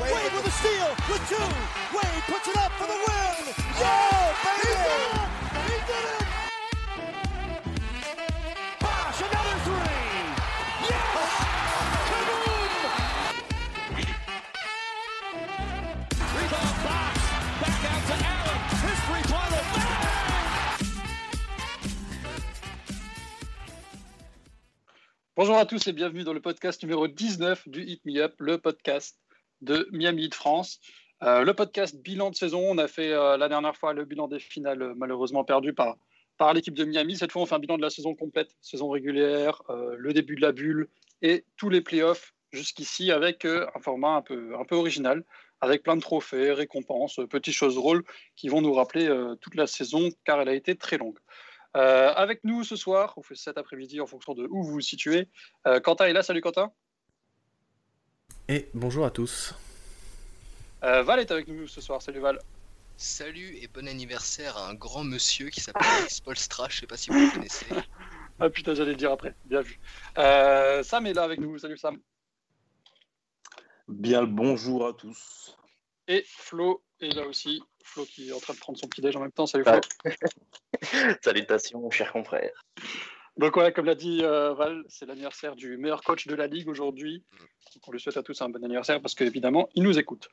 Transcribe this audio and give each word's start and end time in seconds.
Wade 0.00 0.32
with 0.34 0.46
a 0.46 0.50
steal 0.50 0.88
with 1.08 1.28
two. 1.28 1.36
Wade 1.96 2.22
puts 2.26 2.48
it 2.48 2.56
up 2.56 2.72
for 2.72 2.86
the 2.86 2.94
win. 2.94 3.54
Yeah, 3.78 4.34
baby! 4.42 5.15
Bonjour 25.38 25.58
à 25.58 25.66
tous 25.66 25.86
et 25.86 25.92
bienvenue 25.92 26.24
dans 26.24 26.32
le 26.32 26.40
podcast 26.40 26.82
numéro 26.82 27.08
19 27.08 27.68
du 27.68 27.82
Hit 27.82 28.02
Me 28.06 28.22
Up, 28.22 28.32
le 28.38 28.56
podcast 28.56 29.18
de 29.60 29.86
Miami 29.92 30.24
Heat 30.24 30.34
France. 30.34 30.80
Euh, 31.22 31.44
le 31.44 31.52
podcast 31.52 31.94
bilan 31.94 32.30
de 32.30 32.34
saison, 32.34 32.62
on 32.66 32.78
a 32.78 32.88
fait 32.88 33.12
euh, 33.12 33.36
la 33.36 33.50
dernière 33.50 33.76
fois 33.76 33.92
le 33.92 34.06
bilan 34.06 34.28
des 34.28 34.38
finales 34.38 34.80
euh, 34.80 34.94
malheureusement 34.96 35.44
perdu 35.44 35.74
par, 35.74 35.98
par 36.38 36.54
l'équipe 36.54 36.72
de 36.72 36.86
Miami. 36.86 37.18
Cette 37.18 37.32
fois, 37.32 37.42
on 37.42 37.46
fait 37.46 37.54
un 37.54 37.58
bilan 37.58 37.76
de 37.76 37.82
la 37.82 37.90
saison 37.90 38.14
complète, 38.14 38.56
saison 38.62 38.88
régulière, 38.88 39.60
le 39.68 40.14
début 40.14 40.36
de 40.36 40.40
la 40.40 40.52
bulle 40.52 40.88
et 41.20 41.44
tous 41.58 41.68
les 41.68 41.82
playoffs 41.82 42.32
jusqu'ici 42.52 43.12
avec 43.12 43.44
un 43.44 43.80
format 43.82 44.14
un 44.16 44.22
peu, 44.22 44.56
un 44.58 44.64
peu 44.64 44.76
original, 44.76 45.22
avec 45.60 45.82
plein 45.82 45.96
de 45.96 46.00
trophées, 46.00 46.52
récompenses, 46.52 47.20
petites 47.28 47.52
choses 47.52 47.74
drôles 47.74 48.04
qui 48.36 48.48
vont 48.48 48.62
nous 48.62 48.72
rappeler 48.72 49.06
toute 49.42 49.54
la 49.54 49.66
saison 49.66 50.08
car 50.24 50.40
elle 50.40 50.48
a 50.48 50.54
été 50.54 50.76
très 50.76 50.96
longue. 50.96 51.18
Euh, 51.76 52.12
avec 52.14 52.42
nous 52.42 52.64
ce 52.64 52.74
soir, 52.74 53.12
on 53.18 53.22
fait 53.22 53.34
cet 53.34 53.58
après-midi 53.58 54.00
en 54.00 54.06
fonction 54.06 54.32
de 54.32 54.46
où 54.50 54.62
vous 54.62 54.72
vous 54.72 54.80
situez. 54.80 55.28
Euh, 55.66 55.78
Quentin 55.78 56.06
est 56.06 56.14
là, 56.14 56.22
salut 56.22 56.40
Quentin. 56.40 56.72
Et 58.48 58.68
bonjour 58.72 59.04
à 59.04 59.10
tous. 59.10 59.54
Euh, 60.84 61.02
Val 61.02 61.20
est 61.20 61.30
avec 61.30 61.48
nous 61.48 61.66
ce 61.66 61.82
soir, 61.82 62.00
salut 62.00 62.20
Val. 62.20 62.38
Salut 62.96 63.56
et 63.56 63.68
bon 63.68 63.86
anniversaire 63.86 64.56
à 64.56 64.70
un 64.70 64.74
grand 64.74 65.04
monsieur 65.04 65.50
qui 65.50 65.60
s'appelle 65.60 65.86
Alex 65.98 66.20
Polstra, 66.22 66.66
je 66.70 66.80
sais 66.80 66.86
pas 66.86 66.96
si 66.96 67.10
vous 67.10 67.18
le 67.18 67.30
connaissez. 67.30 67.66
Ah 68.38 68.50
putain, 68.50 68.74
j'allais 68.74 68.90
le 68.90 68.96
dire 68.96 69.12
après, 69.12 69.34
bien 69.46 69.62
vu. 69.62 69.80
Euh, 70.18 70.82
Sam 70.82 71.06
est 71.06 71.14
là 71.14 71.22
avec 71.22 71.40
nous, 71.40 71.56
salut 71.56 71.78
Sam. 71.78 71.98
Bien 73.88 74.20
le 74.20 74.26
bonjour 74.26 74.86
à 74.86 74.92
tous. 74.92 75.56
Et 76.06 76.22
Flo 76.26 76.82
est 77.00 77.14
là 77.14 77.26
aussi. 77.26 77.62
Flo 77.86 78.04
qui 78.04 78.28
est 78.28 78.32
en 78.32 78.40
train 78.40 78.54
de 78.54 78.58
prendre 78.58 78.78
son 78.78 78.88
petit 78.88 79.00
déj 79.00 79.16
en 79.16 79.20
même 79.20 79.32
temps, 79.32 79.46
salut 79.46 79.64
Flo. 79.64 79.80
Salutations, 81.22 81.90
chers 81.90 82.12
confrères. 82.12 82.64
Donc 83.36 83.56
ouais, 83.56 83.72
comme 83.72 83.84
l'a 83.84 83.94
dit 83.94 84.20
euh, 84.22 84.54
Val, 84.54 84.82
c'est 84.88 85.06
l'anniversaire 85.06 85.56
du 85.56 85.76
meilleur 85.76 86.02
coach 86.02 86.26
de 86.26 86.34
la 86.34 86.46
ligue 86.46 86.68
aujourd'hui. 86.68 87.22
On 87.86 87.92
lui 87.92 88.00
souhaite 88.00 88.16
à 88.16 88.22
tous 88.22 88.40
un 88.40 88.48
bon 88.48 88.64
anniversaire 88.64 89.00
parce 89.00 89.14
qu'évidemment, 89.14 89.68
il 89.74 89.82
nous 89.82 89.98
écoute. 89.98 90.28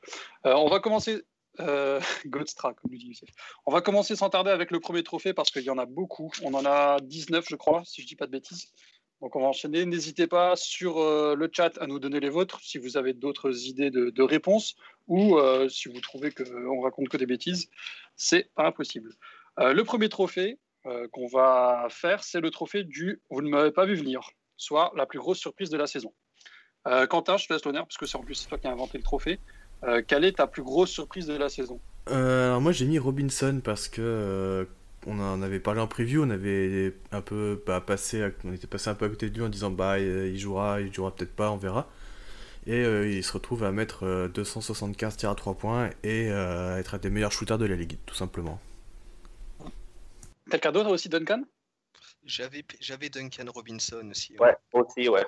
Euh, 0.46 0.54
on 0.54 0.68
va 0.68 0.80
commencer... 0.80 1.22
Euh, 1.60 2.00
Godstra, 2.26 2.74
comme 2.74 2.90
lui 2.90 2.98
dit 2.98 3.06
Youssef. 3.06 3.28
On 3.66 3.72
va 3.72 3.80
commencer 3.80 4.16
sans 4.16 4.28
tarder 4.30 4.50
avec 4.50 4.70
le 4.72 4.80
premier 4.80 5.04
trophée 5.04 5.34
parce 5.34 5.50
qu'il 5.50 5.62
y 5.62 5.70
en 5.70 5.78
a 5.78 5.86
beaucoup. 5.86 6.32
On 6.42 6.52
en 6.54 6.64
a 6.64 6.98
19, 7.00 7.44
je 7.48 7.54
crois, 7.54 7.82
si 7.84 8.02
je 8.02 8.06
dis 8.06 8.16
pas 8.16 8.26
de 8.26 8.32
bêtises. 8.32 8.72
Donc 9.24 9.36
on 9.36 9.40
va 9.40 9.46
enchaîner. 9.46 9.86
N'hésitez 9.86 10.26
pas 10.26 10.54
sur 10.54 10.98
euh, 10.98 11.34
le 11.34 11.48
chat 11.50 11.78
à 11.80 11.86
nous 11.86 11.98
donner 11.98 12.20
les 12.20 12.28
vôtres 12.28 12.60
si 12.60 12.76
vous 12.76 12.98
avez 12.98 13.14
d'autres 13.14 13.66
idées 13.66 13.90
de, 13.90 14.10
de 14.10 14.22
réponses 14.22 14.76
ou 15.06 15.38
euh, 15.38 15.66
si 15.70 15.88
vous 15.88 15.98
trouvez 16.02 16.30
qu'on 16.30 16.82
raconte 16.82 17.08
que 17.08 17.16
des 17.16 17.24
bêtises. 17.24 17.70
C'est 18.16 18.50
pas 18.54 18.66
impossible. 18.66 19.14
Euh, 19.60 19.72
le 19.72 19.82
premier 19.82 20.10
trophée 20.10 20.58
euh, 20.84 21.08
qu'on 21.10 21.26
va 21.26 21.86
faire, 21.88 22.22
c'est 22.22 22.42
le 22.42 22.50
trophée 22.50 22.84
du 22.84 23.22
Vous 23.30 23.40
ne 23.40 23.48
m'avez 23.48 23.70
pas 23.70 23.86
vu 23.86 23.94
venir, 23.94 24.28
soit 24.58 24.92
la 24.94 25.06
plus 25.06 25.20
grosse 25.20 25.38
surprise 25.38 25.70
de 25.70 25.78
la 25.78 25.86
saison. 25.86 26.12
Euh, 26.86 27.06
Quentin, 27.06 27.38
je 27.38 27.46
te 27.46 27.54
laisse 27.54 27.64
l'honneur 27.64 27.86
parce 27.86 27.96
que 27.96 28.04
c'est 28.04 28.18
en 28.18 28.22
plus 28.22 28.46
toi 28.46 28.58
qui 28.58 28.66
as 28.66 28.72
inventé 28.72 28.98
le 28.98 29.04
trophée. 29.04 29.40
Euh, 29.84 30.02
quelle 30.06 30.26
est 30.26 30.36
ta 30.36 30.46
plus 30.46 30.62
grosse 30.62 30.90
surprise 30.90 31.26
de 31.26 31.34
la 31.38 31.48
saison? 31.48 31.80
Euh, 32.10 32.48
alors 32.48 32.60
moi 32.60 32.72
j'ai 32.72 32.84
mis 32.84 32.98
Robinson 32.98 33.62
parce 33.64 33.88
que 33.88 34.02
euh, 34.02 34.64
on 35.06 35.18
en 35.20 35.42
avait 35.42 35.60
parlé 35.60 35.80
en 35.80 35.86
preview, 35.88 36.22
on 36.24 36.30
avait 36.30 36.94
un 37.12 37.20
peu 37.20 37.62
bah, 37.66 37.80
passé, 37.80 38.22
à- 38.22 38.30
on 38.44 38.52
était 38.52 38.66
passé 38.66 38.90
un 38.90 38.94
peu 38.94 39.06
à 39.06 39.08
côté 39.08 39.30
de 39.30 39.34
lui 39.36 39.44
en 39.44 39.48
disant 39.48 39.70
bah 39.70 39.94
euh, 39.98 40.28
il 40.28 40.38
jouera, 40.38 40.80
il 40.80 40.92
jouera 40.92 41.14
peut-être 41.14 41.34
pas, 41.34 41.50
on 41.50 41.56
verra. 41.56 41.88
Et 42.66 42.82
euh, 42.84 43.06
il 43.08 43.22
se 43.22 43.32
retrouve 43.32 43.62
à 43.64 43.72
mettre 43.72 44.04
euh, 44.04 44.28
275 44.28 45.16
tirs 45.18 45.30
à 45.30 45.34
3 45.34 45.54
points 45.54 45.90
et 46.02 46.30
euh, 46.30 46.78
être 46.78 46.94
un 46.94 46.98
des 46.98 47.10
meilleurs 47.10 47.32
shooters 47.32 47.58
de 47.58 47.66
la 47.66 47.76
ligue, 47.76 47.98
tout 48.06 48.14
simplement. 48.14 48.58
Quelqu'un 50.50 50.72
d'autre 50.72 50.90
aussi, 50.90 51.08
Duncan? 51.08 51.42
J'avais 52.24 52.64
j'avais 52.80 53.08
Duncan 53.10 53.44
Robinson 53.54 54.08
aussi. 54.10 54.34
Ouais, 54.38 54.56
aussi, 54.72 55.08
ouais. 55.08 55.24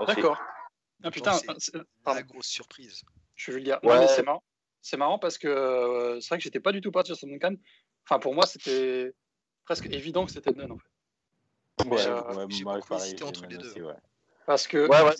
Aussi. 0.00 0.14
D'accord. 0.14 0.40
Ah 1.04 1.10
putain, 1.10 1.32
c'est- 1.34 1.72
La 2.04 2.22
grosse 2.22 2.46
surprise. 2.46 3.02
je 3.36 3.52
vais 3.52 3.58
le 3.58 3.64
dire. 3.64 3.78
Ouais. 3.82 3.94
Non, 3.94 4.00
mais 4.00 4.08
c'est 4.08 4.22
marrant. 4.24 4.42
C'est 4.82 4.96
marrant 4.96 5.18
parce 5.18 5.36
que 5.38 5.48
euh, 5.48 6.20
c'est 6.20 6.28
vrai 6.28 6.38
que 6.38 6.44
j'étais 6.44 6.60
pas 6.60 6.72
du 6.72 6.80
tout 6.80 6.90
parti 6.92 7.14
sur 7.14 7.26
Duncan. 7.28 7.54
Enfin, 8.08 8.18
pour 8.18 8.34
moi, 8.34 8.46
c'était 8.46 9.12
presque 9.64 9.86
évident 9.86 10.24
que 10.26 10.32
c'était 10.32 10.52
Nunn 10.52 10.72
en 10.72 10.78
fait. 10.78 11.84
Ouais, 11.84 12.06
euh, 12.06 12.22
ouais, 12.46 12.46
moi, 12.62 12.78
pareil, 12.88 13.14
entre 13.22 13.46
les 13.46 13.58
deux. 13.58 13.68
aussi, 13.68 13.82
ouais. 13.82 13.92
Parce 14.46 14.66
que 14.66 14.88
Ouais, 14.88 15.02
ouais. 15.02 15.14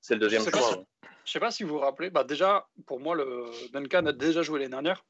C'est 0.00 0.14
le 0.14 0.20
deuxième 0.20 0.42
choix. 0.42 0.52
si- 0.60 0.74
ouais. 0.76 0.84
Je 1.24 1.32
sais 1.32 1.40
pas 1.40 1.50
si 1.50 1.64
vous 1.64 1.70
vous 1.74 1.78
rappelez, 1.80 2.08
bah 2.10 2.24
déjà, 2.24 2.68
pour 2.86 3.00
moi, 3.00 3.14
le 3.16 3.46
Duncan 3.72 4.06
a 4.06 4.12
déjà 4.12 4.42
joué 4.42 4.58
l'année 4.60 4.70
dernière, 4.70 5.04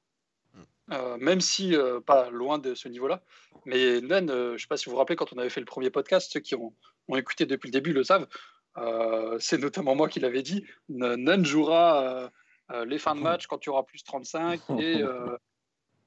Mm. 0.54 0.62
Euh, 0.94 1.16
même 1.18 1.40
si 1.42 1.76
euh, 1.76 2.00
pas 2.00 2.30
loin 2.30 2.58
de 2.58 2.74
ce 2.74 2.88
niveau-là. 2.88 3.22
Mais 3.66 4.00
Nunn, 4.00 4.30
euh, 4.30 4.56
je 4.56 4.62
sais 4.62 4.66
pas 4.66 4.78
si 4.78 4.86
vous 4.86 4.92
vous 4.92 4.96
rappelez, 4.96 5.14
quand 5.16 5.30
on 5.34 5.38
avait 5.38 5.50
fait 5.50 5.60
le 5.60 5.66
premier 5.66 5.90
podcast, 5.90 6.32
ceux 6.32 6.40
qui 6.40 6.54
ont, 6.54 6.72
ont 7.08 7.16
écouté 7.16 7.44
depuis 7.44 7.66
le 7.68 7.72
début 7.72 7.92
le 7.92 8.02
savent, 8.02 8.26
euh, 8.78 9.36
c'est 9.38 9.58
notamment 9.58 9.94
moi 9.94 10.08
qui 10.08 10.18
l'avais 10.20 10.42
dit, 10.42 10.64
Nunn 10.88 11.44
jouera 11.44 12.02
euh, 12.02 12.28
euh, 12.70 12.84
les 12.86 12.98
fins 12.98 13.14
de 13.14 13.20
match 13.20 13.46
quand 13.46 13.58
tu 13.58 13.68
auras 13.68 13.82
plus 13.82 14.02
35 14.02 14.60
et, 14.78 15.02
euh, 15.02 15.36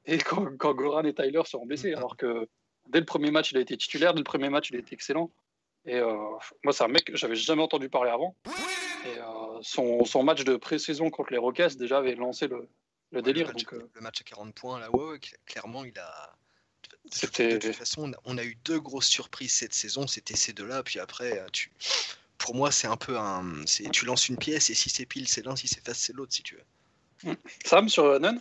et 0.05 0.17
quand, 0.17 0.45
quand 0.57 0.73
Goran 0.73 1.03
et 1.03 1.13
Tyler 1.13 1.41
seront 1.45 1.65
blessés. 1.65 1.93
Alors 1.93 2.17
que 2.17 2.47
dès 2.89 2.99
le 2.99 3.05
premier 3.05 3.31
match, 3.31 3.51
il 3.51 3.57
a 3.57 3.61
été 3.61 3.77
titulaire, 3.77 4.13
dès 4.13 4.19
le 4.19 4.23
premier 4.23 4.49
match, 4.49 4.69
il 4.69 4.75
a 4.75 4.79
été 4.79 4.93
excellent. 4.93 5.31
Et 5.85 5.95
euh, 5.95 6.15
moi, 6.63 6.73
c'est 6.73 6.83
un 6.83 6.87
mec 6.87 7.05
que 7.05 7.15
j'avais 7.17 7.35
jamais 7.35 7.61
entendu 7.63 7.89
parler 7.89 8.11
avant. 8.11 8.35
Et 9.05 9.17
euh, 9.17 9.59
son, 9.61 10.05
son 10.05 10.23
match 10.23 10.43
de 10.43 10.55
pré-saison 10.55 11.09
contre 11.09 11.31
les 11.31 11.39
Rockets 11.39 11.75
déjà 11.77 11.97
avait 11.97 12.15
lancé 12.15 12.47
le, 12.47 12.67
le 13.11 13.21
délire. 13.21 13.47
le, 13.47 13.53
match, 13.53 13.63
donc, 13.63 13.73
euh, 13.73 13.89
le 13.93 14.01
match 14.01 14.21
à 14.21 14.23
40 14.23 14.53
points, 14.53 14.79
là, 14.79 14.91
ouais, 14.95 15.03
ouais, 15.05 15.17
cl- 15.17 15.35
clairement, 15.45 15.83
il 15.83 15.97
a. 15.97 16.35
de- 16.83 17.09
de- 17.09 17.15
C'était- 17.15 17.57
De 17.57 17.67
toute 17.67 17.75
façon, 17.75 18.11
on 18.25 18.37
a, 18.37 18.43
eu 18.43 18.55
deux 18.63 18.79
grosses 18.79 19.07
surprises 19.07 19.53
cette 19.53 19.73
saison. 19.73 20.05
C'était 20.05 20.35
ces 20.35 20.53
deux-là. 20.53 20.83
Puis 20.83 20.99
après, 20.99 21.43
tu... 21.51 21.71
pour 22.37 22.53
moi, 22.53 22.69
c'est 22.71 22.87
un 22.87 22.97
peu 22.97 23.17
un. 23.17 23.63
Tu 23.91 24.05
lances 24.05 24.29
une 24.29 24.37
pièce 24.37 24.69
et 24.69 24.75
si 24.75 24.89
c'est 24.91 25.07
pile, 25.07 25.27
c'est 25.27 25.43
l'un. 25.45 25.55
Si 25.55 25.67
c'est 25.67 25.83
face, 25.83 25.97
c'est 25.99 26.13
l'autre, 26.13 26.33
si 26.33 26.43
tu 26.43 26.55
veux. 26.55 27.35
Sam 27.65 27.89
sur 27.89 28.19
Nunn 28.19 28.39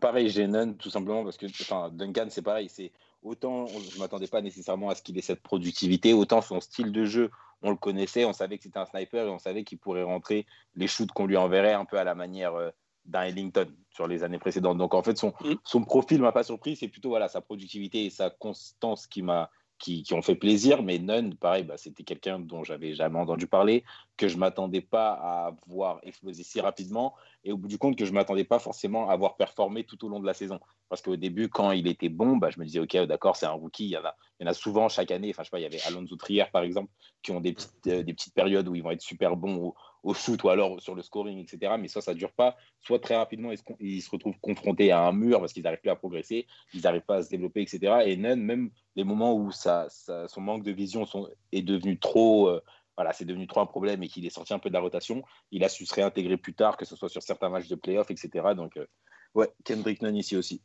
Pareil, 0.00 0.28
j'ai 0.28 0.46
Nunn 0.46 0.76
tout 0.76 0.90
simplement 0.90 1.24
parce 1.24 1.36
que 1.36 1.46
enfin, 1.46 1.90
Duncan, 1.92 2.26
c'est 2.28 2.42
pareil. 2.42 2.68
C'est 2.68 2.92
autant 3.22 3.66
je 3.66 3.98
m'attendais 3.98 4.26
pas 4.26 4.42
nécessairement 4.42 4.90
à 4.90 4.94
ce 4.94 5.02
qu'il 5.02 5.16
ait 5.18 5.22
cette 5.22 5.42
productivité, 5.42 6.12
autant 6.12 6.42
son 6.42 6.60
style 6.60 6.92
de 6.92 7.04
jeu, 7.04 7.30
on 7.62 7.70
le 7.70 7.76
connaissait, 7.76 8.24
on 8.24 8.32
savait 8.32 8.58
que 8.58 8.64
c'était 8.64 8.78
un 8.78 8.86
sniper 8.86 9.26
et 9.26 9.30
on 9.30 9.38
savait 9.38 9.64
qu'il 9.64 9.78
pourrait 9.78 10.02
rentrer 10.02 10.46
les 10.76 10.86
shoots 10.86 11.10
qu'on 11.12 11.26
lui 11.26 11.36
enverrait 11.36 11.72
un 11.72 11.86
peu 11.86 11.98
à 11.98 12.04
la 12.04 12.14
manière 12.14 12.54
euh, 12.54 12.70
d'un 13.06 13.22
Ellington 13.22 13.66
sur 13.90 14.06
les 14.06 14.22
années 14.22 14.38
précédentes. 14.38 14.78
Donc 14.78 14.94
en 14.94 15.02
fait, 15.02 15.16
son, 15.16 15.32
Mm. 15.40 15.54
son 15.64 15.84
profil 15.84 16.20
m'a 16.20 16.32
pas 16.32 16.44
surpris, 16.44 16.76
c'est 16.76 16.88
plutôt 16.88 17.10
voilà 17.10 17.28
sa 17.28 17.40
productivité 17.40 18.04
et 18.04 18.10
sa 18.10 18.30
constance 18.30 19.06
qui 19.06 19.22
m'a 19.22 19.50
qui, 19.78 20.02
qui 20.02 20.14
ont 20.14 20.22
fait 20.22 20.36
plaisir. 20.36 20.82
Mais 20.82 20.98
Nunn, 20.98 21.34
pareil, 21.34 21.64
bah, 21.64 21.76
c'était 21.76 22.04
quelqu'un 22.04 22.38
dont 22.38 22.62
j'avais 22.62 22.94
jamais 22.94 23.18
entendu 23.18 23.46
parler, 23.46 23.84
que 24.16 24.28
je 24.28 24.36
m'attendais 24.36 24.80
pas 24.80 25.12
à 25.12 25.56
voir 25.66 25.98
exploser 26.02 26.42
si 26.44 26.60
rapidement 26.60 27.14
et 27.42 27.52
au 27.52 27.56
bout 27.56 27.68
du 27.68 27.78
compte 27.78 27.96
que 27.96 28.04
je 28.04 28.12
m'attendais 28.12 28.44
pas 28.44 28.58
forcément 28.58 29.08
à 29.08 29.16
voir 29.16 29.36
performer 29.36 29.84
tout 29.84 30.04
au 30.04 30.08
long 30.08 30.20
de 30.20 30.26
la 30.26 30.34
saison. 30.34 30.60
Parce 30.88 31.02
qu'au 31.02 31.16
début, 31.16 31.48
quand 31.48 31.72
il 31.72 31.88
était 31.88 32.08
bon, 32.08 32.36
bah, 32.36 32.50
je 32.50 32.60
me 32.60 32.64
disais, 32.64 32.78
OK, 32.78 32.96
d'accord, 33.06 33.36
c'est 33.36 33.46
un 33.46 33.50
rookie. 33.50 33.86
Il 33.86 33.90
y, 33.90 33.96
en 33.96 34.04
a, 34.04 34.14
il 34.38 34.44
y 34.44 34.48
en 34.48 34.50
a 34.50 34.54
souvent 34.54 34.88
chaque 34.88 35.10
année. 35.10 35.30
Enfin, 35.30 35.42
je 35.42 35.46
sais 35.46 35.50
pas, 35.50 35.58
il 35.58 35.62
y 35.62 35.66
avait 35.66 35.80
Alonso 35.86 36.14
Trier, 36.16 36.44
par 36.52 36.62
exemple, 36.62 36.90
qui 37.22 37.32
ont 37.32 37.40
des 37.40 37.52
petites, 37.52 37.86
euh, 37.88 38.02
des 38.02 38.14
petites 38.14 38.34
périodes 38.34 38.68
où 38.68 38.74
ils 38.74 38.82
vont 38.82 38.92
être 38.92 39.00
super 39.02 39.34
bons 39.36 39.56
au, 39.56 39.74
au 40.04 40.14
shoot 40.14 40.40
ou 40.44 40.48
alors 40.50 40.80
sur 40.80 40.94
le 40.94 41.02
scoring, 41.02 41.38
etc. 41.38 41.74
Mais 41.78 41.88
soit 41.88 42.02
ça 42.02 42.14
dure 42.14 42.32
pas, 42.32 42.56
soit 42.80 43.00
très 43.00 43.16
rapidement, 43.16 43.50
ils 43.50 43.58
se, 43.58 43.64
ils 43.80 44.02
se 44.02 44.10
retrouvent 44.10 44.38
confrontés 44.40 44.92
à 44.92 45.00
un 45.00 45.12
mur 45.12 45.40
parce 45.40 45.52
qu'ils 45.52 45.64
n'arrivent 45.64 45.80
plus 45.80 45.90
à 45.90 45.96
progresser, 45.96 46.46
ils 46.72 46.82
n'arrivent 46.82 47.02
pas 47.02 47.16
à 47.16 47.22
se 47.22 47.30
développer, 47.30 47.62
etc. 47.62 48.04
Et 48.06 48.16
Nunn, 48.16 48.40
même 48.40 48.70
les 48.94 49.04
moments 49.04 49.34
où 49.34 49.50
ça, 49.50 49.86
ça- 49.88 50.28
son 50.28 50.40
manque 50.42 50.62
de 50.62 50.72
vision 50.72 51.04
sont- 51.06 51.28
est 51.50 51.62
devenu 51.62 51.98
trop. 51.98 52.48
euh, 52.48 52.62
voilà, 52.96 53.12
c'est 53.12 53.24
devenu 53.24 53.46
trop 53.46 53.60
un 53.60 53.66
problème 53.66 54.02
et 54.02 54.08
qu'il 54.08 54.24
est 54.26 54.30
sorti 54.30 54.52
un 54.54 54.58
peu 54.58 54.68
de 54.68 54.74
la 54.74 54.80
rotation, 54.80 55.22
il 55.50 55.64
a 55.64 55.68
su 55.68 55.84
se 55.86 55.94
réintégrer 55.94 56.36
plus 56.36 56.54
tard, 56.54 56.76
que 56.76 56.84
ce 56.84 56.94
soit 56.96 57.08
sur 57.08 57.22
certains 57.22 57.48
matchs 57.48 57.68
de 57.68 57.74
playoff, 57.74 58.10
etc. 58.10 58.54
Donc, 58.56 58.76
euh, 58.76 58.86
ouais, 59.34 59.50
Kendrick 59.64 60.00
Nunn 60.02 60.16
ici 60.16 60.36
aussi. 60.36 60.60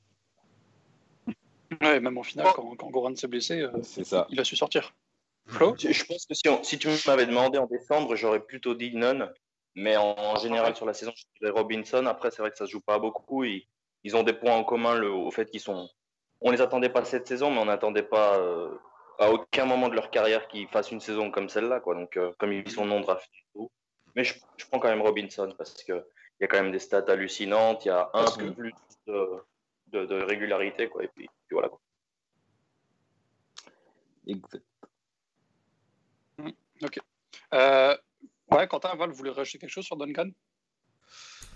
Ouais, 1.81 1.99
même 1.99 2.17
en 2.17 2.23
finale, 2.23 2.47
quand, 2.55 2.75
quand 2.75 2.89
Goran 2.89 3.15
s'est 3.15 3.27
blessé, 3.27 3.61
euh, 3.61 3.71
ça. 3.83 4.25
il 4.29 4.39
a 4.39 4.43
su 4.43 4.55
sortir. 4.55 4.93
Flo? 5.45 5.75
Je 5.77 5.91
je 5.91 6.05
pense 6.05 6.25
que 6.25 6.33
si, 6.33 6.47
on- 6.49 6.63
si 6.63 6.77
tu 6.79 6.89
m'avais 7.07 7.25
demandé 7.25 7.57
en 7.57 7.67
décembre, 7.67 8.15
j'aurais 8.15 8.39
plutôt 8.39 8.73
dit 8.75 8.93
Nunn. 8.95 9.31
Mais 9.75 9.95
en, 9.97 10.15
en 10.17 10.35
général, 10.37 10.75
sur 10.75 10.85
la 10.85 10.93
saison, 10.93 11.11
je 11.15 11.23
dirais 11.39 11.51
Robinson. 11.51 12.05
Après, 12.07 12.31
c'est 12.31 12.41
vrai 12.41 12.51
que 12.51 12.57
ça 12.57 12.65
se 12.65 12.71
joue 12.71 12.81
pas 12.81 12.97
beaucoup. 12.99 13.43
Ils, 13.43 13.65
ils 14.03 14.15
ont 14.15 14.23
des 14.23 14.33
points 14.33 14.55
en 14.55 14.63
commun 14.63 14.95
le, 14.95 15.11
au 15.11 15.29
fait 15.31 15.49
qu'ils 15.49 15.59
sont. 15.59 15.87
On 16.41 16.51
les 16.51 16.61
attendait 16.61 16.89
pas 16.89 17.05
cette 17.05 17.27
saison, 17.27 17.51
mais 17.51 17.59
on 17.59 17.65
n'attendait 17.65 18.03
pas 18.03 18.37
euh, 18.39 18.69
à 19.19 19.29
aucun 19.31 19.65
moment 19.65 19.89
de 19.89 19.95
leur 19.95 20.09
carrière 20.11 20.47
qu'ils 20.47 20.67
fassent 20.69 20.91
une 20.91 20.99
saison 21.01 21.29
comme 21.29 21.49
celle-là. 21.49 21.79
Quoi. 21.81 21.95
Donc, 21.95 22.17
euh, 22.17 22.31
comme 22.39 22.51
ils 22.53 22.69
sont 22.71 22.85
non 22.85 23.01
draftés 23.01 23.37
et 23.37 23.45
tout. 23.53 23.69
Mais 24.15 24.23
je, 24.23 24.33
je 24.57 24.65
prends 24.65 24.79
quand 24.79 24.87
même 24.89 25.01
Robinson 25.01 25.53
parce 25.57 25.73
qu'il 25.83 26.03
y 26.39 26.43
a 26.43 26.47
quand 26.47 26.61
même 26.61 26.71
des 26.71 26.79
stats 26.79 27.05
hallucinantes. 27.07 27.85
Il 27.85 27.89
y 27.89 27.91
a 27.91 28.05
un 28.13 28.23
Parce 28.23 28.37
peu 28.37 28.47
que- 28.47 28.51
plus 28.55 28.73
de, 29.07 29.27
de, 29.87 30.05
de 30.05 30.15
régularité. 30.23 30.87
Quoi. 30.89 31.03
Et 31.03 31.07
puis, 31.09 31.27
puis 31.47 31.53
voilà. 31.53 31.69
quoi. 31.69 31.79
Exact. 34.27 34.63
Euh, 37.53 37.97
ouais, 38.51 38.67
Quentin, 38.67 38.95
Val, 38.95 39.09
vous 39.09 39.15
voulez 39.17 39.31
rajouter 39.31 39.57
quelque 39.59 39.69
chose 39.71 39.85
sur 39.85 39.97
Duncan? 39.97 40.29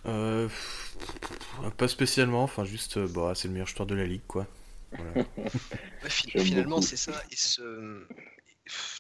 Euh, 0.06 0.50
pas 1.78 1.88
spécialement, 1.88 2.44
enfin 2.44 2.66
juste, 2.66 3.00
bah, 3.14 3.34
c'est 3.36 3.48
le 3.48 3.54
meilleur 3.54 3.68
joueur 3.68 3.86
de 3.86 3.96
la 3.96 4.06
ligue, 4.06 4.26
quoi. 4.28 4.46
Voilà. 4.98 5.26
Finalement, 6.10 6.82
c'est 6.82 6.98
ça. 6.98 7.24
Et 7.32 7.36
ce... 7.36 8.06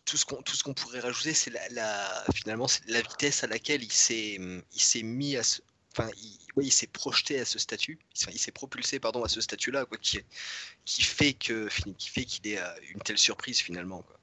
tout 0.05 0.17
ce 0.17 0.25
qu'on 0.25 0.41
tout 0.41 0.55
ce 0.55 0.63
qu'on 0.63 0.73
pourrait 0.73 0.99
rajouter, 0.99 1.33
c'est 1.33 1.51
la, 1.51 1.67
la- 1.69 2.25
finalement 2.35 2.67
c'est 2.67 2.85
la 2.87 3.01
vitesse 3.01 3.43
à 3.43 3.47
laquelle 3.47 3.83
il 3.83 3.91
s'est 3.91 4.35
il 4.73 4.81
s'est 4.81 5.03
mis 5.03 5.35
à 5.37 5.43
ce 5.43 5.61
enfin 5.95 6.09
il, 6.17 6.37
ouais, 6.55 6.65
il 6.65 6.71
s'est 6.71 6.87
projeté 6.87 7.39
à 7.39 7.45
ce 7.45 7.59
statut, 7.59 7.97
il 8.13 8.19
s'est- 8.19 8.31
il 8.33 8.39
s'est 8.39 8.51
propulsé 8.51 8.99
pardon 8.99 9.23
à 9.23 9.29
ce 9.29 9.39
statut-là 9.41 9.85
quoi, 9.85 9.97
qui 9.97 10.19
qui 10.85 11.01
fait 11.03 11.33
que 11.33 11.69
qui 11.97 12.09
fait 12.09 12.25
qu'il 12.25 12.47
est 12.47 12.59
euh, 12.59 12.73
une 12.93 12.99
telle 13.01 13.17
surprise 13.17 13.59
finalement 13.59 14.01
quoi. 14.01 14.19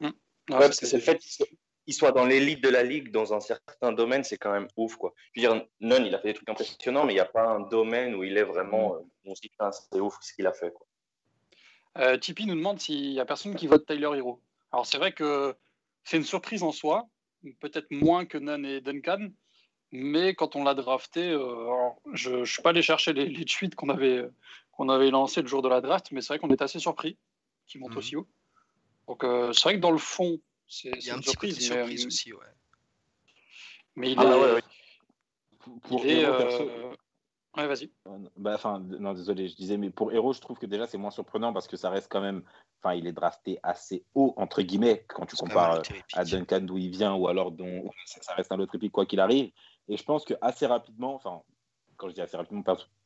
Ouais, 0.00 0.08
Ouais, 0.08 0.58
parce 0.58 0.80
que 0.80 0.86
c'est 0.86 0.96
le 0.96 1.02
fait 1.02 1.18
qu'il 1.18 1.30
soit, 1.30 1.46
il 1.86 1.94
soit 1.94 2.12
dans 2.12 2.24
l'élite 2.24 2.62
de 2.62 2.68
la 2.68 2.82
ligue 2.82 3.10
dans 3.10 3.34
un 3.34 3.40
certain 3.40 3.92
domaine, 3.92 4.22
c'est 4.24 4.38
quand 4.38 4.52
même 4.52 4.68
ouf. 4.76 4.96
Quoi. 4.96 5.12
Je 5.32 5.40
veux 5.40 5.48
dire, 5.48 5.66
Nunn, 5.80 6.06
il 6.06 6.14
a 6.14 6.18
fait 6.20 6.28
des 6.28 6.34
trucs 6.34 6.48
impressionnants, 6.48 7.04
mais 7.04 7.12
il 7.12 7.16
n'y 7.16 7.20
a 7.20 7.24
pas 7.24 7.46
un 7.48 7.60
domaine 7.60 8.14
où 8.14 8.22
il 8.24 8.36
est 8.38 8.44
vraiment. 8.44 8.94
euh, 8.94 8.98
on 9.24 9.34
se 9.34 9.40
dit, 9.40 9.50
c'est 9.90 10.00
ouf 10.00 10.16
ce 10.20 10.32
qu'il 10.32 10.46
a 10.46 10.52
fait. 10.52 10.72
Quoi. 10.72 10.86
Euh, 11.98 12.16
Tipeee 12.16 12.46
nous 12.46 12.54
demande 12.54 12.80
s'il 12.80 13.12
y 13.12 13.20
a 13.20 13.24
personne 13.24 13.54
qui 13.54 13.66
vote 13.66 13.84
Tyler 13.86 14.10
Hero. 14.16 14.40
Alors 14.72 14.86
c'est 14.86 14.98
vrai 14.98 15.12
que 15.12 15.54
c'est 16.04 16.16
une 16.16 16.24
surprise 16.24 16.62
en 16.62 16.72
soi, 16.72 17.06
peut-être 17.60 17.90
moins 17.90 18.24
que 18.24 18.38
Nunn 18.38 18.64
et 18.64 18.80
Duncan, 18.80 19.28
mais 19.90 20.34
quand 20.34 20.56
on 20.56 20.64
l'a 20.64 20.74
drafté, 20.74 21.30
euh, 21.30 21.64
alors, 21.64 22.00
je 22.12 22.36
ne 22.36 22.44
suis 22.44 22.62
pas 22.62 22.70
allé 22.70 22.80
chercher 22.80 23.12
les, 23.12 23.26
les 23.26 23.44
tweets 23.44 23.74
qu'on 23.74 23.90
avait, 23.90 24.24
qu'on 24.70 24.88
avait 24.88 25.10
lancés 25.10 25.42
le 25.42 25.48
jour 25.48 25.60
de 25.60 25.68
la 25.68 25.80
draft, 25.82 26.10
mais 26.12 26.22
c'est 26.22 26.28
vrai 26.28 26.38
qu'on 26.38 26.48
est 26.50 26.62
assez 26.62 26.78
surpris 26.78 27.18
qu'il 27.66 27.80
monte 27.80 27.90
Mhm. 27.92 27.98
aussi 27.98 28.16
haut. 28.16 28.26
Donc 29.06 29.24
euh, 29.24 29.52
c'est 29.52 29.64
vrai 29.64 29.74
que 29.74 29.80
dans 29.80 29.90
le 29.90 29.98
fond, 29.98 30.40
Il 30.84 31.04
y 31.04 31.10
a 31.10 31.14
un 31.14 31.16
une 31.16 31.22
petit 31.22 31.30
surprise, 31.30 31.72
euh, 31.72 32.06
aussi 32.06 32.32
ouais. 32.32 32.40
mais 33.94 34.12
il 34.12 34.18
Ah, 34.18 34.24
est... 34.24 34.26
ouais, 34.26 34.52
ouais. 34.54 34.62
Pour, 35.82 36.04
il 36.04 36.10
Hero, 36.10 36.32
euh, 36.32 36.38
perso, 36.38 36.96
Ouais, 37.56 37.66
vas-y. 37.66 37.90
Bah, 38.36 38.54
enfin, 38.54 38.78
non, 38.78 39.12
désolé, 39.12 39.46
je 39.48 39.54
disais, 39.54 39.76
mais 39.76 39.90
pour 39.90 40.10
Hero, 40.12 40.32
je 40.32 40.40
trouve 40.40 40.58
que 40.58 40.64
déjà 40.64 40.86
c'est 40.86 40.96
moins 40.96 41.10
surprenant 41.10 41.52
parce 41.52 41.68
que 41.68 41.76
ça 41.76 41.90
reste 41.90 42.08
quand 42.10 42.22
même. 42.22 42.42
Enfin, 42.82 42.94
il 42.94 43.06
est 43.06 43.12
drafté 43.12 43.58
assez 43.62 44.04
haut, 44.14 44.32
entre 44.38 44.62
guillemets, 44.62 45.04
quand 45.08 45.26
tu 45.26 45.36
compares 45.36 45.74
euh, 45.74 45.82
à. 46.14 46.24
Duncan 46.24 46.60
d'où 46.62 46.78
il 46.78 46.90
vient 46.90 47.14
ou 47.14 47.28
alors 47.28 47.52
dont 47.52 47.90
ça 48.06 48.20
ça 48.22 48.34
reste 48.34 48.50
un 48.52 48.58
autre 48.58 48.74
épique 48.74 48.92
quoi 48.92 49.04
qu'il 49.04 49.20
arrive. 49.20 49.52
Et 49.88 49.96
je 49.96 50.02
pense 50.02 50.24
que 50.24 50.34
assez 50.40 50.66
rapidement, 50.66 51.14
enfin, 51.14 51.42
quand 51.96 52.08
je 52.08 52.14
dis 52.14 52.22
assez 52.22 52.36
rapidement, 52.36 52.62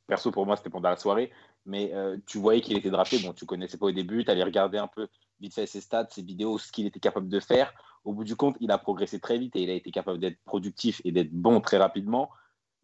perso, 0.07 0.31
pour 0.31 0.47
moi 0.47 0.57
c'était 0.57 0.71
pendant 0.71 0.91
la 0.91 0.97
soirée, 0.97 1.31
mais 1.65 1.93
euh, 1.95 2.17
tu 2.27 2.39
voyais 2.39 2.61
qu'il 2.61 2.77
était 2.77 2.91
drafté. 2.91 3.19
Bon, 3.19 3.33
tu 3.33 3.47
connaissais 3.47 3.79
pas 3.79 3.87
au 3.87 3.93
début, 3.93 4.25
tu 4.25 4.31
allais 4.31 4.45
regarder 4.45 4.79
un 4.79 4.87
peu 4.87 5.09
vite 5.41 5.55
fait 5.55 5.67
ses 5.67 5.81
stats, 5.81 6.09
ses 6.11 6.23
vidéos, 6.23 6.59
ce 6.59 6.73
qu'il 6.73 6.87
était 6.87 7.01
capable 7.01 7.29
de 7.29 7.41
faire. 7.41 7.73
Au 8.05 8.13
bout 8.13 8.25
du 8.25 8.37
compte, 8.37 8.57
il 8.61 8.71
a 8.71 8.79
progressé 8.79 9.21
très 9.21 9.39
vite 9.39 9.57
et 9.57 9.63
il 9.63 9.71
a 9.71 9.75
été 9.75 9.91
capable 9.91 10.19
d'être 10.19 10.39
productif 10.45 11.03
et 11.05 11.13
d'être 11.13 11.33
bon 11.33 11.61
très 11.61 11.77
rapidement. 11.77 12.31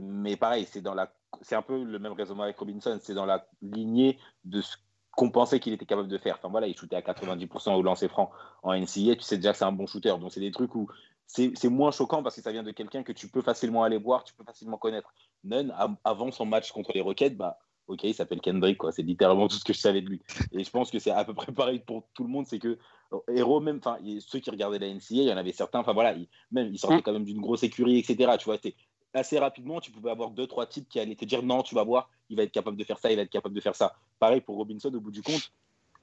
Mais 0.02 0.36
pareil, 0.36 0.66
c'est 0.68 0.80
dans 0.80 0.94
la, 0.94 1.12
c'est 1.42 1.54
un 1.54 1.62
peu 1.62 1.82
le 1.82 1.98
même 1.98 2.12
raisonnement 2.12 2.42
avec 2.42 2.58
Robinson, 2.58 2.98
c'est 3.00 3.14
dans 3.14 3.26
la 3.26 3.46
lignée 3.62 4.18
de 4.44 4.60
ce 4.60 4.76
qu'on 5.12 5.30
pensait 5.30 5.60
qu'il 5.60 5.72
était 5.72 5.86
capable 5.86 6.08
de 6.08 6.18
faire. 6.18 6.36
Enfin 6.38 6.48
voilà, 6.48 6.66
il 6.66 6.76
shootait 6.76 6.96
à 6.96 7.02
90% 7.02 7.74
au 7.74 7.82
lancer 7.82 8.08
franc 8.08 8.30
en 8.62 8.72
NCAA, 8.72 9.16
tu 9.16 9.22
sais 9.22 9.36
déjà 9.36 9.52
que 9.52 9.58
c'est 9.58 9.64
un 9.64 9.72
bon 9.72 9.86
shooter. 9.86 10.14
Donc 10.18 10.32
c'est 10.32 10.40
des 10.40 10.50
trucs 10.50 10.74
où 10.74 10.88
c'est 11.32 11.68
moins 11.68 11.90
choquant 11.90 12.22
parce 12.22 12.36
que 12.36 12.42
ça 12.42 12.52
vient 12.52 12.62
de 12.62 12.72
quelqu'un 12.72 13.02
que 13.02 13.12
tu 13.12 13.28
peux 13.28 13.42
facilement 13.42 13.82
aller 13.84 13.96
voir, 13.98 14.22
tu 14.24 14.34
peux 14.34 14.44
facilement 14.44 14.76
connaître. 14.76 15.12
Nunn, 15.44 15.70
av- 15.76 15.96
avant 16.04 16.30
son 16.30 16.44
match 16.46 16.70
contre 16.72 16.92
les 16.94 17.00
Rockets, 17.00 17.36
bah 17.36 17.58
ok, 17.86 18.04
il 18.04 18.14
s'appelle 18.14 18.40
Kendrick, 18.40 18.78
quoi. 18.78 18.92
C'est 18.92 19.02
littéralement 19.02 19.48
tout 19.48 19.56
ce 19.56 19.64
que 19.64 19.72
je 19.72 19.80
savais 19.80 20.02
de 20.02 20.08
lui. 20.08 20.20
Et 20.52 20.62
je 20.62 20.70
pense 20.70 20.90
que 20.90 20.98
c'est 20.98 21.10
à 21.10 21.24
peu 21.24 21.34
près 21.34 21.50
pareil 21.52 21.80
pour 21.80 22.04
tout 22.14 22.24
le 22.24 22.28
monde, 22.28 22.46
c'est 22.46 22.58
que 22.58 22.78
euh, 23.12 23.18
Hero 23.34 23.60
même, 23.60 23.78
enfin 23.78 23.98
ceux 24.20 24.40
qui 24.40 24.50
regardaient 24.50 24.78
la 24.78 24.88
NCAA, 24.88 25.22
il 25.22 25.28
y 25.28 25.32
en 25.32 25.36
avait 25.36 25.52
certains, 25.52 25.80
enfin 25.80 25.92
voilà, 25.94 26.12
il- 26.12 26.28
même 26.50 26.68
il 26.72 26.78
sortait 26.78 26.96
Mm. 26.98 27.02
quand 27.02 27.12
même 27.12 27.24
d'une 27.24 27.40
grosse 27.40 27.62
écurie, 27.62 27.98
etc. 27.98 28.36
Tu 28.38 28.44
vois, 28.44 28.56
c'était 28.56 28.76
assez 29.14 29.38
rapidement, 29.38 29.80
tu 29.80 29.90
pouvais 29.90 30.10
avoir 30.10 30.30
deux, 30.30 30.46
trois 30.46 30.66
types 30.66 30.88
qui 30.88 30.98
allaient 31.00 31.16
te 31.16 31.24
dire 31.24 31.42
non, 31.42 31.62
tu 31.62 31.74
vas 31.74 31.84
voir, 31.84 32.08
il 32.30 32.36
va 32.36 32.42
être 32.44 32.52
capable 32.52 32.76
de 32.76 32.84
faire 32.84 32.98
ça, 32.98 33.10
il 33.10 33.16
va 33.16 33.22
être 33.22 33.30
capable 33.30 33.54
de 33.54 33.60
faire 33.60 33.74
ça. 33.76 33.94
Pareil 34.18 34.40
pour 34.40 34.56
Robinson, 34.56 34.92
au 34.94 35.00
bout 35.00 35.10
du 35.10 35.22
compte, 35.22 35.50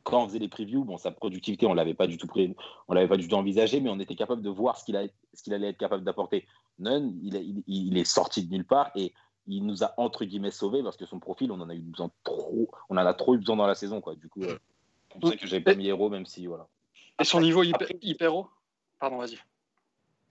quand 0.09 0.23
on 0.23 0.27
faisait 0.27 0.39
les 0.39 0.47
previews, 0.47 0.83
bon, 0.83 0.97
sa 0.97 1.11
productivité, 1.11 1.65
on 1.65 1.73
l'avait 1.73 1.93
pas 1.93 2.07
du 2.07 2.17
tout 2.17 2.27
pré- 2.27 2.55
on 2.87 2.93
l'avait 2.93 3.07
pas 3.07 3.17
du 3.17 3.27
tout 3.27 3.35
envisagé, 3.35 3.79
mais 3.79 3.89
on 3.89 3.99
était 3.99 4.15
capable 4.15 4.41
de 4.41 4.49
voir 4.49 4.77
ce 4.77 4.85
qu'il 4.85 4.95
a- 4.97 5.07
ce 5.33 5.43
qu'il 5.43 5.53
allait 5.53 5.69
être 5.69 5.77
capable 5.77 6.03
d'apporter. 6.03 6.45
Nunn, 6.79 7.17
il, 7.23 7.35
est- 7.35 7.45
il- 7.45 7.63
il 7.67 7.97
est 7.97 8.05
sorti 8.05 8.45
de 8.45 8.51
nulle 8.51 8.65
part 8.65 8.91
et 8.95 9.13
il 9.47 9.65
nous 9.65 9.83
a 9.83 9.93
entre 9.97 10.25
guillemets 10.25 10.51
sauvé 10.51 10.83
parce 10.83 10.97
que 10.97 11.05
son 11.05 11.19
profil, 11.19 11.51
on 11.51 11.59
en 11.59 11.69
a 11.69 11.75
eu 11.75 11.79
besoin 11.79 12.11
trop, 12.23 12.69
on 12.89 12.97
en 12.97 13.05
a 13.05 13.13
trop 13.13 13.35
eu 13.35 13.39
besoin 13.39 13.55
dans 13.55 13.67
la 13.67 13.75
saison, 13.75 14.01
quoi. 14.01 14.15
Du 14.15 14.29
coup, 14.29 14.43
euh, 14.43 14.57
c'est 15.11 15.19
pour 15.19 15.29
ça 15.29 15.35
que 15.37 15.47
j'avais 15.47 15.63
pas 15.63 15.75
mis 15.75 15.87
héros, 15.87 16.09
même 16.09 16.25
si 16.25 16.45
voilà. 16.47 16.67
Et 17.19 17.23
son 17.23 17.41
niveau 17.41 17.63
hyper, 17.63 18.35
haut? 18.35 18.47
Pardon, 18.99 19.17
vas-y. 19.17 19.37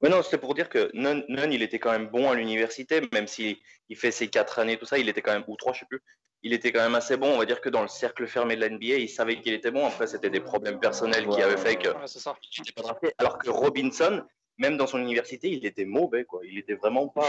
Mais 0.00 0.08
non, 0.08 0.22
c'était 0.22 0.38
pour 0.38 0.54
dire 0.54 0.68
que 0.68 0.90
Nunn, 0.94 1.24
il 1.52 1.62
était 1.62 1.80
quand 1.80 1.90
même 1.90 2.08
bon 2.08 2.30
à 2.30 2.34
l'université, 2.34 3.00
même 3.12 3.26
s'il 3.26 3.56
il 3.88 3.96
fait 3.96 4.12
ses 4.12 4.28
quatre 4.28 4.58
années, 4.60 4.78
tout 4.78 4.86
ça, 4.86 4.98
il 4.98 5.08
était 5.08 5.22
quand 5.22 5.32
même, 5.32 5.44
ou 5.48 5.56
trois, 5.56 5.72
je 5.72 5.80
sais 5.80 5.86
plus, 5.86 6.02
il 6.42 6.52
était 6.52 6.72
quand 6.72 6.80
même 6.80 6.94
assez 6.94 7.16
bon. 7.16 7.28
On 7.34 7.38
va 7.38 7.44
dire 7.46 7.60
que 7.60 7.68
dans 7.68 7.82
le 7.82 7.88
cercle 7.88 8.26
fermé 8.26 8.56
de 8.56 8.60
la 8.60 8.68
NBA, 8.68 8.96
il 8.98 9.08
savait 9.08 9.40
qu'il 9.40 9.52
était 9.54 9.70
bon. 9.70 9.86
Après, 9.86 10.06
c'était 10.06 10.30
des 10.30 10.40
problèmes 10.40 10.78
personnels 10.78 11.26
qui 11.28 11.42
avaient 11.42 11.56
fait 11.56 11.76
que 11.76 11.88
Ouais, 11.88 12.72
pas 12.74 12.82
drafté. 12.82 13.12
Alors 13.18 13.38
que 13.38 13.50
Robinson, 13.50 14.24
même 14.58 14.76
dans 14.76 14.86
son 14.86 14.98
université, 14.98 15.50
il 15.50 15.64
était 15.66 15.84
mauvais, 15.84 16.24
quoi. 16.24 16.40
Il 16.44 16.58
était 16.58 16.74
vraiment 16.74 17.08
pas 17.08 17.26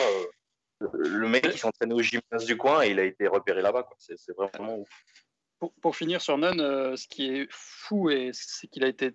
euh, 0.81 0.87
le 0.93 1.27
mec 1.27 1.49
qui 1.49 1.57
s'entraînait 1.57 1.93
au 1.95 2.01
gymnase 2.01 2.45
du 2.45 2.57
coin 2.57 2.83
et 2.83 2.91
il 2.91 2.99
a 2.99 3.03
été 3.03 3.27
repéré 3.27 3.61
là-bas, 3.61 3.83
quoi. 3.83 3.95
C'est 3.99 4.15
vraiment 4.35 4.77
ouf. 4.79 4.89
Pour, 5.59 5.73
pour 5.81 5.95
finir 5.95 6.21
sur 6.21 6.37
Nunn, 6.37 6.59
euh, 6.61 6.95
ce 6.95 7.07
qui 7.07 7.27
est 7.27 7.47
fou, 7.49 8.09
et 8.09 8.29
c'est 8.33 8.67
qu'il 8.67 8.83
a 8.85 8.87
été 8.87 9.11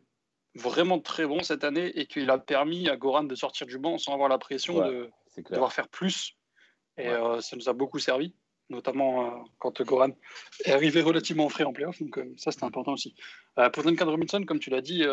vraiment 0.57 1.01
très 1.01 1.27
bon 1.27 1.43
cette 1.43 1.65
année 1.65 1.87
et 1.99 2.07
qu'il 2.07 2.29
a 2.31 2.39
permis 2.39 2.89
à 2.89 2.97
Goran 2.97 3.25
de 3.25 3.35
sortir 3.35 3.67
du 3.67 3.79
banc 3.79 3.97
sans 3.99 4.13
avoir 4.13 4.29
la 4.29 4.39
pression 4.39 4.77
Ouais. 4.77 4.89
de 4.91 5.11
devoir 5.51 5.73
faire 5.73 5.89
plus. 5.89 6.37
Et 6.99 7.09
Ouais. 7.09 7.15
euh, 7.15 7.41
ça 7.41 7.57
nous 7.57 7.69
a 7.69 7.73
beaucoup 7.73 7.99
servi, 7.99 8.35
notamment 8.71 9.27
euh, 9.27 9.31
quand 9.59 9.83
Goran 9.83 10.11
est 10.65 10.73
arrivé 10.73 11.03
relativement 11.03 11.49
frais 11.49 11.65
en 11.65 11.73
playoff. 11.73 12.01
Donc 12.01 12.19
euh, 12.19 12.33
ça, 12.37 12.51
c'était 12.51 12.65
important 12.65 12.93
aussi. 12.93 13.15
Euh, 13.59 13.71
pour 13.71 13.83
Duncan 13.83 14.07
Robinson, 14.07 14.43
comme 14.45 14.59
tu 14.59 14.71
l'as 14.71 14.81
dit, 14.81 15.05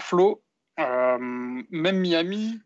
Flo, 0.00 0.42
même 0.78 1.66
Miami, 1.70 2.60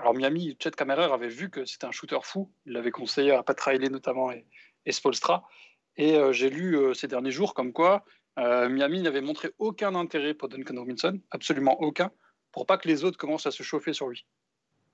alors 0.00 0.14
Miami, 0.14 0.56
Chet 0.62 0.72
Kammerer 0.72 1.12
avait 1.12 1.28
vu 1.28 1.50
que 1.50 1.64
c'était 1.64 1.86
un 1.86 1.92
shooter 1.92 2.18
fou. 2.22 2.50
Il 2.66 2.72
l'avait 2.72 2.90
conseillé 2.90 3.32
à 3.32 3.42
Pat 3.42 3.58
Riley 3.60 3.88
notamment 3.88 4.30
et, 4.32 4.46
et 4.84 4.92
Spolstra. 4.92 5.48
Et 5.96 6.18
j'ai 6.32 6.50
lu 6.50 6.94
ces 6.94 7.08
derniers 7.08 7.30
jours 7.30 7.54
comme 7.54 7.72
quoi 7.72 8.04
Miami 8.36 9.00
n'avait 9.00 9.22
montré 9.22 9.50
aucun 9.58 9.94
intérêt 9.94 10.34
pour 10.34 10.48
Duncan 10.48 10.74
Robinson, 10.76 11.18
absolument 11.30 11.80
aucun, 11.80 12.10
pour 12.52 12.66
pas 12.66 12.76
que 12.76 12.88
les 12.88 13.04
autres 13.04 13.16
commencent 13.16 13.46
à 13.46 13.50
se 13.50 13.62
chauffer 13.62 13.94
sur 13.94 14.08
lui. 14.08 14.26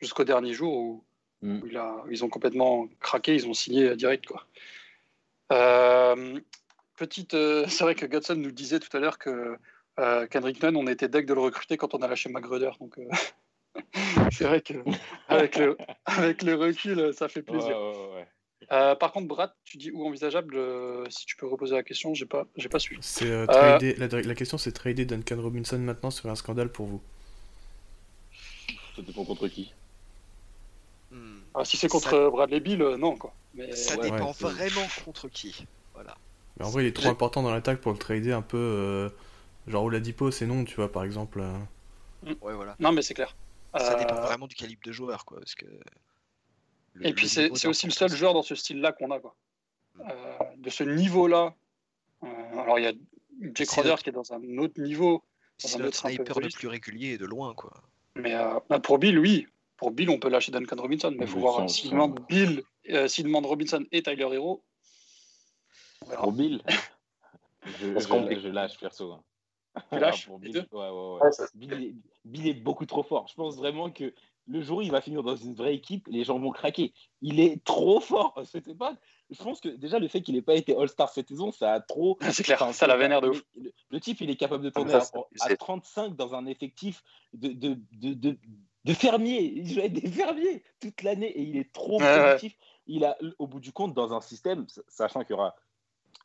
Jusqu'au 0.01 0.25
dernier 0.25 0.53
jour 0.53 0.77
où, 0.77 1.05
Mm. 1.43 1.61
où 1.63 1.67
il 1.67 1.77
a- 1.77 2.05
ils 2.11 2.25
ont 2.25 2.29
complètement 2.29 2.89
craqué, 3.01 3.35
ils 3.35 3.47
ont 3.49 3.55
signé 3.55 3.97
direct. 3.97 4.27
Quoi. 4.27 4.45
Euh, 5.53 6.39
petite, 6.97 7.35
euh, 7.35 7.67
c'est 7.69 7.85
vrai 7.85 7.95
que 7.95 8.07
Gatson 8.07 8.37
nous 8.37 8.53
disait 8.53 8.79
tout 8.81 8.95
à 8.97 9.01
l'heure 9.01 9.19
que 9.19 9.57
euh, 9.99 10.27
Kendrick 10.29 10.63
Nunn, 10.63 10.77
on 10.77 10.87
était 10.87 11.09
deck 11.09 11.27
de 11.27 11.35
le 11.35 11.41
recruter 11.41 11.77
quand 11.77 11.95
on 11.95 11.99
a 11.99 12.09
lâché 12.09 12.29
Magruder. 12.31 12.71
Donc 12.81 12.99
euh, 12.99 13.09
c'est 14.33 14.45
vrai 14.45 14.61
que 14.61 14.75
avec 15.29 15.57
le, 15.57 15.77
avec 16.07 16.43
le 16.43 16.55
recul, 16.55 17.13
ça 17.13 17.29
fait 17.29 17.43
plaisir. 17.43 17.77
ouais, 17.77 17.91
ouais, 17.97 18.15
ouais. 18.15 18.29
Euh, 18.71 18.95
par 18.95 19.11
contre, 19.13 19.27
Brad, 19.27 19.53
tu 19.65 19.77
dis 19.77 19.91
où 19.91 20.07
envisageable 20.07 20.55
euh, 20.57 21.05
Si 21.11 21.27
tu 21.27 21.37
peux 21.37 21.47
reposer 21.47 21.75
la 21.75 21.83
question, 21.83 22.15
j'ai 22.15 22.25
pas, 22.27 22.47
j'ai 22.57 22.69
pas 22.69 22.79
suivi. 22.79 23.01
C'est 23.03 23.27
euh, 23.29 23.43
Euh, 23.51 23.79
trader- 23.79 23.97
la, 23.99 24.07
la 24.23 24.35
question 24.37 24.57
c'est 24.57 24.71
trader 24.73 25.05
Duncan 25.05 25.43
Robinson 25.43 25.79
maintenant 25.79 26.13
sur 26.13 26.31
un 26.31 26.37
scandale 26.37 26.71
pour 26.71 26.87
vous. 26.87 27.03
Ça 28.97 29.03
dépend 29.03 29.25
contre 29.25 29.49
qui. 29.49 29.73
Ah, 31.55 31.65
si 31.65 31.77
c'est 31.77 31.89
contre 31.89 32.11
Ça- 32.11 32.17
euh, 32.17 32.31
Bradley 32.31 32.61
Bill, 32.61 32.83
euh, 32.83 32.97
non 32.97 33.17
quoi. 33.17 33.35
Mais 33.55 33.71
Ça 33.75 33.97
ouais, 33.97 34.03
dépend 34.11 34.27
ouais, 34.27 34.33
vraiment 34.41 34.87
contre 35.05 35.29
qui. 35.29 35.67
Voilà. 35.95 36.17
Mais 36.59 36.65
en 36.67 36.71
vrai, 36.71 36.85
il 36.85 36.87
est 36.87 36.97
trop 36.97 37.09
important 37.11 37.43
dans 37.43 37.53
l'attaque 37.53 37.81
pour 37.81 37.93
le 37.93 37.99
trader 37.99 38.33
un 38.33 38.43
peu. 38.43 38.57
euh, 38.59 39.11
genre 39.67 39.85
Oladipo, 39.85 40.31
c'est 40.31 40.47
non, 40.47 40.65
tu 40.65 40.75
vois, 40.77 40.91
par 40.91 41.05
exemple. 41.05 41.41
euh. 41.41 42.33
Ouais, 42.41 42.55
voilà. 42.55 42.77
non, 42.79 42.93
mais 42.93 43.03
c'est 43.03 43.15
clair. 43.15 43.37
Ça 43.77 43.95
Euh, 43.95 43.99
dépend 43.99 44.21
vraiment 44.21 44.47
du 44.47 44.55
calibre 44.55 44.83
de 44.85 44.93
joueur, 44.93 45.25
quoi. 45.25 45.39
Parce 45.39 45.55
que 45.55 45.67
le- 46.95 47.07
Et 47.07 47.13
puis 47.15 47.25
le 47.25 47.55
c'est 47.55 47.69
aussi 47.69 47.87
le 47.87 47.93
seul 47.93 48.11
joueur 48.15 48.35
dans 48.35 48.43
ce 48.43 48.55
style-là 48.55 48.93
qu'on 48.93 49.11
a 49.11 49.19
quoi. 49.19 49.35
Euh, 50.01 50.39
de 50.57 50.71
ce 50.71 50.85
niveau-là. 50.85 51.55
Euh, 52.23 52.27
alors 52.59 52.79
il 52.79 52.85
y 52.85 52.89
a 52.89 52.93
Jake 53.55 53.69
Crowder 53.69 53.97
qui 54.03 54.11
est 54.11 54.13
dans 54.13 54.33
un 54.33 54.59
autre 54.59 54.81
niveau, 54.81 55.23
C'est 55.59 55.79
peu 55.79 55.91
sniper 55.91 56.41
le 56.41 56.49
plus 56.49 56.69
régulier 56.69 57.13
et 57.15 57.19
de 57.19 57.27
loin, 57.27 57.55
quoi. 57.55 57.73
mais 58.15 58.35
euh, 58.35 58.59
bah, 58.69 58.79
pour 58.79 58.99
Bill, 58.99 59.19
oui. 59.19 59.47
Pour 59.83 59.91
Bill, 59.91 60.11
on 60.11 60.19
peut 60.21 60.29
lâcher 60.29 60.53
Duncan 60.53 60.77
Robinson, 60.81 61.11
mais 61.11 61.25
il 61.25 61.29
faut 61.29 61.41
voir 61.41 61.69
s'il 61.69 61.91
demande 61.91 62.21
Bill, 62.29 62.63
euh, 62.91 63.09
s'il 63.09 63.25
demande 63.25 63.47
Robinson 63.47 63.85
et 63.91 64.01
Tyler 64.01 64.29
Hero. 64.33 64.63
Pour 66.17 66.31
Bill, 66.31 66.63
je, 67.81 68.49
lâche 68.49 68.79
perso. 68.79 69.11
hein. 69.13 69.23
Tu 69.91 69.99
lâches 69.99 70.27
pour 70.27 70.39
Bill, 70.39 70.53
deux 70.53 70.61
ouais, 70.71 70.89
ouais, 70.89 71.15
ouais. 71.15 71.21
Ouais, 71.25 71.33
ça- 71.33 71.49
Bill, 71.55 71.73
est, 71.73 71.95
Bill 72.25 72.47
est 72.47 72.55
beaucoup 72.55 72.87
trop 72.87 73.03
fort. 73.03 73.27
Je 73.27 73.35
pense 73.35 73.57
vraiment 73.57 73.91
que 73.91 74.15
le 74.47 74.63
jour 74.63 74.79
où 74.79 74.83
il 74.83 74.93
va 74.93 75.01
finir 75.01 75.25
dans 75.25 75.35
une 75.35 75.55
vraie 75.55 75.75
équipe, 75.75 76.07
les 76.09 76.23
gens 76.23 76.39
vont 76.39 76.53
craquer. 76.53 76.93
Il 77.21 77.41
est 77.41 77.63
trop 77.65 77.99
fort. 77.99 78.35
Je 78.39 78.45
sais 78.61 78.61
pas. 78.77 78.97
Je 79.31 79.43
pense 79.43 79.61
que 79.61 79.69
déjà 79.69 79.99
le 79.99 80.07
fait 80.07 80.23
qu'il 80.23 80.35
n'ait 80.37 80.43
pas 80.43 80.55
été 80.55 80.77
All-Star 80.77 81.09
cette 81.09 81.29
saison, 81.29 81.51
ça 81.51 81.73
a 81.73 81.81
trop. 81.81 82.19
C'est 82.33 82.45
clair, 82.45 82.63
Enfin, 82.63 82.73
ça 82.73 82.87
la 82.87 82.97
vénère 82.97 83.21
de 83.21 83.27
le- 83.27 83.33
ouf. 83.33 83.43
Le, 83.57 83.73
le 83.91 84.01
type, 84.01 84.21
il 84.21 84.31
est 84.31 84.37
capable 84.37 84.63
de 84.63 84.71
tourner 84.71 84.93
ça, 84.93 84.99
à, 85.15 85.45
à 85.45 85.49
c'est- 85.49 85.57
35 85.57 86.15
dans 86.15 86.35
un 86.37 86.47
effectif 86.47 87.03
de, 87.33 87.49
de, 87.49 87.79
de, 87.93 88.15
de, 88.15 88.39
de 88.85 88.95
fermiers. 88.95 89.53
Il 89.57 89.69
joue 89.73 89.81
avec 89.81 89.93
des 89.95 90.09
fermiers 90.11 90.63
toute 90.81 91.03
l'année 91.03 91.29
et 91.31 91.43
il 91.43 91.57
est 91.57 91.73
trop 91.73 91.99
Ouais, 92.01 92.05
ouais. 92.07 92.21
productif. 92.21 92.57
Il 92.87 93.05
a, 93.05 93.17
au 93.39 93.47
bout 93.47 93.61
du 93.61 93.73
compte, 93.73 93.95
dans 93.95 94.13
un 94.13 94.21
système, 94.21 94.67
sachant 94.89 95.21
qu'il 95.21 95.31
y 95.31 95.35
aura. 95.35 95.55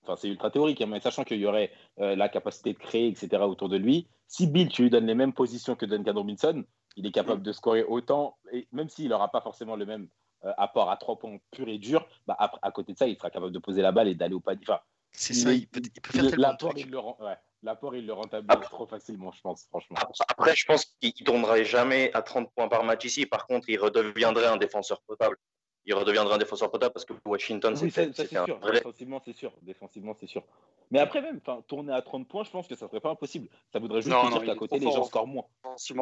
Enfin, 0.03 0.15
c'est 0.15 0.27
ultra 0.29 0.49
théorique, 0.49 0.81
hein, 0.81 0.87
mais 0.87 0.99
sachant 0.99 1.23
qu'il 1.23 1.39
y 1.39 1.45
aurait 1.45 1.71
euh, 1.99 2.15
la 2.15 2.29
capacité 2.29 2.73
de 2.73 2.77
créer, 2.77 3.07
etc., 3.07 3.43
autour 3.43 3.67
de 3.69 3.77
lui, 3.77 4.07
si 4.27 4.47
Bill, 4.47 4.69
tu 4.69 4.83
lui 4.83 4.89
donnes 4.89 5.05
les 5.05 5.15
mêmes 5.15 5.33
positions 5.33 5.75
que 5.75 5.85
Duncan 5.85 6.13
Robinson, 6.13 6.63
il 6.95 7.05
est 7.05 7.11
capable 7.11 7.43
de 7.43 7.51
scorer 7.51 7.83
autant, 7.83 8.37
et 8.51 8.67
même 8.71 8.89
s'il 8.89 9.09
n'aura 9.09 9.29
pas 9.31 9.41
forcément 9.41 9.75
le 9.75 9.85
même 9.85 10.07
euh, 10.45 10.53
apport 10.57 10.89
à 10.89 10.97
trois 10.97 11.19
points 11.19 11.37
pur 11.51 11.67
et 11.67 11.77
dur, 11.77 12.07
bah, 12.25 12.37
à 12.39 12.71
côté 12.71 12.93
de 12.93 12.97
ça, 12.97 13.07
il 13.07 13.17
sera 13.17 13.29
capable 13.29 13.51
de 13.51 13.59
poser 13.59 13.81
la 13.81 13.91
balle 13.91 14.07
et 14.07 14.15
d'aller 14.15 14.33
au 14.33 14.39
panier. 14.39 14.61
Enfin, 14.67 14.79
C'est 15.11 15.33
ça, 15.33 15.51
il 15.53 15.67
peut, 15.67 15.81
il 15.83 16.01
peut 16.01 16.13
faire 16.13 16.23
le- 16.23 16.29
tellement 16.29 16.47
de 16.47 16.51
l'apport, 16.53 16.69
trucs. 16.73 16.85
il 16.85 16.91
le 16.91 16.99
rend- 16.99 17.17
ouais, 17.19 17.37
l'apport, 17.63 17.95
il 17.95 18.05
le 18.05 18.13
rentabilise 18.13 18.49
Après- 18.49 18.67
trop 18.69 18.85
facilement, 18.87 19.31
je 19.31 19.41
pense, 19.41 19.65
franchement. 19.65 19.97
Après, 20.27 20.55
je 20.55 20.65
pense 20.65 20.85
qu'il 20.85 21.13
ne 21.19 21.25
tournerait 21.25 21.65
jamais 21.65 22.11
à 22.13 22.21
30 22.21 22.51
points 22.53 22.67
par 22.67 22.83
match 22.83 23.05
ici. 23.05 23.25
Par 23.25 23.47
contre, 23.47 23.69
il 23.69 23.77
redeviendrait 23.79 24.45
un 24.47 24.57
défenseur 24.57 25.01
potable. 25.01 25.37
Il 25.85 25.93
redeviendrait 25.93 26.35
un 26.35 26.37
défenseur 26.37 26.69
potable 26.69 26.93
parce 26.93 27.05
que 27.05 27.13
Washington, 27.25 27.73
Oui, 27.81 27.89
c'est 27.91 28.35
un 28.35 28.45
sûr. 28.45 28.59
vrai. 28.59 28.73
Défensivement, 28.73 29.21
c'est 29.23 29.33
sûr. 29.33 29.53
Défensivement, 29.61 30.13
c'est 30.19 30.27
sûr. 30.27 30.43
Mais 30.91 30.99
après, 30.99 31.21
même, 31.21 31.37
enfin, 31.37 31.61
tourner 31.67 31.93
à 31.93 32.01
30 32.01 32.27
points, 32.27 32.43
je 32.43 32.49
pense 32.51 32.67
que 32.67 32.75
ça 32.75 32.87
serait 32.87 32.99
pas 32.99 33.09
impossible. 33.11 33.47
Ça 33.71 33.79
voudrait 33.79 34.01
juste 34.01 34.13
Non, 34.13 34.29
dire 34.29 34.43
qu'à 34.43 34.55
côté, 34.55 34.79
les 34.79 34.91
gens 34.91 35.03
scorent 35.03 35.27
moins. 35.27 35.45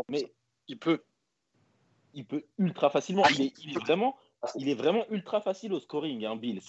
Mais 0.10 0.32
il 0.68 0.80
peut. 0.80 1.04
il 2.16 2.26
peut 2.26 2.46
ultra 2.58 2.90
facilement. 2.90 3.24
Ah, 3.26 3.30
Il 3.36 3.42
est, 3.42 3.54
il 3.64 3.72
est 3.76 3.80
vraiment, 3.80 4.16
il 4.56 4.70
est 4.70 4.76
vraiment 4.76 5.06
ultra 5.10 5.42
facile 5.42 5.74
au 5.74 5.80
scoring, 5.80 6.26
hein, 6.26 6.36
Bill. 6.36 6.62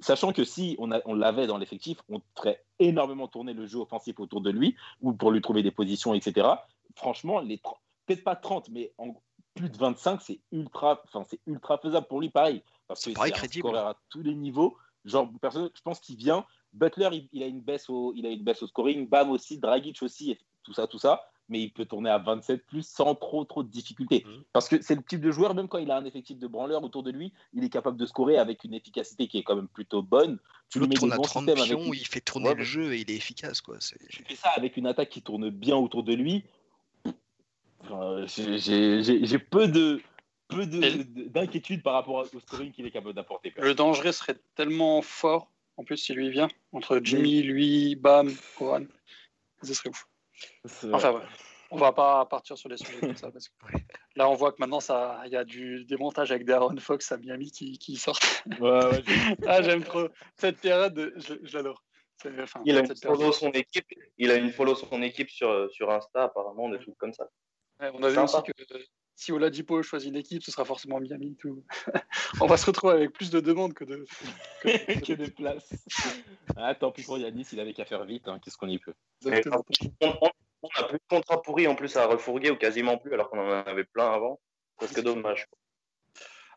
Sachant 0.00 0.32
que 0.32 0.44
si 0.44 0.76
on, 0.78 1.14
l'avait 1.14 1.46
dans 1.46 1.58
l'effectif, 1.58 1.98
on 2.08 2.20
ferait 2.36 2.64
énormément 2.78 3.28
tourner 3.28 3.52
le 3.52 3.66
jeu 3.66 3.78
offensif 3.78 4.18
autour 4.20 4.40
de 4.40 4.50
lui 4.50 4.76
ou 5.00 5.12
pour 5.12 5.30
lui 5.30 5.40
trouver 5.40 5.62
des 5.62 5.70
positions, 5.70 6.14
etc. 6.14 6.48
Franchement, 6.96 7.40
les 7.40 7.56
tr- 7.56 7.76
peut-être 8.06 8.24
pas 8.24 8.36
30, 8.36 8.70
mais 8.70 8.92
en 8.98 9.14
plus 9.54 9.70
de 9.70 9.76
25, 9.76 10.20
c'est 10.20 10.40
ultra, 10.52 11.02
enfin 11.04 11.24
c'est 11.28 11.40
ultra 11.46 11.78
faisable 11.78 12.06
pour 12.06 12.20
lui, 12.20 12.30
pareil. 12.30 12.62
Parce 12.88 13.04
que 13.04 13.10
pareil, 13.12 13.32
c'est 13.34 13.38
crédible. 13.38 13.76
à 13.76 13.96
tous 14.08 14.22
les 14.22 14.34
niveaux. 14.34 14.76
Genre, 15.04 15.28
personne, 15.40 15.70
je 15.74 15.82
pense 15.82 16.00
qu'il 16.00 16.16
vient. 16.16 16.44
Butler, 16.72 17.08
il, 17.12 17.28
il 17.32 17.42
a 17.42 17.46
une 17.46 17.60
baisse 17.60 17.88
au, 17.88 18.12
il 18.14 18.26
a 18.26 18.30
une 18.30 18.42
baisse 18.42 18.62
au 18.62 18.66
scoring. 18.66 19.08
Bam 19.08 19.30
aussi, 19.30 19.58
Dragic 19.58 20.02
aussi, 20.02 20.32
et 20.32 20.38
tout 20.62 20.72
ça, 20.72 20.86
tout 20.86 20.98
ça. 20.98 21.22
Mais 21.50 21.60
il 21.60 21.70
peut 21.72 21.84
tourner 21.84 22.08
à 22.08 22.18
27 22.18 22.64
plus 22.64 22.86
sans 22.86 23.14
trop, 23.14 23.44
trop 23.44 23.62
de 23.62 23.68
difficultés. 23.68 24.24
Mhm. 24.24 24.44
Parce 24.52 24.68
que 24.68 24.80
c'est 24.80 24.94
le 24.94 25.02
type 25.02 25.20
de 25.20 25.32
joueur, 25.32 25.54
même 25.54 25.68
quand 25.68 25.78
il 25.78 25.90
a 25.90 25.96
un 25.96 26.04
effectif 26.04 26.38
de 26.38 26.46
branleur 26.46 26.82
autour 26.84 27.02
de 27.02 27.10
lui, 27.10 27.32
il 27.52 27.64
est 27.64 27.68
capable 27.68 27.96
de 27.96 28.06
scorer 28.06 28.38
avec 28.38 28.64
une 28.64 28.72
efficacité 28.72 29.26
qui 29.26 29.36
est 29.38 29.42
quand 29.42 29.56
même 29.56 29.68
plutôt 29.68 30.00
bonne. 30.00 30.38
Tu 30.68 30.78
lui 30.78 30.86
L'autre 30.86 30.88
mets 30.90 30.94
tourne 30.94 31.10
des 31.10 31.14
à 31.14 31.16
bons 31.16 31.22
30 31.24 31.42
systèmes 31.44 31.58
avec 31.58 31.78
pions, 31.78 31.92
une- 31.92 31.98
il 32.00 32.06
fait 32.06 32.20
tourner 32.20 32.48
Ouais, 32.50 32.54
le 32.54 32.62
jeu 32.64 32.94
et 32.94 33.00
il 33.00 33.10
est 33.10 33.16
efficace. 33.16 33.60
Quoi. 33.60 33.76
C'est- 33.80 33.98
tu 34.08 34.22
fais 34.24 34.36
ça 34.36 34.50
avec 34.50 34.76
une 34.76 34.86
attaque 34.86 35.10
qui 35.10 35.22
tourne 35.22 35.50
bien 35.50 35.76
autour 35.76 36.04
de 36.04 36.14
lui. 36.14 36.44
Enfin, 37.82 38.24
j'ai- 38.26 38.58
j'ai 38.58 39.02
j'ai- 39.02 39.26
j'ai 39.26 39.38
peu 39.38 39.66
de 39.66 40.00
peu 40.48 40.66
de- 40.66 41.02
d'inquiétude 41.28 41.82
par 41.82 41.94
rapport 41.94 42.26
au 42.32 42.40
scoring 42.40 42.72
qu'il 42.72 42.84
est 42.86 42.90
capable 42.90 43.14
d'apporter. 43.14 43.52
Le 43.56 43.74
danger 43.74 44.10
serait 44.12 44.36
tellement 44.56 45.00
fort, 45.00 45.48
en 45.76 45.84
plus, 45.84 45.96
si 45.96 46.12
lui 46.12 46.30
vient, 46.30 46.48
entre 46.72 47.00
Jimmy, 47.02 47.42
lui, 47.42 47.94
Bam, 47.94 48.32
Koran. 48.58 48.84
Ce 49.62 49.74
serait 49.74 49.90
ouf. 49.90 50.08
Enfin, 50.92 51.12
ouais. 51.12 51.22
On 51.72 51.76
va 51.76 51.92
pas 51.92 52.26
partir 52.26 52.58
sur 52.58 52.68
les 52.68 52.76
sujets 52.76 52.98
comme 52.98 53.16
ça. 53.16 53.30
Parce 53.30 53.48
que 53.48 53.54
là, 54.16 54.28
on 54.28 54.34
voit 54.34 54.50
que 54.50 54.56
maintenant, 54.58 54.80
ça- 54.80 55.22
il 55.26 55.30
y 55.32 55.36
a 55.36 55.44
du 55.44 55.84
démontage 55.84 56.32
avec 56.32 56.44
Darren 56.44 56.76
Fox 56.78 57.12
à 57.12 57.16
Miami 57.16 57.52
qui, 57.52 57.78
qui 57.78 57.96
sortent. 57.96 58.44
Ouais, 58.58 58.70
ouais, 58.70 59.02
j'ai- 59.06 59.14
ah, 59.46 59.62
j'aime 59.62 59.84
trop. 59.84 60.08
Cette 60.36 60.58
période, 60.60 61.12
je, 61.16 61.34
je 61.42 61.56
l'adore. 61.56 61.84
Enfin, 62.42 62.60
Il 62.66 62.76
a 62.76 62.80
une 62.80 62.96
follow 62.96 63.32
son 63.32 63.50
équipe. 63.52 63.86
Il 64.18 64.30
a 64.30 64.34
une 64.34 64.50
follow 64.50 64.74
son 64.74 65.00
équipe 65.02 65.30
sur, 65.30 65.70
sur 65.70 65.90
Insta, 65.90 66.24
apparemment, 66.24 66.68
des 66.68 66.78
trucs 66.80 66.98
comme 66.98 67.12
ça. 67.14 67.28
Ouais, 67.80 67.90
on 67.94 68.02
a 68.02 68.08
vu 68.08 68.18
aussi 68.18 68.42
que 68.42 68.52
euh, 68.74 68.78
si 69.16 69.32
Oladipo 69.32 69.82
choisit 69.82 70.08
une 70.10 70.16
équipe, 70.16 70.42
ce 70.42 70.50
sera 70.50 70.64
forcément 70.64 70.98
Miami. 71.00 71.36
Tout. 71.36 71.62
on 72.40 72.46
va 72.46 72.56
se 72.56 72.66
retrouver 72.66 72.94
avec 72.94 73.12
plus 73.12 73.30
de 73.30 73.40
demandes 73.40 73.74
que 73.74 73.84
de. 73.84 74.04
que 74.62 75.12
de 75.12 75.26
place. 75.36 75.68
Ah, 76.56 76.74
tant 76.74 76.90
pis 76.90 77.02
pour 77.02 77.18
Yanis, 77.18 77.46
il 77.52 77.60
avait 77.60 77.74
qu'à 77.74 77.84
faire 77.84 78.04
vite. 78.04 78.28
hein, 78.28 78.38
Qu'est-ce 78.42 78.56
qu'on 78.56 78.68
y 78.68 78.78
peut 78.78 78.94
Exactement. 79.26 79.64
On, 80.62 80.68
a 80.76 80.84
plus 80.88 80.98
de 80.98 81.02
contrat 81.08 81.40
pourri 81.42 81.66
en 81.66 81.74
plus 81.74 81.96
à 81.96 82.06
refourguer 82.06 82.50
ou 82.50 82.56
quasiment 82.56 82.98
plus, 82.98 83.12
alors 83.14 83.30
qu'on 83.30 83.38
en 83.40 83.50
avait 83.64 83.84
plein 83.84 84.10
avant. 84.12 84.40
Parce 84.78 84.92
que 84.92 85.00
dommage. 85.00 85.46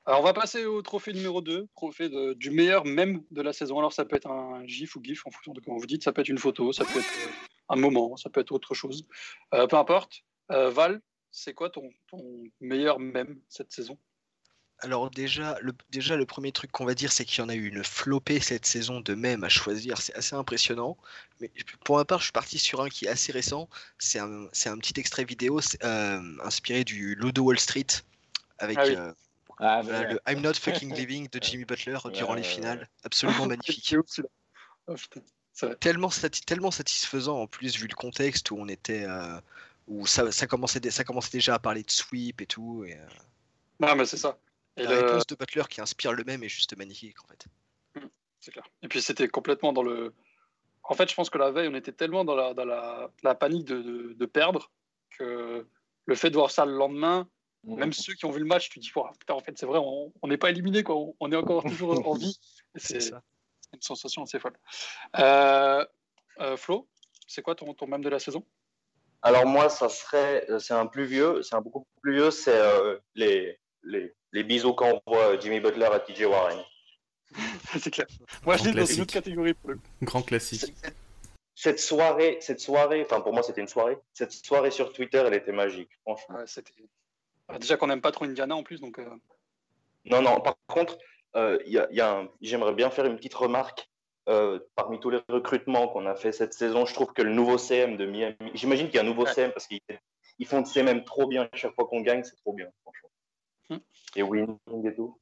Alors, 0.06 0.20
on 0.20 0.24
va 0.24 0.34
passer 0.34 0.66
au 0.66 0.82
trophée 0.82 1.14
numéro 1.14 1.42
2, 1.42 1.68
trophée 1.76 2.10
de- 2.10 2.34
du 2.34 2.52
meilleur 2.52 2.84
même 2.86 3.24
de 3.32 3.42
la 3.42 3.54
saison. 3.54 3.80
Alors, 3.80 3.94
ça 3.94 4.04
peut 4.04 4.18
être 4.18 4.30
un 4.30 4.66
GIF 4.68 4.96
ou 4.98 5.02
GIF 5.04 5.26
en 5.26 5.32
fonction 5.32 5.54
de 5.54 5.62
comment 5.62 5.78
vous 5.78 5.86
dites. 5.86 6.04
Ça 6.04 6.12
peut 6.12 6.20
être 6.22 6.28
une 6.30 6.38
photo, 6.38 6.74
ça 6.74 6.84
peut 6.84 7.00
être 7.00 7.06
euh, 7.06 7.32
un 7.70 7.78
moment, 7.78 8.18
ça 8.18 8.30
peut 8.30 8.42
être 8.42 8.52
autre 8.52 8.74
chose. 8.74 9.08
Euh, 9.54 9.66
peu 9.68 9.78
importe. 9.78 10.20
Euh, 10.52 10.70
Val, 10.70 11.00
c'est 11.34 11.54
quoi 11.54 11.70
ton, 11.70 11.90
ton 12.08 12.24
meilleur 12.62 13.00
même 13.00 13.40
cette 13.50 13.74
saison? 13.74 13.98
Alors 14.80 15.10
déjà 15.10 15.58
le, 15.62 15.74
déjà, 15.92 16.16
le 16.18 16.26
premier 16.26 16.52
truc 16.52 16.72
qu'on 16.72 16.86
va 16.86 16.94
dire, 16.94 17.12
c'est 17.12 17.26
qu'il 17.26 17.40
y 17.40 17.42
en 17.46 17.50
a 17.50 17.56
eu 17.56 17.68
une 17.68 17.84
flopée 17.84 18.40
cette 18.40 18.66
saison 18.66 19.00
de 19.02 19.14
mèmes 19.16 19.44
à 19.44 19.50
choisir. 19.50 19.98
C'est 20.02 20.14
assez 20.16 20.36
impressionnant. 20.36 20.98
Mais 21.40 21.50
pour 21.86 21.96
ma 21.98 22.06
part, 22.06 22.20
je 22.20 22.26
suis 22.26 22.32
parti 22.34 22.58
sur 22.60 22.82
un 22.82 22.90
qui 22.90 23.06
est 23.06 23.10
assez 23.10 23.32
récent. 23.32 23.70
C'est 23.98 24.20
un, 24.20 24.48
c'est 24.52 24.70
un 24.70 24.78
petit 24.78 25.00
extrait 25.00 25.24
vidéo 25.24 25.60
euh, 25.84 26.38
inspiré 26.44 26.84
du 26.84 27.16
Ludo 27.16 27.44
Wall 27.44 27.60
Street 27.60 27.88
avec 28.60 28.78
Ah 28.78 28.86
oui. 28.86 28.96
euh, 28.96 29.14
ah, 29.60 29.82
voilà, 29.84 30.08
mais- 30.08 30.14
le 30.14 30.20
I'm 30.28 30.42
Not 30.42 30.56
Fucking 30.56 30.94
Living 30.96 31.30
de 31.30 31.40
Jimmy 31.42 31.64
Butler 31.66 31.98
durant 32.14 32.34
Ouais, 32.34 32.42
les 32.42 32.48
ouais, 32.48 32.54
finales. 32.54 32.90
Absolument 33.04 33.46
magnifique. 33.48 33.86
C'est 33.88 33.98
ouf, 33.98 34.06
celui-là. 34.08 34.30
Oh, 34.88 34.96
putain. 34.96 35.22
C'est 35.54 35.68
vrai. 35.68 35.76
tellement, 35.78 36.10
sati- 36.10 36.44
tellement 36.44 36.72
satisfaisant 36.72 37.40
en 37.40 37.48
plus 37.48 37.78
vu 37.78 37.88
le 37.88 37.96
contexte 37.96 38.52
où 38.52 38.58
on 38.58 38.68
était 38.68 39.06
euh, 39.06 39.40
où 39.88 40.06
ça, 40.06 40.32
ça 40.32 40.48
commençait 40.48 40.80
dé- 40.80 40.92
ça 40.92 41.04
commençait 41.04 41.32
déjà 41.38 41.56
à 41.56 41.60
parler 41.60 41.84
de 41.84 41.92
sweep 41.92 42.42
et 42.42 42.46
tout 42.46 42.84
et, 42.86 42.96
euh, 42.98 43.06
Non, 43.80 43.96
mais 43.96 44.06
c'est 44.06 44.18
ça. 44.18 44.38
Et 44.78 44.84
la 44.84 44.92
le- 44.92 45.06
réponse 45.06 45.28
de 45.28 45.36
Butler 45.36 45.64
qui 45.70 45.82
inspire 45.82 46.14
le 46.14 46.24
même 46.24 46.44
est 46.44 46.50
juste 46.50 46.76
magnifique 46.78 47.22
en 47.24 47.28
fait 47.28 47.46
C'est 48.40 48.52
clair. 48.52 48.66
Et 48.82 48.88
puis 48.88 49.02
c'était 49.02 49.28
complètement 49.28 49.72
dans 49.74 49.84
le. 49.84 50.14
En 50.84 50.96
fait, 50.96 51.10
je 51.10 51.16
pense 51.16 51.30
que 51.30 51.38
la 51.38 51.52
veille, 51.52 51.70
on 51.70 51.76
était 51.76 51.94
tellement 51.94 52.26
dans 52.26 52.36
la, 52.36 52.54
dans 52.54 52.66
la, 52.66 53.10
la 53.24 53.36
panique 53.36 53.66
de, 53.66 53.82
de- 53.82 54.14
de 54.14 54.26
perdre 54.26 54.70
que 55.18 55.66
le 56.06 56.16
fait 56.16 56.30
de 56.30 56.36
voir 56.36 56.52
ça 56.52 56.66
le 56.66 56.74
lendemain, 56.76 57.30
même 57.64 57.94
ceux 57.94 58.14
qui 58.16 58.26
ont 58.26 58.32
vu 58.32 58.40
le 58.40 58.46
match, 58.46 58.70
tu 58.70 58.80
dis, 58.80 58.92
Ouah, 58.94 59.14
putain, 59.18 59.36
en 59.36 59.40
fait, 59.40 59.58
c'est 59.58 59.66
vrai, 59.66 59.80
on 59.82 60.12
n'est 60.28 60.38
pas 60.38 60.50
éliminé, 60.50 60.84
quoi. 60.84 60.98
On, 60.98 61.16
on 61.22 61.32
est 61.32 61.36
encore 61.38 61.64
toujours 61.64 61.92
en 62.08 62.14
vie. 62.16 62.38
C'est 62.76 63.00
C'est 63.02 63.10
ça 63.12 63.24
une 63.74 63.82
sensation 63.82 64.22
assez 64.24 64.38
folle. 64.40 64.56
Euh, 65.18 65.84
euh, 66.42 66.58
Flo, 66.58 66.88
c'est 67.28 67.42
quoi 67.42 67.56
ton, 67.56 67.74
ton 67.74 67.88
même 67.88 68.04
de 68.04 68.10
la 68.10 68.20
saison? 68.20 68.46
Alors 69.24 69.46
moi, 69.46 69.70
ça 69.70 69.88
serait, 69.90 70.46
euh, 70.50 70.60
c'est 70.60 70.74
un 70.74 70.86
plus 70.86 71.06
vieux, 71.06 71.42
c'est 71.44 71.56
un 71.56 71.62
beaucoup 71.62 71.86
plus 72.02 72.14
vieux, 72.16 72.30
c'est 72.32 72.56
euh, 72.58 72.98
les, 73.16 73.58
les, 73.84 74.14
les 74.34 74.44
bisous 74.44 74.74
qu'envoie 74.74 75.40
Jimmy 75.40 75.60
Butler 75.62 75.86
à 75.86 76.00
TJ 76.00 76.24
Warren. 76.26 76.60
C'est 77.80 77.90
clair. 77.90 78.06
Moi, 78.46 78.58
je 78.58 78.64
Grand 78.64 78.72
l'ai 78.74 78.80
dans 78.82 78.86
une 78.86 79.02
autre 79.02 79.14
catégorie 79.14 79.54
pour 79.56 79.72
le. 79.72 79.80
Grand 80.04 80.22
classique. 80.22 80.60
Cette- 80.60 80.96
Cette 81.56 81.80
soirée, 81.80 82.38
cette 82.42 82.60
soirée, 82.60 83.02
enfin 83.04 83.22
pour 83.22 83.32
moi 83.34 83.42
c'était 83.44 83.62
une 83.62 83.68
soirée. 83.68 83.98
Cette 84.14 84.32
soirée 84.34 84.70
sur 84.72 84.92
Twitter, 84.94 85.24
elle 85.26 85.34
était 85.34 85.52
magique, 85.52 85.90
franchement. 86.02 86.36
Ouais, 86.36 86.44
c'était- 86.46 86.74
Ah, 87.48 87.58
Déjà 87.58 87.78
qu'on 87.78 87.88
n'aime 87.88 88.02
pas 88.02 88.12
trop 88.12 88.26
Indiana 88.26 88.56
en 88.56 88.64
plus, 88.64 88.80
donc 88.82 89.00
euh, 89.00 89.06
Non, 90.06 90.22
non. 90.22 90.42
Par 90.42 90.56
contre, 90.68 90.98
euh, 91.36 91.58
il 91.66 91.72
y 91.74 91.80
a, 91.80 91.88
il 91.92 91.98
y 91.98 92.02
a 92.02 92.12
un- 92.20 92.30
j'aimerais 92.42 92.74
bien 92.74 92.90
faire 92.92 93.06
une 93.06 93.16
petite 93.16 93.34
remarque. 93.36 93.90
Euh, 94.30 94.60
parmi 94.76 95.00
tous 95.02 95.10
les 95.10 95.20
recrutements 95.28 95.90
qu'on 95.90 96.06
a 96.06 96.16
fait 96.16 96.32
cette 96.32 96.54
saison, 96.54 96.86
je 96.86 96.94
trouve 96.94 97.12
que 97.12 97.22
le 97.22 97.34
nouveau 97.34 97.58
CM 97.58 97.98
de 97.98 98.06
Miami, 98.06 98.36
j'imagine 98.54 98.88
qu'il 98.88 98.96
y 98.96 99.00
a 99.00 99.02
un 99.02 99.06
nouveau 99.06 99.26
Ouais. 99.26 99.34
CM 99.34 99.52
parce 99.52 99.68
qu'ils 99.68 99.82
ils 100.40 100.48
font 100.48 100.62
de 100.62 100.68
CM 100.68 101.04
trop 101.04 101.28
bien 101.28 101.50
chaque 101.54 101.76
fois 101.76 101.86
qu'on 101.88 102.02
gagne, 102.02 102.24
c'est 102.24 102.38
trop 102.38 102.54
bien, 102.54 102.68
franchement. 102.84 103.10
Hmm. 103.70 103.78
Et 104.16 104.24
winning 104.24 104.58
et 104.88 104.96
tout? 104.96 105.20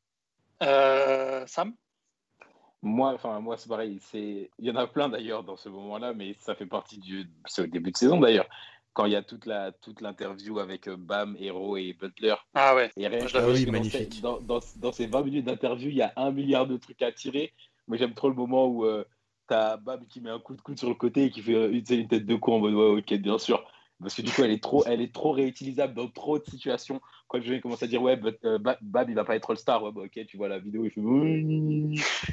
euh, 0.62 1.44
Sam? 1.48 1.74
Moi, 2.84 3.12
enfin, 3.14 3.40
moi, 3.40 3.58
c'est 3.58 3.70
pareil. 3.70 4.00
C'est, 4.02 4.50
il 4.58 4.66
y 4.66 4.72
en 4.72 4.76
a 4.76 4.88
plein 4.88 5.10
d'ailleurs 5.10 5.44
dans 5.44 5.58
ce 5.58 5.70
moment-là, 5.70 6.14
mais 6.14 6.36
ça 6.40 6.56
fait 6.56 6.66
partie 6.66 6.98
du, 7.00 7.28
c'est 7.46 7.64
au 7.64 7.68
début 7.68 7.92
de 7.92 7.98
saison 7.98 8.20
d'ailleurs, 8.20 8.48
quand 8.94 9.06
il 9.06 9.14
y 9.14 9.16
a 9.16 9.22
toute 9.24 9.46
la, 9.46 9.72
toute 9.72 10.02
l'interview 10.02 10.60
avec 10.60 10.88
euh, 10.88 10.96
Bam, 10.98 11.36
Hero 11.40 11.78
et 11.78 11.94
Butler. 11.94 12.36
Ah 12.54 12.76
ouais. 12.76 12.90
Et 12.98 13.08
rien 13.08 13.26
Ah 13.34 13.48
oui, 13.48 13.66
dans 13.66 13.72
magnifique. 13.72 14.22
Dans, 14.22 14.40
dans, 14.42 14.60
dans 14.78 14.92
ces 14.92 15.08
20 15.08 15.24
minutes 15.24 15.46
d'interview, 15.46 15.90
il 15.90 15.98
y 15.98 16.02
a 16.02 16.14
un 16.16 16.32
milliard 16.32 16.66
de 16.68 16.78
trucs 16.78 17.02
à 17.02 17.12
tirer. 17.12 17.54
Moi, 17.92 17.98
j'aime 17.98 18.14
trop 18.14 18.30
le 18.30 18.36
moment 18.36 18.68
où 18.68 18.86
tu 18.86 19.04
t'as 19.48 19.76
Bam 19.76 20.00
qui 20.08 20.22
met 20.22 20.30
un 20.30 20.40
coup 20.40 20.56
de 20.56 20.62
coude 20.62 20.80
sur 20.80 20.88
le 20.88 20.96
côté 20.96 21.26
et 21.26 21.30
qui 21.30 21.42
fait 21.42 21.56
euh, 21.56 21.70
une, 21.74 21.84
une 21.90 22.08
tête 22.08 22.26
de 22.26 22.36
con 22.38 22.54
en 22.56 22.60
mode 22.60 22.74
ouais, 22.74 23.02
ok, 23.02 23.14
bien 23.16 23.38
sûr. 23.38 23.62
parce 24.00 24.16
que 24.16 24.22
du 24.22 24.32
coup, 24.32 24.44
elle 24.44 24.52
est 24.52 24.64
trop, 24.64 24.86
elle 24.86 25.02
est 25.02 25.14
trop 25.14 25.34
réutilisable 25.34 25.94
dans 25.94 26.08
trop 26.08 26.40
de 26.40 26.46
situations. 26.46 27.02
Quand 27.28 27.42
je 27.42 27.50
vais 27.50 27.60
commencer 27.60 27.84
à 27.84 27.88
dire, 27.90 28.02
ouais, 28.02 28.18
euh, 28.46 28.60
Bab, 28.60 29.10
il 29.10 29.16
va 29.16 29.26
pas 29.26 29.36
être 29.36 29.50
All-Star, 29.50 29.84
ouais, 29.84 29.92
bah, 29.92 30.04
ok, 30.06 30.26
tu 30.26 30.38
vois 30.38 30.48
la 30.48 30.60
vidéo, 30.60 30.86
il 30.86 30.92
fait. 30.92 31.02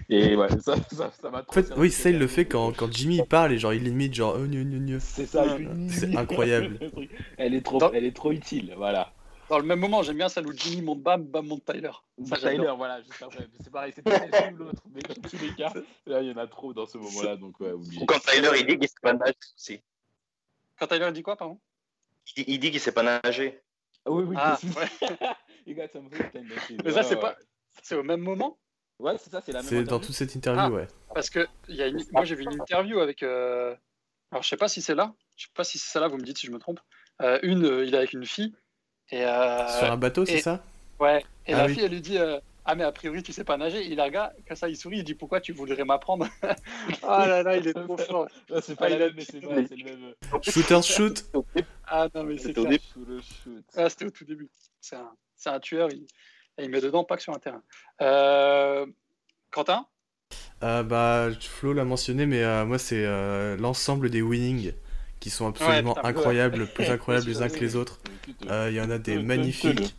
Et 0.08 0.36
ouais, 0.36 0.48
ça, 0.60 0.76
ça, 0.92 1.10
ça 1.10 1.28
m'a 1.28 1.42
En 1.48 1.52
fait, 1.52 1.72
oui, 1.76 1.90
ça, 1.90 2.10
il 2.10 2.20
le 2.20 2.28
fait 2.28 2.44
quand, 2.44 2.70
quand 2.76 2.92
Jimmy 2.92 3.20
parle 3.28 3.52
et 3.52 3.58
genre, 3.58 3.74
il 3.74 3.82
limite, 3.82 4.14
genre, 4.14 4.36
oh, 4.38 4.96
C'est 5.00 5.26
ça, 5.26 5.56
c'est 5.88 6.16
incroyable. 6.16 6.78
elle, 7.36 7.54
est 7.54 7.62
trop, 7.62 7.80
elle 7.92 8.04
est 8.04 8.14
trop 8.14 8.30
utile, 8.30 8.74
voilà. 8.76 9.12
Dans 9.48 9.58
le 9.58 9.64
même 9.64 9.78
moment, 9.80 10.02
j'aime 10.02 10.16
bien 10.18 10.28
celle 10.28 10.46
où 10.46 10.52
Jimmy 10.54 10.82
monte 10.82 11.02
Bam, 11.02 11.24
Bam 11.24 11.46
monte 11.46 11.64
Tyler. 11.64 11.90
Ça, 12.26 12.36
Tyler, 12.36 12.72
voilà, 12.76 13.00
juste 13.02 13.22
après. 13.22 13.48
C'est 13.60 13.70
pareil, 13.70 13.92
c'est 13.94 14.02
pas 14.02 14.18
l'un 14.26 14.52
ou 14.52 14.56
l'autre, 14.56 14.82
mais 14.92 15.00
dans 15.00 15.14
tous 15.14 15.38
les 15.38 15.54
cas, 15.54 15.72
là, 16.06 16.20
il 16.20 16.28
y 16.28 16.32
en 16.32 16.36
a 16.36 16.46
trop 16.46 16.74
dans 16.74 16.86
ce 16.86 16.98
moment-là, 16.98 17.36
donc 17.36 17.58
ouais, 17.60 17.72
oubliez. 17.72 18.02
Ou 18.02 18.06
quand 18.06 18.20
Tyler, 18.20 18.50
il 18.60 18.66
dit 18.66 18.78
qu'il 18.78 18.88
sait 18.88 18.94
pas 19.00 19.14
nager 19.14 19.34
aussi. 19.56 19.80
Quand 20.78 20.86
Tyler, 20.86 21.06
il 21.08 21.12
dit 21.14 21.22
quoi, 21.22 21.36
pardon? 21.36 21.58
Il, 22.36 22.44
il 22.46 22.58
dit 22.58 22.70
qu'il 22.70 22.80
sait 22.80 22.92
pas 22.92 23.02
nager. 23.24 23.60
Ah 24.04 24.10
oui, 24.10 24.24
oui, 24.24 24.36
Ah, 24.38 24.58
c'est- 24.60 24.76
ouais. 24.78 24.88
You 25.66 25.74
got 25.74 25.88
some. 25.92 26.08
Mais 26.84 26.90
ça, 26.92 27.02
c'est 27.02 27.14
ouais. 27.16 27.20
pas. 27.20 27.36
C'est 27.82 27.94
au 27.94 28.02
même 28.02 28.20
moment? 28.20 28.58
Ouais, 28.98 29.16
c'est 29.18 29.30
ça, 29.30 29.40
c'est 29.40 29.52
la 29.52 29.60
même. 29.60 29.68
C'est 29.68 29.76
dans 29.76 29.82
interview. 29.82 30.06
toute 30.06 30.14
cette 30.16 30.34
interview, 30.34 30.62
Ah. 30.62 30.70
ouais. 30.70 30.86
Parce 31.14 31.30
que 31.30 31.46
il 31.68 31.76
y 31.76 31.82
a 31.82 31.86
une... 31.86 32.02
moi, 32.12 32.24
j'ai 32.24 32.34
vu 32.34 32.44
une 32.44 32.60
interview 32.60 33.00
avec. 33.00 33.22
euh, 33.22 33.74
Alors, 34.30 34.42
je 34.42 34.48
sais 34.48 34.56
pas 34.56 34.68
si 34.68 34.80
c'est 34.82 34.94
là. 34.94 35.14
Je 35.36 35.44
sais 35.44 35.50
pas 35.54 35.64
si 35.64 35.78
c'est 35.78 35.90
celle-là, 35.90 36.08
vous 36.08 36.16
me 36.16 36.22
dites 36.22 36.38
si 36.38 36.46
je 36.46 36.52
me 36.52 36.58
trompe. 36.58 36.80
Euh, 37.22 37.38
une, 37.42 37.64
euh, 37.64 37.84
il 37.84 37.94
est 37.94 37.98
avec 37.98 38.12
une 38.12 38.24
fille. 38.24 38.54
Et, 39.10 39.24
euh, 39.24 39.78
Sur 39.78 39.92
un 39.92 39.96
bateau, 39.96 40.24
c'est 40.26 40.40
ça? 40.40 40.62
Ouais. 41.00 41.24
et 41.46 41.52
Ah 41.54 41.58
la 41.58 41.66
oui. 41.66 41.74
fille, 41.74 41.84
elle 41.84 41.92
lui 41.92 42.00
dit 42.00 42.18
euh, 42.18 42.38
Ah, 42.64 42.74
mais 42.74 42.84
a 42.84 42.92
priori, 42.92 43.22
tu 43.22 43.32
sais 43.32 43.44
pas 43.44 43.56
nager. 43.56 43.78
Et 43.80 43.88
il 43.88 43.96
la 43.96 44.04
regarde, 44.04 44.32
comme 44.46 44.56
ça, 44.56 44.68
il 44.68 44.76
sourit. 44.76 44.98
Il 44.98 45.04
dit 45.04 45.14
Pourquoi 45.14 45.40
tu 45.40 45.52
voudrais 45.52 45.84
m'apprendre? 45.84 46.26
Ah 47.02 47.26
là 47.26 47.42
là, 47.42 47.56
il 47.56 47.66
est 47.66 47.72
trop 47.72 47.96
fort. 47.96 48.28
C'est 48.62 48.76
pas 48.76 48.86
Ah, 48.86 48.90
il 48.90 49.02
a- 49.02 49.10
mais 49.12 49.22
c'est 49.24 49.40
le 49.40 49.84
même. 49.84 50.14
Shooter 50.42 50.82
shoot 50.82 51.24
Ah 51.86 52.08
non, 52.14 52.24
mais 52.24 52.36
c'est 52.36 52.48
C'était 52.48 52.60
au 52.60 52.66
début. 52.66 52.82
Sous 52.92 53.04
le 53.04 53.20
shoot. 53.20 53.64
Ah, 53.76 53.88
c'était 53.88 54.04
au 54.06 54.10
tout 54.10 54.24
début. 54.24 54.48
C'est 54.80 54.96
un, 54.96 55.10
c'est 55.36 55.50
un 55.50 55.60
tueur. 55.60 55.88
Il... 55.90 56.02
et 56.58 56.64
il 56.64 56.70
met 56.70 56.80
dedans, 56.80 57.04
pas 57.04 57.16
que 57.16 57.22
sur 57.22 57.32
un 57.34 57.38
terrain. 57.38 57.62
Euh, 58.02 58.86
Quentin? 59.50 59.86
Euh, 60.62 60.82
bah, 60.82 61.28
Flo 61.40 61.72
l'a 61.72 61.84
mentionné, 61.84 62.26
mais 62.26 62.42
euh, 62.42 62.64
moi, 62.66 62.78
c'est 62.78 63.04
euh, 63.04 63.56
l'ensemble 63.56 64.10
des 64.10 64.22
winnings 64.22 64.72
qui 65.20 65.30
sont 65.30 65.48
absolument 65.48 65.94
putain, 65.94 66.08
ouais. 66.08 66.16
incroyables, 66.16 66.66
plus 66.66 66.84
incroyables 66.90 67.26
les 67.26 67.42
uns 67.42 67.48
que 67.48 67.60
les 67.60 67.76
autres. 67.76 68.00
Euh, 68.48 68.68
Il 68.70 68.76
y 68.76 68.80
en 68.80 68.90
a 68.90 68.98
des 68.98 69.18
magnifiques. 69.22 69.94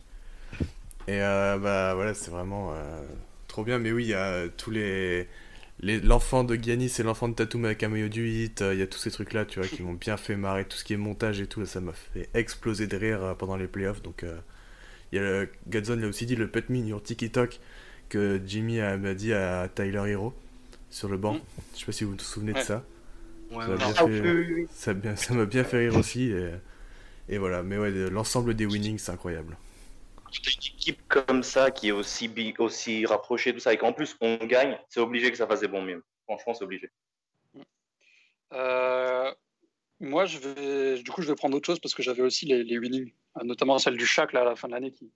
Et 1.08 1.20
euh, 1.22 1.58
bah 1.58 1.94
voilà, 1.94 2.14
c'est 2.14 2.30
vraiment 2.30 2.72
euh, 2.72 3.02
trop 3.48 3.64
bien. 3.64 3.78
Mais 3.78 3.92
oui, 3.92 4.04
il 4.04 4.10
y 4.10 4.14
a 4.14 4.48
tous 4.48 4.70
les. 4.70 5.28
L'enfant 5.82 6.44
de 6.44 6.56
Giannis 6.56 6.92
et 6.98 7.02
l'enfant 7.02 7.28
de 7.28 7.34
Tatum 7.34 7.64
avec 7.64 7.82
un 7.82 7.88
maillot 7.88 8.08
du 8.08 8.28
hit, 8.28 8.62
il 8.72 8.78
y 8.78 8.82
a 8.82 8.86
tous 8.86 8.98
ces 8.98 9.10
trucs 9.10 9.32
là, 9.32 9.46
tu 9.46 9.60
vois, 9.60 9.68
qui 9.68 9.82
m'ont 9.82 9.94
bien 9.94 10.18
fait 10.18 10.36
marrer. 10.36 10.66
Tout 10.66 10.76
ce 10.76 10.84
qui 10.84 10.92
est 10.92 10.98
montage 10.98 11.40
et 11.40 11.46
tout, 11.46 11.64
ça 11.64 11.80
m'a 11.80 11.92
fait 11.92 12.28
exploser 12.34 12.86
de 12.86 12.96
rire 12.98 13.34
pendant 13.38 13.56
les 13.56 13.66
playoffs. 13.66 14.02
Donc, 14.02 14.24
il 15.12 15.16
y 15.16 15.18
a 15.18 15.22
le. 15.22 15.48
Godzone 15.68 16.02
l'a 16.02 16.08
aussi 16.08 16.26
dit, 16.26 16.36
le 16.36 16.48
put 16.48 16.64
me 16.68 16.78
in 16.78 16.86
your 16.86 17.02
TikTok 17.02 17.60
que 18.10 18.40
Jimmy 18.46 18.80
a- 18.80 18.96
m'a 18.98 19.14
dit 19.14 19.32
à 19.32 19.68
Tyler 19.74 20.02
Hero 20.06 20.34
sur 20.90 21.08
le 21.08 21.16
banc. 21.16 21.34
Mm. 21.34 21.40
Je 21.74 21.78
sais 21.80 21.86
pas 21.86 21.92
si 21.92 22.04
vous 22.04 22.12
vous 22.12 22.18
souvenez 22.18 22.52
de 22.52 22.58
ça. 22.60 22.84
Ouais, 23.50 23.64
Ça 23.66 23.76
bien 23.76 23.94
Ah, 23.98 24.04
oui, 24.04 24.66
bien- 24.94 25.36
m'a 25.36 25.46
bien 25.46 25.64
fait 25.64 25.78
rire 25.78 25.96
aussi. 25.96 26.30
Et, 26.30 26.50
et 27.28 27.38
voilà, 27.38 27.62
mais 27.62 27.78
ouais, 27.78 27.90
l'ensemble 28.10 28.54
des 28.54 28.66
winnings, 28.66 28.98
c'est 28.98 29.12
incroyable. 29.12 29.56
Une 30.46 30.52
équipe 30.52 31.00
comme 31.08 31.42
ça 31.42 31.70
qui 31.72 31.88
est 31.88 31.92
aussi, 31.92 32.28
bi- 32.28 32.54
aussi 32.58 33.04
rapprochée, 33.04 33.52
tout 33.52 33.58
ça, 33.58 33.72
et 33.72 33.76
qu'en 33.76 33.92
plus 33.92 34.16
on 34.20 34.36
gagne, 34.46 34.78
c'est 34.88 35.00
obligé 35.00 35.30
que 35.30 35.36
ça 35.36 35.46
fasse 35.46 35.60
des 35.60 35.68
bons 35.68 35.82
mimes. 35.82 36.02
Franchement, 36.24 36.54
c'est 36.54 36.62
obligé. 36.64 36.88
Euh, 38.52 39.32
moi, 39.98 40.26
je 40.26 40.38
vais, 40.38 41.02
du 41.02 41.10
coup, 41.10 41.22
je 41.22 41.28
vais 41.28 41.34
prendre 41.34 41.56
autre 41.56 41.66
chose 41.66 41.80
parce 41.80 41.94
que 41.94 42.02
j'avais 42.02 42.22
aussi 42.22 42.46
les, 42.46 42.62
les 42.64 42.78
winnings, 42.78 43.12
euh, 43.38 43.44
notamment 43.44 43.78
celle 43.78 43.96
du 43.96 44.06
Shaq 44.06 44.32
là, 44.32 44.42
à 44.42 44.44
la 44.44 44.56
fin 44.56 44.68
de 44.68 44.72
l'année 44.72 44.92
qui, 44.92 45.10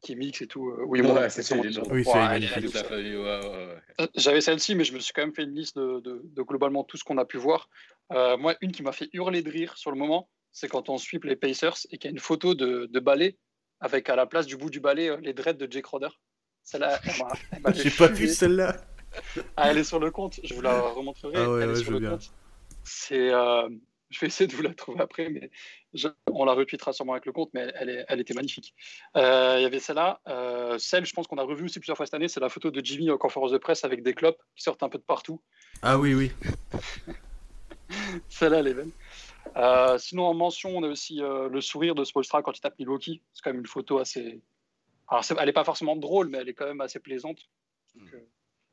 qui 0.00 0.14
mixe 0.16 0.42
et 0.42 0.46
tout. 0.46 0.68
euh, 0.70 0.84
Ouais, 0.84 1.28
c'est 1.30 1.42
ça, 1.42 1.56
Oui, 1.56 1.72
c'est 2.04 2.10
ouais. 2.10 3.76
Euh, 4.00 4.06
J'avais 4.14 4.40
celle-ci, 4.40 4.74
mais 4.74 4.84
je 4.84 4.92
me 4.94 5.00
suis 5.00 5.12
quand 5.12 5.22
même 5.22 5.34
fait 5.34 5.42
une 5.44 5.54
liste 5.54 5.76
de, 5.76 6.00
de- 6.00 6.22
de 6.24 6.42
globalement 6.42 6.84
tout 6.84 6.96
ce 6.96 7.04
qu'on 7.04 7.18
a 7.18 7.24
pu 7.24 7.36
voir. 7.36 7.68
Euh, 8.12 8.36
moi, 8.36 8.54
une 8.60 8.72
qui 8.72 8.82
m'a 8.82 8.92
fait 8.92 9.08
hurler 9.12 9.42
de 9.42 9.50
rire 9.50 9.76
sur 9.76 9.90
le 9.90 9.98
moment, 9.98 10.28
c'est 10.52 10.68
quand 10.68 10.88
on 10.88 10.98
sweep 10.98 11.24
les 11.24 11.36
Pacers 11.36 11.76
et 11.90 11.98
qu'il 11.98 12.08
y 12.08 12.12
a 12.12 12.12
une 12.12 12.20
photo 12.20 12.54
de, 12.54 12.86
de 12.90 13.00
balai 13.00 13.36
avec 13.80 14.08
à 14.08 14.16
la 14.16 14.26
place 14.26 14.46
du 14.46 14.56
bout 14.56 14.70
du 14.70 14.80
balai 14.80 15.16
les 15.20 15.32
dreads 15.34 15.58
de 15.58 15.70
Jake 15.70 15.86
Roder. 15.86 16.08
Celle-là, 16.62 17.00
J'ai 17.74 17.90
pas 17.90 18.08
vu 18.08 18.28
celle-là. 18.28 18.76
Ah, 19.56 19.70
elle 19.70 19.78
est 19.78 19.84
sur 19.84 19.98
le 20.00 20.10
compte, 20.10 20.38
je 20.44 20.54
vous 20.54 20.60
la 20.60 20.80
remontrerai. 20.80 21.34
Ah 21.36 21.50
ouais, 21.50 21.62
elle 21.62 21.70
est 21.70 21.72
ouais, 21.72 21.78
sur 21.80 21.92
je 21.92 21.98
le 21.98 22.10
compte. 22.10 22.30
C'est, 22.84 23.30
euh, 23.32 23.68
je 24.10 24.20
vais 24.20 24.26
essayer 24.28 24.46
de 24.48 24.54
vous 24.54 24.62
la 24.62 24.74
trouver 24.74 25.00
après, 25.00 25.28
mais 25.28 25.50
je- 25.92 26.08
on 26.30 26.44
la 26.44 26.52
retweetera 26.54 26.92
sûrement 26.92 27.12
avec 27.12 27.26
le 27.26 27.32
compte, 27.32 27.50
mais 27.54 27.60
elle, 27.60 27.72
elle 27.76 27.90
est- 27.90 28.04
elle 28.08 28.20
était 28.20 28.34
magnifique. 28.34 28.74
Euh, 29.16 29.56
Il 29.58 29.62
y 29.62 29.66
avait 29.66 29.78
celle-là. 29.80 30.20
Euh, 30.28 30.78
celle, 30.78 31.04
je 31.06 31.12
pense 31.12 31.26
qu'on 31.26 31.38
a 31.38 31.42
revu 31.42 31.64
aussi 31.64 31.78
plusieurs 31.80 31.96
fois 31.96 32.06
cette 32.06 32.14
année, 32.14 32.28
c'est 32.28 32.40
la 32.40 32.48
photo 32.48 32.70
de 32.70 32.84
Jimmy 32.84 33.10
en 33.10 33.18
conférence 33.18 33.50
de 33.52 33.58
presse 33.58 33.84
avec 33.84 34.02
des 34.02 34.14
clopes 34.14 34.40
qui 34.56 34.62
sortent 34.62 34.82
un 34.82 34.88
peu 34.88 34.98
de 34.98 35.02
partout. 35.04 35.42
Ah 35.82 35.98
oui, 35.98 36.14
oui. 36.14 36.32
Celle-là, 38.28 38.58
elle 38.60 38.68
est 38.68 38.74
belle. 38.74 38.92
Euh, 39.56 39.98
sinon, 39.98 40.24
en 40.26 40.34
mention, 40.34 40.76
on 40.76 40.82
a 40.82 40.88
aussi 40.88 41.22
euh, 41.22 41.48
le 41.48 41.60
sourire 41.60 41.94
de 41.94 42.04
Spolstra 42.04 42.42
quand 42.42 42.56
il 42.56 42.60
tape 42.60 42.78
Milwaukee. 42.78 43.22
C'est 43.32 43.42
quand 43.42 43.50
même 43.50 43.60
une 43.60 43.66
photo 43.66 43.98
assez. 43.98 44.40
Alors, 45.08 45.24
elle 45.38 45.46
n'est 45.46 45.52
pas 45.52 45.64
forcément 45.64 45.96
drôle, 45.96 46.28
mais 46.28 46.38
elle 46.38 46.48
est 46.48 46.54
quand 46.54 46.66
même 46.66 46.80
assez 46.82 47.00
plaisante. 47.00 47.48
Donc, 47.94 48.12
euh, 48.12 48.20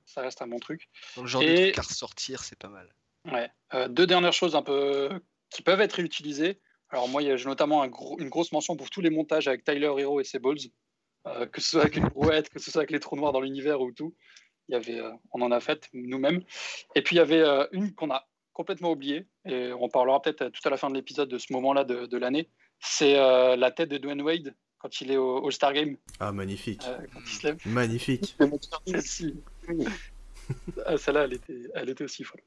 ça 0.05 0.21
reste 0.21 0.41
un 0.41 0.47
bon 0.47 0.59
truc. 0.59 0.89
Dans 1.15 1.21
le 1.21 1.27
genre 1.27 1.41
Et- 1.43 1.47
de 1.47 1.55
truc 1.71 1.77
à 1.79 1.81
ressortir, 1.81 2.43
c'est 2.43 2.59
pas 2.59 2.67
mal. 2.67 2.93
Ouais. 3.31 3.49
Euh, 3.73 3.87
deux 3.87 4.05
dernières 4.07 4.33
choses 4.33 4.55
un 4.55 4.61
peu 4.61 5.09
qui 5.49 5.61
peuvent 5.61 5.81
être 5.81 5.93
réutilisées. 5.93 6.59
Alors 6.89 7.07
moi, 7.09 7.21
j'ai 7.21 7.45
notamment 7.45 7.81
un 7.81 7.87
gros- 7.87 8.17
une 8.19 8.29
grosse 8.29 8.51
mention 8.51 8.75
pour 8.77 8.89
tous 8.89 9.01
les 9.01 9.09
montages 9.09 9.47
avec 9.47 9.63
Tyler 9.63 9.91
Hero 9.97 10.19
et 10.19 10.23
ses 10.23 10.39
balls, 10.39 10.57
Euh, 11.27 11.47
que 11.47 11.59
ce 11.59 11.71
soit 11.71 11.81
avec 11.81 11.95
les 11.95 12.01
brouettes, 12.01 12.49
que 12.49 12.59
ce 12.59 12.69
soit 12.69 12.81
avec 12.81 12.91
les 12.91 12.99
trous 12.99 13.15
noirs 13.15 13.31
dans 13.33 13.41
l'univers 13.41 13.81
ou 13.81 13.91
tout. 13.91 14.13
Il 14.69 14.73
y 14.73 14.75
avait, 14.75 14.99
euh, 14.99 15.09
on 15.31 15.41
en 15.41 15.51
a 15.51 15.59
fait 15.59 15.89
nous-mêmes. 15.93 16.43
Et 16.93 17.01
puis 17.01 17.15
il 17.15 17.17
y 17.17 17.21
avait 17.21 17.43
une 17.71 17.95
qu'on 17.95 18.11
a 18.11 18.27
complètement 18.53 18.91
oubliée 18.91 19.25
et 19.43 19.73
on 19.73 19.89
parlera 19.89 20.21
peut-être 20.21 20.49
tout 20.49 20.61
à 20.65 20.69
la 20.69 20.77
fin 20.77 20.87
de 20.89 20.93
l'épisode 20.95 21.27
de 21.29 21.39
ce 21.39 21.51
moment-là 21.53 21.83
de, 21.83 22.05
de 22.05 22.17
l'année. 22.17 22.47
C'est 22.79 23.15
la 23.15 23.71
tête 23.71 23.89
de 23.89 23.97
Dwayne 23.97 24.21
Wade 24.21 24.53
quand 24.77 25.01
il 25.01 25.09
est 25.11 25.17
au 25.17 25.43
All-Star 25.45 25.73
Game, 25.73 25.97
Ah, 26.19 26.31
magnifique. 26.31 26.81
quand 27.11 27.19
il 27.25 27.27
se 27.27 27.47
lève. 27.47 27.57
Magnifique. 27.65 28.37
Ah, 30.85 30.97
Celle-là, 30.97 31.23
elle 31.23 31.33
était, 31.33 31.59
elle 31.73 31.89
était 31.89 32.03
aussi 32.03 32.23
folle. 32.23 32.41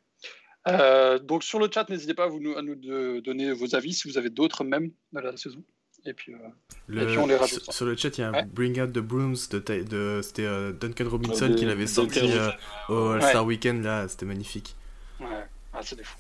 Euh, 0.69 1.19
donc 1.19 1.43
sur 1.45 1.59
le 1.59 1.69
chat, 1.73 1.89
n'hésitez 1.89 2.15
pas 2.15 2.25
à, 2.25 2.27
vous, 2.29 2.41
à 2.57 2.63
nous 2.63 2.75
de- 2.75 3.21
donner 3.21 3.53
vos 3.53 3.75
avis 3.75 3.93
si 3.95 4.09
vous 4.09 4.19
avez 4.19 4.31
d'autres 4.31 4.65
même 4.65 4.91
de 5.13 5.21
la 5.21 5.37
saison. 5.37 5.63
Et 6.05 6.15
puis, 6.15 6.33
euh, 6.35 6.39
Le- 6.87 7.03
Et 7.03 7.07
puis 7.07 7.19
on 7.19 7.27
les 7.27 7.37
rajoute. 7.37 7.63
sur, 7.65 7.73
sur 7.73 7.85
le 7.87 7.97
chat, 7.97 8.17
il 8.17 8.21
y 8.21 8.25
a 8.25 8.29
un 8.29 8.33
Ouais. 8.33 8.45
Bring 8.45 8.81
Out 8.81 8.93
the 8.93 8.99
Brooms 8.99 9.37
de, 9.51 9.59
de 9.59 10.21
c'était 10.23 10.45
euh, 10.45 10.73
Duncan 10.73 11.09
Robinson 11.09 11.49
De- 11.49 11.55
qui 11.55 11.65
l'avait 11.65 11.87
sorti 11.87 12.21
euh, 12.23 12.51
au 12.89 13.09
All-Star 13.11 13.45
Weekend 13.45 13.83
là, 13.83 14.07
c'était 14.09 14.27
magnifique. 14.27 14.77
ouais, 15.21 15.27
ah, 15.73 15.81
c'est 15.83 15.97
des 15.97 16.05
fous. 16.05 16.19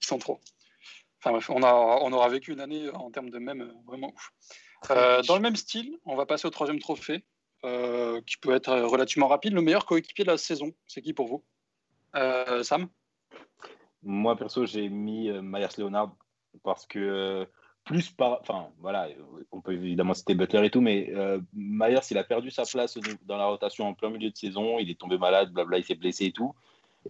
Ils 0.00 0.06
sont 0.06 0.18
trop. 0.18 0.40
Enfin 1.18 1.30
bref, 1.32 1.50
on, 1.50 1.62
a, 1.62 1.72
on 2.02 2.12
aura 2.12 2.28
vécu 2.28 2.52
une 2.52 2.60
année 2.60 2.88
en 2.94 3.10
termes 3.10 3.30
de 3.30 3.38
même 3.38 3.72
vraiment 3.86 4.12
ouf. 4.14 4.32
Euh, 4.90 5.22
dans 5.22 5.36
le 5.36 5.42
même 5.42 5.54
style, 5.56 5.98
on 6.04 6.16
va 6.16 6.26
passer 6.26 6.46
au 6.46 6.50
troisième 6.50 6.80
trophée, 6.80 7.22
euh, 7.64 8.20
qui 8.26 8.36
peut 8.38 8.52
être 8.54 8.72
relativement 8.74 9.28
rapide. 9.28 9.52
Le 9.52 9.60
meilleur 9.62 9.86
coéquipier 9.86 10.24
de 10.24 10.30
la 10.30 10.38
saison, 10.38 10.72
c'est 10.88 11.00
qui 11.02 11.12
pour 11.12 11.28
vous? 11.28 11.44
Euh, 12.16 12.62
Sam? 12.64 12.88
Moi, 14.02 14.36
perso, 14.36 14.66
j'ai 14.66 14.88
mis 14.88 15.28
euh, 15.28 15.42
Myers 15.42 15.78
Leonard 15.78 16.14
parce 16.64 16.86
que 16.86 16.98
euh, 16.98 17.44
plus 17.84 18.10
par. 18.10 18.40
Enfin, 18.40 18.68
voilà, 18.80 19.08
on 19.52 19.60
peut 19.60 19.72
évidemment 19.72 20.14
citer 20.14 20.34
Butler 20.34 20.66
et 20.66 20.70
tout, 20.70 20.80
mais 20.80 21.10
euh, 21.14 21.40
Myers, 21.54 22.00
il 22.10 22.18
a 22.18 22.24
perdu 22.24 22.50
sa 22.50 22.64
place 22.64 22.98
dans 23.24 23.36
la 23.36 23.46
rotation 23.46 23.86
en 23.86 23.94
plein 23.94 24.10
milieu 24.10 24.30
de 24.30 24.36
saison. 24.36 24.78
Il 24.78 24.90
est 24.90 24.98
tombé 24.98 25.18
malade, 25.18 25.52
blabla, 25.52 25.78
il 25.78 25.84
s'est 25.84 25.94
blessé 25.94 26.26
et 26.26 26.32
tout. 26.32 26.54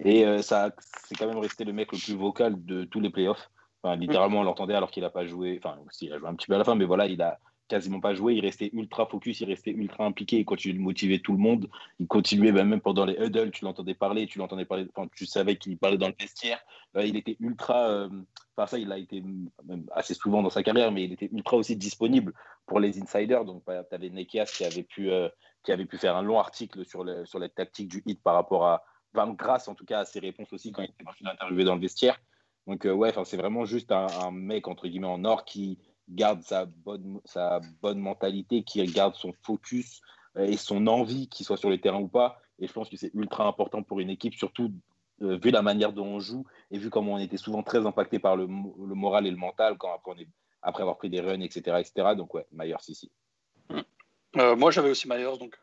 Et 0.00 0.24
ça, 0.40 0.70
c'est 1.04 1.14
quand 1.16 1.26
même 1.26 1.36
resté 1.36 1.64
le 1.64 1.74
mec 1.74 1.92
le 1.92 1.98
plus 1.98 2.14
vocal 2.14 2.64
de 2.64 2.84
tous 2.84 3.00
les 3.00 3.10
playoffs. 3.10 3.50
Enfin, 3.82 3.94
littéralement, 3.96 4.40
on 4.40 4.42
l'entendait 4.42 4.74
alors 4.74 4.90
qu'il 4.90 5.02
n'a 5.02 5.10
pas 5.10 5.26
joué. 5.26 5.60
Enfin, 5.62 5.76
aussi, 5.86 6.06
il 6.06 6.12
a 6.14 6.18
joué 6.18 6.28
un 6.28 6.34
petit 6.34 6.46
peu 6.46 6.54
à 6.54 6.58
la 6.58 6.64
fin, 6.64 6.74
mais 6.74 6.86
voilà, 6.86 7.06
il 7.06 7.20
a 7.20 7.38
quasiment 7.68 8.00
pas 8.00 8.14
joué. 8.14 8.34
Il 8.34 8.40
restait 8.40 8.70
ultra 8.72 9.06
focus, 9.06 9.40
il 9.40 9.48
restait 9.48 9.70
ultra 9.70 10.04
impliqué. 10.04 10.38
Il 10.38 10.44
continuait 10.44 10.76
de 10.78 10.82
motiver 10.82 11.20
tout 11.20 11.32
le 11.32 11.38
monde. 11.38 11.68
Il 11.98 12.06
continuait, 12.06 12.52
ben, 12.52 12.64
même 12.64 12.80
pendant 12.80 13.04
les 13.04 13.14
huddles, 13.14 13.50
tu 13.50 13.64
l'entendais 13.64 13.94
parler, 13.94 14.26
tu 14.26 14.38
l'entendais 14.38 14.64
parler. 14.64 14.86
Enfin, 14.94 15.08
tu 15.14 15.26
savais 15.26 15.56
qu'il 15.56 15.78
parlait 15.78 15.98
dans 15.98 16.08
le 16.08 16.14
vestiaire. 16.18 16.60
Euh, 16.96 17.04
il 17.04 17.16
était 17.16 17.36
ultra. 17.40 17.88
euh, 17.88 18.08
Enfin, 18.54 18.66
ça, 18.66 18.78
il 18.78 18.92
a 18.92 18.98
été 18.98 19.24
assez 19.92 20.12
souvent 20.12 20.42
dans 20.42 20.50
sa 20.50 20.62
carrière, 20.62 20.92
mais 20.92 21.04
il 21.04 21.12
était 21.14 21.30
ultra 21.32 21.56
aussi 21.56 21.74
disponible 21.74 22.34
pour 22.66 22.80
les 22.80 23.00
insiders. 23.00 23.46
Donc, 23.46 23.64
tu 23.64 23.94
avais 23.94 24.10
Nekias 24.10 24.44
qui 24.44 24.66
avait 24.66 24.82
pu, 24.82 25.10
euh, 25.10 25.30
qui 25.62 25.72
avait 25.72 25.86
pu 25.86 25.96
faire 25.96 26.16
un 26.16 26.22
long 26.22 26.38
article 26.38 26.84
sur, 26.84 27.02
sur 27.26 27.38
les 27.38 27.48
tactiques 27.48 27.88
du 27.88 28.02
hit 28.04 28.22
par 28.22 28.34
rapport 28.34 28.66
à. 28.66 28.84
Enfin, 29.14 29.32
grâce 29.32 29.68
en 29.68 29.74
tout 29.74 29.86
cas 29.86 30.00
à 30.00 30.04
ses 30.04 30.20
réponses 30.20 30.52
aussi 30.52 30.70
quand 30.70 30.82
il 30.82 30.90
était 30.90 31.02
parti 31.02 31.24
d'interviewer 31.24 31.64
dans 31.64 31.74
le 31.74 31.80
vestiaire. 31.80 32.20
Donc, 32.66 32.84
euh, 32.84 32.92
ouais, 32.92 33.12
c'est 33.24 33.38
vraiment 33.38 33.64
juste 33.64 33.90
un, 33.90 34.06
un 34.22 34.30
mec, 34.30 34.68
entre 34.68 34.86
guillemets, 34.86 35.06
en 35.06 35.24
or 35.24 35.46
qui 35.46 35.78
garde 36.14 36.42
sa 36.42 36.66
bonne, 36.66 37.20
sa 37.24 37.60
bonne 37.80 37.98
mentalité, 37.98 38.62
qui 38.62 38.84
garde 38.86 39.14
son 39.14 39.32
focus 39.42 40.00
euh, 40.36 40.44
et 40.46 40.56
son 40.56 40.86
envie, 40.86 41.28
qu'il 41.28 41.44
soit 41.46 41.56
sur 41.56 41.70
le 41.70 41.78
terrain 41.78 42.00
ou 42.00 42.08
pas. 42.08 42.40
Et 42.58 42.66
je 42.66 42.72
pense 42.72 42.88
que 42.88 42.96
c'est 42.96 43.10
ultra 43.14 43.46
important 43.46 43.82
pour 43.82 44.00
une 44.00 44.10
équipe, 44.10 44.34
surtout 44.34 44.72
euh, 45.22 45.36
vu 45.42 45.50
la 45.50 45.62
manière 45.62 45.92
dont 45.92 46.06
on 46.06 46.20
joue 46.20 46.44
et 46.70 46.78
vu 46.78 46.90
comment 46.90 47.14
on 47.14 47.18
était 47.18 47.36
souvent 47.36 47.62
très 47.62 47.84
impacté 47.86 48.18
par 48.18 48.36
le, 48.36 48.44
le 48.44 48.94
moral 48.94 49.26
et 49.26 49.30
le 49.30 49.36
mental 49.36 49.76
quand 49.78 49.92
après 49.92 50.12
on 50.14 50.18
est 50.18 50.28
après 50.64 50.82
avoir 50.82 50.96
pris 50.96 51.10
des 51.10 51.20
runs, 51.20 51.40
etc. 51.40 51.78
etc. 51.80 52.14
Donc, 52.16 52.34
ouais, 52.34 52.46
Myers 52.52 52.76
ici. 52.88 53.10
Euh, 54.36 54.54
moi, 54.56 54.70
j'avais 54.70 54.90
aussi 54.90 55.08
Myers, 55.08 55.36
donc 55.38 55.58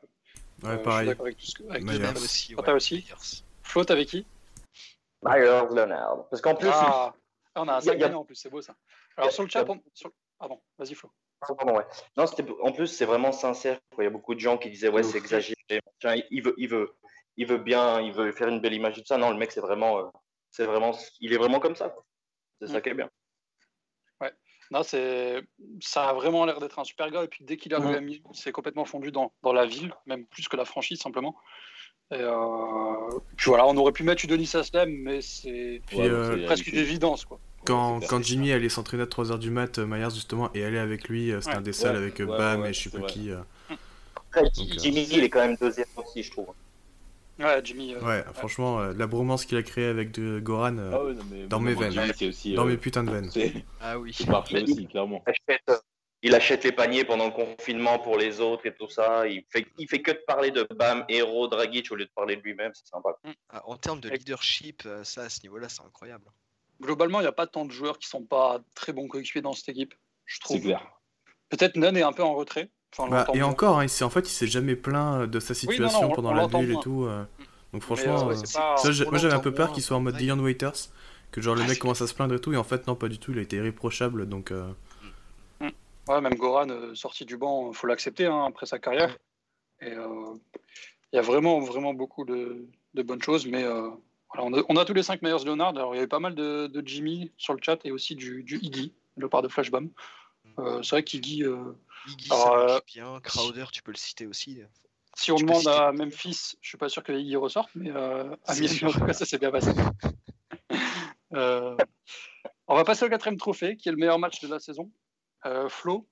Ouais, 0.61 0.71
euh, 0.71 0.71
je 0.71 0.75
suis 0.77 0.83
pareil. 0.83 1.07
d'accord 1.07 1.25
avec 1.25 1.37
tout 1.37 1.45
ce 1.45 1.55
que. 1.55 1.63
Avec 1.69 1.83
Myers. 1.83 1.99
tout 2.13 2.17
aussi. 2.21 2.53
Toi, 2.53 2.63
ouais, 2.67 2.73
aussi 2.73 2.95
Myers. 2.95 3.43
Flo, 3.63 3.83
t'avais 3.85 4.05
qui? 4.05 4.25
Myers, 5.23 5.67
Leonard. 5.73 6.27
Parce 6.29 6.41
qu'en 6.41 6.53
plus, 6.55 6.69
Ah, 6.71 7.13
on 7.55 7.67
a 7.67 7.75
un 7.75 7.79
il 7.79 7.85
y 7.85 7.89
a- 7.89 7.91
5 7.91 7.93
il 7.95 7.99
y 8.01 8.03
a- 8.03 8.17
en 8.19 8.25
plus, 8.25 8.35
c'est 8.35 8.49
beau 8.49 8.61
ça. 8.61 8.75
Alors 9.17 9.29
a- 9.29 9.31
sur 9.31 9.43
le 9.43 9.49
chat, 9.49 9.61
a- 9.61 9.69
on- 9.71 9.81
sur- 9.93 10.11
pardon, 10.39 10.59
vas-y 10.77 10.95
Flo. 10.95 11.11
Ah, 11.41 11.53
pardon, 11.53 11.75
ouais. 11.77 11.85
Non, 12.17 12.25
c'était 12.25 12.45
en 12.61 12.71
plus 12.71 12.87
c'est 12.87 13.05
vraiment 13.05 13.31
sincère. 13.31 13.79
quoi. 13.93 14.03
Il 14.03 14.07
y 14.07 14.09
a 14.09 14.11
beaucoup 14.11 14.33
de 14.35 14.39
gens 14.39 14.57
qui 14.57 14.69
disaient 14.69 14.89
ouais 14.89 15.03
c'est 15.03 15.17
exagéré. 15.19 15.55
Il 16.31 16.41
veut, 16.43 16.55
il 16.57 16.67
veut, 16.69 16.95
il 17.37 17.45
veut 17.45 17.57
bien, 17.57 18.01
il 18.01 18.11
veut 18.13 18.31
faire 18.31 18.47
une 18.47 18.59
belle 18.61 18.73
image 18.73 18.97
et 18.97 19.01
tout 19.01 19.07
ça. 19.07 19.17
Non, 19.17 19.29
le 19.31 19.37
mec 19.37 19.51
c'est 19.51 19.61
vraiment, 19.61 19.99
euh, 19.99 20.03
c'est 20.51 20.65
vraiment, 20.65 20.91
il 21.19 21.33
est 21.33 21.37
vraiment 21.37 21.59
comme 21.59 21.75
ça. 21.75 21.89
quoi. 21.89 22.03
C'est 22.61 22.67
ça 22.67 22.79
Mm. 22.79 22.81
qui 22.81 22.89
est 22.89 22.93
bien. 22.95 23.09
Non, 24.71 24.83
c'est, 24.83 25.41
ça 25.81 26.09
a 26.09 26.13
vraiment 26.13 26.45
l'air 26.45 26.59
d'être 26.59 26.77
un 26.77 26.83
super 26.83 27.09
gars. 27.09 27.23
Et 27.23 27.27
puis 27.27 27.43
dès 27.43 27.57
qu'il 27.57 27.71
est 27.71 27.75
arrivé 27.75 27.89
Mhm. 27.93 27.95
à 27.97 28.01
Miami, 28.01 28.21
il 28.31 28.37
s'est 28.37 28.51
complètement 28.51 28.85
fondu 28.85 29.11
dans, 29.11 29.33
dans 29.41 29.51
la 29.51 29.65
ville, 29.65 29.91
même 30.05 30.27
plus 30.27 30.47
que 30.47 30.55
la 30.57 30.63
franchise 30.65 30.99
simplement. 30.99 31.35
Et 32.11 32.17
euh, 32.19 33.19
puis 33.35 33.49
voilà, 33.49 33.65
on 33.65 33.75
aurait 33.77 33.93
pu 33.93 34.03
mettre 34.03 34.23
Udonis 34.25 34.51
Aslem, 34.53 34.91
mais 34.91 35.21
c'est 35.21 35.81
Puis, 35.87 35.97
Ouais, 35.97 36.07
euh, 36.07 36.37
c'est- 36.37 36.45
presque 36.45 36.67
une 36.67 36.77
évidence 36.77 37.25
quoi. 37.25 37.39
Quand. 37.65 37.99
Jimmy 38.23 38.51
allait 38.51 38.69
s'entraîner 38.69 39.03
à 39.03 39.07
3h 39.07 39.37
du 39.39 39.51
mat, 39.51 39.79
euh, 39.79 39.85
Myers 39.85 40.09
justement, 40.13 40.51
et 40.53 40.63
allait 40.63 40.79
avec 40.79 41.07
lui, 41.09 41.31
euh, 41.31 41.39
c'était 41.41 41.53
Ouais. 41.53 41.57
un 41.57 41.61
des 41.61 41.73
seuls 41.73 41.91
Ouais, 41.95 42.01
avec 42.01 42.19
euh, 42.21 42.25
ouais, 42.25 42.37
Bam 42.37 42.61
ouais, 42.61 42.69
et 42.69 42.73
je 42.73 42.89
sais 42.89 42.99
pas 42.99 43.05
qui. 43.05 43.31
euh. 43.31 43.39
Après, 44.15 44.49
Jimmy, 44.55 45.07
il 45.11 45.23
est 45.23 45.29
quand 45.29 45.39
même 45.45 45.55
deuxième 45.59 45.87
aussi, 45.97 46.23
je 46.23 46.31
trouve. 46.31 46.47
Ouais, 47.39 47.61
Jimmy. 47.63 47.93
euh, 47.95 48.01
Ouais, 48.01 48.23
franchement, 48.33 48.79
euh, 48.81 48.93
la 48.93 49.07
bromance 49.07 49.45
qu'il 49.45 49.57
a 49.57 49.63
créée 49.63 49.85
avec 49.87 50.11
de 50.11 50.39
Goran, 50.39 50.77
euh, 50.77 50.91
Ah 50.93 51.03
ouais, 51.05 51.13
non, 51.13 51.23
mais 51.31 51.47
Dans 51.47 51.59
mes 51.59 51.73
veines. 51.73 51.97
Aussi, 52.27 52.53
dans 52.53 52.65
mes 52.65 52.77
putains 52.77 53.03
de 53.03 53.11
veines. 53.11 53.29
Ah 53.81 53.97
oui. 53.97 54.13
c'est 54.13 54.27
parfait 54.27 54.61
aussi, 54.63 54.87
clairement. 54.87 55.23
Il 55.25 55.31
achète, 55.31 55.61
euh, 55.69 55.77
il 56.21 56.35
achète 56.35 56.63
les 56.65 56.73
paniers 56.73 57.05
pendant 57.05 57.25
le 57.27 57.31
confinement 57.31 57.97
pour 57.99 58.17
les 58.17 58.41
autres 58.41 58.65
et 58.65 58.73
tout 58.73 58.89
ça. 58.89 59.25
Il 59.27 59.43
fait, 59.49 59.65
il 59.77 59.87
fait 59.87 60.01
que 60.01 60.11
de 60.11 60.19
parler 60.27 60.51
de 60.51 60.67
Bam, 60.75 61.05
Hero, 61.07 61.47
Dragic 61.47 61.89
au 61.91 61.95
lieu 61.95 62.05
de 62.05 62.11
parler 62.13 62.35
de 62.35 62.41
lui-même. 62.41 62.71
C'est 62.73 62.87
sympa. 62.87 63.09
Ah, 63.49 63.61
en 63.65 63.77
termes 63.77 64.01
de 64.01 64.09
leadership, 64.09 64.83
ça, 65.03 65.21
à 65.21 65.29
ce 65.29 65.41
niveau-là, 65.43 65.69
c'est 65.69 65.81
incroyable. 65.81 66.25
Globalement, 66.81 67.19
il 67.19 67.23
n'y 67.23 67.27
a 67.27 67.33
pas 67.33 67.47
tant 67.47 67.65
de 67.65 67.71
joueurs 67.71 67.99
qui 67.99 68.07
sont 68.07 68.23
pas 68.23 68.61
très 68.73 68.93
bons 68.93 69.07
coéquipiers 69.07 69.41
dans 69.41 69.53
cette 69.53 69.69
équipe, 69.69 69.93
je 70.25 70.35
C'est 70.35 70.41
trouve. 70.41 70.61
clair. 70.61 70.85
Peut-être 71.49 71.75
Nunn 71.75 71.97
est 71.97 72.03
un 72.03 72.13
peu 72.13 72.23
en 72.23 72.35
retrait. 72.35 72.69
Enfin, 72.97 73.09
Bah, 73.09 73.27
et 73.33 73.43
encore, 73.43 73.79
hein, 73.79 73.85
il 73.85 74.03
en 74.03 74.09
fait, 74.09 74.21
il 74.21 74.31
s'est 74.31 74.47
jamais 74.47 74.75
plaint 74.75 75.29
de 75.29 75.39
sa 75.39 75.53
Oui, 75.53 75.77
non, 75.79 75.87
situation 75.89 76.07
non, 76.09 76.15
pendant 76.15 76.33
la 76.33 76.47
bulle 76.47 76.71
et 76.71 76.79
tout. 76.79 77.03
euh. 77.05 77.23
Donc 77.39 77.47
Mais, 77.73 77.79
franchement, 77.81 78.29
euh, 78.29 78.31
euh, 78.31 78.35
c'est 78.35 78.47
ça, 78.47 78.75
moi 79.09 79.17
j'avais 79.19 79.33
un 79.33 79.39
peu 79.39 79.53
peur 79.53 79.71
qu'il 79.71 79.83
soit 79.83 79.97
en 79.97 79.99
mode 80.01 80.15
Ouais. 80.15 80.21
Dion 80.21 80.39
Waiters, 80.39 80.89
que 81.31 81.41
genre 81.41 81.53
le 81.55 81.61
Ah, 81.61 81.65
mec 81.65 81.73
c'est- 81.73 81.79
commence 81.79 82.01
à 82.01 82.07
se 82.07 82.13
plaindre 82.15 82.33
et 82.35 82.39
tout, 82.41 82.51
et 82.53 82.57
en 82.57 82.63
fait 82.63 82.87
non 82.87 82.95
pas 82.95 83.07
du 83.07 83.19
tout, 83.19 83.31
il 83.31 83.37
a 83.39 83.41
été 83.41 83.57
irréprochable, 83.57 84.27
donc 84.27 84.51
euh, 84.51 84.71
Ouais, 86.07 86.21
même 86.21 86.33
Goran, 86.35 86.95
sorti 86.95 87.23
du 87.25 87.37
banc, 87.37 87.71
faut 87.71 87.85
l'accepter 87.85 88.25
hein, 88.25 88.45
après 88.45 88.65
sa 88.65 88.79
carrière. 88.79 89.15
Et 89.79 89.91
euh, 89.91 90.33
il 91.13 91.17
y 91.17 91.19
a 91.19 91.21
vraiment, 91.21 91.59
vraiment 91.59 91.93
beaucoup 91.93 92.25
de, 92.25 92.65
de 92.95 93.01
bonnes 93.03 93.21
choses. 93.21 93.45
Mais 93.45 93.63
euh, 93.63 93.91
voilà, 94.33 94.45
on, 94.47 94.53
a, 94.53 94.63
on 94.69 94.75
a 94.77 94.85
tous 94.85 94.93
les 94.93 95.03
cinq 95.03 95.21
meilleurs 95.21 95.43
Leonard. 95.45 95.69
Alors, 95.69 95.93
il 95.93 95.97
y 95.97 95.99
avait 95.99 96.07
pas 96.07 96.19
mal 96.19 96.35
de, 96.35 96.67
de 96.67 96.87
Jimmy 96.87 97.31
sur 97.37 97.53
le 97.53 97.59
chat 97.61 97.79
et 97.85 97.91
aussi 97.91 98.15
du, 98.15 98.43
du 98.43 98.57
Iggy, 98.61 98.93
le 99.17 99.29
part 99.29 99.41
de 99.41 99.47
Flashbomb. 99.47 99.89
Euh, 100.59 100.81
c'est 100.83 100.91
vrai 100.91 101.03
qu'Iggy, 101.03 101.43
euh, 101.43 101.73
Iggy, 102.07 102.27
Alors, 102.31 102.45
ça 102.45 102.53
euh, 102.53 102.67
marche 102.67 102.85
bien. 102.85 103.19
Crowder, 103.23 103.65
tu 103.71 103.81
peux 103.81 103.91
le 103.91 103.97
citer 103.97 104.27
aussi. 104.27 104.61
si 105.15 105.31
on 105.31 105.35
Tu 105.35 105.45
demande 105.45 105.67
à 105.67 105.91
Memphis, 105.91 106.55
je 106.61 106.67
suis 106.69 106.77
pas 106.77 106.89
sûr 106.89 107.03
que 107.03 107.11
Iggy 107.11 107.35
ressorte, 107.37 107.69
mais 107.75 107.91
euh, 107.91 108.35
à 108.45 108.53
Miami, 108.53 108.67
sûr. 108.69 108.89
en 108.89 108.91
tout 108.91 109.05
cas, 109.05 109.13
ça 109.13 109.25
s'est 109.25 109.37
bien 109.37 109.51
passé. 109.51 109.71
Euh, 111.33 111.77
on 112.67 112.75
va 112.75 112.83
passer 112.83 113.05
au 113.05 113.09
quatrième 113.09 113.37
trophée, 113.37 113.77
qui 113.77 113.87
est 113.87 113.91
le 113.91 113.99
meilleur 113.99 114.17
match 114.17 114.39
de 114.41 114.47
la 114.47 114.59
saison. 114.59 114.89
Euh, 115.45 115.69
Flo, 115.69 116.07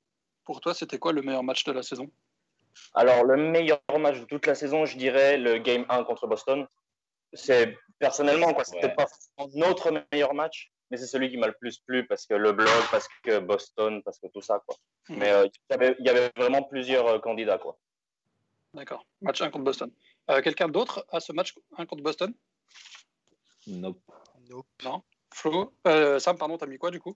pour 0.45 0.61
toi, 0.61 0.75
c'était 0.75 0.99
quoi 0.99 1.11
le 1.11 1.23
meilleur 1.23 1.41
match 1.41 1.63
de 1.63 1.71
la 1.71 1.81
saison? 1.81 2.11
Alors, 2.93 3.23
le 3.23 3.35
meilleur 3.35 3.81
match 3.99 4.19
de 4.19 4.25
toute 4.25 4.45
la 4.45 4.53
saison, 4.53 4.85
je 4.85 4.95
dirais 4.95 5.37
le 5.37 5.57
Game 5.57 5.85
1 5.89 6.03
contre 6.03 6.27
Boston. 6.27 6.67
C'est 7.33 7.77
personnellement, 7.99 8.53
quoi, 8.53 8.63
c'était 8.63 8.87
Ouais. 8.87 8.95
pas 8.95 9.07
notre 9.53 9.91
meilleur 10.11 10.33
match, 10.33 10.71
mais 10.89 10.97
c'est 10.97 11.07
celui 11.07 11.29
qui 11.29 11.37
m'a 11.37 11.47
le 11.47 11.53
plus 11.53 11.79
plu 11.79 12.05
parce 12.07 12.25
que 12.25 12.33
le 12.33 12.51
blog, 12.53 12.69
parce 12.91 13.07
que 13.23 13.39
Boston, 13.39 14.01
parce 14.03 14.19
que 14.19 14.27
tout 14.27 14.41
ça, 14.41 14.61
quoi. 14.65 14.75
Mais 15.09 15.29
euh, 15.31 15.47
il 15.69 16.05
y 16.05 16.09
avait- 16.09 16.31
vraiment 16.37 16.63
plusieurs 16.63 17.07
euh, 17.07 17.19
candidats, 17.19 17.57
quoi. 17.57 17.77
D'accord. 18.73 19.05
Match 19.21 19.41
1 19.41 19.49
contre 19.49 19.65
Boston. 19.65 19.91
Euh, 20.29 20.41
Quelqu'un 20.41 20.67
d'autre 20.69 21.05
à 21.09 21.19
ce 21.19 21.31
match 21.33 21.55
1 21.77 21.85
contre 21.85 22.03
Boston? 22.03 22.33
Nope. 23.67 23.99
Nope. 24.49 24.65
Flo 25.33 25.73
euh, 25.87 26.19
Sam, 26.19 26.37
pardon, 26.37 26.57
t'as 26.57 26.65
mis 26.67 26.77
quoi 26.77 26.91
du 26.91 26.99
coup? 26.99 27.15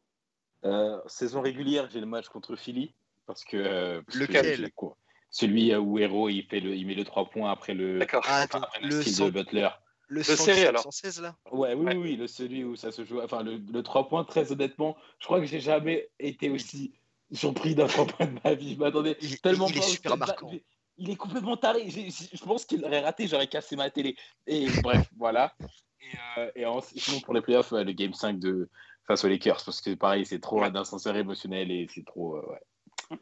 Euh, 0.66 1.00
saison 1.08 1.42
régulière, 1.42 1.90
j'ai 1.90 2.00
le 2.00 2.06
match 2.06 2.28
contre 2.28 2.56
Philly. 2.56 2.94
Parce 3.26 3.44
que. 3.46 3.58
euh, 3.58 4.02
parce 4.06 4.18
que 4.18 4.24
Lequel? 4.24 4.56
j'ai- 4.58 4.72
quoi, 4.72 4.98
Celui 5.30 5.74
où 5.76 5.98
Hero 6.00 6.28
il, 6.30 6.44
fait 6.46 6.60
le, 6.60 6.76
il 6.76 6.86
met 6.86 6.96
le 6.96 7.06
3 7.06 7.30
points 7.30 7.52
après 7.52 7.74
le. 7.74 8.00
Ah, 8.24 8.42
après 8.52 8.82
le 8.82 8.90
le, 9.00 9.04
de 9.04 9.30
Butler. 9.32 9.70
Le 10.12 10.18
Le 10.20 10.24
série, 10.24 10.66
alors. 10.66 10.84
116 10.84 11.22
là 11.22 11.36
Ouais, 11.52 11.74
oui, 11.74 11.86
Ouais. 11.86 11.96
oui, 11.96 12.02
oui, 12.12 12.16
le, 12.18 12.28
celui 12.28 12.64
où 12.66 12.76
ça 12.76 12.92
se 12.92 13.06
joue. 13.06 13.22
Enfin, 13.22 13.44
le, 13.44 13.58
le 13.58 13.82
3 13.82 14.10
points, 14.10 14.26
très 14.26 14.52
honnêtement, 14.52 14.98
je 15.20 15.26
crois 15.26 15.40
que 15.40 15.46
j'ai 15.46 15.62
jamais 15.62 16.10
été 16.20 16.50
aussi 16.50 16.92
surpris 17.32 17.76
d'un 17.76 17.88
3 17.88 18.08
points 18.08 18.26
de 18.28 18.38
ma 18.44 18.54
vie. 18.54 18.74
Je 18.76 18.80
m'attendais 18.80 19.16
Il- 19.22 19.40
tellement 19.40 19.68
il 19.68 19.78
est 19.78 19.80
pas 19.80 19.86
au 19.86 19.90
super 19.90 20.18
marquant. 20.18 20.50
Il- 20.52 20.62
Il 20.98 21.10
est 21.10 21.16
complètement 21.16 21.56
taré. 21.58 21.90
Je 21.90 22.44
pense 22.44 22.66
qu'il 22.66 22.84
aurait 22.86 23.00
raté, 23.00 23.26
j'aurais 23.28 23.48
cassé 23.48 23.76
ma 23.78 23.90
télé. 23.90 24.16
Et 24.46 24.70
bref, 24.84 25.10
voilà. 25.18 25.56
Et, 26.02 26.06
euh, 26.38 26.52
et 26.56 26.66
en- 26.66 26.82
sinon, 26.82 27.22
pour 27.22 27.34
les 27.34 27.42
playoffs, 27.42 27.72
le 27.72 27.92
Game 27.94 28.14
5 28.14 28.38
de, 28.38 28.70
face 29.08 29.24
aux 29.24 29.30
Lakers, 29.30 29.64
parce 29.66 29.80
que 29.82 29.96
pareil, 29.96 30.26
c'est 30.26 30.40
trop 30.42 30.60
Ouais. 30.62 30.70
d'un 30.70 30.82
ascenseur 30.82 31.16
émotionnel 31.16 31.72
et 31.72 31.88
c'est 31.90 32.06
trop. 32.06 32.36
euh, 32.36 32.46
ouais. 32.52 33.18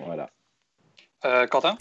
Voilà. 0.00 0.30
Euh, 1.24 1.46
Quentin? 1.46 1.78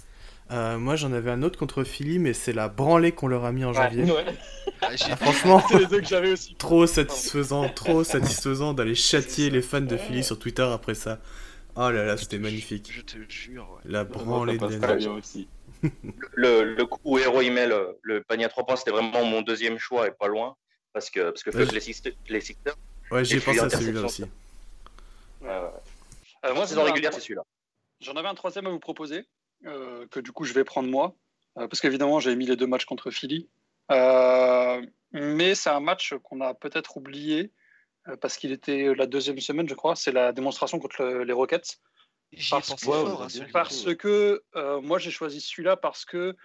Euh, 0.52 0.78
moi 0.78 0.96
j'en 0.96 1.12
avais 1.14 1.32
un 1.32 1.42
autre 1.44 1.58
contre 1.58 1.84
Philly, 1.84 2.20
mais 2.20 2.34
c'est 2.34 2.54
la 2.54 2.70
branlée 2.70 3.12
qu'on 3.12 3.28
leur 3.28 3.46
a 3.46 3.52
mis 3.52 3.66
en 3.66 3.74
janvier. 3.74 4.06
J'ai- 4.06 5.06
Ah, 5.12 5.16
franchement, 5.16 5.62
C'est 5.70 5.80
les 5.80 5.86
deux 5.88 6.02
que 6.02 6.08
j'avais 6.08 6.32
aussi. 6.34 6.56
trop 6.56 6.86
satisfaisant, 6.86 7.70
trop 7.70 8.04
satisfaisant 8.04 8.74
d'aller 8.74 8.96
châtier 8.96 9.50
les 9.50 9.62
fans 9.62 9.80
de 9.82 9.96
Philly 9.98 10.24
sur 10.24 10.38
Twitter 10.38 10.64
après 10.64 10.94
ça. 10.96 11.20
Oh 11.76 11.90
là 11.90 12.06
là, 12.06 12.18
c'était 12.18 12.38
magnifique. 12.38 12.92
Je 12.94 13.02
te 13.02 13.18
jure. 13.30 13.68
ouais. 13.72 13.92
La 13.92 14.04
branlée 14.04 14.58
de 14.58 14.68
la. 14.68 14.98
Le, 16.36 16.64
le 16.76 16.86
coup 16.86 17.00
où 17.04 17.18
Hero 17.18 17.42
il 17.42 17.52
met 17.52 17.68
le, 17.68 17.98
le 18.04 18.22
panier 18.24 18.46
à 18.46 18.50
3 18.50 18.66
points, 18.66 18.76
c'était 18.78 18.92
vraiment 18.92 19.26
mon 19.26 19.42
deuxième 19.42 19.78
choix 19.78 20.08
et 20.08 20.12
pas 20.12 20.28
loin. 20.28 20.56
Parce 20.94 21.10
que, 21.10 21.32
parce 21.32 21.44
que 21.44 21.50
Ouais. 21.50 21.66
les 21.66 21.80
Sixers, 21.82 22.14
les 22.30 22.40
Sixers 22.42 22.76
Ouais, 23.12 23.26
j'y 23.26 23.34
ai 23.34 23.38
Et 23.38 23.40
puis 23.42 23.52
pensé 23.58 23.66
à 23.66 23.70
celui-là 23.80 24.02
aussi. 24.02 24.24
euh, 25.44 25.68
Euh, 26.46 26.54
moi, 26.54 26.66
ai 26.66 26.78
un- 26.78 26.84
régulière, 26.84 27.14
c'est 27.14 27.20
celui-là. 27.22 27.42
J'en 28.02 28.14
avais 28.14 28.28
un 28.28 28.34
troisième 28.36 28.68
à 28.68 28.70
vous 28.70 28.80
proposer, 28.80 29.26
que 29.64 30.20
du 30.20 30.32
coup 30.32 30.44
je 30.46 30.54
vais 30.54 30.64
prendre 30.64 30.90
moi, 30.90 31.16
euh, 31.58 31.68
parce 31.68 31.80
qu'évidemment 31.82 32.20
j'avais 32.20 32.36
mis 32.36 32.46
les 32.46 32.56
deux 32.56 32.68
matchs 32.68 32.86
contre 32.86 33.12
Philly. 33.12 33.50
Euh, 33.92 34.82
mais 35.12 35.56
c'est 35.56 35.70
un 35.70 35.80
match 35.80 36.14
qu'on 36.24 36.42
a 36.42 36.54
peut-être 36.54 36.98
oublié, 36.98 37.52
euh, 38.08 38.18
parce 38.18 38.38
qu'il 38.38 38.52
était 38.52 38.94
la 38.96 39.06
deuxième 39.06 39.40
semaine, 39.40 39.68
je 39.70 39.76
crois. 39.76 39.96
C'est 39.96 40.12
la 40.12 40.32
démonstration 40.32 40.80
contre 40.80 41.04
le- 41.04 41.24
les 41.24 41.34
Rockets. 41.34 41.80
J'y 42.32 42.48
ai 42.48 42.50
Parce 42.58 42.70
pensé 42.70 42.86
que- 42.86 42.92
fort. 42.92 43.28
Parce 43.54 43.96
que 43.96 44.44
euh, 44.56 44.82
moi 44.82 44.98
j'ai 45.00 45.12
choisi 45.12 45.40
celui-là 45.42 45.78
parce 45.78 46.04
que 46.06 46.36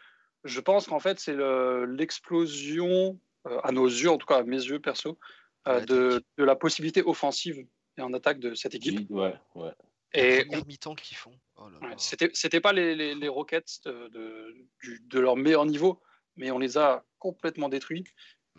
je 0.45 0.61
pense 0.61 0.87
qu'en 0.87 0.99
fait 1.01 1.19
c'est 1.19 1.33
le- 1.35 1.87
l'explosion, 1.87 3.19
euh, 3.47 3.61
à 3.63 3.73
nos 3.73 3.87
yeux, 3.87 4.11
en 4.11 4.19
tout 4.19 4.27
cas 4.27 4.39
à 4.39 4.43
mes 4.43 4.57
yeux 4.63 4.81
perso, 4.81 5.19
euh, 5.67 5.81
de, 5.85 6.23
de 6.37 6.45
la 6.45 6.57
possibilité 6.57 7.03
offensive 7.03 7.65
et 7.97 8.03
en 8.03 8.13
attaque 8.13 8.39
de 8.39 8.55
cette 8.55 8.75
équipe. 8.75 9.11
Ouais, 9.11 9.35
ouais. 9.55 9.73
Et 10.13 10.45
Première 10.45 10.67
mi-temps 10.67 10.95
qu'ils 10.95 11.17
font. 11.17 11.33
Oh 11.59 11.69
là 11.69 11.79
là. 11.81 11.89
Ouais, 11.89 11.95
C'était 11.99 12.31
c'était 12.35 12.61
pas 12.61 12.73
les, 12.73 12.95
les, 12.95 13.15
les 13.15 13.29
Rockets 13.29 13.81
de, 13.85 14.09
de, 14.09 14.55
du- 14.83 15.01
de 15.05 15.19
leur 15.21 15.37
meilleur 15.37 15.67
niveau, 15.67 16.01
mais 16.37 16.51
on 16.51 16.59
les 16.59 16.79
a 16.79 17.05
complètement 17.19 17.69
détruits. 17.69 18.05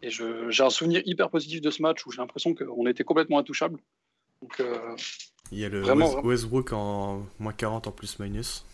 Et 0.02 0.10
je- 0.10 0.50
j'ai 0.50 0.64
un 0.64 0.70
souvenir 0.70 1.02
hyper 1.06 1.30
positif 1.30 1.62
de 1.62 1.70
ce 1.72 1.82
match 1.82 2.06
où 2.06 2.12
j'ai 2.12 2.18
l'impression 2.20 2.54
qu'on 2.56 2.86
était 2.88 3.04
complètement 3.04 3.40
intouchable. 3.40 3.80
Donc, 4.42 4.60
euh, 4.60 4.96
Il 5.52 5.60
y 5.60 5.66
a 5.66 5.70
le 5.70 5.80
Vraiment, 5.82 6.06
West- 6.06 6.14
vraiment. 6.14 6.28
Westbrook 6.30 6.74
en 6.74 7.26
moins 7.40 7.54
40 7.54 7.88
en 7.88 7.92
plus 7.92 8.20
minus. 8.20 8.66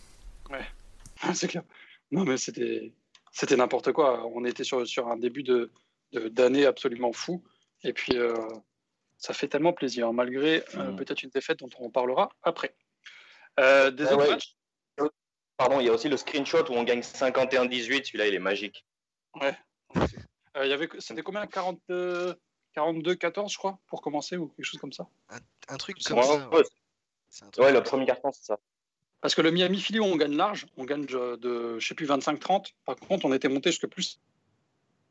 c'est 1.34 1.48
clair. 1.48 1.62
Non, 2.10 2.24
mais 2.24 2.36
c'était 2.36 2.92
c'était 3.32 3.56
n'importe 3.56 3.92
quoi. 3.92 4.26
On 4.28 4.44
était 4.44 4.64
sur, 4.64 4.86
sur 4.86 5.08
un 5.08 5.16
début 5.16 5.42
de 5.42 5.70
de- 6.12 6.28
d'année 6.28 6.66
absolument 6.66 7.12
fou. 7.12 7.42
Et 7.82 7.92
puis, 7.92 8.16
euh, 8.16 8.34
ça 9.18 9.34
fait 9.34 9.48
tellement 9.48 9.72
plaisir, 9.72 10.12
malgré 10.12 10.62
euh, 10.76 10.90
Mhm. 10.92 10.96
peut-être 10.96 11.22
une 11.24 11.30
défaite 11.30 11.58
dont 11.58 11.68
on 11.80 11.90
parlera 11.90 12.28
après. 12.42 12.74
Euh, 13.60 13.90
des 13.90 14.04
Ah 14.06 14.14
autres 14.14 14.24
ouais. 14.24 14.30
matchs? 14.30 14.54
Pardon, 15.56 15.80
il 15.80 15.86
y 15.86 15.88
a 15.88 15.92
aussi 15.92 16.08
le 16.10 16.18
screenshot 16.18 16.64
où 16.70 16.74
on 16.74 16.82
gagne 16.84 17.00
51-18. 17.00 18.04
Celui-là, 18.04 18.26
il 18.28 18.34
est 18.34 18.38
magique. 18.38 18.84
Euh, 19.42 19.52
il 20.64 20.68
y 20.68 20.72
avait, 20.72 20.88
C'était 20.98 21.22
combien 21.22 21.46
40, 21.46 21.80
euh, 21.90 22.34
42-14, 22.76 23.50
je 23.52 23.56
crois, 23.58 23.78
pour 23.86 24.02
commencer, 24.02 24.36
ou 24.36 24.48
quelque 24.48 24.66
chose 24.66 24.80
comme 24.80 24.92
ça? 24.92 25.06
Un 25.68 25.76
truc 25.78 25.96
C'est 26.00 26.10
comme 26.10 26.18
Ouais, 26.18 26.24
ça. 26.26 26.48
ouais, 26.48 26.56
ouais. 26.58 26.64
Un 27.42 27.50
truc 27.50 27.64
ouais, 27.64 27.72
le 27.72 27.82
premier 27.82 28.04
carton, 28.06 28.30
c'est 28.32 28.44
ça. 28.44 28.58
Parce 29.22 29.34
que 29.34 29.40
le 29.40 29.50
Miami 29.50 29.80
Philly, 29.80 29.98
on 30.00 30.14
gagne 30.16 30.36
large, 30.36 30.66
on 30.76 30.84
gagne 30.84 31.06
de, 31.06 31.36
de 31.36 31.78
je 31.78 31.88
sais 31.88 31.94
plus, 31.94 32.06
25-30. 32.06 32.72
Par 32.84 32.96
contre, 32.96 33.24
on 33.24 33.32
était 33.32 33.48
monté 33.48 33.70
jusqu'à 33.70 33.88
plus 33.88 34.20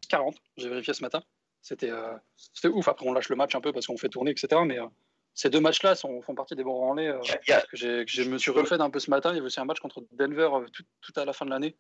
40. 0.10 0.36
J'ai 0.58 0.69
vérifié 0.69 0.93
ce 0.93 1.01
matin. 1.01 1.23
C'était 1.62 1.89
euh, 1.89 2.15
c'était 2.53 2.67
ouf. 2.67 2.88
Après, 2.88 3.08
on 3.08 3.13
lâche 3.13 3.29
le 3.29 3.36
match 3.36 3.55
un 3.55 3.62
peu 3.62 3.73
parce 3.73 3.88
qu'on 3.88 3.97
fait 3.97 4.10
tourner, 4.10 4.29
etc. 4.31 4.62
Mais 4.65 4.79
euh, 4.79 4.86
ces 5.35 5.49
deux 5.49 5.59
matchs-là 5.59 5.95
font 5.95 6.33
partie 6.33 6.55
des 6.55 6.63
bons 6.63 6.79
branlés 6.79 7.07
euh, 7.07 7.19
que, 7.19 7.75
je 7.75 8.23
me 8.23 8.37
suis 8.37 8.51
refait 8.51 8.79
un 8.79 8.89
peu 8.89 8.99
ce 8.99 9.09
matin. 9.09 9.31
Il 9.31 9.35
y 9.35 9.37
avait 9.37 9.45
aussi 9.47 9.59
un 9.59 9.65
match 9.65 9.79
contre 9.81 10.01
Denver 10.13 10.49
euh, 10.53 10.65
tout, 10.71 10.83
tout 11.01 11.13
à 11.17 11.25
la 11.25 11.33
fin 11.33 11.45
de 11.45 11.51
l'année. 11.51 11.75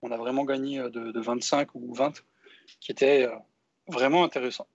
On 0.00 0.12
a 0.12 0.16
vraiment 0.16 0.44
gagné 0.44 0.78
euh, 0.78 0.90
de, 0.90 1.10
de 1.10 1.20
25 1.20 1.74
ou 1.74 1.92
20, 1.92 2.22
qui 2.80 2.92
était 2.92 3.26
euh, 3.26 3.34
vraiment 3.88 4.22
intéressant. 4.22 4.68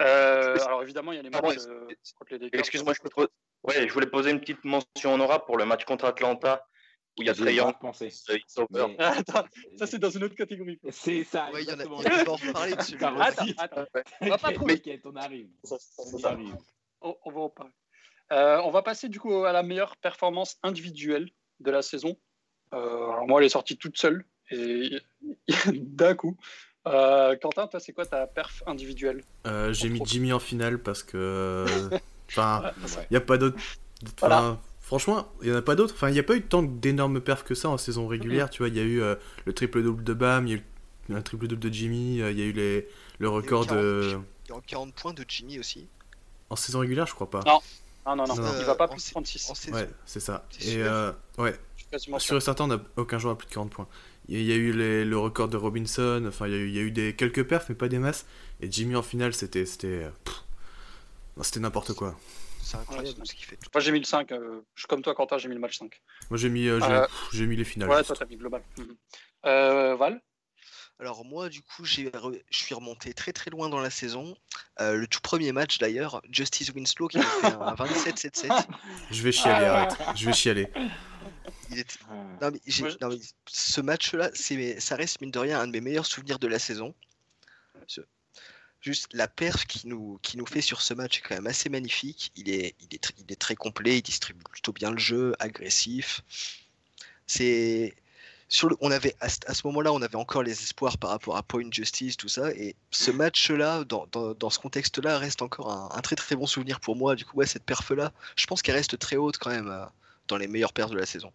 Euh, 0.00 0.56
alors 0.64 0.82
évidemment, 0.84 1.12
il 1.12 1.16
y 1.16 1.18
a 1.18 1.22
les 1.22 1.30
matchs 1.30 1.42
Pardon, 1.42 1.60
euh, 1.68 1.88
contre 2.16 2.32
les 2.32 2.38
Lakers. 2.38 2.60
Excuse-moi, 2.60 2.94
je, 2.94 3.00
peux 3.00 3.08
te 3.08 3.20
ouais, 3.64 3.88
je 3.88 3.92
voulais 3.92 4.06
poser 4.06 4.30
une 4.30 4.40
petite 4.40 4.64
mention 4.64 5.14
honorable 5.14 5.44
pour 5.44 5.56
le 5.56 5.64
match 5.64 5.84
contre 5.84 6.04
Atlanta 6.04 6.64
où 7.18 7.22
il 7.22 7.26
y 7.26 7.30
a 7.30 7.34
Trey 7.34 7.54
Young. 7.54 7.74
Mais- 8.00 8.96
attends, 8.98 9.44
ça 9.78 9.86
c'est 9.86 9.98
dans 9.98 10.10
une 10.10 10.24
autre 10.24 10.34
catégorie. 10.36 10.78
C'est 10.90 11.24
ça. 11.24 11.50
Ouais, 11.52 11.62
il 11.62 11.68
y 11.68 11.72
en 11.72 11.78
a, 11.78 11.84
exactement. 11.84 12.02
il 12.02 12.06
y 12.06 12.14
en 12.14 12.18
a 12.20 12.24
pas 12.24 12.30
en 12.32 12.36
reparler 12.36 12.76
de 12.76 12.82
celui-là. 12.82 13.12
T'as 13.16 13.24
Attends, 13.24 13.44
réussi. 13.44 13.56
attends, 13.58 13.84
on 14.20 14.28
va 14.28 14.38
pas 14.38 14.52
trop 14.52 14.66
T'inquiète, 14.66 15.06
on 15.06 15.16
arrive. 15.16 15.48
Ça, 15.62 15.76
ça, 15.78 16.02
On 16.12 16.24
arrive. 16.24 16.56
On, 17.04 17.16
on 17.24 17.30
va 17.30 17.40
en 17.40 17.48
parler. 17.48 17.72
Euh, 18.32 18.60
on 18.64 18.70
va 18.70 18.82
passer 18.82 19.08
du 19.08 19.20
coup 19.20 19.44
à 19.44 19.52
la 19.52 19.62
meilleure 19.62 19.96
performance 19.96 20.58
individuelle 20.62 21.30
de 21.60 21.70
la 21.70 21.82
saison. 21.82 22.16
Euh, 22.72 23.10
alors 23.10 23.28
moi, 23.28 23.40
elle 23.40 23.46
est 23.46 23.50
sortie 23.50 23.76
toute 23.76 23.96
seule 23.96 24.24
et 24.50 24.98
d'un 25.72 26.14
coup. 26.14 26.36
Euh, 26.86 27.36
Quentin, 27.36 27.66
toi, 27.66 27.80
c'est 27.80 27.92
quoi 27.92 28.04
ta 28.04 28.26
perf 28.26 28.62
individuelle? 28.66 29.22
Euh, 29.46 29.72
J'ai 29.72 29.88
mis 29.88 30.02
Jimmy 30.04 30.32
en 30.32 30.40
finale 30.40 30.78
parce 30.78 31.02
que. 31.02 31.66
Enfin, 32.30 32.72
il 32.96 33.06
n'y 33.10 33.16
a 33.18 33.20
pas 33.20 33.36
Voilà. 34.18 34.58
Franchement, 34.80 35.28
il 35.40 35.48
n'y 35.48 35.54
en 35.54 35.58
a 35.58 35.62
pas 35.62 35.76
d'autres. 35.76 35.94
Enfin, 35.94 36.08
il 36.08 36.12
n'y 36.12 36.18
a 36.18 36.22
pas 36.22 36.36
eu 36.36 36.42
tant 36.42 36.62
d'énormes 36.62 37.20
perfs 37.20 37.44
que 37.44 37.54
ça 37.54 37.68
en 37.68 37.78
saison 37.78 38.06
régulière. 38.06 38.50
Tu 38.50 38.58
vois, 38.58 38.68
il 38.68 38.76
y 38.76 38.80
a 38.80 38.82
eu 38.82 39.00
euh, 39.02 39.14
le 39.46 39.52
triple-double 39.52 40.04
de 40.04 40.12
Bam, 40.12 40.46
il 40.46 40.50
y 40.50 40.56
a 40.56 40.60
eu 41.08 41.14
un 41.14 41.22
triple-double 41.22 41.60
de 41.60 41.72
Jimmy, 41.72 42.20
euh, 42.20 42.30
il 42.30 42.38
y 42.38 42.42
a 42.42 42.44
eu 42.44 42.52
les, 42.52 42.88
le 43.18 43.28
record 43.28 43.66
de. 43.66 44.18
Il 44.46 44.54
y 44.54 44.56
a 44.56 44.60
40 44.60 44.94
points 44.94 45.14
de 45.14 45.24
Jimmy 45.26 45.58
aussi. 45.58 45.88
En 46.50 46.56
saison 46.56 46.80
régulière, 46.80 47.06
je 47.06 47.14
crois 47.14 47.30
pas. 47.30 47.40
Non. 47.46 47.60
Non, 48.06 48.16
non, 48.16 48.26
non, 48.26 48.36
Non. 48.36 48.52
il 48.58 48.64
va 48.66 48.74
pas 48.74 48.86
plus 48.86 48.94
en 48.94 48.96
de 48.96 49.00
sa- 49.00 49.10
36. 49.12 49.50
En 49.50 49.54
saison. 49.54 49.76
Ouais, 49.76 49.88
c'est 50.04 50.20
ça. 50.20 50.46
Et 50.60 50.76
euh, 50.82 51.10
ouais, 51.38 51.58
Je 51.92 52.18
suis 52.18 52.40
certain, 52.42 52.64
on 52.64 52.66
n'a 52.68 52.78
aucun 52.96 53.18
joueur 53.18 53.32
à 53.34 53.38
plus 53.38 53.46
de 53.48 53.52
40 53.52 53.70
points. 53.70 53.88
Il 54.28 54.34
y 54.36 54.38
a- 54.38 54.40
il 54.40 54.46
y 54.46 54.52
a 54.52 54.56
eu 54.56 54.72
les- 54.72 55.04
le 55.06 55.18
record 55.18 55.48
de 55.48 55.56
Robinson, 55.56 56.22
enfin, 56.28 56.46
il 56.46 56.52
y 56.52 56.54
a 56.54 56.58
eu, 56.58 56.68
il 56.68 56.74
y 56.74 56.78
a 56.78 56.82
eu 56.82 56.90
des, 56.90 57.14
quelques 57.16 57.44
perfs, 57.46 57.66
mais 57.70 57.74
pas 57.74 57.88
des 57.88 57.98
masses. 57.98 58.26
Et 58.60 58.70
Jimmy 58.70 58.94
en 58.96 59.02
finale, 59.02 59.32
c'était. 59.34 59.64
C'était 59.64 59.86
euh, 60.04 60.10
n'importe 61.60 61.94
quoi. 61.94 62.14
C'est 62.62 62.76
incroyable 62.78 63.18
Ouais, 63.20 63.24
ce 63.26 63.34
qu'il 63.34 63.44
fait. 63.44 63.58
Moi, 63.72 63.80
j'ai 63.80 63.92
mis 63.92 63.98
le 64.00 64.04
5. 64.04 64.32
euh, 64.32 64.60
je 64.74 64.80
suis 64.82 64.86
comme 64.88 65.02
toi, 65.02 65.14
Quentin, 65.14 65.38
j'ai 65.38 65.48
mis 65.48 65.54
le 65.54 65.60
match 65.60 65.78
5. 65.78 66.00
Moi, 66.30 66.38
j'ai 66.38 66.48
mis, 66.48 66.66
euh, 66.68 66.80
Euh, 66.82 67.06
j'ai 67.32 67.46
mis 67.46 67.56
les 67.56 67.64
finales. 67.64 67.88
Ouais, 67.90 67.96
juste. 67.98 68.08
toi, 68.08 68.16
t'as 68.18 68.26
mis 68.26 68.36
global. 68.36 68.62
Euh, 69.46 69.94
Val? 69.96 70.20
Alors 71.00 71.24
moi, 71.24 71.48
du 71.48 71.60
coup, 71.60 71.84
je 71.84 72.08
suis 72.50 72.74
remonté 72.74 73.12
très 73.14 73.32
très 73.32 73.50
loin 73.50 73.68
dans 73.68 73.80
la 73.80 73.90
saison. 73.90 74.36
Euh, 74.80 74.94
le 74.94 75.06
tout 75.08 75.20
premier 75.20 75.50
match 75.52 75.78
d'ailleurs, 75.78 76.22
Justice 76.30 76.70
Winslow 76.70 77.08
qui 77.08 77.18
a 77.18 77.22
fait 77.22 77.46
un 77.48 77.74
27-7-7. 77.74 78.64
Je 79.10 79.22
vais 79.22 79.32
chialer, 79.32 79.66
Ah. 79.66 79.82
arrête. 79.82 80.16
Je 80.16 80.26
vais 80.26 80.32
chialer. 80.32 80.68
Il 81.70 81.78
était... 81.80 81.96
Ah. 82.08 82.14
non, 82.42 82.50
mais 82.52 82.60
j'ai- 82.66 82.82
Moi, 82.82 82.90
je- 82.92 82.96
non, 83.04 83.08
mais 83.12 83.18
ce 83.48 83.80
match-là, 83.80 84.30
c'est, 84.34 84.78
ça 84.80 84.94
reste 84.96 85.20
mine 85.20 85.32
de 85.32 85.38
rien 85.38 85.60
un 85.60 85.66
de 85.66 85.72
mes 85.72 85.80
meilleurs 85.80 86.06
souvenirs 86.06 86.38
de 86.38 86.46
la 86.46 86.58
saison. 86.60 86.94
Ce- 87.88 88.00
Juste 88.80 89.08
la 89.14 89.26
perf 89.28 89.64
qui 89.66 89.88
nous, 89.88 90.18
qui 90.22 90.36
nous 90.36 90.44
fait 90.46 90.60
sur 90.60 90.82
ce 90.82 90.92
match 90.94 91.18
est 91.18 91.22
quand 91.22 91.34
même 91.34 91.46
assez 91.46 91.70
magnifique. 91.70 92.30
Il 92.36 92.50
est, 92.50 92.76
il 92.80 92.94
est, 92.94 93.02
tr- 93.02 93.14
il 93.16 93.32
est 93.32 93.40
très 93.40 93.56
complet, 93.56 93.96
il 93.98 94.02
distribue 94.02 94.42
plutôt 94.44 94.72
bien 94.74 94.90
le 94.90 94.98
jeu, 94.98 95.34
agressif. 95.38 96.20
C'est 97.26 97.94
sur 98.48 98.68
le, 98.68 98.76
on 98.80 98.90
avait 98.90 99.14
à, 99.20 99.28
ce- 99.28 99.40
à 99.46 99.54
ce 99.54 99.66
moment-là, 99.66 99.92
on 99.92 100.02
avait 100.02 100.16
encore 100.16 100.42
les 100.42 100.52
espoirs 100.62 100.98
par 100.98 101.10
rapport 101.10 101.36
à 101.36 101.42
Point 101.42 101.70
Justice, 101.70 102.16
tout 102.16 102.28
ça. 102.28 102.50
Et 102.52 102.76
ce 102.90 103.10
match-là, 103.10 103.84
dans, 103.84 104.06
dans, 104.12 104.34
dans 104.34 104.50
ce 104.50 104.58
contexte-là, 104.58 105.18
reste 105.18 105.42
encore 105.42 105.72
un, 105.72 105.88
un 105.96 106.00
très 106.02 106.16
très 106.16 106.36
bon 106.36 106.46
souvenir 106.46 106.80
pour 106.80 106.96
moi. 106.96 107.14
Du 107.16 107.24
coup, 107.24 107.36
ouais, 107.38 107.46
cette 107.46 107.64
perf-là, 107.64 108.12
je 108.36 108.46
pense 108.46 108.62
qu'elle 108.62 108.76
reste 108.76 108.98
très 108.98 109.16
haute 109.16 109.38
quand 109.38 109.50
même 109.50 109.68
euh, 109.68 109.84
dans 110.28 110.36
les 110.36 110.46
meilleures 110.46 110.72
perfs 110.72 110.90
de 110.90 110.96
la 110.98 111.06
saison. 111.06 111.32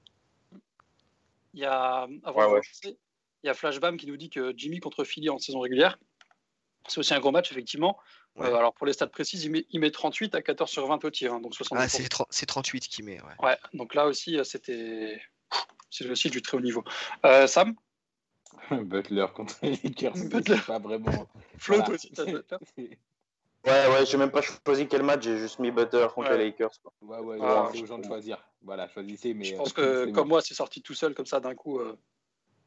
Il 1.53 1.61
y 1.61 1.65
a, 1.65 2.07
avant 2.23 2.39
Ouais, 2.39 2.47
de 2.47 2.53
ouais. 2.53 2.61
commencer, 2.61 2.97
il 3.43 3.47
y 3.47 3.49
a 3.49 3.53
Flashbam 3.53 3.97
qui 3.97 4.05
nous 4.07 4.17
dit 4.17 4.29
que 4.29 4.53
Jimmy 4.55 4.79
contre 4.79 5.03
Philly 5.03 5.29
en 5.29 5.39
saison 5.39 5.59
régulière, 5.61 5.97
c'est 6.87 6.99
aussi 6.99 7.13
un 7.13 7.19
gros 7.19 7.31
match, 7.31 7.51
effectivement. 7.51 7.97
Ouais. 8.35 8.47
Euh, 8.47 8.55
alors, 8.55 8.73
pour 8.73 8.85
les 8.85 8.93
stats 8.93 9.07
précises, 9.07 9.43
il 9.43 9.51
met, 9.51 9.65
il 9.71 9.79
met 9.79 9.91
38 9.91 10.35
à 10.35 10.41
14 10.41 10.69
sur 10.69 10.85
20 10.87 11.03
au 11.03 11.09
tir, 11.09 11.33
hein, 11.33 11.39
donc 11.41 11.53
70%. 11.55 11.67
Ah, 11.75 11.89
c'est 11.89 12.03
tr- 12.11 12.25
c'est 12.29 12.45
38 12.45 12.87
qui 12.87 13.01
met, 13.03 13.19
ouais. 13.21 13.33
Ouais, 13.45 13.57
donc 13.73 13.95
là 13.95 14.05
aussi, 14.05 14.37
euh, 14.37 14.43
c'était. 14.43 15.19
C'est 15.89 16.09
aussi 16.09 16.29
du 16.29 16.41
très 16.41 16.57
haut 16.57 16.61
niveau. 16.61 16.83
Euh, 17.25 17.47
Sam 17.47 17.75
Butler 18.71 19.25
contre 19.33 19.55
les 19.63 19.75
Lakers, 19.83 20.13
Butler. 20.29 20.57
c'est 20.57 20.65
pas 20.65 20.79
vraiment. 20.79 21.27
Flo, 21.57 21.77
Voilà. 21.77 21.93
aussi, 21.93 22.11
t'as 22.11 22.25
Butler 22.31 22.57
Ouais, 23.65 23.87
ouais, 23.91 24.05
j'ai 24.05 24.17
même 24.17 24.31
pas 24.31 24.41
choisi 24.41 24.87
quel 24.87 25.03
match, 25.03 25.23
j'ai 25.23 25.37
juste 25.37 25.59
mis 25.59 25.69
Butter 25.69 26.07
contre 26.15 26.29
Ouais. 26.31 26.37
les 26.37 26.45
Lakers. 26.45 26.71
quoi. 26.81 26.93
Ouais, 27.01 27.19
ouais, 27.19 27.37
Ah, 27.41 27.69
c'est 27.73 27.81
aux 27.81 27.85
gens 27.85 27.97
de 27.97 28.05
choisir. 28.05 28.41
Voilà, 28.61 28.87
choisissez, 28.87 29.33
mais. 29.33 29.43
Je 29.43 29.53
euh, 29.53 29.57
pense 29.57 29.73
que, 29.73 30.05
c'est 30.05 30.11
comme 30.13 30.29
moi, 30.29 30.41
c'est 30.41 30.53
sorti 30.53 30.81
tout 30.81 30.93
seul, 30.93 31.13
comme 31.13 31.25
ça, 31.25 31.41
d'un 31.41 31.55
coup. 31.55 31.79
euh, 31.79 31.97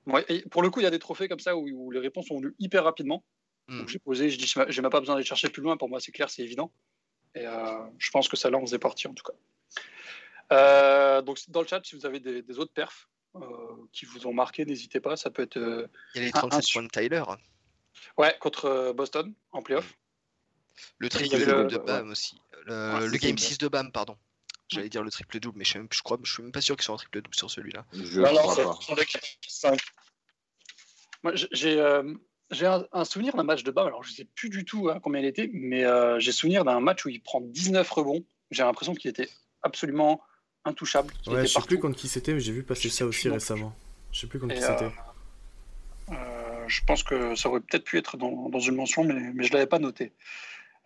ouais, 0.06 0.24
et 0.28 0.42
pour 0.50 0.62
le 0.62 0.68
coup, 0.68 0.80
il 0.80 0.82
y 0.82 0.86
a 0.86 0.90
des 0.90 0.98
trophées 0.98 1.28
comme 1.28 1.40
ça 1.40 1.56
où, 1.56 1.66
où 1.66 1.90
les 1.90 1.98
réponses 2.00 2.26
sont 2.26 2.36
venues 2.36 2.54
hyper 2.58 2.84
rapidement. 2.84 3.24
Mm. 3.68 3.78
Donc 3.78 3.88
j'ai 3.88 3.98
posé, 4.00 4.28
je 4.28 4.36
dis, 4.38 4.52
j'ai 4.68 4.82
même 4.82 4.90
pas 4.90 5.00
besoin 5.00 5.14
d'aller 5.14 5.24
chercher 5.24 5.48
plus 5.48 5.62
loin. 5.62 5.76
Pour 5.78 5.88
moi, 5.88 5.98
c'est 5.98 6.12
clair, 6.12 6.28
c'est 6.28 6.42
évident. 6.42 6.70
Et 7.34 7.46
euh, 7.46 7.78
je 7.96 8.10
pense 8.10 8.28
que 8.28 8.36
ça 8.36 8.50
là, 8.50 8.58
on 8.58 8.66
faisait 8.66 8.78
partie 8.78 9.06
en 9.08 9.14
tout 9.14 9.24
cas. 9.24 9.32
Euh, 10.52 11.22
donc 11.22 11.38
dans 11.48 11.62
le 11.62 11.66
chat, 11.66 11.80
si 11.84 11.96
vous 11.96 12.04
avez 12.04 12.20
des, 12.20 12.42
des 12.42 12.58
autres 12.58 12.72
perfs 12.74 13.08
euh, 13.08 13.11
qui 13.92 14.04
vous 14.06 14.26
ont 14.26 14.32
marqué, 14.34 14.64
n'hésitez 14.64 15.00
pas. 15.00 15.16
Ça 15.16 15.30
peut 15.30 15.42
être 15.42 15.56
euh, 15.58 15.86
Il 16.14 16.18
y 16.18 16.24
a 16.24 16.26
les 16.26 16.32
Un- 16.34 16.40
37 16.40 16.64
un- 16.64 16.72
points 16.72 16.82
de 16.82 16.88
Tyler. 16.88 17.22
ouais 18.18 18.36
contre 18.40 18.66
euh, 18.66 18.92
Boston 18.92 19.34
en 19.52 19.62
playoff. 19.62 19.94
Le 20.98 21.06
il 21.08 21.26
y 21.26 21.28
triple 21.28 21.44
le- 21.44 21.64
de 21.66 21.78
Bam 21.78 22.10
aussi. 22.10 22.40
Le, 22.66 22.94
Ouais, 22.94 23.06
le 23.06 23.18
game 23.18 23.36
ça. 23.38 23.46
6 23.48 23.58
de 23.58 23.68
Bam, 23.68 23.90
pardon. 23.92 24.16
J'allais 24.68 24.88
dire 24.88 25.02
le 25.02 25.10
triple 25.10 25.38
double, 25.38 25.58
mais 25.58 25.64
je, 25.64 25.72
sais 25.72 25.78
même, 25.78 25.88
je 25.92 26.00
crois, 26.02 26.18
je 26.22 26.32
suis 26.32 26.42
même 26.42 26.52
pas 26.52 26.62
sûr 26.62 26.76
qu'ils 26.76 26.84
soient 26.84 26.94
en 26.94 26.98
triple 26.98 27.20
double 27.20 27.34
sur 27.34 27.50
celui-là. 27.50 27.84
Je 27.92 28.20
Non, 28.20 28.32
non, 28.32 28.38
crois 28.38 28.54
c'est 28.54 28.64
pas. 28.64 28.74
32 28.80 29.02
5. 29.46 29.78
Moi, 31.22 31.32
j'ai- 31.34 31.78
euh, 31.78 32.14
un, 32.62 32.86
un 32.92 33.04
souvenir 33.04 33.34
d'un 33.34 33.42
match 33.44 33.62
de 33.64 33.70
Bam. 33.70 33.86
Alors 33.86 34.02
je 34.02 34.12
sais 34.12 34.24
plus 34.24 34.48
du 34.50 34.64
tout 34.64 34.88
hein, 34.90 34.98
combien 35.02 35.20
il 35.20 35.26
était, 35.26 35.50
mais 35.52 35.84
euh, 35.84 36.18
j'ai 36.20 36.32
souvenir 36.32 36.64
d'un 36.64 36.80
match 36.80 37.04
où 37.04 37.08
il 37.08 37.22
prend 37.22 37.40
19 37.40 37.88
rebonds. 37.90 38.24
J'ai 38.50 38.62
l'impression 38.62 38.94
qu'il 38.94 39.10
était 39.10 39.28
absolument 39.62 40.22
intouchable. 40.64 41.12
qu'il 41.22 41.32
Ouais, 41.32 41.42
je 41.42 41.52
sais 41.52 41.60
plus 41.62 41.78
contre 41.78 41.96
qui 41.96 42.08
c'était, 42.08 42.34
mais 42.34 42.40
j'ai 42.40 42.52
vu 42.52 42.62
passer 42.62 42.88
ça 42.88 43.06
aussi 43.06 43.28
récemment. 43.28 43.74
Je 44.12 44.20
sais 44.20 44.26
plus 44.26 44.38
contre 44.38 44.54
Et, 44.54 44.58
qui 44.58 44.64
euh, 44.64 44.78
c'était. 44.78 44.94
Euh, 46.10 46.64
je 46.66 46.84
pense 46.84 47.02
que 47.02 47.34
ça 47.34 47.48
aurait 47.48 47.60
peut-être 47.60 47.84
pu 47.84 47.98
être 47.98 48.16
dans, 48.16 48.48
dans 48.48 48.60
une 48.60 48.76
mention, 48.76 49.04
mais, 49.04 49.14
mais 49.14 49.44
je 49.44 49.50
ne 49.50 49.54
l'avais 49.54 49.66
pas 49.66 49.78
noté. 49.78 50.12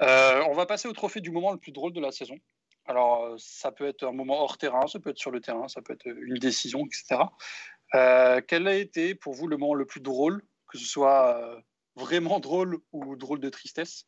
Euh, 0.03 0.43
on 0.49 0.55
va 0.55 0.67
passer 0.67 0.89
au 0.89 0.93
trophée 0.93 1.21
du 1.21 1.31
moment 1.31 1.53
le 1.53 1.59
plus 1.59 1.73
drôle 1.73 1.93
de 1.93 2.01
la 2.01 2.13
saison. 2.13 2.39
Alors, 2.87 3.25
euh, 3.25 3.37
ça 3.39 3.73
peut 3.73 3.87
être 3.87 4.05
un 4.05 4.13
moment 4.13 4.43
hors 4.43 4.59
terrain, 4.59 4.87
ça 4.87 5.01
peut 5.01 5.11
être 5.11 5.19
sur 5.19 5.31
le 5.31 5.41
terrain, 5.41 5.69
ça 5.69 5.83
peut 5.83 5.93
être 5.93 6.07
une 6.07 6.39
décision, 6.39 6.87
etc. 6.87 7.23
Euh, 7.95 8.41
quel 8.47 8.69
a 8.69 8.75
été 8.75 9.15
pour 9.15 9.35
vous 9.35 9.47
le 9.47 9.57
moment 9.57 9.75
le 9.75 9.87
plus 9.87 10.01
drôle, 10.01 10.43
que 10.69 10.79
ce 10.79 10.85
soit 10.85 11.37
euh, 11.37 11.61
vraiment 11.97 12.41
drôle 12.41 12.79
ou 12.93 13.17
drôle 13.17 13.41
de 13.41 13.49
tristesse, 13.49 14.07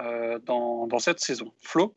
euh, 0.00 0.38
dans, 0.40 0.86
dans 0.86 0.98
cette 0.98 1.20
saison? 1.20 1.52
Flo? 1.62 1.94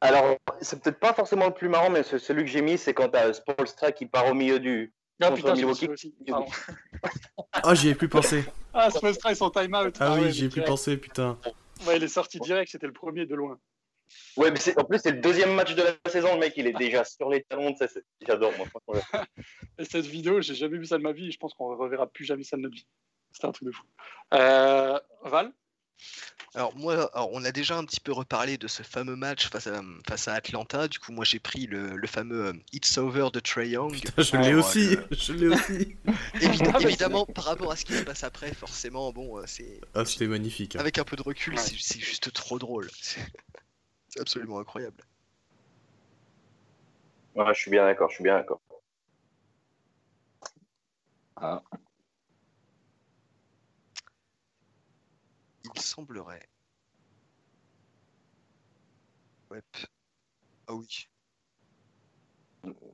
Alors, 0.00 0.36
c'est 0.60 0.80
peut-être 0.80 1.00
pas 1.00 1.12
forcément 1.12 1.46
le 1.46 1.54
plus 1.54 1.68
marrant, 1.68 1.90
mais 1.90 2.02
c'est 2.02 2.18
celui 2.18 2.44
que 2.44 2.50
j'ai 2.50 2.62
mis, 2.62 2.78
c'est 2.78 2.94
quand 2.94 3.08
t'as 3.08 3.32
Spolstra 3.32 3.92
qui 3.92 4.06
part 4.06 4.26
au 4.26 4.34
milieu 4.34 4.60
du. 4.60 4.92
Ah 5.20 5.26
Contre 5.30 5.36
putain, 5.36 5.54
j'ai 5.54 5.62
Milwaukee. 5.62 5.88
aussi. 5.88 6.14
Ah, 7.52 7.74
j'y 7.74 7.88
ai 7.88 7.94
plus 7.94 8.08
pensé. 8.08 8.44
Ah, 8.72 8.90
Spolstra 8.90 9.32
et 9.32 9.34
son 9.34 9.50
time-out. 9.50 9.96
Ah 10.00 10.14
oui, 10.14 10.22
ouais, 10.22 10.30
j'y 10.30 10.42
ai 10.42 10.44
mais 10.44 10.50
plus 10.50 10.62
pensé, 10.62 10.96
putain. 10.96 11.38
Ouais, 11.86 11.96
il 11.96 12.04
est 12.04 12.08
sorti 12.08 12.38
direct, 12.38 12.70
c'était 12.70 12.86
le 12.86 12.92
premier 12.92 13.26
de 13.26 13.34
loin. 13.34 13.58
Ouais, 14.36 14.50
mais 14.50 14.58
c'est- 14.58 14.78
en 14.78 14.84
plus, 14.84 14.98
c'est 15.00 15.10
le 15.10 15.20
deuxième 15.20 15.54
match 15.54 15.74
de 15.74 15.82
la 15.82 16.10
saison, 16.10 16.34
le 16.34 16.40
mec, 16.40 16.54
il 16.56 16.66
est 16.66 16.72
déjà 16.72 17.04
sur 17.04 17.28
les 17.28 17.42
talons, 17.42 17.74
j'adore, 18.20 18.52
moi. 18.56 18.66
Et 19.78 19.84
cette 19.84 20.06
vidéo, 20.06 20.40
j'ai 20.40 20.54
jamais 20.54 20.78
vu 20.78 20.86
ça 20.86 20.98
de 20.98 21.02
ma 21.02 21.12
vie 21.12 21.28
et 21.28 21.30
je 21.30 21.38
pense 21.38 21.54
qu'on 21.54 21.70
ne 21.72 21.76
reverra 21.76 22.06
plus 22.06 22.24
jamais 22.24 22.42
ça 22.44 22.56
de 22.56 22.62
notre 22.62 22.74
vie. 22.74 22.86
C'était 23.32 23.46
un 23.46 23.52
truc 23.52 23.66
de 23.68 23.72
fou. 23.72 23.84
Euh, 24.34 24.98
Val? 25.24 25.52
Alors 26.54 26.74
moi, 26.76 27.10
alors, 27.14 27.30
on 27.32 27.44
a 27.44 27.52
déjà 27.52 27.76
un 27.76 27.84
petit 27.84 28.00
peu 28.00 28.10
reparlé 28.12 28.56
de 28.56 28.66
ce 28.68 28.82
fameux 28.82 29.16
match 29.16 29.48
face 29.50 29.66
à, 29.66 29.82
face 30.08 30.28
à 30.28 30.34
Atlanta. 30.34 30.88
Du 30.88 30.98
coup, 30.98 31.12
moi 31.12 31.24
j'ai 31.24 31.38
pris 31.38 31.66
le, 31.66 31.94
le 31.96 32.06
fameux 32.06 32.46
euh, 32.46 32.52
It's 32.72 32.96
Over 32.98 33.28
de 33.32 33.40
Trey 33.40 33.68
Young. 33.70 33.94
Je 34.16 34.36
l'ai 34.38 34.54
aussi, 34.54 34.96
je 35.10 35.32
l'ai 35.34 35.48
aussi. 35.48 35.96
Évid- 36.40 36.80
évidemment, 36.82 37.26
par 37.26 37.44
rapport 37.44 37.70
à 37.70 37.76
ce 37.76 37.84
qui 37.84 37.92
se 37.92 38.02
passe 38.02 38.24
après, 38.24 38.54
forcément, 38.54 39.12
bon, 39.12 39.38
euh, 39.38 39.42
c'est 39.46 39.80
Ah, 39.94 40.04
c'était 40.06 40.26
magnifique. 40.26 40.74
hein. 40.76 40.80
avec 40.80 40.98
un 40.98 41.04
peu 41.04 41.16
de 41.16 41.22
recul, 41.22 41.54
Ouais. 41.54 41.60
c'est 41.78 42.00
juste 42.00 42.32
trop 42.32 42.58
drôle. 42.58 42.88
C'est 43.00 43.20
c'est 44.08 44.20
absolument 44.20 44.58
incroyable. 44.58 44.96
Ouais, 47.34 47.54
je 47.54 47.60
suis 47.60 47.70
bien 47.70 47.84
d'accord, 47.84 48.08
je 48.08 48.14
suis 48.16 48.24
bien 48.24 48.36
d'accord. 48.38 48.60
Ah, 51.36 51.62
Il 55.78 55.82
semblerait. 55.82 56.48
Ouais. 59.50 59.62
Ah 60.66 60.74
oui. 60.74 61.08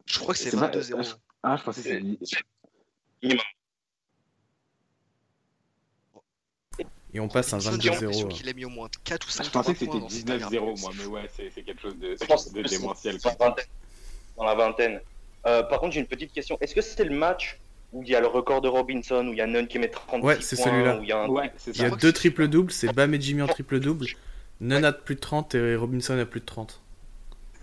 Je 0.06 0.18
crois 0.18 0.34
que 0.34 0.38
c'est 0.40 0.50
C'est 0.50 0.56
vrai, 0.56 0.68
22-0. 0.70 1.16
ah, 1.42 1.56
je 1.56 1.62
pensais 1.64 1.82
que 1.82 1.88
c'était. 1.88 3.36
Et 7.14 7.20
on 7.20 7.28
passe 7.28 7.52
à 7.52 7.56
un 7.56 7.60
Robinson, 7.60 7.80
J'ai 7.80 7.90
22-0. 7.90 8.00
l'impression 8.00 8.28
qu'il 8.28 8.48
a 8.48 8.52
mis 8.52 8.64
au 8.64 8.68
moins 8.68 8.88
4 9.04 9.26
ou 9.26 9.30
5 9.30 9.44
Je 9.44 9.50
pensais 9.50 9.72
que 9.72 9.78
c'était 9.78 9.98
dans 10.00 10.08
cette 10.08 10.26
19-0, 10.26 10.80
moi, 10.80 10.90
mais 10.98 11.06
ouais, 11.06 11.30
c'est 11.34 11.50
c'est 11.50 11.62
quelque 11.62 11.80
chose 11.80 11.96
de, 11.98 12.08
de 12.14 12.16
c'est 12.18 12.52
démentiel. 12.78 13.18
dans 13.18 13.30
la 13.30 13.36
vingtaine. 13.46 13.66
Dans 14.36 14.44
la 14.44 14.54
vingtaine. 14.54 15.00
Euh, 15.46 15.62
par 15.62 15.80
contre, 15.80 15.92
j'ai 15.92 16.00
une 16.00 16.06
petite 16.06 16.32
question. 16.32 16.58
Est-ce 16.60 16.74
que 16.74 16.82
c'était 16.82 17.04
le 17.04 17.16
match 17.16 17.58
où 17.94 18.02
il 18.02 18.08
y 18.08 18.14
a 18.14 18.20
le 18.20 18.26
record 18.26 18.60
de 18.60 18.68
Robinson, 18.68 19.26
où 19.28 19.32
il 19.32 19.38
y 19.38 19.40
a 19.40 19.46
Nunn 19.46 19.66
qui 19.68 19.78
met 19.78 19.88
36 19.88 20.26
Ouais, 20.26 20.36
c'est 20.40 20.56
celui-là. 20.56 20.98
où 20.98 21.02
il 21.02 21.08
y 21.08 21.12
a 21.12 21.20
un... 21.22 21.28
Ouais, 21.28 21.50
c'est 21.56 21.74
Il 21.76 21.80
y 21.82 21.84
a 21.84 21.90
deux 21.90 22.08
c'est 22.08 22.12
triples-doubles, 22.12 22.72
c'est 22.72 22.92
Bam 22.92 23.14
et 23.14 23.20
Jimmy 23.20 23.42
en 23.42 23.46
triple-double. 23.46 24.06
Nunn 24.60 24.84
a 24.84 24.92
plus 24.92 25.14
de 25.14 25.20
30 25.20 25.54
et 25.54 25.76
Robinson 25.76 26.18
a 26.18 26.26
plus 26.26 26.40
de 26.40 26.44
30. 26.46 26.82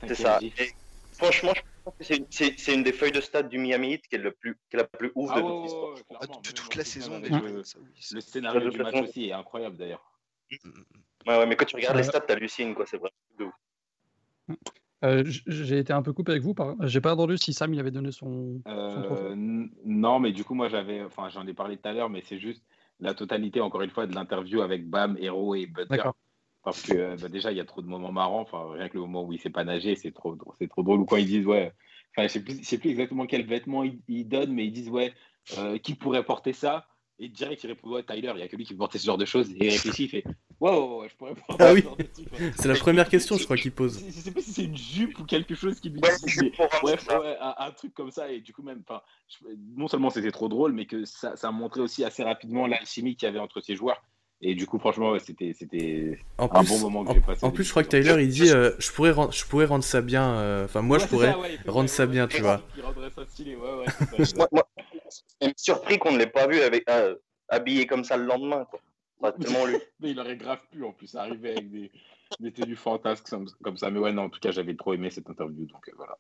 C'est 0.08 0.16
ça. 0.16 0.40
Et 0.42 0.52
franchement, 1.14 1.54
je 1.56 1.62
pense 1.84 1.94
que 2.00 2.04
c'est- 2.32 2.74
une 2.74 2.84
des 2.84 2.94
feuilles 2.94 3.12
de 3.12 3.22
stade 3.22 3.50
du 3.50 3.58
Miami 3.58 3.94
Heat 3.94 4.08
qui 4.08 4.16
est, 4.16 4.20
le 4.20 4.32
plus, 4.32 4.56
qui 4.70 4.76
est 4.76 4.78
la 4.78 4.84
plus 4.86 5.12
ouf 5.16 5.30
Ah 5.34 5.42
de 5.42 5.48
Ah, 6.22 6.26
de 6.42 6.52
toute 6.52 6.76
la 6.76 6.84
saison 6.84 7.20
déjà. 7.20 7.40
Le, 7.40 7.62
le 8.14 8.22
scénario 8.22 8.60
De 8.62 8.70
du 8.70 8.78
match 8.80 8.92
façon. 8.94 9.04
aussi 9.06 9.30
est 9.30 9.34
incroyable 9.34 9.78
d'ailleurs. 9.78 10.04
Ouais, 11.28 11.38
ouais, 11.38 11.46
mais 11.46 11.56
quand 11.56 11.66
tu 11.66 11.76
regardes 11.76 11.98
les 11.98 12.04
stats, 12.04 12.22
t'hallucines, 12.22 12.74
quoi. 12.74 12.86
C'est 12.88 12.98
vrai. 12.98 13.12
de 13.38 13.46
ouf. 13.46 14.58
Euh, 15.04 15.24
J'ai 15.26 15.80
été 15.80 15.94
un 15.94 16.02
peu 16.02 16.14
coupé 16.14 16.32
avec 16.32 16.44
vous. 16.44 16.54
par- 16.54 16.76
J'ai 16.88 17.02
pas 17.02 17.14
entendu 17.14 17.38
si 17.38 17.54
Sam 17.54 17.74
il 17.74 17.80
avait 17.80 17.92
donné 17.92 18.12
son. 18.12 18.62
Euh, 18.68 19.02
trophée. 19.04 19.34
non, 19.36 20.20
mais 20.20 20.32
du 20.32 20.44
coup, 20.44 20.54
moi, 20.54 20.70
j'avais, 20.70 21.04
enfin, 21.04 21.30
j'en 21.30 21.46
ai 21.48 21.54
parlé 21.54 21.78
tout 21.78 21.88
à 21.88 21.94
l'heure, 21.94 22.10
mais 22.10 22.22
c'est 22.22 22.40
juste 22.40 22.64
la 23.00 23.14
totalité, 23.14 23.62
encore 23.62 23.82
une 23.82 23.90
fois, 23.90 24.06
de 24.06 24.14
l'interview 24.14 24.62
avec 24.62 24.88
Bam, 24.88 25.18
Hero 25.20 25.56
et 25.56 25.66
Butler. 25.66 25.98
D'accord. 25.98 26.16
Parce 26.64 26.84
que 26.84 26.94
euh, 26.94 27.16
bah, 27.20 27.30
déjà, 27.30 27.52
il 27.52 27.58
y 27.58 27.60
a 27.60 27.66
trop 27.66 27.82
de 27.82 27.88
moments 27.88 28.12
marrants. 28.12 28.42
Enfin, 28.42 28.72
rien 28.72 28.88
que 28.88 28.94
le 28.94 29.02
moment 29.02 29.24
où 29.26 29.34
il 29.34 29.40
sait 29.40 29.50
pas 29.50 29.64
nager, 29.64 29.96
c'est 29.96 30.12
trop, 30.12 30.36
drôle- 30.36 30.54
c'est 30.60 30.68
trop 30.68 30.84
drôle. 30.84 31.00
Ou 31.00 31.06
quand 31.06 31.18
ils 31.18 31.26
disent, 31.26 31.48
ouais, 31.48 31.74
enfin, 32.16 32.28
je 32.28 32.34
sais 32.34 32.44
plus, 32.44 32.60
je 32.60 32.64
sais 32.64 32.78
plus 32.78 32.92
exactement 32.92 33.26
quel 33.26 33.46
vêtement 33.48 33.84
ils, 33.84 34.00
ils 34.08 34.26
donnent, 34.28 34.54
mais 34.54 34.66
ils 34.66 34.72
disent, 34.72 34.90
ouais, 34.90 35.14
euh, 35.58 35.80
qui 35.80 35.96
pourrait 35.96 36.24
porter 36.24 36.54
ça? 36.54 36.86
Et 37.24 37.30
direct, 37.30 37.64
il 37.64 37.68
répond, 37.68 37.90
ouais, 37.92 38.02
Tyler, 38.04 38.32
il 38.36 38.40
y 38.40 38.42
a 38.42 38.48
que 38.48 38.56
lui 38.56 38.66
qui 38.66 38.74
peut 38.74 38.80
porter 38.80 38.98
ce 38.98 39.06
genre 39.06 39.18
de 39.20 39.26
choses. 39.26 39.52
Et 39.52 39.68
il 39.68 39.70
réfléchit, 39.70 40.06
il 40.06 40.10
fait, 40.10 40.24
ouais, 40.60 40.72
ouais, 40.72 40.98
ouais, 41.02 41.08
je 41.08 41.16
pourrais 41.16 41.36
porter 41.36 41.64
Ah 41.64 41.70
ce 41.70 41.74
oui. 41.76 41.82
genre 41.84 41.96
de 41.96 42.04
truc. 42.04 42.28
C'est 42.58 42.68
la 42.68 42.74
première 42.74 43.08
question, 43.10 43.38
je 43.38 43.44
crois, 43.44 43.58
qu'il 43.58 43.72
pose. 43.72 44.04
Je 44.04 44.12
sais 44.12 44.32
pas 44.32 44.42
si 44.42 44.52
c'est 44.52 44.64
une 44.64 44.76
jupe 44.76 45.20
ou 45.20 45.24
quelque 45.26 45.54
chose 45.54 45.80
qui 45.80 45.90
lui 45.92 46.02
dit, 46.02 46.52
Ouais, 46.84 46.96
un, 47.40 47.54
un 47.60 47.72
truc 47.72 47.94
comme 47.94 48.10
ça, 48.10 48.32
et 48.32 48.40
du 48.42 48.54
coup, 48.54 48.64
même, 48.64 48.82
non 49.78 49.88
seulement 49.88 50.10
c'était 50.10 50.32
trop 50.32 50.50
drôle, 50.50 50.74
mais 50.74 50.88
que 50.88 51.06
ça, 51.06 51.36
ça 51.36 51.52
montrait 51.52 51.82
aussi 51.82 52.04
assez 52.04 52.24
rapidement 52.24 52.66
l'alchimie 52.66 53.16
qu'il 53.16 53.28
y 53.28 53.30
avait 53.30 53.40
entre 53.40 53.62
ces 53.62 53.76
joueurs. 53.76 54.02
Et 54.44 54.56
du 54.56 54.66
coup, 54.66 54.80
franchement, 54.80 55.12
ouais, 55.12 55.20
c'était 55.20 55.54
un 56.40 56.48
plus, 56.48 56.68
bon 56.68 56.80
moment 56.80 57.04
que 57.06 57.12
en, 57.12 57.14
j'ai 57.14 57.20
passé. 57.22 57.46
en 57.46 57.52
plus, 57.52 57.64
je 57.64 57.70
crois 57.70 57.84
que 57.84 57.90
Tyler, 57.90 58.16
il 58.24 58.30
dit 58.30 58.50
euh, 58.50 58.72
je, 58.80 58.92
pourrais 58.92 59.12
rendre, 59.12 59.32
je 59.32 59.46
pourrais 59.46 59.66
rendre 59.66 59.84
ça 59.84 60.02
bien. 60.02 60.34
euh, 60.34 60.66
Enfin, 60.66 60.82
moi, 60.82 60.98
Ouais, 60.98 61.04
je 61.04 61.08
pourrais 61.10 61.32
ça, 61.34 61.38
ouais, 61.40 61.60
rendre 61.68 61.90
ça 61.90 62.08
bien, 62.08 62.28
tu 62.28 62.42
vois. 62.42 62.60
Il 62.76 62.82
rendrait 62.82 63.12
ça 63.12 63.24
stylé, 63.28 63.56
ouais, 63.56 63.62
ouais. 63.62 63.86
c'est 64.00 64.06
ça, 64.06 64.16
c'est 64.18 64.26
ça. 64.38 64.48
Moi, 64.52 64.64
c'est 65.40 65.58
surpris 65.60 65.98
qu'on 66.00 66.12
ne 66.12 66.18
l'ait 66.18 66.28
pas 66.28 66.48
vu 66.48 66.62
avec, 66.62 66.90
euh, 66.90 67.16
habillé 67.50 67.86
comme 67.88 68.04
ça 68.04 68.18
le 68.18 68.26
lendemain, 68.26 68.66
quoi. 68.66 68.80
Ça 69.22 69.28
a 69.28 69.32
tellement 69.34 69.66
lu. 69.66 69.78
Mais 70.00 70.12
il 70.12 70.20
aurait 70.20 70.38
grave 70.38 70.60
pu, 70.72 70.84
en 70.84 70.94
plus, 70.94 71.16
arriver 71.16 71.52
avec 71.52 71.70
des, 71.72 71.92
des 72.40 72.52
tenues 72.52 72.76
fantasques 72.76 73.30
comme, 73.30 73.78
ça. 73.78 73.92
Mais 73.92 74.00
ouais, 74.00 74.12
non, 74.14 74.24
en 74.24 74.30
tout 74.30 74.40
cas, 74.40 74.52
j'avais 74.52 74.76
trop 74.76 74.94
aimé 74.94 75.10
cette 75.12 75.30
interview, 75.30 75.66
donc 75.66 75.88
euh, 75.90 75.94
voilà. 75.96 76.18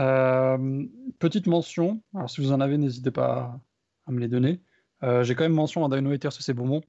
Euh, 0.00 0.86
petite 1.18 1.46
mention. 1.46 2.00
Alors, 2.14 2.30
si 2.30 2.40
vous 2.40 2.52
en 2.52 2.60
avez, 2.60 2.78
n'hésitez 2.78 3.10
pas 3.10 3.60
à 4.06 4.12
me 4.12 4.18
les 4.20 4.28
donner. 4.28 4.60
Euh, 5.02 5.22
J'ai 5.22 5.34
quand 5.34 5.44
même 5.44 5.52
mention 5.52 5.84
à 5.84 5.94
Dino 5.94 6.10
Haters, 6.10 6.32
c'est 6.32 6.54
Beaumont. 6.54 6.80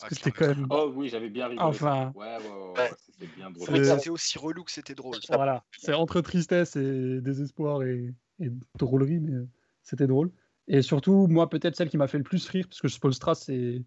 Parce 0.00 0.04
Ah, 0.04 0.08
que 0.08 0.14
c'était 0.14 0.30
quand 0.30 0.46
même. 0.46 0.66
Oh 0.70 0.92
oui, 0.94 1.08
j'avais 1.08 1.28
bien 1.30 1.48
rigolé. 1.48 1.66
Enfin. 1.68 2.12
Ouais, 2.14 2.26
ouais, 2.26 2.36
ouais, 2.36 2.72
ouais, 2.72 2.78
Ouais. 2.78 2.90
c'était 3.06 3.26
bien 3.34 3.50
drôle. 3.50 4.12
Aussi 4.12 4.38
relou 4.38 4.62
que 4.62 4.70
c'était 4.70 4.94
drôle. 4.94 5.16
Voilà, 5.28 5.64
c'est 5.76 5.94
entre 5.94 6.20
tristesse 6.20 6.76
et 6.76 7.20
désespoir 7.20 7.82
et, 7.82 8.14
et 8.40 8.50
drôlerie, 8.78 9.18
mais 9.18 9.32
euh, 9.32 9.48
c'était 9.88 10.06
drôle. 10.06 10.30
Et 10.66 10.82
surtout, 10.82 11.26
moi, 11.28 11.48
peut-être 11.48 11.76
celle 11.76 11.88
qui 11.88 11.96
m'a 11.96 12.08
fait 12.08 12.18
le 12.18 12.24
plus 12.24 12.46
rire, 12.48 12.66
parce 12.68 12.80
que 12.80 12.88
Spolstra, 12.88 13.34
c'est. 13.34 13.82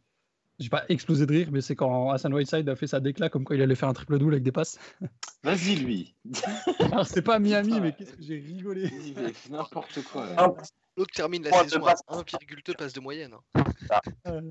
J'ai 0.60 0.70
pas 0.70 0.84
explosé 0.90 1.26
de 1.26 1.32
rire, 1.32 1.50
mais 1.52 1.62
c'est 1.62 1.76
quand 1.76 2.12
Hassan 2.12 2.34
Whiteside 2.34 2.68
a 2.70 2.76
fait 2.76 2.86
sa 2.86 3.00
déclat 3.00 3.30
comme 3.30 3.44
quoi 3.46 3.56
il 3.56 3.62
allait 3.64 3.74
faire 3.76 3.90
un 3.90 3.94
triple 3.94 4.20
double 4.20 4.34
avec 4.34 4.44
des 4.44 4.52
passes. 4.52 4.78
Vas-y, 5.44 5.76
lui. 5.78 6.16
Alors, 6.80 7.06
c'est 7.08 7.22
pas 7.24 7.40
Miami, 7.40 7.80
mais 7.80 7.94
qu'est-ce 7.94 8.14
que 8.14 8.22
j'ai 8.22 8.38
rigolé. 8.40 8.90
Mais 9.16 9.34
N'importe 9.50 10.04
quoi. 10.04 10.26
là. 10.28 10.36
Ah, 10.38 10.54
L'autre 10.98 11.14
termine 11.16 11.44
la 11.44 11.52
de 11.52 11.70
saison 11.70 11.82
passe. 11.82 12.02
à 12.08 12.18
1,2 12.18 12.76
passes 12.76 12.94
de 12.94 13.00
moyenne. 13.00 13.34
hein. 13.56 14.00
Euh, 14.28 14.42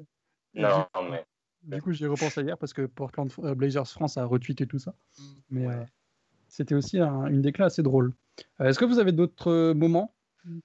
et 0.54 0.62
Non, 0.62 0.86
du, 1.00 1.10
mais. 1.10 1.24
du 1.76 1.82
coup, 1.82 1.92
j'y 1.92 2.04
ai 2.04 2.08
repensé 2.08 2.42
hier 2.42 2.58
parce 2.58 2.72
que 2.72 2.86
Portland 2.86 3.30
euh, 3.44 3.54
Blazers 3.54 3.86
France 3.88 4.16
a 4.16 4.24
retweeté 4.24 4.66
tout 4.66 4.78
ça. 4.78 4.94
Mais 5.48 5.66
Ouais. 5.66 5.74
euh, 5.74 5.84
c'était 6.48 6.74
aussi 6.74 6.98
un- 6.98 7.26
une 7.26 7.42
déclat 7.42 7.66
assez 7.66 7.82
drôle. 7.84 8.14
Euh, 8.60 8.64
Est-ce 8.68 8.78
que 8.80 8.84
vous 8.84 8.98
avez 8.98 9.12
d'autres 9.12 9.50
euh, 9.50 9.74
moments 9.74 10.14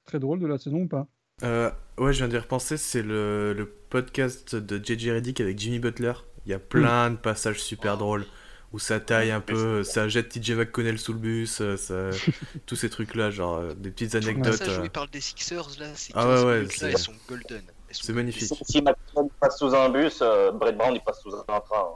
très 0.05 0.19
drôles 0.19 0.39
de 0.39 0.47
la 0.47 0.57
saison 0.57 0.77
ou 0.83 0.88
pas 0.88 1.07
Euh, 1.43 1.69
ouais, 1.97 2.13
je 2.13 2.19
viens 2.19 2.27
d'y 2.27 2.38
repenser, 2.38 2.77
c'est 2.77 3.01
le, 3.01 3.53
le 3.53 3.65
podcast 3.65 4.55
de 4.55 4.77
JJ 4.83 5.09
Reddick 5.11 5.41
avec 5.41 5.57
Jimmy 5.59 5.79
Butler. 5.79 6.13
Il 6.45 6.51
y 6.51 6.53
a 6.53 6.59
plein 6.59 7.09
de 7.11 7.15
passages 7.15 7.59
super 7.61 7.97
drôles 7.97 8.25
où 8.71 8.79
ça 8.79 8.99
taille 8.99 9.31
un 9.31 9.39
peu, 9.41 9.83
ça 9.83 10.07
jette 10.09 10.29
TJ 10.29 10.51
McConnell 10.51 10.99
sous 10.99 11.13
le 11.13 11.19
bus, 11.19 11.61
euh, 11.61 11.77
ça- 11.77 12.09
tous 12.65 12.75
ces 12.75 12.89
trucs-là, 12.89 13.31
genre 13.31 13.57
euh, 13.57 13.73
des 13.73 13.89
petites 13.89 14.15
anecdotes. 14.15 14.61
euh, 14.67 14.88
parle 14.89 15.09
des 15.11 15.21
Sixers, 15.21 15.69
là, 15.79 15.88
ces 15.95 16.11
Ah 16.15 16.23
15 16.23 16.43
ouais, 16.43 16.45
ouais, 16.59 16.67
c'est- 16.69 16.85
elles 16.91 16.97
sont 16.97 17.13
golden. 17.27 17.61
C'est 17.91 18.11
magnifique. 18.11 18.51
Si, 18.67 18.81
McConnell 18.81 19.31
passe 19.39 19.57
sous 19.57 19.73
un 19.73 19.89
bus, 19.89 20.19
euh, 20.21 20.51
Brett 20.51 20.75
Brown 20.77 20.93
il 20.93 20.99
passe 21.01 21.21
sous 21.21 21.33
un 21.33 21.43
train. 21.61 21.88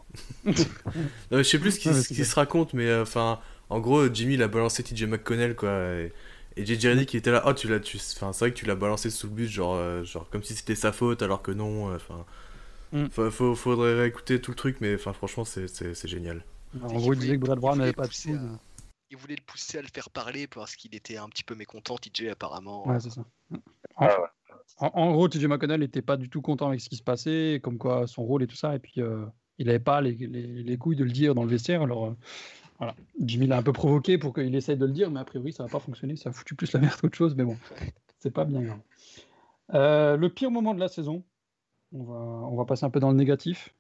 hein. 0.45 0.51
Non, 1.31 1.37
mais 1.37 1.43
je 1.43 1.49
sais 1.49 1.59
plus 1.59 1.71
ce 1.79 2.07
qui, 2.07 2.23
se 2.25 2.35
raconte, 2.35 2.73
mais 2.73 2.87
euh, 2.87 3.01
enfin, 3.01 3.39
en 3.69 3.79
gros, 3.81 4.07
Jimmy 4.13 4.35
il 4.35 4.43
a 4.43 4.47
balancé 4.47 4.81
TJ 4.83 5.03
McConnell 5.07 5.55
quoi. 5.55 5.71
Et, 5.71 6.13
et 6.62 6.65
JJ 6.65 6.88
Reddick 6.88 7.13
il 7.13 7.17
était 7.17 7.32
là, 7.32 7.43
oh 7.45 7.54
tu 7.54 7.67
l'as, 7.67 7.80
tu, 7.80 7.98
enfin 7.98 8.34
c'est 8.34 8.45
vrai 8.45 8.52
que 8.54 8.58
tu 8.58 8.65
l'as 8.65 8.76
balancé 8.76 9.10
sous 9.10 9.28
le 9.28 9.34
bus, 9.34 9.50
genre, 9.50 9.76
euh, 9.76 10.04
genre 10.04 10.30
comme 10.30 10.43
si 10.43 10.56
c'était 10.56 10.76
sa 10.76 10.91
faute, 10.91 11.22
alors 11.22 11.41
que 11.41 11.52
non. 11.52 11.91
euh, 11.91 11.95
Enfin, 11.95 12.26
Mm. 12.91 13.06
faut, 13.30 13.54
faudrait 13.54 13.93
réécouter 13.93 14.41
tout 14.41 14.50
le 14.50 14.56
truc, 14.56 14.78
mais 14.82 14.95
enfin 14.95 15.13
franchement 15.13 15.45
c'est, 15.45 15.67
génial. 16.08 16.43
En 16.82 16.88
gros, 16.95 17.13
il 17.13 17.19
disait 17.19 17.36
que 17.36 17.41
Brad 17.45 17.60
Brown 17.60 17.78
n'avait 17.78 17.93
pas 17.93 18.08
coude. 18.08 18.34
à- 18.36 18.60
Il 19.12 19.17
voulait 19.17 19.36
le 19.36 19.43
pousser 19.45 19.78
à 19.78 19.82
le 19.84 19.88
faire 19.93 20.10
parler 20.10 20.48
parce 20.48 20.76
qu'il 20.76 20.95
était 20.95 21.17
un 21.17 21.30
petit 21.30 21.43
peu 21.43 21.54
mécontent, 21.54 21.98
TJ 21.98 22.30
apparemment. 22.30 22.88
Ouais, 22.88 23.00
c'est 23.00 23.12
ça. 23.12 23.24
Ah. 23.95 24.17
En, 24.80 24.88
en 24.93 25.12
gros, 25.12 25.28
TJ 25.28 25.45
McConnell 25.45 25.82
n'était 25.82 26.02
pas 26.02 26.17
du 26.17 26.30
tout 26.30 26.41
content 26.41 26.67
avec 26.69 26.82
ce 26.82 26.89
qui 26.89 26.95
se 26.95 27.04
passait, 27.04 27.60
comme 27.62 27.78
quoi 27.78 28.08
son 28.08 28.24
rôle 28.24 28.41
et 28.41 28.48
tout 28.48 28.56
ça, 28.56 28.74
et 28.76 28.80
puis 28.80 28.93
euh, 29.02 29.24
il 29.60 29.67
n'avait 29.67 29.78
pas 29.80 30.02
les, 30.02 30.13
les- 30.13 30.63
les 30.63 30.78
couilles 30.78 30.95
de 30.95 31.04
le 31.04 31.12
dire 31.12 31.36
dans 31.36 31.43
le 31.43 31.50
vestiaire. 31.50 31.84
Alors 31.84 32.08
euh, 32.08 32.15
voilà, 32.79 32.95
Jimmy 33.21 33.45
l'a 33.47 33.57
un 33.57 33.63
peu 33.63 33.73
provoqué 33.73 34.17
pour 34.17 34.33
qu'il 34.33 34.55
essaye 34.55 34.77
de 34.77 34.85
le 34.85 34.91
dire, 34.91 35.11
mais 35.11 35.19
a 35.19 35.25
priori 35.25 35.53
ça 35.53 35.63
n'a 35.63 35.69
pas 35.69 35.79
fonctionné, 35.79 36.15
ça 36.15 36.29
a 36.29 36.31
foutu 36.33 36.55
plus 36.55 36.71
la 36.73 36.79
merde 36.79 36.95
qu'autre 36.99 37.15
chose, 37.17 37.35
mais 37.35 37.43
bon, 37.43 37.57
c'est 38.19 38.31
pas 38.31 38.45
bien 38.45 38.61
grave. 38.61 38.79
Euh, 39.73 40.17
le 40.17 40.29
pire 40.29 40.49
moment 40.49 40.73
de 40.73 40.79
la 40.79 40.87
saison, 40.87 41.23
on 41.93 42.03
va, 42.03 42.13
on 42.15 42.55
va 42.55 42.65
passer 42.65 42.85
un 42.85 42.89
peu 42.89 42.99
dans 42.99 43.11
le 43.11 43.17
négatif. 43.17 43.73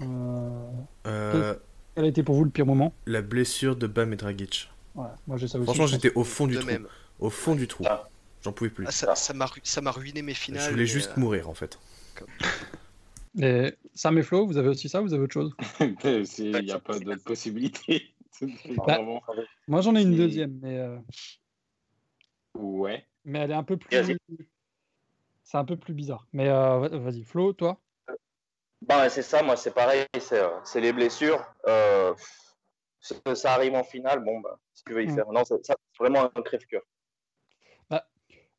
Euh, 0.00 0.70
Euh, 1.06 1.54
quel 1.94 2.04
a 2.04 2.08
été 2.08 2.22
pour 2.22 2.34
vous 2.34 2.44
le 2.44 2.50
pire 2.50 2.66
moment? 2.66 2.92
la 3.06 3.22
blessure 3.22 3.74
de 3.76 3.86
Bam 3.86 4.12
et 4.12 4.16
Dragic. 4.16 4.70
Voilà, 4.94 5.16
Moi 5.26 5.36
j'ai 5.38 5.48
ça 5.48 5.58
aussi. 5.58 5.64
Franchement 5.64 5.86
j'étais 5.86 6.12
au 6.14 6.24
fond 6.24 6.46
du 6.46 6.54
de 6.54 6.60
trou, 6.60 6.68
même. 6.70 6.86
au 7.18 7.30
fond 7.30 7.54
du 7.54 7.66
trou. 7.66 7.84
Ah. 7.88 8.08
J'en 8.42 8.52
pouvais 8.52 8.70
plus. 8.70 8.84
Ah, 8.88 8.90
ça 8.92 9.32
m'a 9.34 9.46
ça 9.62 9.80
ruiné 9.90 10.20
mes 10.20 10.34
finales. 10.34 10.64
Je 10.66 10.70
voulais 10.70 10.86
juste 10.86 11.12
euh, 11.16 11.20
mourir 11.20 11.48
en 11.48 11.54
fait. 11.54 11.78
Et 13.40 13.72
Sam 13.94 14.18
et 14.18 14.22
Flo, 14.22 14.46
vous 14.46 14.58
avez 14.58 14.68
aussi 14.68 14.88
ça, 14.88 15.00
vous 15.00 15.14
avez 15.14 15.22
autre 15.22 15.32
chose? 15.32 15.54
Il 15.80 16.64
n'y 16.64 16.70
a 16.72 16.78
pas 16.78 16.98
d'autre 16.98 17.22
possibilité. 17.24 18.12
Bah, 18.86 18.98
Moi 19.68 19.80
j'en 19.80 19.94
ai 19.94 20.02
une 20.02 20.16
deuxième, 20.16 20.58
mais. 20.60 20.78
euh, 20.78 20.98
Ouais. 22.54 23.06
mais 23.24 23.40
elle 23.40 23.50
est 23.50 23.54
un 23.54 23.62
peu 23.62 23.76
plus. 23.76 24.18
C'est 25.42 25.58
un 25.58 25.64
peu 25.64 25.76
plus 25.76 25.94
bizarre. 25.94 26.26
Mais 26.32 26.48
euh, 26.48 26.78
va- 26.78 26.88
vas-y, 26.98 27.22
Flo, 27.24 27.52
toi? 27.52 27.80
Bah, 28.82 29.08
c'est 29.08 29.22
ça, 29.22 29.42
moi, 29.42 29.56
c'est 29.56 29.74
pareil, 29.74 30.06
c'est 30.18 30.40
euh, 30.40 30.80
les 30.80 30.92
blessures. 30.92 31.44
Euh, 31.68 32.14
ça 33.34 33.54
arrive 33.54 33.74
en 33.74 33.84
finale, 33.84 34.24
bon, 34.24 34.40
bah, 34.40 34.58
si 34.74 34.84
tu 34.84 34.92
veux 34.92 35.02
y 35.02 35.06
Mm. 35.06 35.14
faire. 35.14 35.32
Non, 35.32 35.44
c'est 35.44 35.64
ça, 35.64 35.74
c'est 35.92 36.02
vraiment 36.02 36.30
un 36.34 36.42
crève-cœur. 36.42 36.82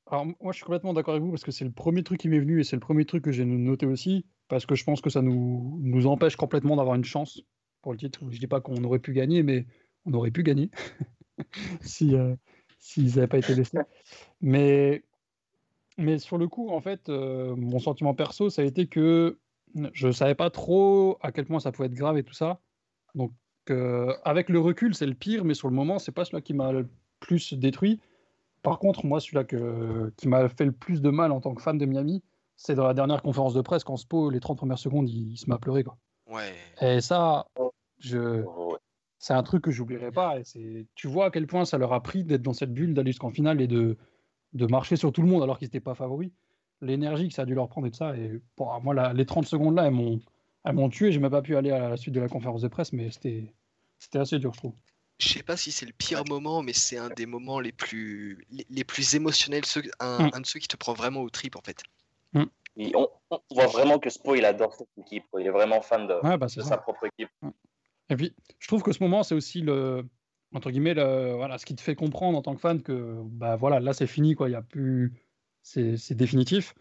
Alors, 0.06 0.26
moi, 0.26 0.52
je 0.52 0.58
suis 0.58 0.66
complètement 0.66 0.94
d'accord 0.94 1.14
avec 1.14 1.24
vous 1.24 1.32
parce 1.32 1.46
que 1.46 1.52
c'est 1.52 1.64
le 1.64 1.72
premier 1.72 2.04
truc 2.04 2.20
qui 2.20 2.28
m'est 2.28 2.40
venu 2.40 2.60
et 2.60 2.64
c'est 2.66 2.76
le 2.76 2.82
premier 2.82 3.06
truc 3.06 3.24
que 3.24 3.32
j'ai 3.32 3.46
noté 3.46 3.86
aussi 3.86 4.26
parce 4.50 4.66
que 4.66 4.76
je 4.76 4.84
pense 4.84 5.00
que 5.02 5.10
ça 5.10 5.22
nous, 5.22 5.80
nous 5.82 6.08
empêche 6.08 6.36
complètement 6.36 6.76
d'avoir 6.76 6.96
une 6.96 7.06
chance 7.06 7.42
pour 7.84 7.92
le 7.92 8.00
titre. 8.00 8.22
Je 8.32 8.40
dis 8.40 8.48
pas 8.48 8.62
qu'on 8.62 8.84
aurait 8.84 8.98
pu 8.98 9.14
gagner, 9.14 9.44
mais 9.44 9.68
on 10.06 10.14
aurait 10.14 10.32
pu 10.32 10.42
gagner 10.42 10.72
si 11.82 12.16
euh, 12.16 12.36
s'ils 12.80 13.16
n'avaient 13.16 13.28
pas 13.28 13.38
été 13.38 13.54
blessés. 13.54 13.78
Mais, 14.42 15.04
mais 15.98 16.18
sur 16.18 16.40
le 16.40 16.48
coup, 16.48 16.70
en 16.70 16.82
fait, 16.82 17.10
euh, 17.10 17.56
mon 17.56 17.78
sentiment 17.78 18.16
perso, 18.16 18.50
ça 18.50 18.64
a 18.64 18.66
été 18.66 18.88
que 18.88 19.38
je 19.94 20.12
savais 20.12 20.36
pas 20.36 20.50
trop 20.50 21.18
à 21.22 21.32
quel 21.32 21.46
point 21.46 21.60
ça 21.60 21.72
pouvait 21.72 21.88
être 21.88 21.94
grave 21.94 22.18
et 22.18 22.24
tout 22.24 22.34
ça. 22.34 22.60
Donc, 23.16 23.32
euh, 23.70 24.14
avec 24.24 24.50
le 24.50 24.60
recul, 24.60 24.96
c'est 24.96 25.06
le 25.06 25.14
pire, 25.14 25.46
mais 25.46 25.54
sur 25.54 25.68
le 25.68 25.76
moment, 25.76 26.00
c'est 26.00 26.12
pas 26.12 26.26
celui 26.26 26.42
qui 26.42 26.54
m'a 26.54 26.72
le 26.72 26.90
plus 27.20 27.54
détruit. 27.54 28.00
Par 28.62 28.80
contre, 28.80 29.06
moi, 29.06 29.20
celui-là 29.20 29.44
qui 29.44 30.28
m'a 30.28 30.48
fait 30.50 30.66
le 30.66 30.72
plus 30.72 31.02
de 31.02 31.10
mal 31.10 31.32
en 31.32 31.42
tant 31.42 31.54
que 31.54 31.62
fan 31.62 31.78
de 31.78 31.86
Miami, 31.86 32.24
c'est 32.56 32.76
dans 32.76 32.88
la 32.88 32.94
dernière 32.94 33.22
conférence 33.22 33.54
de 33.54 33.62
presse 33.62 33.84
quand 33.84 33.98
Spo, 33.98 34.30
les 34.30 34.40
30 34.40 34.58
premières 34.58 34.80
secondes, 34.80 35.10
il, 35.10 35.34
il 35.34 35.38
se 35.38 35.50
met 35.50 35.56
à 35.56 35.58
pleurer. 35.58 35.84
Quoi. 35.84 35.98
Ouais. 36.28 36.54
Et 36.82 37.02
ça, 37.02 37.48
je, 38.04 38.42
Ouais. 38.44 38.78
c'est 39.20 39.34
un 39.34 39.44
truc 39.44 39.64
que 39.64 39.72
j'oublierai 39.72 40.12
pas. 40.12 40.40
Et 40.40 40.44
c'est, 40.44 40.86
tu 40.96 41.08
vois 41.08 41.26
à 41.26 41.32
quel 41.32 41.48
point 41.48 41.66
ça 41.66 41.78
leur 41.78 41.94
a 41.94 42.04
pris 42.04 42.24
d'être 42.24 42.42
dans 42.42 42.54
cette 42.54 42.74
bulle, 42.74 42.94
d'aller 42.94 43.12
jusqu'en 43.12 43.30
finale 43.32 43.62
et 43.62 43.68
de, 43.68 43.98
de 44.54 44.66
marcher 44.68 44.96
sur 44.96 45.12
tout 45.12 45.22
le 45.22 45.28
monde 45.28 45.44
alors 45.44 45.58
qu'ils 45.58 45.68
n'étaient 45.68 45.80
pas 45.80 45.96
favoris. 45.96 46.32
L'énergie 46.82 47.30
que 47.30 47.34
ça 47.34 47.44
a 47.44 47.46
dû 47.46 47.56
leur 47.56 47.70
prendre 47.70 47.88
et 47.88 47.92
tout 47.92 47.98
ça. 47.98 48.16
Et 48.18 48.42
bon, 48.58 48.80
moi, 48.82 48.94
la- 48.94 49.14
les 49.14 49.26
30 49.26 49.46
secondes 49.46 49.76
là, 49.76 49.86
elles 49.86 49.92
m'ont, 49.94 50.20
elles 50.66 50.74
m'ont 50.74 50.90
tué. 50.90 51.12
J'ai 51.12 51.20
même 51.20 51.32
pas 51.32 51.42
pu 51.42 51.56
aller 51.56 51.72
à 51.72 51.90
la 51.90 51.98
suite 51.98 52.14
de 52.14 52.20
la 52.20 52.28
conférence 52.28 52.62
de 52.62 52.68
presse, 52.68 52.92
mais 52.94 53.10
c'était 53.12 53.54
c'était 54.00 54.20
assez 54.20 54.38
dur, 54.38 54.54
je 54.54 54.58
trouve. 54.60 54.74
Je 55.20 55.30
sais 55.30 55.44
pas 55.44 55.56
si 55.56 55.72
c'est 55.72 55.86
le 55.86 55.94
pire 55.94 56.24
moment, 56.28 56.62
mais 56.62 56.74
c'est 56.74 56.98
un 56.98 57.08
des 57.10 57.26
moments 57.26 57.62
les 57.62 57.72
plus, 57.72 58.46
les, 58.50 58.66
les 58.70 58.84
plus 58.84 59.16
émotionnels, 59.16 59.64
ceux- 59.64 59.84
un, 60.02 60.26
Mm. 60.28 60.32
un 60.34 60.42
de 60.42 60.46
ceux 60.46 60.60
qui 60.60 60.68
te 60.68 60.76
prend 60.76 60.94
vraiment 60.94 61.22
au 61.22 61.30
trip 61.30 61.56
en 61.56 61.62
fait. 61.62 61.82
Il- 62.76 62.96
on, 62.98 63.08
on 63.30 63.40
voit 63.52 63.68
vraiment 63.68 64.00
que 64.00 64.10
Spo, 64.10 64.34
il 64.36 64.44
adore 64.46 64.74
cette 64.74 64.90
équipe. 64.98 65.24
Il 65.40 65.46
est 65.46 65.52
vraiment 65.52 65.80
fan 65.82 66.08
de, 66.08 66.16
Ouais, 66.28 66.38
bah, 66.38 66.48
de 66.48 66.62
sa 66.62 66.76
propre 66.78 67.06
équipe. 67.06 67.30
Et 68.10 68.16
puis, 68.16 68.34
je 68.60 68.68
trouve 68.68 68.84
que 68.84 68.92
ce 68.92 69.02
moment, 69.02 69.24
c'est 69.24 69.36
aussi 69.36 69.62
le 69.62 70.06
entre 70.54 70.70
guillemets 70.70 70.94
le, 70.94 71.34
voilà 71.34 71.58
ce 71.58 71.66
qui 71.66 71.76
te 71.76 71.82
fait 71.82 71.96
comprendre 71.96 72.38
en 72.38 72.42
tant 72.44 72.54
que 72.54 72.62
fan 72.62 72.82
que 72.84 73.22
bah 73.26 73.56
voilà 73.56 73.80
là 73.80 73.94
c'est 73.94 74.06
fini 74.08 74.36
quoi. 74.36 74.50
Il 74.50 74.52
y 74.52 74.56
a 74.56 74.62
plus 74.62 75.14
c'est 75.64 75.98
c'est 75.98 76.16
définitif. 76.16 76.76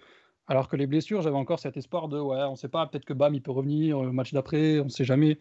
Alors 0.47 0.69
que 0.69 0.77
les 0.77 0.87
blessures, 0.87 1.23
j'avais 1.23 1.37
encore 1.37 1.61
cet 1.61 1.77
espoir 1.77 2.09
de 2.09 2.19
ouais, 2.21 2.43
on 2.43 2.57
sait 2.57 2.69
pas, 2.69 2.87
peut-être 2.87 3.05
que 3.05 3.15
Bam 3.15 3.35
il 3.35 3.41
peut 3.43 3.53
revenir 3.53 3.99
au 3.99 4.13
match 4.13 4.33
d'après, 4.33 4.81
on 4.81 4.89
sait 4.89 5.05
jamais. 5.05 5.39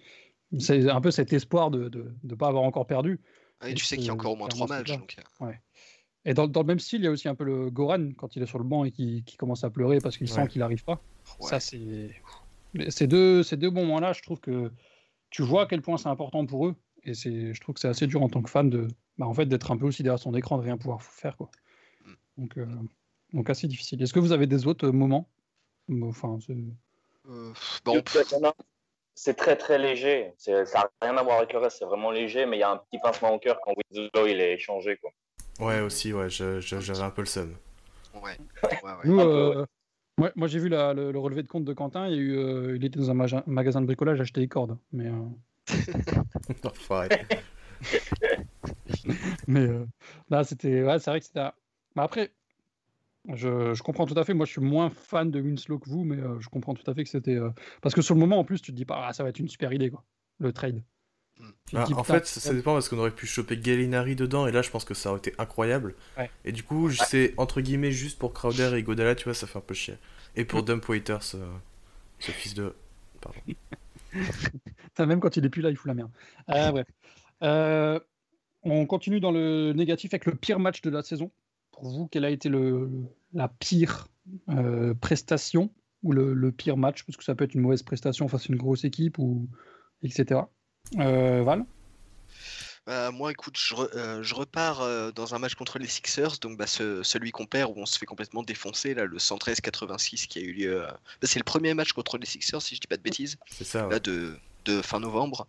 C'est 0.59 0.89
un 0.89 1.01
peu 1.01 1.11
cet 1.11 1.33
espoir 1.33 1.71
de 1.71 1.89
de 1.89 2.13
ne 2.23 2.35
pas 2.35 2.47
avoir 2.47 2.63
encore 2.63 2.85
perdu. 2.85 3.19
Ah, 3.59 3.67
Et 3.69 3.71
Et 3.71 3.75
tu 3.75 3.83
sais 3.83 3.97
qu'il 3.97 4.05
y 4.05 4.09
a 4.09 4.13
encore 4.13 4.33
au 4.33 4.35
moins 4.35 4.47
trois 4.47 4.67
matchs. 4.67 4.97
Donc, 4.97 5.17
euh, 5.41 5.51
Et 6.25 6.33
dans, 6.33 6.47
dans 6.47 6.61
le 6.61 6.67
même 6.67 6.79
style, 6.79 7.01
il 7.01 7.05
y 7.05 7.07
a 7.07 7.11
aussi 7.11 7.27
un 7.27 7.35
peu 7.35 7.43
le 7.43 7.69
Goran 7.71 8.11
quand 8.17 8.35
il 8.35 8.43
est 8.43 8.45
sur 8.47 8.59
le 8.59 8.63
banc 8.63 8.85
et 8.85 8.91
qui, 8.91 9.23
qui 9.23 9.37
commence 9.37 9.63
à 9.63 9.69
pleurer 9.69 9.99
parce 9.99 10.17
qu'il 10.17 10.27
sent 10.29 10.41
Ouais. 10.41 10.47
qu'il 10.47 10.59
n'arrive 10.59 10.83
pas. 10.83 11.01
ouais. 11.39 11.47
Ça, 11.49 11.59
c'est. 11.59 12.11
Ces 12.89 13.07
deux, 13.07 13.43
ces 13.43 13.57
deux 13.57 13.69
bons 13.69 13.81
moments-là, 13.81 14.13
je 14.13 14.21
trouve 14.21 14.39
que 14.39 14.71
tu 15.31 15.41
vois 15.41 15.63
à 15.63 15.65
quel 15.65 15.81
point 15.81 15.97
c'est 15.97 16.09
important 16.09 16.45
pour 16.45 16.67
eux. 16.67 16.75
Et 17.03 17.15
c'est, 17.15 17.53
je 17.53 17.59
trouve 17.61 17.73
que 17.73 17.81
c'est 17.81 17.87
assez 17.87 18.05
dur 18.05 18.21
en 18.21 18.29
tant 18.29 18.43
que 18.43 18.49
fan 18.49 18.69
de, 18.69 18.87
bah, 19.17 19.25
en 19.25 19.33
fait, 19.33 19.47
d'être 19.47 19.71
un 19.71 19.77
peu 19.77 19.85
aussi 19.87 20.03
derrière 20.03 20.19
son 20.19 20.35
écran, 20.35 20.57
de 20.59 20.63
rien 20.63 20.77
pouvoir 20.77 21.01
faire. 21.01 21.35
Quoi. 21.35 21.49
Donc, 22.37 22.57
euh, 22.57 22.67
donc, 23.33 23.49
assez 23.49 23.67
difficile. 23.67 24.01
Est-ce 24.03 24.13
que 24.13 24.19
vous 24.19 24.31
avez 24.33 24.45
des 24.45 24.67
autres 24.67 24.89
moments? 24.89 25.27
Enfin, 26.03 26.37
c'est- 26.45 26.55
Euh, 27.27 27.53
C'est 29.13 29.35
très 29.35 29.55
très 29.55 29.77
léger. 29.77 30.33
C'est- 30.37 30.65
Ça 30.65 30.79
n'a 30.79 30.89
rien 31.09 31.17
à 31.17 31.23
voir 31.23 31.37
avec 31.37 31.53
le 31.53 31.59
reste. 31.59 31.77
C'est 31.79 31.85
vraiment 31.85 32.11
léger, 32.11 32.45
mais 32.45 32.57
il 32.57 32.59
y 32.61 32.63
a 32.63 32.71
un 32.71 32.77
petit 32.77 32.97
pincement 32.99 33.33
au 33.33 33.39
cœur 33.39 33.59
quand 33.63 33.73
Winslow 33.91 34.27
il 34.27 34.39
est 34.39 34.53
échangé. 34.53 34.97
Quoi. 34.97 35.11
Ouais, 35.59 35.81
aussi, 35.81 36.13
ouais, 36.13 36.29
je- 36.29 36.59
je- 36.59 36.79
j'avais 36.79 37.01
un 37.03 37.09
peu 37.09 37.21
le 37.21 37.27
seum. 37.27 37.55
ouais. 38.15 38.37
ouais, 38.83 38.91
ouais. 38.91 38.97
Nous, 39.05 39.19
un 39.19 39.23
peu, 39.25 39.57
euh, 39.59 39.65
moi, 40.21 40.31
moi, 40.35 40.47
j'ai 40.47 40.59
vu 40.59 40.69
la- 40.69 40.93
le, 40.93 41.11
le 41.11 41.17
relevé 41.17 41.41
de 41.41 41.47
compte 41.47 41.65
de 41.65 41.73
Quentin. 41.73 42.07
Il, 42.07 42.13
y 42.13 42.17
a 42.17 42.21
eu, 42.21 42.37
euh, 42.37 42.75
il 42.75 42.85
était 42.85 42.99
dans 42.99 43.09
un 43.09 43.15
maga- 43.15 43.43
magasin 43.47 43.81
de 43.81 43.87
bricolage 43.87 44.21
acheter 44.21 44.39
des 44.41 44.47
cordes. 44.47 44.77
Mais, 44.91 45.07
euh. 45.07 45.25
Mais 49.47 49.61
euh, 49.61 49.87
là, 50.29 50.43
c'était. 50.43 50.83
Ouais, 50.83 50.99
c'est 50.99 51.09
vrai 51.09 51.21
que 51.21 51.25
c'était. 51.25 51.49
Mais 51.95 52.03
après, 52.03 52.29
je, 53.33 53.73
je 53.73 53.81
comprends 53.81 54.05
tout 54.05 54.13
à 54.19 54.23
fait. 54.23 54.35
Moi, 54.35 54.45
je 54.45 54.51
suis 54.51 54.61
moins 54.61 54.91
fan 54.91 55.31
de 55.31 55.41
Winslow 55.41 55.79
que 55.79 55.89
vous, 55.89 56.03
mais 56.03 56.17
je 56.39 56.49
comprends 56.49 56.75
tout 56.75 56.89
à 56.89 56.93
fait 56.93 57.03
que 57.03 57.09
c'était. 57.09 57.39
Parce 57.81 57.95
que 57.95 58.03
sur 58.03 58.13
le 58.13 58.19
moment, 58.19 58.37
en 58.37 58.43
plus, 58.43 58.61
tu 58.61 58.71
te 58.71 58.77
dis 58.77 58.85
pas, 58.85 59.07
ah, 59.07 59.13
ça 59.13 59.23
va 59.23 59.29
être 59.29 59.39
une 59.39 59.49
super 59.49 59.73
idée, 59.73 59.89
quoi. 59.89 60.03
Le 60.37 60.53
trade. 60.53 60.83
Mm. 61.39 61.49
Bah, 61.73 61.87
en 61.95 62.03
fait, 62.03 62.25
ça, 62.25 62.39
ça 62.39 62.53
dépend 62.53 62.73
parce 62.73 62.89
qu'on 62.89 62.97
aurait 62.99 63.11
pu 63.11 63.25
choper 63.25 63.57
Gallinari 63.57 64.15
dedans 64.15 64.47
et 64.47 64.51
là, 64.51 64.61
je 64.61 64.69
pense 64.69 64.85
que 64.85 64.93
ça 64.93 65.09
aurait 65.09 65.19
été 65.19 65.33
incroyable. 65.37 65.95
Ouais. 66.17 66.29
Et 66.45 66.51
du 66.51 66.63
coup, 66.63 66.89
c'est 66.91 67.33
entre 67.37 67.61
guillemets 67.61 67.91
juste 67.91 68.19
pour 68.19 68.33
Crowder 68.33 68.71
et 68.75 68.83
Godala, 68.83 69.15
tu 69.15 69.25
vois, 69.25 69.33
ça 69.33 69.47
fait 69.47 69.57
un 69.57 69.61
peu 69.61 69.73
chier. 69.73 69.95
Et 70.35 70.45
pour 70.45 70.63
Dump 70.63 70.87
Waiters, 70.87 71.35
euh, 71.35 71.47
ce 72.19 72.31
fils 72.31 72.53
de. 72.53 72.73
Pardon. 73.19 73.39
Même 74.99 75.19
quand 75.19 75.37
il 75.37 75.45
est 75.45 75.49
plus 75.49 75.61
là, 75.61 75.69
il 75.69 75.75
fout 75.75 75.87
la 75.87 75.93
merde. 75.93 76.11
Euh, 76.49 76.71
bref. 76.71 76.87
Euh, 77.43 77.99
on 78.63 78.85
continue 78.85 79.19
dans 79.19 79.31
le 79.31 79.73
négatif 79.73 80.13
avec 80.13 80.25
le 80.25 80.35
pire 80.35 80.59
match 80.59 80.81
de 80.81 80.89
la 80.89 81.01
saison. 81.01 81.31
Pour 81.71 81.89
vous, 81.89 82.07
quelle 82.07 82.25
a 82.25 82.29
été 82.29 82.49
le, 82.49 82.89
la 83.33 83.47
pire 83.47 84.07
euh, 84.49 84.93
prestation 84.93 85.71
ou 86.03 86.11
le, 86.11 86.33
le 86.33 86.51
pire 86.51 86.77
match? 86.77 87.03
Parce 87.03 87.17
que 87.17 87.23
ça 87.23 87.33
peut 87.33 87.45
être 87.45 87.55
une 87.55 87.61
mauvaise 87.61 87.83
prestation 87.83 88.27
face 88.27 88.43
à 88.43 88.53
une 88.53 88.57
grosse 88.57 88.83
équipe 88.83 89.17
ou 89.17 89.47
etc. 90.03 90.41
Euh, 90.99 91.43
Val 91.43 91.65
Bah, 92.87 93.11
moi, 93.11 93.31
écoute, 93.31 93.55
je, 93.57 93.75
re- 93.75 93.89
euh, 93.95 94.23
je 94.23 94.33
repars 94.35 94.81
euh, 94.81 95.11
dans 95.11 95.35
un 95.35 95.39
match 95.39 95.55
contre 95.55 95.77
les 95.79 95.87
Sixers, 95.87 96.37
donc 96.39 96.57
bah, 96.57 96.67
ce- 96.67 97.03
celui 97.03 97.31
qu'on 97.31 97.45
perd 97.45 97.71
où 97.71 97.79
on 97.79 97.85
se 97.85 97.97
fait 97.97 98.05
complètement 98.05 98.43
défoncer, 98.43 98.93
là, 98.93 99.05
le 99.05 99.17
113-86 99.19 100.27
qui 100.27 100.39
a 100.39 100.41
eu 100.41 100.51
lieu. 100.53 100.81
euh, 100.83 100.87
bah, 100.87 101.27
c'est 101.27 101.39
le 101.39 101.43
premier 101.43 101.73
match 101.73 101.93
contre 101.93 102.17
les 102.17 102.25
Sixers, 102.25 102.61
si 102.61 102.75
je 102.75 102.81
dis 102.81 102.87
pas 102.87 102.97
de 102.97 103.01
bêtises, 103.03 103.37
C'est 103.49 103.63
ça, 103.63 103.85
ouais. 103.87 103.93
là, 103.93 103.99
de, 103.99 104.35
de 104.65 104.81
fin 104.81 104.99
novembre. 104.99 105.47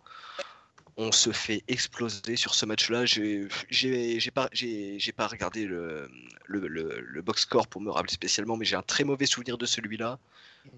On 0.95 1.11
se 1.11 1.31
fait 1.31 1.63
exploser 1.67 2.35
sur 2.35 2.53
ce 2.53 2.67
match-là. 2.67 3.03
J'ai 3.05 3.47
j'ai- 3.67 4.19
j'ai 4.19 4.29
pas, 4.31 4.47
j'ai- 4.51 4.99
j'ai 4.99 5.11
pas 5.11 5.25
regardé 5.25 5.65
le, 5.65 6.07
le, 6.45 6.67
le- 6.67 6.99
le 7.01 7.21
box 7.23 7.41
score 7.41 7.67
pour 7.67 7.81
me 7.81 7.89
rappeler 7.89 8.13
spécialement, 8.13 8.57
mais 8.57 8.65
j'ai 8.65 8.75
un 8.75 8.83
très 8.83 9.03
mauvais 9.03 9.25
souvenir 9.25 9.57
de 9.57 9.65
celui-là. 9.65 10.19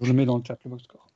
Je 0.00 0.06
le 0.08 0.14
mets 0.14 0.24
dans 0.24 0.38
le 0.38 0.42
chat, 0.44 0.56
le 0.64 0.70
box 0.70 0.84
score. 0.84 1.06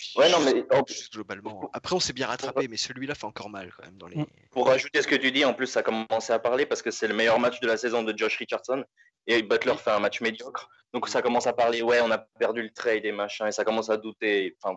Puis, 0.00 0.12
Ouais, 0.16 0.30
non, 0.30 0.40
mais 0.40 0.64
en 0.74 0.82
globalement. 1.12 1.70
Après, 1.74 1.94
on 1.94 2.00
s'est 2.00 2.14
bien 2.14 2.26
rattrapé, 2.26 2.68
mais 2.68 2.78
celui-là 2.78 3.14
fait 3.14 3.26
encore 3.26 3.50
mal 3.50 3.70
quand 3.76 3.84
même 3.84 3.98
dans 3.98 4.06
les. 4.06 4.16
Mm. 4.16 4.26
Pour 4.50 4.66
rajouter 4.66 5.02
ce 5.02 5.06
que 5.06 5.14
tu 5.14 5.30
dis, 5.30 5.44
en 5.44 5.52
plus, 5.52 5.66
ça 5.66 5.80
a 5.80 5.82
commencé 5.82 6.32
à 6.32 6.38
parler 6.38 6.64
parce 6.64 6.80
que 6.80 6.90
c'est 6.90 7.06
le 7.06 7.12
meilleur 7.14 7.38
match 7.38 7.60
de 7.60 7.66
la 7.66 7.76
saison 7.76 8.02
de 8.02 8.16
Josh 8.16 8.38
Richardson. 8.38 8.82
Et 9.26 9.42
Butler 9.42 9.76
fait 9.76 9.90
un 9.90 10.00
match 10.00 10.22
médiocre. 10.22 10.70
Donc 10.94 11.06
ça 11.08 11.20
commence 11.20 11.46
à 11.46 11.52
parler, 11.52 11.82
ouais, 11.82 12.00
on 12.00 12.10
a 12.10 12.16
perdu 12.16 12.62
le 12.62 12.70
trade 12.70 13.04
et 13.04 13.12
machin, 13.12 13.46
et 13.46 13.52
ça 13.52 13.64
commence 13.64 13.90
à 13.90 13.98
douter. 13.98 14.56
Enfin, 14.62 14.74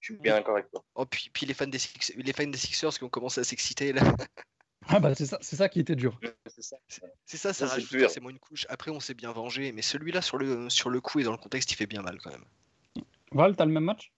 je 0.00 0.12
suis 0.12 0.20
bien 0.20 0.34
d'accord 0.34 0.56
avec 0.56 0.70
toi. 0.70 0.84
Oh, 0.94 1.06
puis, 1.06 1.30
puis 1.32 1.46
les, 1.46 1.54
fans 1.54 1.66
des 1.66 1.78
Six- 1.78 2.12
les 2.14 2.32
fans 2.34 2.46
des 2.46 2.58
Sixers 2.58 2.92
qui 2.92 3.04
ont 3.04 3.08
commencé 3.08 3.40
à 3.40 3.44
s'exciter 3.44 3.92
là. 3.94 4.02
Ah 4.88 5.00
bah 5.00 5.12
c'est 5.16 5.26
ça, 5.26 5.38
c'est 5.40 5.56
ça 5.56 5.68
qui 5.68 5.80
était 5.80 5.96
dur. 5.96 6.16
C'est 6.46 6.62
ça. 6.62 6.76
C'est 6.86 7.36
ça, 7.36 7.52
ça 7.52 7.66
Ça, 7.66 7.74
rajoute 7.74 8.00
forcément 8.02 8.30
une 8.30 8.38
couche. 8.38 8.66
Après, 8.68 8.92
on 8.92 9.00
s'est 9.00 9.14
bien 9.14 9.32
vengé, 9.32 9.72
mais 9.72 9.82
celui-là, 9.82 10.22
sur 10.22 10.38
le, 10.38 10.70
sur 10.70 10.90
le 10.90 11.00
coup 11.00 11.18
et 11.18 11.24
dans 11.24 11.32
le 11.32 11.38
contexte, 11.38 11.72
il 11.72 11.74
fait 11.74 11.88
bien 11.88 12.02
mal 12.02 12.20
quand 12.22 12.30
même. 12.30 12.44
Val, 13.32 13.56
t'as 13.56 13.64
le 13.64 13.72
même 13.72 13.82
match? 13.82 14.12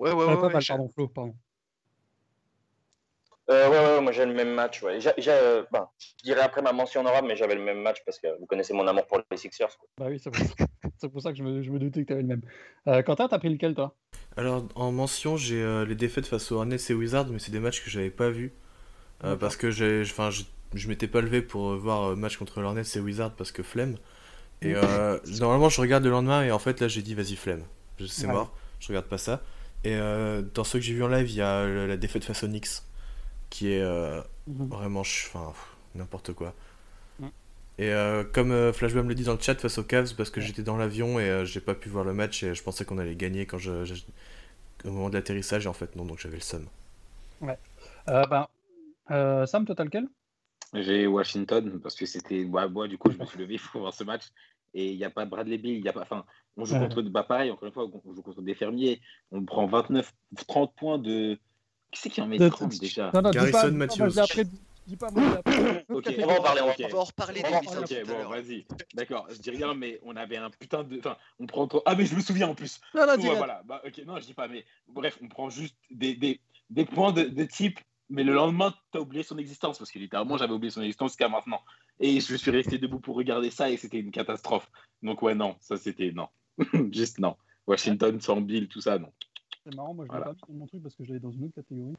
Ouais, 0.00 0.12
ouais, 0.12 0.24
Euh, 0.24 0.36
ouais. 0.36 0.50
pas 0.50 0.58
ouais, 0.58 0.64
pardon, 0.66 0.88
Flo, 0.88 1.08
pardon. 1.08 1.34
Euh, 3.50 3.68
ouais, 3.68 3.78
ouais, 3.96 4.00
moi 4.00 4.12
j'ai 4.12 4.24
le 4.24 4.32
même 4.32 4.54
match. 4.54 4.82
Ouais. 4.82 5.00
J'ai- 5.00 5.12
j'ai, 5.18 5.32
euh, 5.32 5.64
ben, 5.72 5.88
je 5.98 6.24
dirais 6.24 6.40
après 6.40 6.62
ma 6.62 6.72
mention 6.72 7.00
honorable, 7.00 7.28
mais 7.28 7.36
j'avais 7.36 7.54
le 7.56 7.62
même 7.62 7.80
match 7.82 7.98
parce 8.06 8.18
que 8.18 8.28
vous 8.38 8.46
connaissez 8.46 8.72
mon 8.72 8.86
amour 8.86 9.06
pour 9.06 9.20
les 9.30 9.36
Sixers. 9.36 9.76
quoi. 9.76 9.88
Bah 9.98 10.06
oui, 10.08 10.18
c'est 10.18 10.30
pour, 10.30 11.20
ça 11.20 11.32
que 11.32 11.36
je 11.38 11.42
me, 11.42 11.62
je 11.62 11.70
me 11.70 11.78
doutais 11.78 12.02
que 12.02 12.08
t'avais 12.08 12.22
le 12.22 12.28
même. 12.28 12.42
Euh, 12.88 13.02
Quentin, 13.02 13.28
t'as 13.28 13.38
pris 13.38 13.50
lequel 13.50 13.74
toi? 13.74 13.94
Alors, 14.36 14.64
en 14.74 14.92
mention, 14.92 15.36
j'ai 15.36 15.60
euh, 15.62 15.84
les 15.84 15.94
défaites 15.94 16.26
face 16.26 16.50
aux 16.52 16.56
Hornets 16.56 16.76
et 16.88 16.94
Wizards, 16.94 17.28
mais 17.28 17.38
c'est 17.38 17.50
des 17.52 17.60
matchs 17.60 17.82
que 17.84 17.90
j'avais 17.90 18.10
pas 18.10 18.30
vus. 18.30 18.52
Euh, 19.24 19.36
parce 19.36 19.56
que 19.56 19.70
j'ai, 19.70 20.02
enfin, 20.02 20.30
je, 20.30 20.42
je 20.74 20.88
m'étais 20.88 21.08
pas 21.08 21.20
levé 21.20 21.42
pour 21.42 21.76
voir 21.76 22.10
euh, 22.12 22.16
match 22.16 22.36
contre 22.38 22.60
les 22.60 22.66
Hornets 22.66 22.82
et 22.96 23.00
Wizards 23.00 23.34
parce 23.36 23.52
que 23.52 23.62
flemme. 23.62 23.96
Et 24.62 24.74
euh, 24.74 25.18
normalement, 25.40 25.68
je 25.68 25.80
regarde 25.80 26.04
le 26.04 26.10
lendemain 26.10 26.44
et 26.44 26.52
en 26.52 26.58
fait, 26.58 26.80
là, 26.80 26.88
j'ai 26.88 27.02
dit, 27.02 27.14
vas-y, 27.14 27.36
flemme. 27.36 27.64
C'est 28.08 28.26
Ouais. 28.26 28.32
mort, 28.34 28.54
je 28.80 28.88
regarde 28.88 29.06
pas 29.06 29.18
ça. 29.18 29.42
Et 29.84 29.94
euh, 29.94 30.42
dans 30.54 30.64
ceux 30.64 30.78
que 30.78 30.84
j'ai 30.84 30.94
vu 30.94 31.02
en 31.04 31.08
live, 31.08 31.30
il 31.30 31.36
y 31.36 31.40
a 31.42 31.66
la 31.66 31.96
défaite 31.96 32.24
face 32.24 32.42
aux 32.44 32.48
Knicks 32.48 32.82
qui 33.50 33.72
est 33.72 33.82
euh, 33.82 34.22
vraiment 34.70 35.04
ch- 35.04 35.30
enfin, 35.34 35.54
n'importe 35.96 36.34
quoi. 36.34 36.54
Et 37.78 37.88
euh, 37.92 38.22
comme 38.24 38.52
euh, 38.52 38.72
Flashbam 38.72 39.08
le 39.08 39.14
dit 39.14 39.24
dans 39.24 39.32
le 39.34 39.40
chat 39.40 39.54
face 39.60 39.78
aux 39.78 39.82
Cavs, 39.84 40.14
parce 40.16 40.30
que 40.30 40.40
j'étais 40.40 40.62
dans 40.62 40.76
l'avion 40.76 41.18
et 41.18 41.24
euh, 41.28 41.44
j'ai 41.44 41.60
pas 41.60 41.74
pu 41.74 41.88
voir 41.88 42.04
le 42.04 42.12
match 42.12 42.42
et 42.42 42.54
je 42.54 42.62
pensais 42.62 42.84
qu'on 42.84 42.98
allait 42.98 43.16
gagner 43.16 43.46
quand 43.46 43.58
je, 43.58 43.84
je- 43.84 43.94
au 44.84 44.90
moment 44.92 45.10
de 45.10 45.14
l'atterrissage 45.16 45.66
et 45.66 45.68
en 45.68 45.74
fait 45.74 45.96
non, 45.96 46.04
donc 46.06 46.20
j'avais 46.20 46.36
le 46.36 46.42
seum. 46.42 46.66
Euh, 48.08 48.26
ben, 48.26 48.46
euh, 49.10 49.46
Sam, 49.46 49.66
toi 49.66 49.74
t'as 49.76 49.84
lequel? 49.84 50.08
J'ai 50.74 51.06
Washington 51.06 51.80
parce 51.80 51.94
que 51.96 52.06
c'était. 52.06 52.44
Bah, 52.44 52.68
moi, 52.68 52.88
du 52.88 52.98
coup, 52.98 53.10
je 53.10 53.18
me 53.18 53.24
suis 53.24 53.38
levé 53.38 53.58
pour 53.72 53.80
voir 53.82 53.94
ce 53.94 54.04
match. 54.04 54.24
Et 54.74 54.92
il 54.92 54.96
n'y 54.98 55.04
a 55.04 55.10
pas 55.10 55.24
Bradley 55.26 55.58
Bill, 55.58 55.76
il 55.78 55.84
y 55.84 55.88
a 55.88 55.92
pas. 55.92 56.02
Enfin, 56.02 56.24
on 56.56 56.64
joue 56.64 56.74
Ouais. 56.74 56.80
contre. 56.88 57.02
Bah, 57.02 57.22
pareil, 57.22 57.50
encore 57.50 57.66
une 57.66 57.72
fois, 57.74 57.86
on 58.04 58.14
joue 58.14 58.22
contre 58.22 58.42
des 58.42 58.54
fermiers. 58.54 59.00
On 59.32 59.44
prend 59.44 59.66
29, 59.66 60.12
30 60.46 60.74
points 60.74 60.98
de. 60.98 61.38
Qui 61.92 62.00
c'est 62.00 62.10
qui 62.10 62.20
en 62.20 62.26
met 62.26 62.38
De- 62.38 62.48
30 62.48 62.78
déjà 62.78 63.10
Non, 63.12 63.22
non, 63.22 63.30
dis 63.30 63.36
Garrison 63.36 63.68
l'ai 63.70 64.18
après. 64.18 64.44
On 64.90 66.26
va 66.26 66.38
en 66.38 66.42
parler, 66.42 66.60
on 66.62 66.66
va 66.66 66.72
Ok. 66.72 66.82
On 66.84 66.88
va 66.88 66.98
en 66.98 67.04
reparler 67.04 67.42
On 67.44 67.60
des 67.60 68.02
Ok, 68.02 68.06
bon, 68.06 68.28
vas-y. 68.28 68.66
D'accord, 68.94 69.26
je 69.30 69.38
dis 69.38 69.50
rien, 69.50 69.74
mais 69.74 70.00
on 70.02 70.16
avait 70.16 70.36
un 70.36 70.50
putain 70.50 70.82
de. 70.82 70.98
Enfin, 70.98 71.16
on 71.38 71.46
prend 71.46 71.66
trop. 71.68 71.82
Ah, 71.86 71.94
mais 71.94 72.06
je 72.06 72.14
me 72.14 72.20
souviens 72.20 72.48
en 72.48 72.54
plus. 72.54 72.80
Non, 72.94 73.06
non, 73.06 73.16
dis 73.16 73.28
Ouais, 73.28 73.36
voilà, 73.36 73.62
bah, 73.64 73.82
ok, 73.86 74.02
non, 74.06 74.16
je 74.18 74.26
dis 74.26 74.34
pas, 74.34 74.48
mais 74.48 74.64
bref, 74.88 75.18
on 75.22 75.28
prend 75.28 75.48
juste 75.50 75.76
des, 75.90 76.14
des, 76.14 76.40
des 76.70 76.84
points 76.84 77.12
de, 77.12 77.22
de 77.22 77.44
type, 77.44 77.78
mais 78.08 78.24
le 78.24 78.32
lendemain, 78.32 78.74
tu 78.92 78.98
as 78.98 79.00
oublié 79.00 79.22
son 79.22 79.38
existence, 79.38 79.78
parce 79.78 79.90
que 79.90 79.98
littéralement, 79.98 80.36
j'avais 80.36 80.52
oublié 80.52 80.70
son 80.70 80.82
existence 80.82 81.12
jusqu'à 81.12 81.28
maintenant. 81.28 81.60
Et 82.00 82.20
je 82.20 82.34
suis 82.34 82.50
resté 82.50 82.78
debout 82.78 82.98
pour 83.00 83.16
regarder 83.16 83.50
ça, 83.50 83.70
et 83.70 83.76
c'était 83.76 84.00
une 84.00 84.10
catastrophe. 84.10 84.68
Donc, 85.02 85.22
ouais, 85.22 85.34
non, 85.34 85.56
ça 85.60 85.76
c'était 85.76 86.10
non. 86.12 86.28
juste 86.92 87.18
non. 87.18 87.36
Washington 87.66 88.20
sans 88.20 88.40
Bill, 88.40 88.68
tout 88.68 88.80
ça, 88.80 88.98
non. 88.98 89.10
C'est 89.64 89.74
marrant, 89.74 89.94
moi 89.94 90.06
je 90.06 90.12
l'ai 90.12 90.18
Voilà. 90.18 90.32
pas 90.34 90.46
mis 90.48 90.54
dans 90.54 90.60
mon 90.60 90.66
truc 90.66 90.82
parce 90.82 90.94
que 90.94 91.04
je 91.04 91.08
l'avais 91.10 91.20
dans 91.20 91.30
une 91.30 91.44
autre 91.44 91.54
catégorie. 91.54 91.94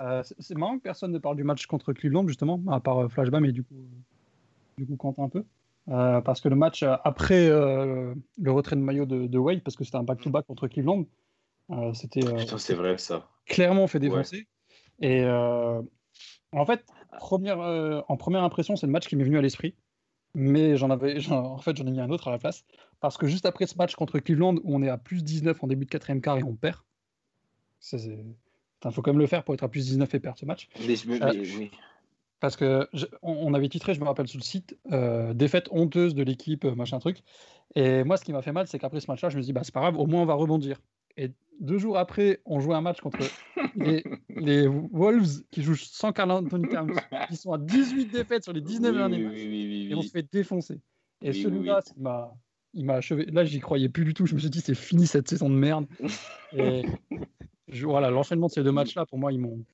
Euh, 0.00 0.22
c'est- 0.22 0.54
marrant 0.56 0.76
que 0.78 0.82
personne 0.82 1.10
ne 1.12 1.18
parle 1.18 1.36
du 1.36 1.44
match 1.44 1.66
contre 1.66 1.92
Cleveland 1.92 2.26
justement, 2.28 2.60
à 2.70 2.80
part 2.80 2.98
euh, 2.98 3.08
Flashbam 3.08 3.44
et 3.44 3.52
du 3.52 3.64
coup, 3.64 3.74
euh, 3.74 3.86
du 4.78 4.86
coup 4.86 4.96
Quentin 4.96 5.24
un 5.24 5.28
peu. 5.28 5.44
Euh, 5.88 6.20
parce 6.20 6.40
que 6.40 6.48
le 6.48 6.56
match 6.56 6.82
euh, 6.82 6.96
après 7.04 7.48
le 7.48 8.50
retrait 8.52 8.76
de 8.76 8.80
maillot 8.82 9.06
de, 9.06 9.26
de 9.26 9.38
Wade, 9.38 9.62
parce 9.62 9.74
que 9.76 9.84
c'était 9.84 9.96
un 9.96 10.02
back-to-back 10.02 10.46
contre 10.46 10.68
Cleveland, 10.68 11.06
c'était 11.94 12.20
Putain, 12.20 12.58
c'est 12.58 12.74
vrai, 12.74 12.98
ça. 12.98 13.28
clairement 13.46 13.86
fait 13.86 13.98
défoncer. 13.98 14.46
Et 15.00 15.22
euh, 15.24 15.80
en 16.52 16.66
fait, 16.66 16.84
première, 17.18 17.58
en 18.08 18.16
première 18.16 18.42
impression, 18.42 18.76
c'est 18.76 18.86
le 18.86 18.92
match 18.92 19.06
qui 19.08 19.16
m'est 19.16 19.24
venu 19.24 19.38
à 19.38 19.42
l'esprit. 19.42 19.74
Mais 20.34 20.76
j'en 20.76 20.90
avais, 20.90 21.18
en 21.30 21.58
fait, 21.58 21.76
j'en 21.76 21.86
ai 21.86 21.90
mis 21.90 22.00
un 22.00 22.10
autre 22.10 22.28
à 22.28 22.30
la 22.30 22.38
place. 22.38 22.64
Parce 23.00 23.16
que 23.16 23.26
juste 23.26 23.46
après 23.46 23.66
ce 23.66 23.76
match 23.76 23.94
contre 23.94 24.18
Cleveland, 24.18 24.56
où 24.62 24.74
on 24.74 24.82
est 24.82 24.88
à 24.88 24.98
plus 24.98 25.22
19 25.22 25.62
en 25.62 25.66
début 25.66 25.84
de 25.84 25.90
quatrième 25.90 26.20
quart 26.20 26.38
et 26.38 26.42
on 26.44 26.54
perd, 26.54 26.78
il 27.92 28.92
faut 28.92 29.02
quand 29.02 29.12
même 29.12 29.18
le 29.18 29.26
faire 29.26 29.44
pour 29.44 29.54
être 29.54 29.62
à 29.62 29.68
plus 29.68 29.86
19 29.86 30.14
et 30.14 30.20
perdre 30.20 30.38
ce 30.38 30.46
match. 30.46 30.68
Mais 30.86 30.96
Euh, 31.22 31.32
oui. 31.58 31.70
Parce 32.40 32.56
que 32.56 32.88
je- 32.92 33.06
on, 33.22 33.52
avait 33.54 33.68
titré, 33.68 33.94
je 33.94 34.00
me 34.00 34.04
rappelle 34.04 34.28
sur 34.28 34.38
le 34.38 34.44
site, 34.44 34.78
euh, 34.92 35.34
défaite 35.34 35.68
honteuse 35.72 36.14
de 36.14 36.22
l'équipe, 36.22 36.64
euh, 36.64 36.74
machin 36.74 37.00
truc. 37.00 37.24
Et 37.74 38.04
moi, 38.04 38.16
ce 38.16 38.24
qui 38.24 38.32
m'a 38.32 38.42
fait 38.42 38.52
mal, 38.52 38.68
c'est 38.68 38.78
qu'après 38.78 39.00
ce 39.00 39.10
match-là, 39.10 39.28
je 39.28 39.36
me 39.36 39.42
suis 39.42 39.48
dit, 39.48 39.52
bah, 39.52 39.62
c'est 39.64 39.74
pas 39.74 39.80
grave, 39.80 39.98
au 39.98 40.06
moins 40.06 40.22
on 40.22 40.26
va 40.26 40.34
rebondir. 40.34 40.80
Et 41.18 41.32
deux 41.60 41.78
jours 41.78 41.98
après, 41.98 42.40
on 42.46 42.60
jouait 42.60 42.76
un 42.76 42.80
match 42.80 43.00
contre 43.00 43.18
les, 43.74 44.04
les 44.30 44.66
Wolves 44.68 45.42
qui 45.50 45.62
jouent 45.62 45.74
sans 45.74 46.12
Carl 46.12 46.30
Anthony 46.30 46.68
Towns, 46.68 46.94
qui 47.28 47.36
sont 47.36 47.52
à 47.52 47.58
18 47.58 48.06
défaites 48.06 48.44
sur 48.44 48.52
les 48.52 48.60
19 48.60 48.92
Oui, 48.92 48.96
derniers 48.98 49.16
oui, 49.18 49.22
matchs, 49.24 49.34
oui, 49.34 49.46
oui, 49.48 49.66
oui, 49.86 49.88
et 49.90 49.94
on 49.96 50.02
se 50.02 50.10
fait 50.10 50.26
défoncer. 50.32 50.80
Et 51.20 51.32
celui-là, 51.32 51.80
oui. 51.84 51.92
il 51.96 52.02
m'a- 52.02 52.32
il 52.74 52.84
m'a 52.84 52.94
achevé. 52.94 53.24
Là, 53.26 53.44
j'y 53.44 53.58
croyais 53.58 53.88
plus 53.88 54.04
du 54.04 54.14
tout. 54.14 54.26
Je 54.26 54.34
me 54.34 54.38
suis 54.40 54.50
dit, 54.50 54.60
c'est 54.60 54.74
fini 54.76 55.06
cette 55.06 55.28
saison 55.28 55.50
de 55.50 55.54
merde. 55.56 55.86
Et 56.52 56.82
je- 57.68 57.86
voilà, 57.86 58.10
l'enchaînement 58.10 58.46
de 58.46 58.52
ces 58.52 58.62
deux 58.62 58.72
matchs-là, 58.72 59.04
pour 59.06 59.18
moi, 59.18 59.32
ils 59.32 59.40
m'ont 59.40 59.64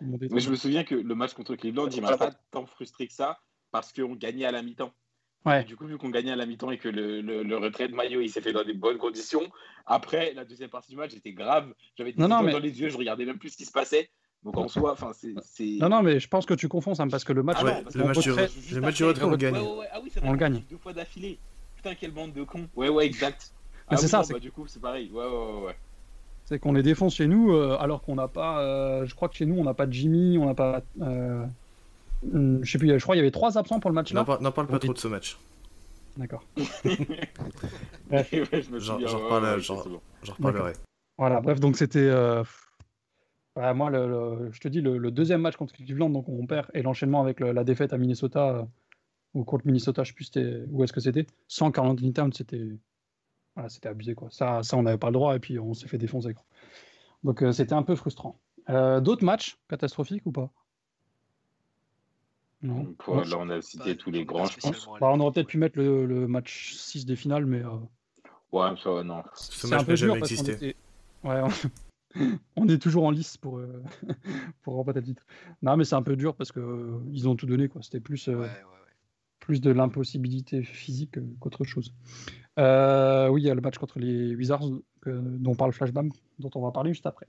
ils 0.00 0.06
m'ont 0.06 0.16
détruit. 0.16 0.36
Mais 0.36 0.40
je 0.40 0.50
me 0.50 0.56
souviens 0.56 0.84
que 0.84 0.94
le 0.94 1.14
match 1.14 1.34
contre 1.34 1.56
Cleveland, 1.56 1.88
il 1.90 2.00
m'a 2.00 2.16
pas 2.16 2.30
tant 2.50 2.64
frustré 2.64 3.06
que 3.08 3.12
ça 3.12 3.38
parce 3.72 3.92
qu'on 3.92 4.14
gagnait 4.14 4.46
à 4.46 4.52
la 4.52 4.62
mi-temps. 4.62 4.92
Ouais. 5.46 5.64
Du 5.64 5.76
coup, 5.76 5.86
vu 5.86 5.96
qu'on 5.98 6.10
gagnait 6.10 6.32
à 6.32 6.36
la 6.36 6.46
mi-temps 6.46 6.70
et 6.70 6.78
que 6.78 6.88
le, 6.88 7.20
le- 7.20 7.42
le 7.42 7.56
retrait 7.56 7.88
de 7.88 7.94
maillot, 7.94 8.20
il 8.20 8.28
s'est 8.28 8.40
fait 8.40 8.52
dans 8.52 8.64
des 8.64 8.74
bonnes 8.74 8.98
conditions, 8.98 9.42
après, 9.86 10.32
la 10.34 10.44
deuxième 10.44 10.68
partie 10.68 10.90
du 10.90 10.96
match, 10.96 11.12
j'étais 11.12 11.32
grave. 11.32 11.72
J'avais 11.96 12.12
des 12.12 12.20
Non, 12.20 12.28
non, 12.28 12.42
mais- 12.42 12.52
dans 12.52 12.58
les 12.58 12.80
yeux, 12.80 12.88
je 12.88 12.98
regardais 12.98 13.24
même 13.24 13.38
plus 13.38 13.50
ce 13.50 13.56
qui 13.56 13.64
se 13.64 13.72
passait. 13.72 14.10
Donc 14.44 14.56
en 14.56 14.68
soi, 14.68 14.92
enfin, 14.92 15.10
c'est. 15.12 15.34
Non, 15.80 15.88
non, 15.88 16.02
mais 16.02 16.20
je 16.20 16.28
pense 16.28 16.46
que 16.46 16.54
tu 16.54 16.68
confonds, 16.68 16.94
Sam, 16.94 17.10
parce 17.10 17.24
que 17.24 17.32
le 17.32 17.42
match, 17.42 17.56
Ah 17.60 17.64
Ouais, 17.64 17.74
non, 17.76 17.82
parce 17.82 17.94
le 17.96 18.02
que 18.02 18.06
match 18.08 18.18
du- 18.20 18.30
retrait- 18.30 18.48
le 18.72 18.80
match 18.80 18.96
du 18.96 19.02
après, 19.02 19.08
retrait, 19.14 19.24
on 19.24 19.30
le 19.30 19.36
gagne. 19.36 19.54
Ouais, 19.54 19.60
ouais, 19.62 19.78
ouais. 19.78 19.86
Ah 19.92 20.00
oui, 20.02 20.12
On 20.22 20.32
le 20.32 20.38
gagne. 20.38 20.62
Deux 20.70 20.76
fois 20.76 20.92
d'affilée. 20.92 21.38
Putain, 21.76 21.94
quelle 21.94 22.12
bande 22.12 22.32
de 22.32 22.44
cons. 22.44 22.68
Ouais, 22.76 22.88
ouais, 22.88 23.06
exact. 23.06 23.52
Ah 23.90 23.96
c'est 23.96 24.02
oui, 24.04 24.08
ça, 24.10 24.18
non, 24.20 24.24
bah, 24.32 24.38
du 24.38 24.52
coup, 24.52 24.66
c'est 24.66 24.80
pareil. 24.82 25.10
Ouais, 25.10 25.24
ouais, 25.24 25.30
ouais. 25.30 25.66
ouais. 25.68 25.76
c'est 26.44 26.58
qu'on 26.58 26.72
les 26.74 26.82
défonce 26.82 27.14
chez 27.14 27.26
nous, 27.26 27.52
euh, 27.52 27.76
alors 27.80 28.02
qu'on 28.02 28.14
n'a 28.16 28.28
pas. 28.28 28.60
euh, 28.60 29.06
je 29.06 29.14
crois 29.14 29.28
que 29.30 29.34
chez 29.36 29.46
nous, 29.46 29.58
on 29.58 29.64
n'a 29.64 29.72
pas 29.74 29.86
de 29.86 29.92
Jimmy, 29.94 30.36
on 30.38 30.44
n'a 30.46 30.54
pas. 30.54 30.82
euh, 31.00 31.44
je 32.22 32.70
sais 32.70 32.78
plus, 32.78 32.88
je 32.88 33.02
crois 33.02 33.14
qu'il 33.14 33.20
y 33.20 33.22
avait 33.26 33.30
trois 33.30 33.56
absents 33.58 33.80
pour 33.80 33.90
le 33.90 33.94
match 33.94 34.12
là. 34.12 34.20
N'en 34.20 34.24
par- 34.26 34.40
n'en 34.42 34.50
parle 34.52 34.66
pas 34.68 34.78
trop 34.78 34.92
de 34.92 34.98
ce 34.98 35.08
match. 35.08 35.38
D'accord. 36.16 36.42
J'en- 38.10 38.98
reparlerai. 40.34 40.72
Voilà, 41.16 41.40
bref, 41.40 41.60
donc 41.60 41.76
c'était. 41.76 41.98
euh, 42.00 42.42
ouais, 43.56 43.74
moi, 43.74 43.90
le, 43.90 44.08
le- 44.08 44.52
je 44.52 44.60
te 44.60 44.68
dis, 44.68 44.80
le, 44.80 44.98
le 44.98 45.10
deuxième 45.10 45.40
match 45.40 45.56
contre 45.56 45.74
Cleveland, 45.74 46.10
donc 46.10 46.28
on 46.28 46.46
perd, 46.46 46.66
et 46.74 46.82
l'enchaînement 46.82 47.20
avec 47.20 47.40
le- 47.40 47.52
la 47.52 47.64
défaite 47.64 47.92
à 47.92 47.98
Minnesota, 47.98 48.48
euh, 48.56 48.62
ou 49.34 49.44
contre 49.44 49.66
Minnesota, 49.66 50.02
je 50.04 50.12
sais 50.12 50.14
plus 50.14 50.30
où 50.70 50.82
est-ce 50.84 50.92
que 50.92 51.00
c'était, 51.00 51.26
sans 51.48 51.70
Carl 51.70 51.88
Anthony 51.88 52.12
Towns, 52.12 52.32
c'était. 52.32 52.68
Voilà, 53.54 53.68
abusé, 53.84 54.14
quoi. 54.14 54.28
Ça, 54.30 54.62
ça 54.62 54.76
on 54.76 54.82
n'avait 54.84 54.98
pas 54.98 55.08
le 55.08 55.14
droit, 55.14 55.34
et 55.34 55.40
puis 55.40 55.58
on 55.58 55.74
s'est 55.74 55.88
fait 55.88 55.98
défoncer, 55.98 56.32
quoi. 56.34 56.44
Donc 57.24 57.42
euh, 57.42 57.50
c'était 57.52 57.72
un 57.74 57.82
peu 57.82 57.96
frustrant. 57.96 58.38
Euh, 58.70 59.00
D'autres 59.00 59.24
matchs 59.24 59.58
catastrophiques 59.68 60.24
ou 60.26 60.30
pas? 60.32 60.50
Non. 62.62 62.82
Donc, 62.82 63.06
ouais, 63.08 63.24
là, 63.24 63.36
on 63.38 63.48
a 63.50 63.60
cité 63.62 63.96
tous 63.96 64.10
les 64.10 64.24
grands, 64.24 64.46
je 64.46 64.58
pense. 64.58 64.86
Bah, 65.00 65.08
on 65.12 65.20
aurait 65.20 65.32
peut-être 65.32 65.46
pu 65.48 65.58
mettre 65.58 65.78
le, 65.78 66.06
le 66.06 66.26
match 66.26 66.74
6 66.74 67.06
des 67.06 67.14
finales, 67.16 67.46
mais 67.46 67.62
euh, 67.62 67.70
Ouais, 68.50 68.70
ça, 68.82 69.02
non. 69.04 69.22
Ce 69.34 69.66
c'est 69.66 69.68
match 69.68 69.80
un 69.82 69.84
peu 69.84 69.92
n'a 69.92 69.96
dur 69.96 70.06
jamais 70.08 70.20
parce 70.20 70.34
qu'on 70.34 70.40
existé. 70.44 70.68
était... 70.70 70.76
Ouais, 71.22 71.40
on... 71.42 72.28
on 72.56 72.68
est 72.68 72.78
toujours 72.82 73.04
en 73.04 73.10
lice 73.12 73.36
pour, 73.36 73.58
euh, 73.58 73.82
pour 74.62 74.74
remporter 74.74 75.00
le 75.00 75.06
titre. 75.06 75.22
Non, 75.62 75.76
mais 75.76 75.84
c'est 75.84 75.94
un 75.94 76.02
peu 76.02 76.16
dur 76.16 76.34
parce 76.34 76.50
que 76.50 76.58
euh, 76.60 76.98
ils 77.12 77.28
ont 77.28 77.36
tout 77.36 77.46
donné, 77.46 77.68
quoi. 77.68 77.82
C'était 77.82 78.00
plus, 78.00 78.28
euh, 78.28 78.32
Ouais, 78.32 78.40
ouais, 78.40 78.46
ouais. 78.46 78.94
plus 79.38 79.60
de 79.60 79.70
l'impossibilité 79.70 80.62
physique 80.64 81.18
euh, 81.18 81.26
qu'autre 81.38 81.62
chose. 81.64 81.94
Euh, 82.58 83.28
oui, 83.28 83.42
il 83.42 83.46
y 83.46 83.50
a 83.50 83.54
le 83.54 83.60
match 83.60 83.78
contre 83.78 84.00
les 84.00 84.34
Wizards 84.34 84.64
que- 85.00 85.10
dont 85.10 85.54
parle 85.54 85.72
Flashbam, 85.72 86.10
dont 86.40 86.50
on 86.56 86.62
va 86.62 86.72
parler 86.72 86.92
juste 86.92 87.06
après. 87.06 87.28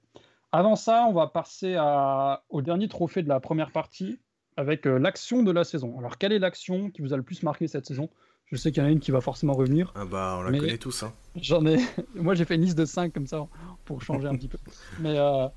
Avant 0.51 0.75
ça, 0.75 1.05
on 1.07 1.13
va 1.13 1.27
passer 1.27 1.75
à- 1.77 2.43
au 2.49 2.63
dernier 2.63 2.87
trophée 2.87 3.21
de 3.21 3.29
la 3.29 3.39
première 3.39 3.71
partie 3.71 4.19
avec 4.59 4.85
euh, 4.85 4.99
l'action 4.99 5.41
de 5.41 5.51
la 5.51 5.63
saison. 5.63 5.97
Alors, 5.99 6.17
quelle 6.17 6.33
est 6.33 6.39
l'action 6.39 6.91
qui 6.91 7.01
vous 7.01 7.13
a 7.13 7.17
le 7.17 7.23
plus 7.23 7.43
marqué 7.43 7.67
cette 7.67 7.85
saison? 7.85 8.09
Je 8.45 8.57
sais 8.57 8.71
qu'il 8.71 8.83
y 8.83 8.85
en 8.85 8.89
a 8.89 8.91
une 8.91 8.99
qui 8.99 9.11
va 9.11 9.21
forcément 9.21 9.53
revenir. 9.53 9.93
Ah 9.95 10.03
bah, 10.05 10.35
on 10.39 10.41
la 10.41 10.57
connaît 10.57 10.77
tous. 10.77 11.03
Hein. 11.03 11.13
J'en 11.35 11.65
ai. 11.65 11.77
Moi, 12.15 12.35
j'ai 12.35 12.43
fait 12.43 12.55
une 12.55 12.63
liste 12.63 12.77
de 12.77 12.83
5 12.83 13.13
comme 13.13 13.27
ça 13.27 13.47
pour 13.85 14.01
changer 14.01 14.27
un 14.27 14.35
petit 14.35 14.49
peu. 14.49 14.57
Mais 14.99 15.17
euh, 15.17 15.47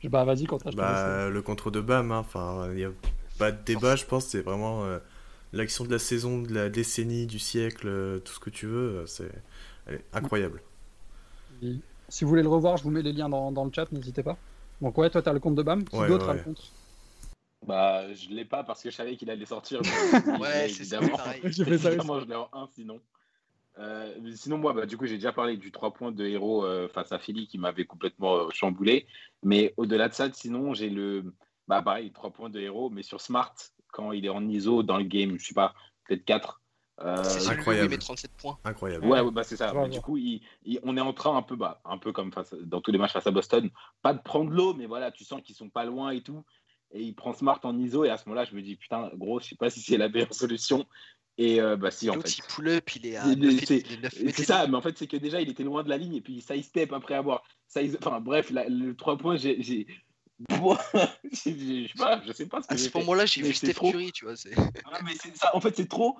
je- 0.00 0.08
bah, 0.08 0.24
vas-y, 0.24 0.46
laisse. 0.46 0.74
Bah, 0.74 1.30
le 1.30 1.40
contre 1.42 1.70
de 1.70 1.80
Bam, 1.80 2.12
hein. 2.12 2.18
enfin, 2.18 2.68
il 2.72 2.76
n'y 2.76 2.84
a 2.84 2.90
pas 3.38 3.52
de 3.52 3.64
débat, 3.64 3.96
je 3.96 4.04
pense, 4.04 4.26
c'est 4.26 4.42
vraiment 4.42 4.84
euh, 4.84 4.98
l'action 5.54 5.84
de 5.84 5.90
la 5.90 5.98
saison, 5.98 6.42
de 6.42 6.52
la 6.52 6.68
décennie, 6.68 7.26
du 7.26 7.38
siècle, 7.38 7.86
euh, 7.88 8.18
tout 8.18 8.34
ce 8.34 8.40
que 8.40 8.50
tu 8.50 8.66
veux, 8.66 8.98
euh, 8.98 9.06
c'est 9.06 9.30
incroyable. 10.12 10.60
Si 12.08 12.24
vous 12.24 12.28
voulez 12.28 12.42
le 12.42 12.48
revoir, 12.48 12.76
je 12.76 12.82
vous 12.82 12.90
mets 12.90 13.02
les 13.02 13.12
liens 13.12 13.30
dans, 13.30 13.50
dans 13.50 13.64
le 13.64 13.70
chat, 13.72 13.90
n'hésitez 13.92 14.22
pas. 14.22 14.36
Donc, 14.82 14.98
ouais, 14.98 15.08
toi, 15.08 15.22
t'as 15.22 15.32
le 15.32 15.40
compte 15.40 15.54
de 15.54 15.62
BAM. 15.62 15.84
Qui 15.84 15.96
Ouais, 15.96 16.08
d'autre 16.08 16.28
ouais, 16.28 16.34
le 16.34 16.42
compte 16.42 16.72
Bah, 17.66 18.12
je 18.12 18.28
l'ai 18.30 18.44
pas 18.44 18.64
parce 18.64 18.82
que 18.82 18.90
je 18.90 18.96
savais 18.96 19.16
qu'il 19.16 19.30
allait 19.30 19.46
sortir. 19.46 19.80
mais 19.82 20.38
Ouais, 20.40 20.68
c'est 20.68 20.80
évidemment. 20.82 21.16
pareil. 21.16 21.40
J'ai 21.44 21.64
fait 21.64 21.78
ça 21.78 21.90
je 21.92 22.26
l'ai 22.26 22.34
en 22.34 22.48
1 22.52 22.68
sinon. 22.72 23.00
Euh, 23.78 24.12
sinon, 24.34 24.58
moi, 24.58 24.72
bah, 24.74 24.84
du 24.84 24.96
coup, 24.98 25.06
j'ai 25.06 25.14
déjà 25.14 25.32
parlé 25.32 25.56
du 25.56 25.72
3 25.72 25.92
points 25.94 26.12
de 26.12 26.26
héros 26.26 26.64
euh, 26.64 26.88
face 26.88 27.10
à 27.12 27.18
Philly 27.18 27.46
qui 27.46 27.58
m'avait 27.58 27.86
complètement 27.86 28.34
euh, 28.36 28.48
chamboulé. 28.52 29.06
Mais 29.42 29.72
au-delà 29.76 30.08
de 30.08 30.14
ça, 30.14 30.28
sinon, 30.32 30.74
j'ai 30.74 30.90
le. 30.90 31.32
Bah, 31.68 31.80
pareil, 31.80 32.12
3 32.12 32.30
points 32.30 32.50
de 32.50 32.60
héros, 32.60 32.90
mais 32.90 33.02
sur 33.02 33.20
Smart, 33.20 33.54
quand 33.92 34.12
il 34.12 34.26
est 34.26 34.30
en 34.30 34.46
ISO 34.46 34.82
dans 34.82 34.98
le 34.98 35.04
game, 35.04 35.38
je 35.38 35.46
sais 35.46 35.54
pas, 35.54 35.74
peut-être 36.06 36.24
4. 36.24 36.60
Euh, 37.00 37.22
C'est 37.24 37.38
où 37.48 37.52
il 37.52 37.58
incroyable. 37.58 37.90
met 37.90 37.98
37 37.98 38.30
points. 38.36 38.58
Incroyable. 38.64 39.06
Ouais, 39.06 39.20
ouais, 39.20 39.30
bah 39.30 39.42
c'est 39.44 39.56
ça. 39.56 39.72
Mais 39.72 39.88
du 39.88 40.00
coup, 40.02 40.18
il- 40.18 40.42
il- 40.64 40.78
on 40.82 40.96
est 40.96 41.00
en 41.00 41.14
train 41.14 41.34
un 41.36 41.42
peu, 41.42 41.56
bah, 41.56 41.80
un 41.86 41.96
peu 41.96 42.12
comme 42.12 42.30
face, 42.32 42.52
dans 42.54 42.80
tous 42.82 42.92
les 42.92 42.98
matchs 42.98 43.12
face 43.12 43.26
à 43.26 43.30
Boston, 43.30 43.70
pas 44.02 44.12
de 44.12 44.20
prendre 44.20 44.50
l'eau, 44.50 44.74
mais 44.74 44.86
voilà, 44.86 45.10
tu 45.10 45.24
sens 45.24 45.40
qu'ils 45.42 45.54
sont 45.56 45.70
pas 45.70 45.84
loin 45.86 46.10
et 46.10 46.20
tout. 46.22 46.44
Et 46.92 47.02
il 47.02 47.14
prend 47.14 47.32
Smart 47.32 47.58
en 47.62 47.78
ISO, 47.78 48.04
et 48.04 48.10
à 48.10 48.18
ce 48.18 48.28
moment-là, 48.28 48.44
je 48.44 48.54
me 48.54 48.62
dis, 48.62 48.76
putain, 48.76 49.10
gros, 49.14 49.40
je 49.40 49.48
sais 49.48 49.56
pas 49.56 49.70
si 49.70 49.80
c'est 49.80 49.96
la 49.96 50.08
meilleure 50.08 50.34
solution. 50.34 50.86
Et 51.38 51.60
euh, 51.60 51.76
bah 51.76 51.90
si, 51.90 52.10
en 52.10 52.20
fait. 52.20 52.36
il 52.36 52.42
pull 52.42 52.68
up, 52.68 52.90
il 52.94 53.06
est 53.06 53.16
à 53.16 53.26
Il- 53.26 53.38
9 53.38 53.64
c'est- 53.64 54.44
ça, 54.44 54.66
mais 54.66 54.76
en 54.76 54.82
fait, 54.82 54.98
c'est 54.98 55.06
que 55.06 55.16
déjà, 55.16 55.40
il 55.40 55.48
était 55.48 55.62
loin 55.62 55.82
de 55.82 55.88
la 55.88 55.96
ligne, 55.96 56.16
et 56.16 56.20
puis 56.20 56.42
ça, 56.42 56.54
il 56.54 56.62
step 56.62 56.92
après 56.92 57.14
avoir. 57.14 57.42
Ça, 57.66 57.80
Enfin, 57.98 58.20
bref, 58.20 58.50
la- 58.50 58.68
le 58.68 58.94
3 58.94 59.16
points, 59.16 59.36
j'ai. 59.36 59.62
Je 59.62 59.84
sais 61.34 61.88
pas, 61.96 62.22
je 62.26 62.32
sais 62.32 62.46
pas 62.46 62.60
ce 62.62 62.68
que 62.68 62.74
À 62.74 62.76
ce 62.76 62.98
moment-là, 62.98 63.26
j'ai 63.26 63.42
vu 63.42 63.54
Steph. 63.54 63.74
Curry, 63.74 64.12
tu 64.12 64.24
vois. 64.26 64.36
c'est- 64.36 64.54
mais 65.04 65.14
ça, 65.34 65.54
en 65.56 65.60
fait, 65.60 65.74
c'est 65.76 65.88
trop 65.88 66.16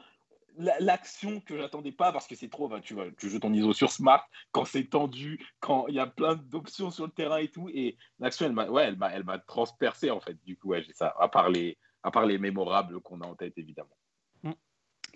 l'action 0.56 1.40
que 1.40 1.56
j'attendais 1.56 1.92
pas 1.92 2.12
parce 2.12 2.26
que 2.26 2.34
c'est 2.34 2.48
trop. 2.48 2.68
bah, 2.68 2.80
tu 2.80 2.94
vois, 2.94 3.06
tu 3.18 3.28
joues 3.28 3.40
ton 3.40 3.52
ISO 3.52 3.72
sur 3.72 3.90
Smart 3.90 4.26
quand 4.50 4.64
c'est 4.64 4.84
tendu, 4.84 5.44
quand 5.60 5.86
il 5.88 5.94
y 5.94 6.00
a 6.00 6.06
plein 6.06 6.34
d'options 6.34 6.90
sur 6.90 7.06
le 7.06 7.12
terrain 7.12 7.38
et 7.38 7.48
tout. 7.48 7.68
Et 7.70 7.96
l'action, 8.18 8.46
elle 8.46 8.52
m'a, 8.52 8.68
ouais, 8.68 8.84
elle 8.84 8.96
m'a, 8.96 9.10
elle 9.12 9.24
m'a 9.24 9.38
transpercé 9.38 10.10
en 10.10 10.20
fait. 10.20 10.36
Du 10.44 10.56
coup, 10.56 10.68
ouais, 10.68 10.82
j'ai 10.82 10.92
ça. 10.92 11.14
À 11.18 11.28
part 11.28 11.48
les, 11.48 11.78
à 12.02 12.10
part 12.10 12.26
les 12.26 12.38
mémorables 12.38 13.00
qu'on 13.00 13.20
a 13.20 13.26
en 13.26 13.34
tête, 13.34 13.54
évidemment. 13.56 13.96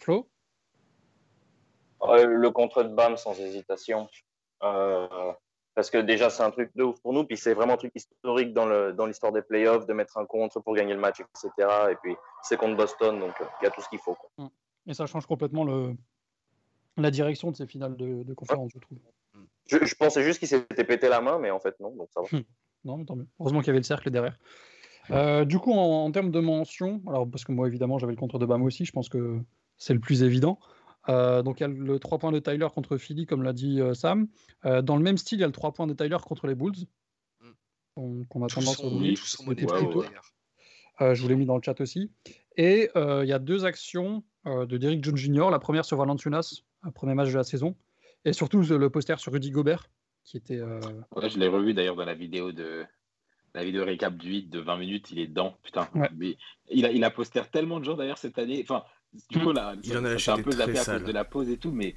Flo? 0.01 0.29
Euh, 2.03 2.27
le 2.27 2.51
contre 2.51 2.83
de 2.83 2.89
BAM 2.89 3.17
sans 3.17 3.39
hésitation. 3.41 4.09
Euh, 4.63 5.33
parce 5.75 5.91
que 5.91 5.99
déjà, 5.99 6.31
c'est 6.31 6.43
un 6.43 6.51
truc 6.51 6.71
de 6.75 6.85
ouf 6.85 7.01
pour 7.01 7.13
nous. 7.13 7.25
Puis 7.25 7.37
c'est 7.37 7.55
vraiment 7.55 7.75
un 7.75 7.79
truc 7.79 7.93
historique 7.95 8.53
dans, 8.53 8.67
le, 8.67 8.93
dans 8.93 9.07
l'histoire 9.07 9.33
des 9.33 9.43
playoffs, 9.43 9.87
de 9.87 9.93
mettre 9.93 10.19
un 10.19 10.27
contre 10.27 10.61
pour 10.61 10.75
gagner 10.75 10.95
le 10.95 11.01
match, 11.01 11.21
etc. 11.21 11.51
Et 11.91 11.97
puis 11.97 12.17
c'est 12.43 12.57
contre 12.57 12.77
Boston, 12.77 13.19
donc 13.19 13.41
euh, 13.41 13.45
il 13.61 13.65
y 13.65 13.67
a 13.67 13.71
tout 13.71 13.81
ce 13.81 13.89
qu'il 13.89 13.99
faut. 13.99 14.15
quoi. 14.15 14.31
Et 14.87 14.95
ça 14.95 15.07
change 15.07 15.27
complètement 15.27 15.65
le... 15.65 15.95
la 16.97 17.11
direction 17.11 17.51
de 17.51 17.57
ces 17.57 17.67
finales 17.67 17.97
de, 17.97 18.23
de 18.23 18.35
conférence, 18.35 18.71
je 18.75 18.79
trouve. 18.79 18.99
Je, 19.67 19.85
je 19.85 19.95
pensais 19.95 20.23
juste 20.23 20.39
qu'il 20.39 20.49
s'était 20.49 20.85
pété 20.85 21.09
la 21.09 21.21
main, 21.21 21.39
mais 21.39 21.51
en 21.51 21.61
fait, 21.61 21.79
non. 21.81 21.95
Donc 21.95 22.09
ça 22.13 22.21
va. 22.23 22.39
Non, 22.85 22.99
mais 22.99 23.05
tant 23.05 23.17
mieux. 23.17 23.27
Heureusement 23.41 23.61
qu'il 23.61 23.69
y 23.69 23.71
avait 23.71 23.81
le 23.81 23.85
cercle 23.85 24.11
derrière. 24.11 24.39
Euh, 25.11 25.45
du 25.45 25.59
coup, 25.59 25.73
en, 25.73 26.05
en 26.05 26.11
termes 26.13 26.31
de 26.31 26.41
mention, 26.41 27.03
alors 27.09 27.29
parce 27.29 27.45
que 27.45 27.53
moi, 27.53 27.67
évidemment, 27.67 27.99
j'avais 27.99 28.13
le 28.13 28.19
contre 28.19 28.39
de 28.39 28.47
Bam 28.47 28.63
aussi, 28.63 28.85
je 28.85 28.93
pense 28.93 29.09
que 29.09 29.41
c'est 29.77 29.95
le 29.95 30.01
plus 30.01 30.23
évident. 30.23 30.59
Euh, 31.09 31.43
donc, 31.43 31.61
il 31.61 31.63
y 31.63 31.65
a 31.65 31.69
le 31.69 31.99
3 31.99 32.19
points 32.19 32.33
de 32.33 32.39
Tyler 32.39 32.67
contre 32.75 32.97
Philly, 32.97 33.27
comme 33.27 33.43
l'a 33.43 33.53
dit 33.53 33.81
euh, 33.81 33.95
Sam. 33.95 34.29
Euh, 34.65 34.83
dans 34.83 34.97
le 34.97 35.03
même 35.03 35.17
style, 35.17 35.39
il 35.39 35.43
y 35.43 35.45
a 35.45 35.49
le 35.49 35.53
3 35.53 35.73
points 35.73 35.87
de 35.87 35.95
Tyler 35.95 36.17
contre 36.25 36.47
les 36.47 36.55
Bulls. 36.55 36.87
Mm. 37.41 37.51
qu'on 37.95 38.25
qu'on 38.25 38.45
a 38.45 38.49
Tous 38.49 38.55
tendance 38.57 38.81
à 38.81 38.87
oublier. 38.87 39.17
Je 41.01 41.21
vous 41.23 41.29
l'ai 41.29 41.37
mis 41.37 41.47
dans 41.47 41.57
le 41.57 41.63
chat 41.63 41.81
aussi. 41.81 42.11
Et 42.57 42.91
euh, 42.97 43.25
il 43.25 43.29
y 43.29 43.33
a 43.33 43.39
deux 43.39 43.65
actions 43.65 44.25
euh, 44.47 44.67
de 44.67 44.77
Derrick 44.79 45.05
Jones 45.05 45.17
Jr. 45.17 45.51
La 45.51 45.59
première 45.59 45.85
sur 45.85 45.97
Valanciunas, 45.99 46.63
un 46.83 46.91
premier 46.91 47.15
match 47.15 47.31
de 47.31 47.37
la 47.37 47.45
saison. 47.45 47.77
Et 48.25 48.33
surtout 48.33 48.63
le 48.63 48.91
poster 48.91 49.19
sur 49.21 49.33
Rudy 49.33 49.51
Gobert, 49.51 49.89
qui 50.25 50.37
était. 50.37 50.59
euh, 50.59 50.81
Ouais, 51.15 51.29
je 51.31 51.39
l'ai 51.39 51.49
revu 51.49 51.75
d'ailleurs 51.75 51.97
dans 51.97 52.05
la 52.05 52.15
vidéo 52.15 52.51
de 52.53 52.85
la 53.55 53.65
vidéo 53.65 53.85
récap 53.85 54.17
du 54.17 54.29
8 54.31 54.51
de 54.51 54.59
20 54.61 54.77
minutes. 54.79 55.11
Il 55.13 55.19
est 55.19 55.27
dedans, 55.29 55.57
putain. 55.63 55.89
Ouais. 55.95 56.11
Mais 56.17 56.37
il 56.71 56.85
a, 56.87 56.91
il 56.93 57.05
a 57.05 57.11
posté 57.11 57.41
tellement 57.53 57.79
de 57.79 57.85
gens 57.85 57.95
d'ailleurs 57.97 58.19
cette 58.19 58.39
année. 58.39 58.61
Enfin, 58.63 58.83
du 59.31 59.39
coup, 59.39 59.53
là, 59.53 59.75
Il 59.83 59.93
ça- 59.93 60.01
en 60.01 60.05
a 60.05 60.19
ça 60.19 60.33
un 60.35 60.43
peu 60.43 60.51
très 60.51 60.59
zappé 60.67 60.79
à 60.79 60.83
sales. 60.83 60.99
cause 60.99 61.07
de 61.09 61.13
la 61.13 61.25
pause 61.25 61.49
et 61.51 61.57
tout, 61.59 61.73
mais 61.73 61.95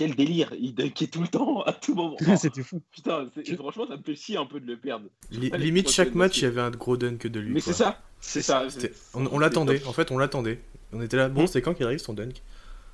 quel 0.00 0.14
délire 0.14 0.54
Il 0.58 0.74
dunkait 0.74 1.08
tout 1.08 1.20
le 1.20 1.28
temps, 1.28 1.60
à 1.62 1.74
tout 1.74 1.94
moment. 1.94 2.16
C'était 2.38 2.62
fou. 2.62 2.80
Putain, 2.90 3.28
franchement, 3.58 3.86
ça 3.86 3.98
me 3.98 4.02
fait 4.02 4.14
chier 4.16 4.38
un 4.38 4.46
peu 4.46 4.58
de 4.58 4.64
le 4.66 4.78
perdre. 4.78 5.10
Limite, 5.30 5.90
chaque 5.90 6.14
match, 6.14 6.38
il 6.38 6.44
y 6.44 6.46
avait 6.46 6.62
un 6.62 6.70
gros 6.70 6.96
dunk 6.96 7.26
de 7.26 7.38
lui. 7.38 7.52
Mais 7.52 7.60
c'est 7.60 7.74
ça, 7.74 8.00
c'est 8.18 8.40
ça. 8.40 8.66
On, 9.12 9.38
l'attendait, 9.38 9.84
en 9.84 9.92
fait, 9.92 10.10
on 10.10 10.16
l'attendait. 10.16 10.58
On 10.92 11.02
était 11.02 11.18
là, 11.18 11.28
bon, 11.28 11.42
Mm. 11.42 11.46
c'est 11.48 11.60
quand 11.60 11.74
qu'il 11.74 11.84
arrive 11.84 11.98
son 11.98 12.14
dunk? 12.14 12.42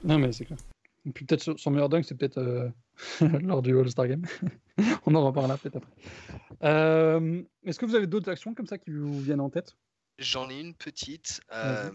Non, 0.02 0.18
mais 0.18 0.32
c'est 0.32 0.44
clair. 0.46 0.58
Et 1.06 1.10
puis 1.12 1.24
peut-être 1.24 1.56
son- 1.56 1.70
meilleur 1.70 1.88
dunk, 1.88 2.02
c'est 2.02 2.16
peut-être 2.16 2.38
euh, 2.38 2.68
lors 3.42 3.62
du 3.62 3.78
All-Star 3.78 4.08
Game. 4.08 4.24
On 5.06 5.14
en 5.14 5.24
reparlera 5.24 5.56
peut-être 5.56 5.76
après. 5.76 5.92
Euh, 6.64 7.40
Est-ce 7.64 7.78
que 7.78 7.86
vous 7.86 7.94
avez 7.94 8.08
d'autres 8.08 8.30
actions 8.30 8.52
comme 8.52 8.66
ça 8.66 8.78
qui 8.78 8.90
vous 8.90 9.20
viennent 9.20 9.40
en 9.40 9.48
tête? 9.48 9.76
J'en 10.18 10.50
ai 10.50 10.58
une 10.58 10.74
petite. 10.74 11.40
Euh, 11.52 11.90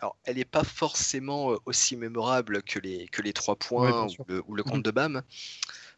alors, 0.00 0.16
elle 0.24 0.36
n'est 0.36 0.44
pas 0.44 0.64
forcément 0.64 1.52
euh, 1.52 1.56
aussi 1.66 1.94
mémorable 1.96 2.62
que 2.62 2.78
les, 2.78 3.06
que 3.08 3.22
les 3.22 3.32
trois 3.32 3.54
points 3.56 4.06
ou, 4.06 4.24
le, 4.26 4.42
ou 4.48 4.54
le 4.54 4.62
compte 4.62 4.82
de 4.82 4.90
Bam. 4.90 5.22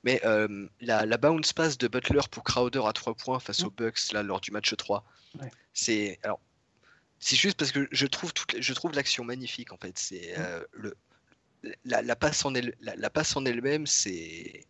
Mais 0.05 0.21
euh, 0.25 0.67
la, 0.81 1.07
la 1.07 1.17
bounce 1.17 1.53
pass 1.53 1.79
de 1.79 1.87
Butler 1.87 2.21
pour 2.31 2.43
Crowder 2.43 2.83
à 2.87 2.93
trois 2.93 3.15
points 3.15 3.39
face 3.39 3.61
Mhm. 3.61 3.67
aux 3.69 3.71
Bucks 3.71 4.13
là, 4.13 4.23
lors 4.25 4.41
du 4.41 4.51
match 4.51 4.75
3, 4.77 5.05
Ouais. 5.41 5.51
c'est. 5.73 6.19
Alors, 6.25 6.41
c'est 7.21 7.37
juste 7.37 7.57
parce 7.57 7.71
que 7.71 7.87
je 7.93 8.07
trouve, 8.09 8.33
toute, 8.35 8.61
je 8.61 8.73
trouve 8.75 8.93
l'action 8.93 9.23
magnifique 9.25 9.73
en 9.73 9.77
fait. 9.79 9.97
C'est 9.97 10.35
Mhm. 10.37 10.45
euh, 10.45 10.65
le, 10.73 10.97
la, 11.85 12.03
la 12.03 12.17
passe 12.17 12.45
en 12.45 12.53
elle, 12.57 12.75
la, 12.81 12.97
la 12.97 13.09
passe 13.11 13.37
en 13.37 13.45
elle-même, 13.45 13.87
c'est. 13.87 14.67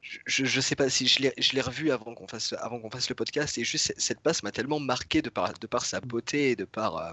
Je, 0.00 0.44
je 0.46 0.60
sais 0.62 0.74
pas 0.76 0.88
si 0.88 1.06
je 1.06 1.20
l'ai 1.20 1.34
je 1.36 1.52
l'ai 1.52 1.60
revu 1.60 1.90
avant 1.90 2.14
qu'on 2.14 2.26
fasse 2.26 2.54
avant 2.54 2.80
qu'on 2.80 2.90
fasse 2.90 3.10
le 3.10 3.14
podcast 3.14 3.58
et 3.58 3.64
juste 3.64 3.88
cette- 3.88 4.00
cette 4.00 4.20
passe 4.20 4.42
m'a 4.42 4.50
tellement 4.50 4.80
marqué 4.80 5.20
de 5.20 5.28
par 5.28 5.52
de 5.52 5.66
par 5.66 5.84
sa 5.84 6.00
beauté 6.00 6.50
et 6.52 6.56
de 6.56 6.64
par 6.64 6.96
euh, 6.96 7.12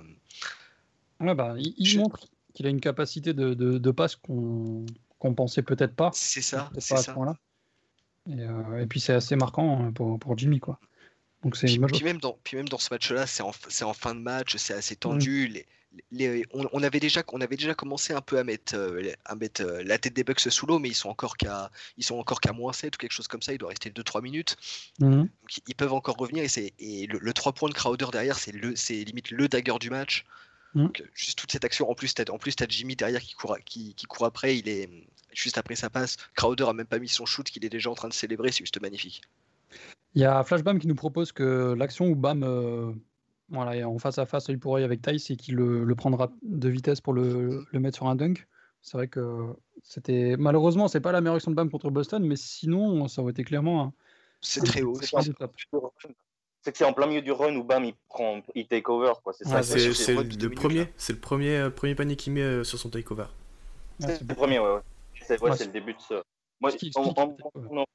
Ouais, 1.19 1.35
bah, 1.35 1.55
il, 1.57 1.73
il 1.77 1.85
Je- 1.87 1.99
montre 1.99 2.27
qu'il 2.53 2.65
a 2.65 2.69
une 2.69 2.81
capacité 2.81 3.33
de, 3.33 3.53
de, 3.53 3.77
de 3.77 3.91
passe 3.91 4.15
qu'on 4.15 4.85
qu'on 5.19 5.33
pensait 5.33 5.63
peut-être 5.63 5.95
pas. 5.95 6.11
c'est 6.13 6.41
ça 6.41 6.69
c'est 6.77 6.93
à 6.93 6.97
ça. 6.97 7.13
Et, 8.29 8.39
euh, 8.41 8.81
et 8.81 8.85
puis 8.87 8.99
c'est 8.99 9.13
assez 9.13 9.35
marquant 9.35 9.81
hein, 9.85 9.91
pour, 9.91 10.19
pour 10.19 10.37
Jimmy. 10.37 10.59
quoi. 10.59 10.79
Donc 11.43 11.55
c'est 11.55 11.67
puis, 11.67 12.03
même 12.03 12.17
dans 12.19 12.37
puis 12.43 12.57
même 12.57 12.67
dans 12.69 12.77
ce 12.79 12.93
match-là 12.93 13.25
c'est 13.27 13.41
en 13.43 13.51
en 13.81 13.93
fin 13.93 14.13
de 14.15 14.19
match 14.19 14.55
c'est 14.57 14.73
assez 14.73 14.95
Mm. 14.95 14.99
tendu 14.99 15.47
les, 15.47 15.65
les- 16.11 16.45
on, 16.53 16.67
on 16.73 16.83
avait 16.83 16.99
déjà 16.99 17.23
on 17.31 17.41
avait 17.41 17.55
déjà 17.55 17.73
commencé 17.73 18.13
un 18.13 18.21
peu 18.21 18.37
à 18.39 18.43
mettre 18.43 18.75
euh, 18.75 19.11
à 19.25 19.35
mettre 19.35 19.61
euh, 19.63 19.83
la 19.83 19.97
tête 19.97 20.13
des 20.13 20.23
Bucks 20.23 20.39
sous 20.39 20.65
l'eau 20.65 20.77
mais 20.79 20.89
ils 20.89 20.95
sont 20.95 21.09
encore 21.09 21.37
qu'à 21.37 21.71
ils 21.97 22.03
sont 22.03 22.17
encore 22.17 22.41
qu'à 22.41 22.53
moins 22.53 22.73
7 22.73 22.95
ou 22.95 22.97
quelque 22.97 23.11
chose 23.13 23.27
comme 23.27 23.41
ça 23.43 23.53
il 23.53 23.59
doit 23.59 23.69
rester 23.69 23.89
2-3 23.91 24.21
minutes. 24.21 24.55
Donc, 24.99 25.29
ils 25.67 25.75
peuvent 25.75 25.93
encore 25.93 26.17
revenir 26.17 26.43
et, 26.43 26.73
et 26.79 27.07
le, 27.07 27.19
le 27.19 27.33
3 27.33 27.53
points 27.53 27.69
de 27.69 27.73
Crowder 27.75 28.07
derrière, 28.11 28.37
c'est 28.37 28.51
limite 28.51 29.31
le 29.31 29.47
dagger 29.47 29.77
du 29.79 29.89
match. 29.89 30.25
Donc, 30.83 31.01
euh, 31.01 31.05
juste 31.13 31.37
toute 31.37 31.51
cette 31.51 31.65
action. 31.65 31.89
En 31.89 31.95
plus, 31.95 32.13
t'as, 32.13 32.31
en 32.31 32.37
plus, 32.37 32.55
t'as 32.55 32.65
Jimmy 32.67 32.95
derrière 32.95 33.21
qui 33.21 33.33
court, 33.33 33.53
à- 33.53 33.59
qui, 33.59 33.93
qui 33.95 34.05
court 34.05 34.25
après. 34.25 34.57
Il 34.57 34.67
est 34.69 34.89
juste 35.33 35.57
après 35.57 35.75
sa 35.75 35.89
passe. 35.89 36.17
Crowder 36.35 36.65
a 36.67 36.73
même 36.73 36.87
pas 36.87 36.99
mis 36.99 37.09
son 37.09 37.25
shoot 37.25 37.45
qu'il 37.49 37.65
est 37.65 37.69
déjà 37.69 37.89
en 37.89 37.95
train 37.95 38.07
de 38.07 38.13
célébrer. 38.13 38.51
C'est 38.51 38.59
juste 38.59 38.81
magnifique. 38.81 39.21
Il 40.15 40.21
y 40.21 40.25
a 40.25 40.43
Flashbam 40.43 40.79
qui 40.79 40.87
nous 40.87 40.95
propose 40.95 41.31
que 41.31 41.73
l'action 41.77 42.07
où 42.07 42.15
Bam 42.15 42.43
euh, 42.43 42.91
voilà, 43.49 43.75
est 43.75 43.83
en 43.83 43.97
face 43.99 44.17
à 44.17 44.25
face 44.25 44.49
œil 44.49 44.57
pour 44.57 44.75
œil 44.75 44.83
avec 44.83 45.01
Tice 45.01 45.29
et 45.29 45.35
qu'il 45.35 45.55
le, 45.55 45.83
le 45.83 45.95
prendra 45.95 46.31
de 46.41 46.69
vitesse 46.69 47.01
pour 47.01 47.13
le, 47.13 47.65
le 47.71 47.79
mettre 47.79 47.97
sur 47.97 48.07
un 48.07 48.15
dunk. 48.15 48.47
C'est 48.81 48.97
vrai 48.97 49.07
que 49.07 49.53
c'était 49.83 50.35
malheureusement 50.37 50.87
c'est 50.87 51.01
pas 51.01 51.11
la 51.11 51.21
meilleure 51.21 51.35
action 51.35 51.51
de 51.51 51.55
Bam 51.55 51.69
contre 51.69 51.89
Boston, 51.91 52.25
mais 52.25 52.35
sinon 52.35 53.07
ça 53.07 53.21
aurait 53.21 53.31
été 53.31 53.43
clairement 53.43 53.93
C'est 54.41 54.61
très 54.61 54.81
haut 54.81 54.95
C'est 55.01 55.15
C'est 56.61 56.71
que 56.71 56.77
c'est 56.77 56.85
en 56.85 56.93
plein 56.93 57.07
milieu 57.07 57.21
du 57.21 57.31
run 57.31 57.55
où 57.55 57.63
bam, 57.63 57.85
il 57.85 57.93
prend, 58.09 58.41
il 58.55 58.67
take 58.67 58.89
over. 58.89 59.13
Quoi. 59.23 59.33
C'est 59.33 59.45
Ouais, 59.47 59.51
ça. 59.53 59.63
C'est 59.63 59.79
c'est 59.79 59.93
c'est 59.93 60.03
c'est 60.03 60.13
le 60.15 60.49
le, 60.49 60.55
premier, 60.55 60.79
là. 60.79 60.85
c'est 60.97 61.13
le 61.13 61.19
premier, 61.19 61.55
euh, 61.57 61.69
premier 61.69 61.95
panier 61.95 62.15
qu'il 62.15 62.33
met 62.33 62.41
euh, 62.41 62.63
sur 62.63 62.77
son 62.77 62.89
takeover. 62.89 63.25
C'est 63.99 64.17
c'est 64.17 64.27
le 64.27 64.35
premier, 64.35 64.59
ouais. 64.59 64.73
ouais. 64.73 64.81
C'est 65.21 65.41
ouais, 65.41 65.49
Ouais, 65.51 65.55
c'est 65.57 65.65
le 65.65 65.71
début 65.71 65.93
de 65.93 66.01
ça. 66.01 66.21
Moi, 66.59 66.71
Ce 66.71 66.77
qui 66.77 66.91
en, 66.95 67.03
explique 67.03 67.19
en- 67.19 67.27
peut-être, 67.29 67.85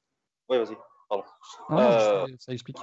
ouais. 0.49 0.57
vas-y. 0.63 0.77
Pardon. 1.09 1.23
Ah 1.69 1.79
Euh, 1.81 2.25
ça- 2.27 2.33
ça 2.39 2.53
explique. 2.53 2.77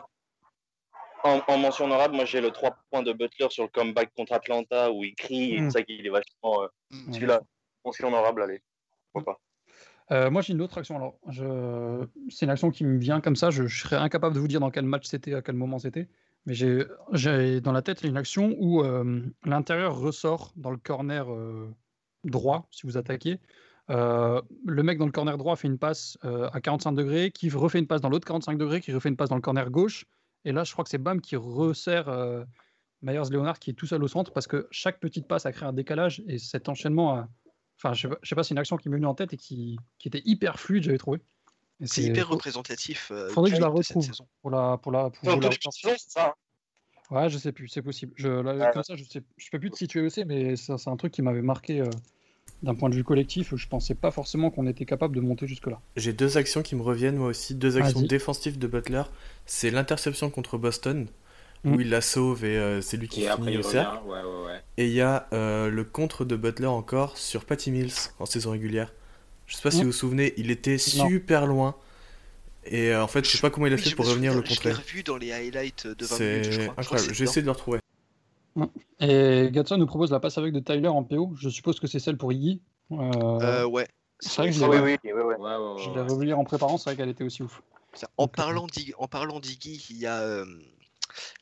En, 1.24 1.40
en 1.48 1.58
mention 1.58 1.84
honorable, 1.84 2.14
moi 2.14 2.24
j'ai 2.24 2.40
le 2.40 2.50
3 2.50 2.76
points 2.90 3.02
de 3.02 3.12
Butler 3.12 3.48
sur 3.50 3.64
le 3.64 3.68
comeback 3.68 4.10
contre 4.16 4.32
Atlanta 4.32 4.90
où 4.90 5.04
il 5.04 5.14
crie, 5.14 5.54
et 5.54 5.60
Mm. 5.60 5.70
c'est 5.70 5.78
ça 5.78 5.82
qu'il 5.84 6.06
est 6.06 6.10
vachement. 6.10 6.62
euh, 6.62 6.68
Mm. 6.90 7.12
Celui-là, 7.12 7.40
mention 7.84 8.08
honorable, 8.08 8.42
allez. 8.42 8.62
Pourquoi 9.12 9.34
pas. 9.34 9.40
Euh, 10.12 10.30
moi, 10.30 10.42
j'ai 10.42 10.52
une 10.52 10.60
autre 10.60 10.78
action. 10.78 10.96
Alors, 10.96 11.18
c'est 12.30 12.46
une 12.46 12.50
action 12.50 12.70
qui 12.70 12.84
me 12.84 12.98
vient 12.98 13.20
comme 13.20 13.36
ça. 13.36 13.50
Je, 13.50 13.66
serais 13.68 13.96
incapable 13.96 14.34
de 14.34 14.40
vous 14.40 14.48
dire 14.48 14.60
dans 14.60 14.70
quel 14.70 14.84
match 14.84 15.06
c'était, 15.06 15.34
à 15.34 15.42
quel 15.42 15.54
moment 15.54 15.78
c'était. 15.78 16.08
Mais 16.46 16.54
j'ai, 16.54 17.60
dans 17.60 17.72
la 17.72 17.82
tête 17.82 18.02
une 18.02 18.16
action 18.16 18.56
où 18.58 18.82
euh, 18.82 19.22
l'intérieur 19.44 19.98
ressort 19.98 20.52
dans 20.56 20.70
le 20.70 20.78
corner 20.78 21.30
euh, 21.32 21.68
droit, 22.24 22.66
si 22.70 22.86
vous 22.86 22.96
attaquez. 22.96 23.38
Le 23.88 24.82
mec 24.82 24.98
dans 24.98 25.06
le 25.06 25.12
corner 25.12 25.36
droit 25.36 25.56
fait 25.56 25.66
une 25.66 25.78
passe 25.78 26.16
à 26.22 26.60
45 26.60 26.92
degrés, 26.92 27.30
qui 27.32 27.50
refait 27.50 27.80
une 27.80 27.88
passe 27.88 28.00
dans 28.00 28.08
l'autre 28.08 28.26
45 28.26 28.56
degrés, 28.56 28.80
qui 28.80 28.92
refait 28.92 29.08
une 29.08 29.16
passe 29.16 29.30
dans 29.30 29.36
le 29.36 29.42
corner 29.42 29.68
gauche. 29.70 30.06
Et 30.44 30.52
là, 30.52 30.64
je 30.64 30.72
crois 30.72 30.84
que 30.84 30.90
c'est 30.90 30.98
Bam 30.98 31.20
qui 31.20 31.36
resserre 31.36 32.08
euh, 32.08 32.44
Myers 33.02 33.30
Leonard 33.30 33.58
qui 33.58 33.70
est 33.70 33.74
tout 33.74 33.86
seul 33.86 34.02
au 34.02 34.08
centre 34.08 34.32
parce 34.32 34.46
que 34.46 34.68
chaque 34.70 35.00
petite 35.00 35.26
passe 35.26 35.46
a 35.46 35.52
créé 35.52 35.68
un 35.68 35.72
décalage 35.72 36.22
et 36.26 36.38
cet 36.38 36.68
enchaînement 36.68 37.14
a, 37.14 37.28
Enfin, 37.82 37.94
je 37.94 38.02
sais 38.02 38.08
pas, 38.08 38.18
je 38.22 38.28
sais 38.28 38.34
pas 38.34 38.42
c'est 38.42 38.52
une 38.54 38.58
action 38.58 38.76
qui 38.76 38.88
m'est 38.90 38.96
venue 38.96 39.06
en 39.06 39.14
tête 39.14 39.32
et 39.32 39.36
qui, 39.36 39.78
qui 39.98 40.08
était 40.08 40.22
hyper 40.24 40.60
fluide, 40.60 40.82
j'avais 40.84 40.98
trouvé. 40.98 41.20
Et 41.80 41.86
C'est 41.86 42.02
hyper 42.02 42.28
représentatif 42.28 43.10
euh, 43.10 43.30
faudrait 43.30 43.50
que 43.50 43.56
je 43.56 43.60
la 43.62 43.68
cette 43.68 43.76
retrouve. 43.96 44.04
saison. 44.04 44.26
pour 44.42 44.50
la 44.50 44.76
pour 44.76 44.92
la 44.92 45.08
pour 45.10 45.26
Non, 45.28 45.40
la 45.40 45.50
saison, 45.50 45.70
c'est 45.72 45.98
ça. 46.10 46.26
hein. 46.28 46.34
Ouais, 47.10 47.28
je 47.30 47.38
sais 47.38 47.52
plus, 47.52 47.68
c'est 47.68 47.82
possible. 47.82 48.12
Je, 48.16 48.28
là, 48.28 48.54
Ouais. 48.54 48.70
Comme 48.72 48.82
ça, 48.84 48.94
je 48.96 49.02
sais, 49.04 49.22
je 49.36 49.48
peux 49.50 49.58
plus 49.58 49.70
te 49.70 49.76
situer 49.76 50.08
c'est, 50.10 50.24
mais 50.24 50.56
ça, 50.56 50.76
c'est 50.78 50.90
un 50.90 50.96
truc 50.96 51.12
qui 51.12 51.22
m'avait 51.22 51.42
marqué 51.42 51.80
euh, 51.80 51.90
d'un 52.62 52.74
point 52.74 52.88
de 52.90 52.94
vue 52.94 53.02
collectif. 53.02 53.56
Je 53.56 53.66
pensais 53.66 53.94
pas 53.94 54.10
forcément 54.10 54.50
qu'on 54.50 54.66
était 54.66 54.84
capable 54.84 55.16
de 55.16 55.20
monter 55.20 55.46
jusque 55.48 55.66
là. 55.66 55.80
J'ai 55.96 56.12
deux 56.12 56.36
actions 56.36 56.62
qui 56.62 56.76
me 56.76 56.82
reviennent, 56.82 57.16
moi 57.16 57.28
aussi, 57.28 57.54
deux 57.54 57.78
actions 57.78 58.02
défensives 58.02 58.58
de 58.58 58.66
Butler. 58.68 59.02
C'est 59.46 59.70
l'interception 59.70 60.30
contre 60.30 60.58
Boston, 60.58 61.08
Mm. 61.64 61.74
où 61.74 61.80
il 61.80 61.90
la 61.90 62.00
sauve 62.00 62.44
et 62.44 62.56
euh, 62.56 62.80
c'est 62.80 62.96
lui 62.96 63.06
qui 63.08 63.22
Et 63.22 63.28
après, 63.28 63.44
finit 63.44 63.56
au 63.56 63.60
revient. 63.60 63.70
cercle. 63.72 63.98
Ouais, 64.06 64.22
ouais, 64.22 64.46
ouais. 64.46 64.60
Et 64.78 64.86
il 64.86 64.92
y 64.94 65.00
a 65.02 65.28
euh, 65.34 65.68
le 65.68 65.84
contre 65.84 66.24
de 66.24 66.34
Butler 66.36 66.66
encore 66.66 67.18
sur 67.18 67.44
Patty 67.44 67.70
Mills 67.70 67.92
en 68.18 68.24
saison 68.26 68.52
régulière. 68.52 68.92
Je 69.46 69.56
sais 69.56 69.62
pas 69.62 69.70
si 69.70 69.78
Mm. 69.78 69.80
vous 69.80 69.86
vous 69.88 69.92
souvenez, 69.92 70.32
il 70.38 70.50
était 70.50 70.76
Non. 70.96 71.08
super 71.08 71.46
loin. 71.46 71.74
Et 72.64 72.90
euh, 72.92 73.02
en 73.02 73.08
fait, 73.08 73.24
je 73.26 73.30
sais 73.30 73.40
pas 73.40 73.50
comment 73.50 73.66
il 73.66 73.72
a 73.72 73.76
Oui, 73.76 73.82
fait 73.82 73.90
je 73.90 73.96
pour 73.96 74.06
revenir 74.06 74.32
le 74.34 74.40
souviens, 74.40 74.54
Je 74.54 74.68
l'ai 74.68 74.70
contrer. 74.74 74.82
revu 74.84 75.02
dans 75.02 75.16
les 75.16 75.32
highlights 75.32 75.86
de 75.86 76.04
20 76.06 76.18
minutes, 76.20 76.44
je 76.44 76.50
C'est 76.50 76.58
crois. 76.68 76.74
Je 76.76 76.80
incroyable. 76.82 77.14
Je 77.14 77.18
vais 77.18 77.24
essayer 77.24 77.40
de 77.42 77.46
le 77.46 77.52
retrouver. 77.52 77.80
Et 79.00 79.48
Gatson 79.52 79.76
nous 79.78 79.86
propose 79.86 80.10
la 80.10 80.20
passe 80.20 80.36
avec 80.38 80.52
de 80.52 80.60
Tyler 80.60 80.88
en 80.88 81.02
PO. 81.04 81.32
Je 81.36 81.48
suppose 81.48 81.78
que 81.80 81.86
c'est 81.86 81.98
celle 82.00 82.16
pour 82.16 82.32
Iggy. 82.32 82.60
Euh. 82.92 82.96
Euh, 83.40 83.64
ouais. 83.66 83.86
c'est 84.18 84.36
vrai 84.42 84.50
que 84.50 84.56
je 84.56 84.60
l'ai 84.60 84.66
oui, 84.66 84.78
oui, 84.78 84.98
oui, 85.04 85.10
oui. 85.14 85.22
Ouais, 85.22 85.24
ouais, 85.24 85.34
ouais, 85.36 85.82
je 85.82 85.88
ouais. 85.90 85.94
l'ai 85.96 86.00
revu 86.02 86.24
lire 86.26 86.38
en 86.38 86.44
préparant, 86.44 86.76
c'est 86.76 86.90
vrai 86.90 86.96
qu'elle 86.96 87.08
était 87.08 87.24
aussi 87.24 87.42
ouf. 87.42 87.62
En 88.16 88.24
Donc, 88.24 88.34
parlant 88.36 88.66
d'Iggy, 88.66 88.92
en 88.98 89.06
parlant 89.08 89.40
d'Iggy, 89.40 89.86
il 89.90 89.98
y 89.98 90.06
a, 90.06 90.18
euh, 90.20 90.44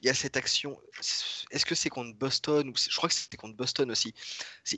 il 0.01 0.07
y 0.07 0.11
a 0.11 0.15
cette 0.15 0.37
action. 0.37 0.81
Est-ce 1.51 1.65
que 1.65 1.75
c'est 1.75 1.89
contre 1.89 2.17
Boston 2.17 2.69
ou 2.69 2.73
je 2.77 2.95
crois 2.97 3.09
que 3.09 3.15
c'était 3.15 3.37
contre 3.37 3.57
Boston 3.57 3.91
aussi. 3.91 4.15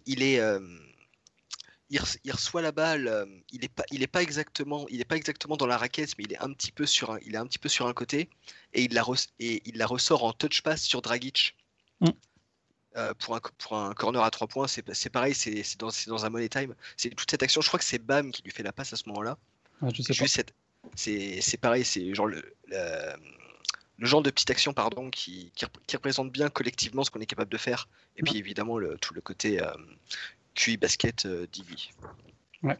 Il 0.06 0.22
est, 0.22 0.40
euh, 0.40 0.60
il, 1.90 1.98
re- 2.00 2.18
il 2.24 2.32
reçoit 2.32 2.62
la 2.62 2.72
balle. 2.72 3.08
euh, 3.08 3.26
il 3.52 3.64
est 3.64 3.68
pas, 3.68 3.84
il 3.90 4.02
est 4.02 4.06
pas 4.06 4.22
exactement, 4.22 4.86
il 4.88 5.00
est 5.00 5.04
pas 5.04 5.16
exactement 5.16 5.56
dans 5.56 5.66
la 5.66 5.76
raquette, 5.76 6.16
mais 6.18 6.24
il 6.24 6.32
est 6.32 6.38
un 6.42 6.52
petit 6.52 6.72
peu 6.72 6.86
sur 6.86 7.10
un, 7.12 7.18
il 7.26 7.34
est 7.34 7.38
un 7.38 7.46
petit 7.46 7.58
peu 7.58 7.68
sur 7.68 7.86
un 7.86 7.92
côté 7.92 8.28
et 8.72 8.82
il 8.82 8.94
la 8.94 9.04
et 9.38 9.62
il 9.68 9.76
la 9.76 9.86
ressort 9.86 10.24
en 10.24 10.32
touch 10.32 10.62
pass 10.62 10.82
sur 10.82 11.02
Dragic. 11.02 11.56
Mm. 12.00 12.08
Euh, 12.96 13.14
pour, 13.14 13.36
un, 13.36 13.40
pour 13.58 13.76
un 13.76 13.94
corner 13.94 14.20
à 14.20 14.32
3 14.32 14.48
points, 14.48 14.66
c'est, 14.66 14.82
pareil, 15.10 15.32
c'est, 15.32 15.62
dans, 15.78 15.90
dans 16.08 16.24
un 16.24 16.28
money 16.28 16.48
time. 16.48 16.74
C'est 16.96 17.10
toute 17.10 17.30
cette 17.30 17.40
action. 17.40 17.60
Je 17.60 17.68
crois 17.68 17.78
que 17.78 17.84
c'est 17.84 18.00
Bam 18.00 18.32
qui 18.32 18.42
lui 18.42 18.50
fait 18.50 18.64
la 18.64 18.72
passe 18.72 18.92
à 18.92 18.96
ce 18.96 19.08
moment-là. 19.10 19.38
ouais, 19.80 19.90
je 19.94 20.02
sais 20.02 20.08
pas. 20.08 20.24
Juste 20.24 20.34
cette- 20.34 20.54
c'est 20.96 21.40
c'est 21.42 21.58
pareil, 21.58 21.84
c'est 21.84 22.12
genre 22.14 22.26
le, 22.26 22.42
le, 22.66 23.12
le 24.00 24.06
genre 24.06 24.22
de 24.22 24.30
petite 24.30 24.50
action 24.50 24.72
pardon, 24.72 25.10
qui, 25.10 25.52
qui, 25.54 25.64
rep- 25.66 25.78
qui 25.86 25.94
représente 25.96 26.32
bien 26.32 26.48
collectivement 26.48 27.04
ce 27.04 27.10
qu'on 27.12 27.20
est 27.20 27.26
capable 27.26 27.52
de 27.52 27.58
faire. 27.58 27.88
Et 28.16 28.22
puis 28.22 28.36
évidemment 28.38 28.78
le, 28.78 28.96
tout 28.98 29.14
le 29.14 29.20
côté 29.20 29.62
euh, 29.62 29.70
QI 30.54 30.76
basket 30.76 31.26
euh, 31.26 31.46
d'Iggy. 31.52 31.92
Euh, 32.64 32.74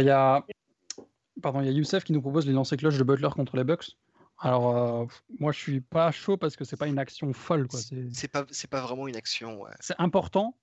Il 0.00 0.06
y 0.06 0.10
a 0.10 0.44
pardon, 1.42 1.60
il 1.60 1.66
y 1.66 1.68
a 1.68 1.72
Youssef 1.72 2.02
qui 2.04 2.12
nous 2.12 2.20
propose 2.22 2.46
les 2.46 2.52
lancers 2.52 2.78
cloches 2.78 2.98
de 2.98 3.04
Butler 3.04 3.28
contre 3.34 3.56
les 3.56 3.64
Bucks. 3.64 3.96
Alors 4.38 4.76
euh, 4.76 5.06
moi 5.38 5.52
je 5.52 5.58
suis 5.58 5.80
pas 5.80 6.10
chaud 6.10 6.36
parce 6.36 6.56
que 6.56 6.64
c'est 6.64 6.76
pas 6.76 6.86
une 6.88 6.98
action 6.98 7.32
folle 7.32 7.68
quoi. 7.68 7.78
C'est 7.80 8.08
C'est 8.12 8.28
pas, 8.28 8.44
c'est 8.50 8.68
pas 8.68 8.80
vraiment 8.80 9.08
une 9.08 9.16
action. 9.16 9.62
ouais. 9.62 9.70
c'est 9.80 9.94
important, 9.98 10.56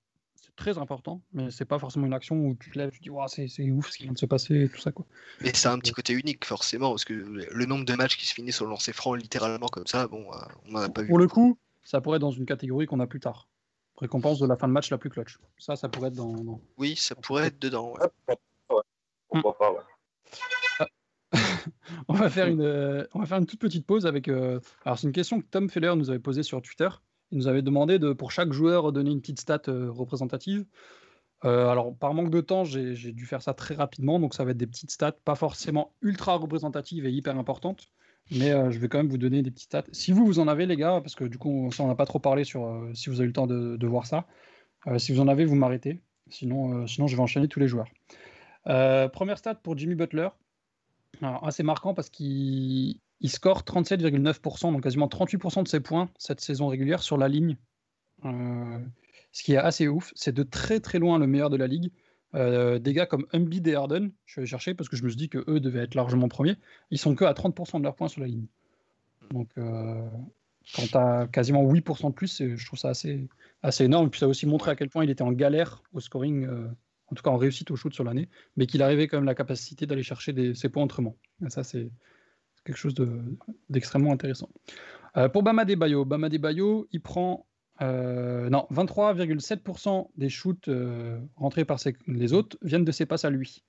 c'est 0.44 0.54
très 0.56 0.76
important, 0.78 1.22
mais 1.32 1.50
c'est 1.50 1.64
pas 1.64 1.78
forcément 1.78 2.06
une 2.06 2.12
action 2.12 2.36
où 2.36 2.54
tu 2.54 2.70
te 2.70 2.78
lèves, 2.78 2.90
tu 2.90 2.98
te 2.98 3.02
dis 3.04 3.10
Ouah, 3.10 3.28
c'est 3.28 3.48
c'est 3.48 3.70
ouf 3.70 3.90
ce 3.90 3.96
qui 3.96 4.02
vient 4.04 4.12
de 4.12 4.18
se 4.18 4.26
passer 4.26 4.64
et 4.64 4.68
tout 4.68 4.78
ça 4.80 4.92
quoi. 4.92 5.06
Mais 5.40 5.54
ça 5.54 5.70
a 5.70 5.74
un 5.74 5.78
petit 5.78 5.92
côté 5.92 6.12
unique 6.12 6.44
forcément, 6.44 6.90
parce 6.90 7.04
que 7.04 7.14
le 7.14 7.64
nombre 7.66 7.84
de 7.84 7.94
matchs 7.94 8.16
qui 8.18 8.26
se 8.26 8.34
finissent 8.34 8.60
au 8.60 8.66
lancer 8.66 8.92
franc 8.92 9.14
littéralement 9.14 9.68
comme 9.68 9.86
ça, 9.86 10.06
bon, 10.06 10.30
euh, 10.32 10.36
on 10.68 10.74
en 10.74 10.82
a 10.82 10.88
pas 10.88 11.02
vu. 11.02 11.08
Pour 11.08 11.18
le 11.18 11.28
coup, 11.28 11.58
ça 11.82 12.00
pourrait 12.00 12.16
être 12.16 12.22
dans 12.22 12.30
une 12.30 12.46
catégorie 12.46 12.86
qu'on 12.86 13.00
a 13.00 13.06
plus 13.06 13.20
tard. 13.20 13.48
Récompense 13.96 14.38
de 14.40 14.46
la 14.46 14.56
fin 14.56 14.66
de 14.68 14.72
match 14.72 14.90
la 14.90 14.98
plus 14.98 15.08
clutch. 15.10 15.38
Ça, 15.56 15.76
ça 15.76 15.88
pourrait 15.88 16.08
être 16.08 16.14
dans. 16.16 16.32
dans- 16.32 16.60
Oui, 16.76 16.96
ça 16.96 17.14
pourrait 17.14 17.46
être 17.46 17.58
dedans. 17.60 17.94
ouais. 17.94 18.34
Pourquoi 19.28 19.56
pas, 19.56 19.72
ouais. 19.72 19.80
on, 22.08 22.14
va 22.14 22.28
faire 22.30 22.46
une, 22.48 22.60
euh, 22.60 23.06
on 23.14 23.20
va 23.20 23.26
faire 23.26 23.38
une 23.38 23.46
toute 23.46 23.60
petite 23.60 23.86
pause 23.86 24.06
avec. 24.06 24.28
euh, 24.28 24.60
Alors, 24.84 24.98
c'est 24.98 25.06
une 25.06 25.12
question 25.12 25.40
que 25.40 25.46
Tom 25.46 25.68
Feller 25.70 25.94
nous 25.96 26.10
avait 26.10 26.18
posée 26.18 26.42
sur 26.42 26.60
Twitter. 26.62 26.88
Il 27.34 27.38
nous 27.38 27.48
avait 27.48 27.62
demandé 27.62 27.98
de, 27.98 28.12
pour 28.12 28.30
chaque 28.30 28.52
joueur, 28.52 28.92
donner 28.92 29.10
une 29.10 29.20
petite 29.20 29.40
stat 29.40 29.62
euh, 29.66 29.90
représentative. 29.90 30.64
Euh, 31.44 31.66
alors, 31.66 31.92
par 31.96 32.14
manque 32.14 32.30
de 32.30 32.40
temps, 32.40 32.62
j'ai 32.62 32.94
dû 32.94 33.26
faire 33.26 33.42
ça 33.42 33.54
très 33.54 33.74
rapidement. 33.74 34.20
Donc, 34.20 34.34
ça 34.34 34.44
va 34.44 34.52
être 34.52 34.56
des 34.56 34.68
petites 34.68 34.92
stats, 34.92 35.16
pas 35.24 35.34
forcément 35.34 35.92
ultra 36.00 36.36
représentatives 36.36 37.06
et 37.06 37.10
hyper 37.10 37.36
importantes. 37.36 37.88
Mais 38.30 38.52
euh, 38.52 38.70
je 38.70 38.78
vais 38.78 38.88
quand 38.88 38.98
même 38.98 39.08
vous 39.08 39.18
donner 39.18 39.42
des 39.42 39.50
petites 39.50 39.66
stats. 39.66 39.82
Si 39.90 40.12
vous, 40.12 40.24
vous 40.24 40.38
en 40.38 40.46
avez, 40.46 40.64
les 40.64 40.76
gars, 40.76 41.00
parce 41.00 41.16
que 41.16 41.24
du 41.24 41.36
coup, 41.36 41.70
ça, 41.72 41.82
on 41.82 41.88
n'a 41.88 41.96
pas 41.96 42.06
trop 42.06 42.20
parlé 42.20 42.44
sur 42.44 42.88
si 42.94 43.10
vous 43.10 43.16
avez 43.16 43.24
eu 43.24 43.26
le 43.26 43.32
temps 43.32 43.48
de, 43.48 43.86
voir 43.86 44.06
ça. 44.06 44.28
Si 44.98 45.12
vous 45.12 45.20
en 45.20 45.26
avez, 45.26 45.44
vous 45.44 45.56
m'arrêtez. 45.56 46.00
Sinon, 46.30 46.86
sinon, 46.86 47.08
je 47.08 47.16
vais 47.16 47.22
enchaîner 47.22 47.48
tous 47.48 47.58
les 47.58 47.66
joueurs. 47.66 47.88
Première 48.64 49.38
stat 49.38 49.56
pour 49.56 49.76
Jimmy 49.76 49.96
Butler. 49.96 50.28
Alors, 51.20 51.44
assez 51.44 51.64
marquant 51.64 51.94
parce 51.94 52.10
qu'il 52.10 53.00
il 53.24 53.30
score 53.30 53.62
37,9%, 53.62 54.70
donc 54.70 54.82
quasiment 54.82 55.06
38% 55.06 55.62
de 55.62 55.68
ses 55.68 55.80
points 55.80 56.10
cette 56.18 56.42
saison 56.42 56.68
régulière 56.68 57.02
sur 57.02 57.16
la 57.16 57.26
ligne. 57.26 57.56
Euh, 58.26 58.78
ce 59.32 59.42
qui 59.42 59.54
est 59.54 59.56
assez 59.56 59.88
ouf. 59.88 60.12
C'est 60.14 60.34
de 60.34 60.42
très 60.42 60.78
très 60.78 60.98
loin 60.98 61.18
le 61.18 61.26
meilleur 61.26 61.48
de 61.48 61.56
la 61.56 61.66
ligue. 61.66 61.90
Euh, 62.34 62.78
des 62.78 62.92
gars 62.92 63.06
comme 63.06 63.24
Embiid 63.32 63.66
et 63.66 63.74
Harden, 63.74 64.10
je 64.26 64.32
suis 64.32 64.40
allé 64.40 64.46
chercher 64.46 64.74
parce 64.74 64.90
que 64.90 64.96
je 64.96 65.04
me 65.04 65.08
suis 65.08 65.16
dit 65.16 65.30
que 65.30 65.42
eux 65.48 65.58
devaient 65.58 65.84
être 65.84 65.94
largement 65.94 66.28
premiers. 66.28 66.56
Ils 66.90 66.98
sont 66.98 67.14
que 67.14 67.24
à 67.24 67.32
30% 67.32 67.78
de 67.78 67.84
leurs 67.84 67.96
points 67.96 68.08
sur 68.08 68.20
la 68.20 68.26
ligne. 68.26 68.44
Donc, 69.30 69.48
euh, 69.56 70.06
quand 70.76 71.26
quasiment 71.32 71.64
8% 71.64 72.10
de 72.10 72.14
plus, 72.14 72.42
je 72.56 72.66
trouve 72.66 72.78
ça 72.78 72.90
assez, 72.90 73.26
assez 73.62 73.84
énorme. 73.84 74.10
Puis 74.10 74.20
ça 74.20 74.26
a 74.26 74.28
aussi 74.28 74.44
montré 74.44 74.70
à 74.70 74.76
quel 74.76 74.90
point 74.90 75.02
il 75.02 75.08
était 75.08 75.22
en 75.22 75.32
galère 75.32 75.82
au 75.94 76.00
scoring, 76.00 76.44
euh, 76.44 76.68
en 77.06 77.14
tout 77.14 77.22
cas 77.22 77.30
en 77.30 77.38
réussite 77.38 77.70
au 77.70 77.76
shoot 77.76 77.94
sur 77.94 78.04
l'année, 78.04 78.28
mais 78.58 78.66
qu'il 78.66 78.82
arrivait 78.82 79.08
quand 79.08 79.16
même 79.16 79.24
la 79.24 79.34
capacité 79.34 79.86
d'aller 79.86 80.02
chercher 80.02 80.52
ses 80.54 80.68
points 80.68 80.84
autrement. 80.84 81.16
Ça, 81.48 81.64
c'est 81.64 81.88
quelque 82.64 82.76
chose 82.76 82.94
de- 82.94 83.20
d'extrêmement 83.70 84.12
intéressant. 84.12 84.48
Euh, 85.16 85.28
pour 85.28 85.42
Bama 85.42 85.64
Bayo, 85.64 86.04
Bama 86.04 86.28
Bayo, 86.28 86.88
il 86.92 87.00
prend 87.00 87.46
euh, 87.82 88.48
non, 88.50 88.66
23,7% 88.70 90.08
des 90.16 90.28
shoots 90.28 90.68
euh, 90.68 91.18
rentrés 91.36 91.64
par 91.64 91.80
ses- 91.80 91.96
les 92.06 92.32
autres 92.32 92.56
viennent 92.62 92.84
de 92.84 92.92
ses 92.92 93.04
passes 93.06 93.24
à 93.24 93.30
lui. 93.30 93.64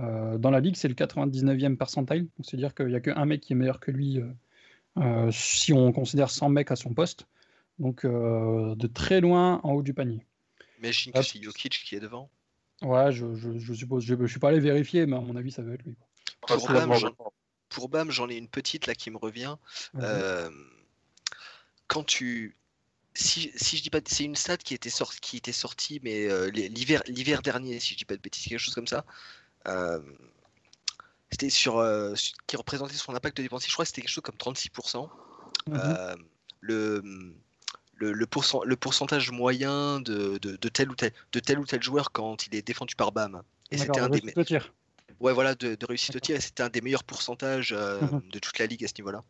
Euh, 0.00 0.36
dans 0.38 0.50
la 0.50 0.60
ligue, 0.60 0.76
c'est 0.76 0.86
le 0.88 0.94
99e 0.94 1.76
percentile, 1.76 2.24
donc 2.36 2.46
c'est-à-dire 2.46 2.74
qu'il 2.74 2.86
n'y 2.88 2.94
a 2.94 3.00
qu'un 3.00 3.24
mec 3.24 3.40
qui 3.40 3.54
est 3.54 3.56
meilleur 3.56 3.80
que 3.80 3.90
lui 3.90 4.20
si 5.30 5.72
on 5.72 5.92
considère 5.92 6.28
100 6.30 6.48
mecs 6.50 6.70
à 6.70 6.76
son 6.76 6.92
poste. 6.92 7.26
Donc 7.78 8.04
euh, 8.04 8.74
de 8.74 8.86
très 8.86 9.20
loin 9.20 9.60
en 9.62 9.72
haut 9.72 9.82
du 9.82 9.94
panier. 9.94 10.26
Imagine 10.80 11.12
que 11.12 11.18
Hop. 11.18 11.24
c'est 11.24 11.40
Jokic 11.42 11.72
qui 11.86 11.94
est 11.94 12.00
devant? 12.00 12.28
Ouais, 12.82 13.12
je, 13.12 13.34
je- 13.34 13.58
je 13.58 13.72
suppose. 13.74 14.04
Je 14.04 14.14
ne 14.14 14.26
suis 14.26 14.40
pas 14.40 14.48
allé 14.48 14.60
vérifier, 14.60 15.06
mais 15.06 15.16
à 15.16 15.20
mon 15.20 15.36
avis, 15.36 15.50
ça 15.52 15.62
va 15.62 15.72
être 15.74 15.84
lui. 15.84 15.94
quoi. 15.94 16.06
Pour 17.68 17.88
Bam, 17.88 18.10
j'en 18.10 18.28
ai 18.28 18.36
une 18.36 18.48
petite 18.48 18.86
là 18.86 18.94
qui 18.94 19.10
me 19.10 19.16
revient. 19.18 19.56
Vas-y. 19.94 20.04
Euh, 20.22 20.50
quand 21.86 22.04
tu. 22.04 22.56
Si, 23.14 23.50
si 23.56 23.76
je 23.76 23.82
dis 23.82 23.90
pas. 23.90 24.00
C'est 24.06 24.24
une 24.24 24.36
stat 24.36 24.58
qui 24.58 24.74
était, 24.74 24.90
sorti, 24.90 25.20
qui 25.20 25.36
était 25.38 25.52
sortie, 25.52 26.00
mais 26.02 26.28
euh, 26.28 26.50
l'hiver 26.50 27.02
l'hiver 27.06 27.42
dernier, 27.42 27.80
si 27.80 27.94
je 27.94 27.98
dis 27.98 28.04
pas 28.04 28.16
de 28.16 28.20
bêtises, 28.22 28.44
quelque 28.44 28.58
chose 28.58 28.74
comme 28.74 28.86
ça. 28.86 29.04
Euh, 29.66 30.00
c'était 31.30 31.50
sur. 31.50 31.74
sur- 32.16 32.36
qui 32.46 32.56
représentait 32.56 32.94
son 32.94 33.14
impact 33.14 33.40
dépensier. 33.40 33.68
Je 33.68 33.74
crois 33.74 33.84
que 33.84 33.88
c'était 33.88 34.02
quelque 34.02 34.10
chose 34.10 34.22
comme 34.24 34.36
36%. 34.36 35.08
Mhm. 35.66 35.78
Le, 36.60 37.02
le, 37.94 38.12
le, 38.12 38.26
pourcent- 38.26 38.64
le 38.64 38.76
pourcentage 38.76 39.30
moyen 39.30 40.00
de, 40.00 40.38
de, 40.38 40.56
de 40.56 40.68
tel 40.68 40.90
ou 40.90 40.94
tel, 40.94 41.12
de 41.32 41.40
tel 41.40 41.58
ou 41.58 41.66
tel 41.66 41.82
joueur 41.82 42.12
quand 42.12 42.46
il 42.46 42.54
est 42.54 42.62
défendu 42.62 42.94
par 42.96 43.12
BAM. 43.12 43.42
Et 43.70 43.76
c'était 43.78 44.00
un 44.00 44.08
des. 44.08 44.32
Ouais, 45.20 45.32
voilà, 45.32 45.54
de, 45.54 45.74
de 45.74 45.86
réussite 45.86 46.14
au 46.16 46.20
tir, 46.20 46.36
et 46.36 46.40
c'était 46.40 46.62
un 46.62 46.68
des 46.68 46.80
meilleurs 46.80 47.04
pourcentages 47.04 47.72
euh, 47.76 47.98
de 48.32 48.38
toute 48.38 48.58
la 48.58 48.66
ligue 48.66 48.84
à 48.84 48.88
ce 48.88 48.94
niveau-là. 48.98 49.24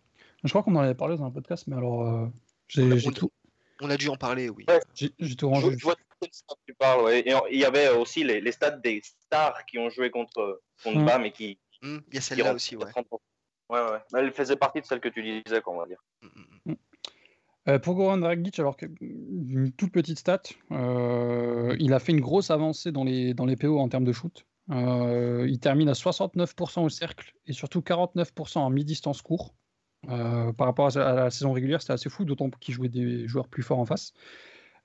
Je 0.45 0.49
crois 0.51 0.62
qu'on 0.62 0.76
en 0.76 0.80
avait 0.80 0.95
parlé 0.95 1.16
dans 1.16 1.24
un 1.24 1.30
podcast, 1.30 1.64
mais 1.66 1.76
alors 1.76 2.03
euh, 2.07 2.26
j'ai 2.68 2.82
On 2.82 2.91
a- 2.93 2.97
j'ai 2.97 3.09
on- 3.09 3.12
tout, 3.12 3.32
On 3.80 3.91
a 3.91 3.97
dû 3.97 4.09
en 4.09 4.16
parler, 4.16 4.49
oui. 4.51 4.64
Ouais. 4.68 4.80
j'ai- 4.95 5.12
j'ai 5.18 5.34
tout 5.36 5.47
Je, 5.49 5.61
rangé. 5.61 5.76
je 5.78 5.84
vois 5.84 5.95
de 5.95 6.01
quelle 6.20 6.30
stat 6.32 6.55
tu 6.66 6.74
parles, 6.74 7.05
ouais. 7.05 7.22
Et 7.28 7.32
en- 7.34 7.47
il 7.51 7.59
y 7.59 7.64
avait 7.64 7.89
aussi 7.91 8.24
les, 8.24 8.41
les 8.41 8.53
stats 8.53 8.72
des 8.72 9.01
stars 9.05 9.64
qui 9.66 9.78
ont 9.78 9.89
joué 9.89 10.11
contre, 10.11 10.61
contre 10.84 10.99
Mm. 10.99 11.05
BAM 11.07 11.24
et 11.26 11.32
qui, 11.32 11.59
Hmm, 11.80 11.99
Il 12.09 12.14
y 12.14 12.18
a 12.18 12.20
celle-là 12.20 12.55
aussi, 12.55 12.74
ouais. 12.76 12.86
30%. 12.91 13.20
Ouais, 13.70 13.78
ouais. 13.78 13.99
Mais 14.12 14.18
Elle 14.20 14.32
faisait 14.32 14.57
partie 14.57 14.80
de 14.80 14.86
celle 14.86 14.99
que 14.99 15.09
tu 15.09 15.22
disais, 15.22 15.61
quoi, 15.61 15.74
on 15.74 15.78
va 15.78 15.86
dire. 15.86 16.03
Hmm, 16.22 16.72
hmm. 16.72 16.74
Euh, 17.68 17.78
pour 17.78 17.95
Goran 17.95 18.16
Dragic, 18.18 18.59
alors 18.59 18.76
que 18.76 18.86
une 19.01 19.70
toute 19.72 19.93
petite 19.93 20.18
stat, 20.18 20.43
euh, 20.72 21.76
il 21.78 21.93
a 21.93 22.01
fait 22.01 22.11
une 22.11 22.20
grosse 22.20 22.51
avancée 22.51 22.91
dans 22.91 23.05
les, 23.05 23.32
dans 23.32 23.45
les 23.47 23.55
PO 23.57 23.78
en 23.78 23.89
termes 23.89 24.03
de 24.05 24.12
shoot. 24.12 24.45
Euh, 24.71 25.47
il 25.49 25.59
termine 25.59 25.89
à 25.89 25.93
69% 25.93 26.83
au 26.85 26.89
cercle 26.89 27.33
et 27.47 27.53
surtout 27.53 27.81
49% 27.81 28.59
en 28.59 28.71
mi-distance 28.71 29.23
court. 29.23 29.55
Euh, 30.09 30.53
par 30.53 30.66
rapport 30.66 30.97
à, 30.97 31.12
la 31.12 31.31
saison 31.31 31.53
régulière, 31.53 31.81
c'était 31.81 31.95
assez 31.95 32.09
fou, 32.09 32.25
d'autant 32.25 32.51
qu'il 32.51 32.75
jouait 32.75 32.89
des 32.89 33.27
joueurs 33.27 33.49
plus 33.49 33.62
forts 33.62 33.79
en 33.79 33.87
face. 33.87 34.12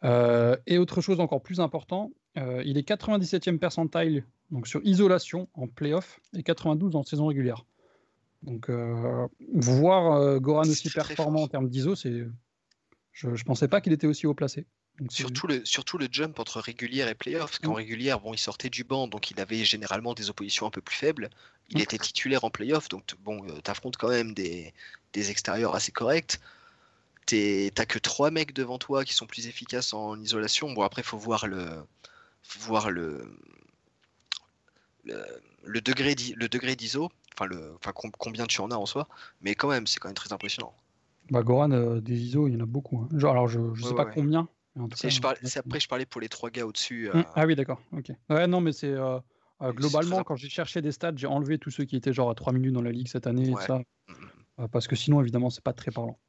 Euh, 0.03 0.57
et 0.65 0.77
autre 0.77 1.01
chose 1.01 1.19
encore 1.19 1.41
plus 1.41 1.59
important, 1.59 2.11
il 2.35 2.77
est 2.77 2.87
97e 2.87 3.59
percentile 3.59 4.25
donc 4.49 4.67
sur 4.67 4.81
isolation 4.83 5.47
en 5.53 5.67
playoff 5.67 6.19
et 6.35 6.41
92 6.41 6.95
en 6.95 7.03
saison 7.03 7.27
régulière. 7.27 7.65
Donc 8.41 8.71
voir 9.53 10.39
Goran 10.39 10.61
aussi 10.61 10.89
performant 10.89 11.43
en 11.43 11.47
termes 11.47 11.69
d'ISO, 11.69 11.95
c'est 11.95 12.25
je 13.11 13.29
ne 13.29 13.43
pensais 13.43 13.67
pas 13.67 13.81
qu'il 13.81 13.93
était 13.93 14.07
aussi 14.07 14.25
haut 14.25 14.33
placé. 14.33 14.65
Donc, 14.99 15.11
Surtout 15.11 15.47
le, 15.47 15.65
surtout 15.65 15.97
le 15.97 16.07
jump 16.11 16.39
entre 16.39 16.59
régulière 16.59 17.07
et 17.07 17.15
playoff, 17.15 17.51
parce 17.51 17.59
qu'en 17.59 17.73
Mm. 17.73 17.77
régulière, 17.77 18.19
bon, 18.19 18.33
il 18.33 18.37
sortait 18.37 18.69
du 18.69 18.83
banc, 18.83 19.07
donc 19.07 19.31
il 19.31 19.39
avait 19.41 19.65
généralement 19.65 20.13
des 20.13 20.29
oppositions 20.29 20.67
un 20.67 20.69
peu 20.71 20.81
plus 20.81 20.95
faibles. 20.95 21.29
Il 21.69 21.79
Mm. 21.79 21.81
était 21.81 21.97
titulaire 21.97 22.43
en 22.43 22.51
playoff, 22.51 22.89
donc 22.89 23.03
bon, 23.19 23.43
euh, 23.49 23.59
t'affrontes 23.61 23.97
quand 23.97 24.09
même 24.09 24.33
des, 24.33 24.73
des 25.13 25.31
extérieurs 25.31 25.75
assez 25.75 25.91
corrects. 25.91 26.39
T'as 27.25 27.85
que 27.85 27.99
trois 27.99 28.31
mecs 28.31 28.53
devant 28.53 28.77
toi 28.77 29.03
qui 29.05 29.13
sont 29.13 29.25
plus 29.27 29.47
efficaces 29.47 29.93
en 29.93 30.19
isolation. 30.21 30.71
Bon, 30.73 30.83
après, 30.83 31.03
faut 31.03 31.17
voir 31.17 31.47
le, 31.47 31.65
faut 32.43 32.59
voir 32.59 32.91
le, 32.91 33.37
le, 35.03 35.23
le 35.65 35.81
degré 35.81 36.15
d'i- 36.15 36.33
le 36.35 36.47
degré 36.49 36.75
d'ISO, 36.75 37.09
enfin, 37.35 37.45
le, 37.45 37.73
enfin 37.75 37.91
com- 37.93 38.11
combien 38.17 38.45
tu 38.45 38.61
en 38.61 38.71
as 38.71 38.75
en 38.75 38.85
soi, 38.85 39.07
mais 39.41 39.55
quand 39.55 39.69
même, 39.69 39.87
c'est 39.87 39.99
quand 39.99 40.07
même 40.09 40.15
très 40.15 40.33
impressionnant. 40.33 40.73
Bah, 41.29 41.41
Goran, 41.43 41.71
euh, 41.71 42.01
des 42.01 42.17
ISO, 42.19 42.47
il 42.47 42.53
y 42.53 42.57
en 42.57 42.61
a 42.61 42.65
beaucoup. 42.65 42.99
hein. 42.99 43.09
Genre, 43.17 43.31
alors, 43.31 43.47
je 43.47 43.59
ne 43.59 43.75
sais 43.75 43.89
Ouais, 43.89 43.95
pas 43.95 44.05
ouais. 44.05 44.13
combien. 44.13 44.47
Mais 44.75 44.83
en 44.83 44.87
tout 44.87 44.97
C'est 44.97 45.09
cas, 45.09 45.13
je 45.13 45.21
euh, 45.27 45.47
c'est 45.47 45.59
après, 45.59 45.79
je 45.79 45.87
parlais 45.87 46.05
pour 46.05 46.21
les 46.21 46.29
trois 46.29 46.49
gars 46.49 46.65
au-dessus. 46.65 47.09
Hum, 47.09 47.19
euh, 47.19 47.23
Ah 47.35 47.45
oui, 47.45 47.55
d'accord. 47.55 47.81
Ok. 47.91 48.11
Ouais, 48.29 48.47
non, 48.47 48.61
mais 48.61 48.71
c'est 48.71 48.91
euh, 48.91 49.19
euh, 49.61 49.71
globalement, 49.71 50.23
quand 50.23 50.35
j'ai 50.35 50.49
cherché 50.49 50.81
des 50.81 50.91
stats, 50.91 51.13
j'ai 51.15 51.27
enlevé 51.27 51.57
tous 51.57 51.71
ceux 51.71 51.85
qui 51.85 51.95
étaient 51.95 52.13
genre 52.13 52.29
à 52.29 52.35
3 52.35 52.53
minutes 52.53 52.73
dans 52.73 52.81
la 52.81 52.91
ligue 52.91 53.07
cette 53.07 53.27
année 53.27 53.49
et 53.49 53.53
tout 53.53 53.61
ça. 53.61 53.79
mm, 54.07 54.11
mm. 54.11 54.15
Euh, 54.59 54.67
parce 54.67 54.87
que 54.87 54.95
sinon, 54.95 55.21
évidemment, 55.21 55.49
c'est 55.49 55.63
pas 55.63 55.73
très 55.73 55.91
parlant. 55.91 56.19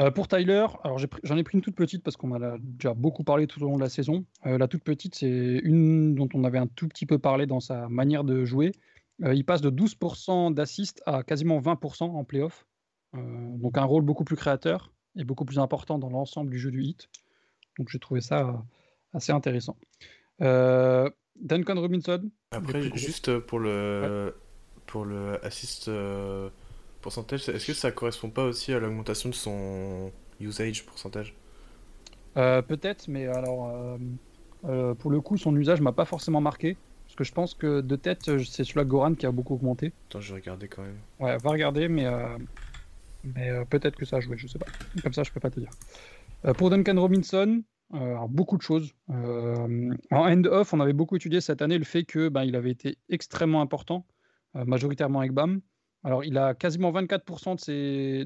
Euh, 0.00 0.10
pour 0.10 0.26
Tyler, 0.26 0.66
alors 0.82 0.98
j'en 0.98 1.36
ai 1.36 1.44
pris 1.44 1.56
une 1.56 1.62
toute 1.62 1.76
petite 1.76 2.02
parce 2.02 2.16
qu'on 2.16 2.32
en 2.32 2.42
a 2.42 2.56
déjà 2.58 2.94
beaucoup 2.94 3.22
parlé 3.22 3.46
tout 3.46 3.62
au 3.62 3.66
long 3.66 3.76
de 3.76 3.82
la 3.82 3.88
saison. 3.88 4.24
Euh, 4.44 4.58
la 4.58 4.66
toute 4.66 4.82
petite, 4.82 5.14
c'est 5.14 5.60
une 5.62 6.14
dont 6.16 6.28
on 6.34 6.42
avait 6.42 6.58
un 6.58 6.66
tout 6.66 6.88
petit 6.88 7.06
peu 7.06 7.18
parlé 7.18 7.46
dans 7.46 7.60
sa 7.60 7.88
manière 7.88 8.24
de 8.24 8.44
jouer. 8.44 8.72
Euh, 9.22 9.34
il 9.34 9.44
passe 9.44 9.60
de 9.60 9.70
12% 9.70 10.52
d'assist 10.52 11.00
à 11.06 11.22
quasiment 11.22 11.60
20% 11.60 12.04
en 12.04 12.24
playoff. 12.24 12.66
Euh, 13.14 13.56
donc 13.56 13.78
un 13.78 13.84
rôle 13.84 14.02
beaucoup 14.02 14.24
plus 14.24 14.34
créateur 14.34 14.92
et 15.16 15.22
beaucoup 15.22 15.44
plus 15.44 15.60
important 15.60 16.00
dans 16.00 16.10
l'ensemble 16.10 16.50
du 16.50 16.58
jeu 16.58 16.72
du 16.72 16.82
hit. 16.82 17.08
Donc 17.78 17.88
j'ai 17.88 17.98
trouvé 17.98 18.20
ça 18.20 18.40
euh, 18.40 18.52
assez 19.12 19.32
intéressant. 19.32 19.76
Euh, 20.40 21.08
Duncan 21.40 21.80
Robinson, 21.80 22.30
Après, 22.52 22.82
juste 22.96 23.38
pour 23.40 23.58
le, 23.58 24.34
pour 24.86 25.04
le 25.04 25.44
assist 25.44 25.88
euh, 25.88 26.48
pourcentage, 27.00 27.48
est-ce 27.48 27.66
que 27.66 27.74
ça 27.74 27.90
correspond 27.90 28.30
pas 28.30 28.44
aussi 28.44 28.72
à 28.72 28.78
l'augmentation 28.78 29.28
de 29.28 29.34
son 29.34 30.12
usage 30.40 30.86
pourcentage? 30.86 31.34
Euh, 32.36 32.62
Peut-être, 32.62 33.08
mais 33.08 33.26
alors 33.26 33.98
pour 34.98 35.10
le 35.10 35.20
coup, 35.20 35.36
son 35.36 35.54
usage 35.56 35.80
m'a 35.80 35.92
pas 35.92 36.04
forcément 36.04 36.40
marqué. 36.40 36.76
Parce 37.04 37.16
que 37.16 37.24
je 37.24 37.32
pense 37.32 37.54
que 37.54 37.80
de 37.80 37.96
tête, 37.96 38.22
c'est 38.24 38.64
celui-là 38.64 38.84
Goran 38.84 39.14
qui 39.14 39.26
a 39.26 39.30
beaucoup 39.30 39.54
augmenté. 39.54 39.92
Attends, 40.08 40.20
je 40.20 40.34
vais 40.34 40.40
regarder 40.40 40.68
quand 40.68 40.82
même. 40.82 40.98
Ouais, 41.20 41.36
va 41.36 41.50
regarder, 41.50 41.86
mais, 41.86 42.06
mais 43.22 43.64
peut-être 43.66 43.96
que 43.96 44.04
ça 44.04 44.16
a 44.16 44.20
joué, 44.20 44.36
je 44.36 44.46
sais 44.48 44.58
pas. 44.58 44.66
Comme 45.02 45.12
ça, 45.12 45.22
je 45.22 45.30
peux 45.30 45.38
pas 45.38 45.50
te 45.50 45.60
dire. 45.60 45.70
Euh, 46.46 46.52
pour 46.52 46.70
Duncan 46.70 47.00
Robinson, 47.00 47.62
euh, 47.94 48.16
beaucoup 48.28 48.56
de 48.56 48.62
choses. 48.62 48.92
Euh, 49.10 49.94
en 50.10 50.24
end-off, 50.24 50.72
on 50.72 50.80
avait 50.80 50.92
beaucoup 50.92 51.16
étudié 51.16 51.40
cette 51.40 51.62
année 51.62 51.78
le 51.78 51.84
fait 51.84 52.04
que 52.04 52.28
ben, 52.28 52.44
il 52.44 52.56
avait 52.56 52.70
été 52.70 52.98
extrêmement 53.08 53.60
important, 53.60 54.06
majoritairement 54.54 55.20
avec 55.20 55.32
BAM. 55.32 55.60
Alors, 56.04 56.22
il 56.22 56.36
a 56.36 56.54
quasiment 56.54 56.92
24% 56.92 57.54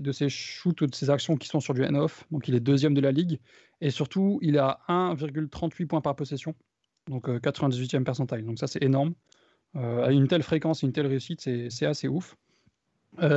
de 0.01 0.13
ses, 0.13 0.29
shoots, 0.29 0.83
de 0.83 0.95
ses 0.95 1.11
actions 1.11 1.37
qui 1.37 1.47
sont 1.47 1.61
sur 1.61 1.75
du 1.75 1.85
end-off. 1.85 2.25
Donc, 2.33 2.49
il 2.49 2.57
est 2.57 2.61
deuxième 2.61 2.93
de 2.93 3.01
la 3.01 3.13
ligue. 3.13 3.39
Et 3.81 3.91
surtout, 3.91 4.41
il 4.43 4.59
a 4.59 4.81
1,38 4.89 5.87
points 5.87 6.01
par 6.01 6.17
possession. 6.17 6.57
Donc, 7.09 7.29
euh, 7.29 7.39
98e 7.39 8.03
percentile. 8.03 8.45
Donc, 8.45 8.59
ça, 8.59 8.67
c'est 8.67 8.83
énorme. 8.83 9.15
À 9.75 10.11
une 10.11 10.27
telle 10.27 10.43
fréquence 10.43 10.83
et 10.83 10.87
une 10.87 10.93
telle 10.93 11.07
réussite, 11.07 11.41
c'est 11.43 11.87
assez 11.87 12.09
ouf. 12.09 12.37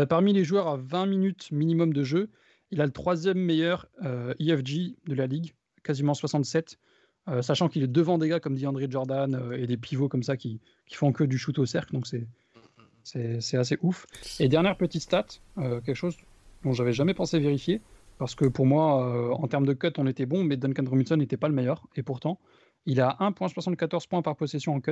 Parmi 0.10 0.34
les 0.34 0.44
joueurs 0.44 0.70
à 0.70 0.78
20 0.78 1.06
minutes 1.06 1.52
minimum 1.52 1.94
de 1.94 2.04
jeu, 2.04 2.30
il 2.72 2.82
a 2.82 2.86
le 2.86 2.92
troisième 2.92 3.38
meilleur 3.38 3.88
euh, 4.04 4.34
EFG 4.40 4.96
de 5.08 5.14
la 5.14 5.28
ligue, 5.28 5.54
quasiment 5.84 6.14
67, 6.14 6.78
euh, 7.28 7.42
sachant 7.44 7.70
qu'il 7.70 7.84
est 7.84 7.88
devant 7.88 8.18
des 8.18 8.30
gars 8.30 8.40
comme 8.40 8.56
DeAndre 8.58 8.90
Jordan 8.90 9.36
euh, 9.36 9.52
et 9.52 9.68
des 9.68 9.78
pivots 9.78 10.10
comme 10.10 10.24
ça 10.24 10.38
qui, 10.38 10.60
font 10.92 11.12
que 11.12 11.24
du 11.24 11.38
shoot 11.38 11.58
au 11.60 11.66
cercle, 11.66 11.94
donc 11.94 12.08
c'est 13.04 13.58
assez 13.58 13.78
ouf. 13.82 14.08
Et 14.40 14.50
dernière 14.50 14.76
petite 14.76 15.04
stat, 15.04 15.28
euh, 15.58 15.82
quelque 15.82 15.96
chose 15.96 16.18
dont 16.64 16.74
j'avais 16.74 16.94
jamais 16.94 17.14
pensé 17.14 17.40
vérifier, 17.40 17.82
parce 18.18 18.36
que 18.36 18.46
pour 18.46 18.66
moi, 18.66 19.34
en 19.36 19.48
termes 19.48 19.66
de 19.66 19.74
cut, 19.74 19.94
on 19.98 20.06
était 20.06 20.28
bon, 20.28 20.44
mais 20.44 20.58
Duncan 20.58 20.84
Robinson 20.88 21.18
n'était 21.18 21.38
pas 21.38 21.48
le 21.48 21.56
meilleur, 21.56 21.88
et 21.96 22.04
pourtant, 22.04 22.40
il 22.86 23.02
a 23.02 23.18
1,74 23.20 24.08
points 24.08 24.22
par 24.22 24.36
possession 24.36 24.76
en 24.76 24.80
cut, 24.80 24.92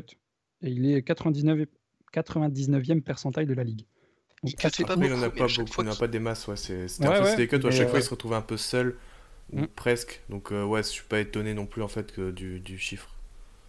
et 0.63 0.69
il 0.69 0.89
est 0.91 1.03
99, 1.03 1.67
99e 2.11 3.01
percentile 3.01 3.45
de 3.45 3.53
la 3.53 3.63
ligue. 3.63 3.85
Il 4.43 4.55
assez 4.63 4.83
pas 4.83 4.95
il 4.95 5.11
a 5.25 5.29
pas 5.29 5.47
beaucoup, 5.63 5.73
fois 5.73 5.83
il 5.83 5.87
en 5.87 5.91
a 5.91 5.93
qu'il- 5.95 5.99
pas 5.99 6.07
des 6.07 6.19
masses, 6.19 6.47
ouais. 6.47 6.55
C'est- 6.55 6.87
C'était 6.87 7.07
Ouais, 7.07 7.15
un 7.15 7.17
peu 7.17 7.23
ouais, 7.25 7.29
c'était 7.31 7.47
des 7.47 7.47
cuts 7.59 7.65
où 7.65 7.67
à 7.67 7.71
chaque 7.71 7.87
fois 7.89 7.97
euh, 7.97 8.01
il 8.01 8.03
se 8.05 8.09
retrouvait 8.09 8.35
un 8.35 8.41
peu 8.41 8.57
seul, 8.57 8.97
ou 9.51 9.61
Mm. 9.61 9.67
presque. 9.67 10.21
Donc, 10.29 10.51
euh, 10.51 10.63
ouais, 10.63 10.83
je 10.83 10.87
suis 10.89 11.03
pas 11.03 11.19
étonné 11.19 11.53
non 11.53 11.65
plus 11.65 11.81
en 11.81 11.87
fait 11.87 12.11
que 12.11 12.31
du, 12.31 12.59
du 12.59 12.77
chiffre. 12.77 13.15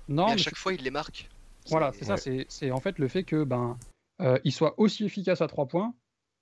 Non, 0.08 0.26
mais 0.26 0.32
à 0.32 0.34
mais 0.36 0.42
chaque 0.42 0.56
fois, 0.56 0.72
il 0.72 0.82
les 0.82 0.90
marque. 0.90 1.28
Voilà, 1.68 1.92
c'est 1.92 2.04
ça. 2.04 2.16
C'est 2.16 2.46
c'est 2.48 2.70
en 2.70 2.80
fait 2.80 2.98
le 2.98 3.06
fait 3.08 3.22
que 3.24 3.44
ben 3.44 3.78
euh, 4.20 4.38
il 4.44 4.52
soit 4.52 4.74
aussi 4.78 5.04
efficace 5.04 5.40
à 5.40 5.46
3 5.46 5.66
points 5.66 5.94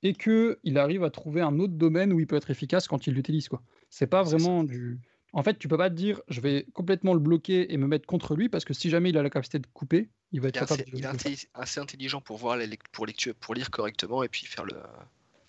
et 0.03 0.15
que 0.15 0.59
il 0.65 0.79
arrive 0.79 1.05
à 1.05 1.11
trouver 1.11 1.41
un 1.41 1.59
autre 1.59 1.75
domaine 1.75 2.13
où 2.13 2.21
il 2.21 2.27
peut 2.27 2.37
être 2.37 2.51
efficace 2.51 2.87
quand 2.89 3.07
il 3.07 3.15
l'utilise 3.15 3.49
quoi. 3.49 3.61
C'est 3.91 4.07
pas 4.07 4.23
vraiment 4.23 4.65
du. 4.65 4.99
En 5.33 5.43
fait, 5.43 5.59
tu 5.59 5.69
peux 5.69 5.77
pas 5.77 5.91
te 5.91 5.95
dire 5.95 6.21
je 6.29 6.41
vais 6.41 6.67
complètement 6.73 7.13
le 7.15 7.21
bloquer 7.21 7.73
et 7.73 7.77
me 7.77 7.87
mettre 7.87 8.07
contre 8.07 8.35
lui 8.35 8.49
parce 8.49 8.65
que 8.65 8.73
si 8.75 8.89
jamais 8.91 9.11
il 9.11 9.19
a 9.19 9.23
la 9.23 9.31
capacité 9.31 9.59
de 9.59 9.67
couper, 9.73 10.09
il 10.33 10.41
va 10.41 10.47
Il 10.47 10.51
être 10.51 10.61
capable 10.61 10.83
assez, 10.83 10.91
de. 10.91 10.97
il 10.97 11.05
est 11.05 11.13
de 11.13 11.19
faire. 11.19 11.33
intelli- 11.33 11.49
assez 11.55 11.81
intelligent 11.81 12.21
pour 12.21 12.39
voir 12.39 12.59
pour 12.93 13.07
lecture, 13.07 13.35
pour 13.35 13.55
lire 13.55 13.71
correctement 13.71 14.23
et 14.23 14.29
puis 14.29 14.47
faire 14.47 14.65
le 14.65 14.75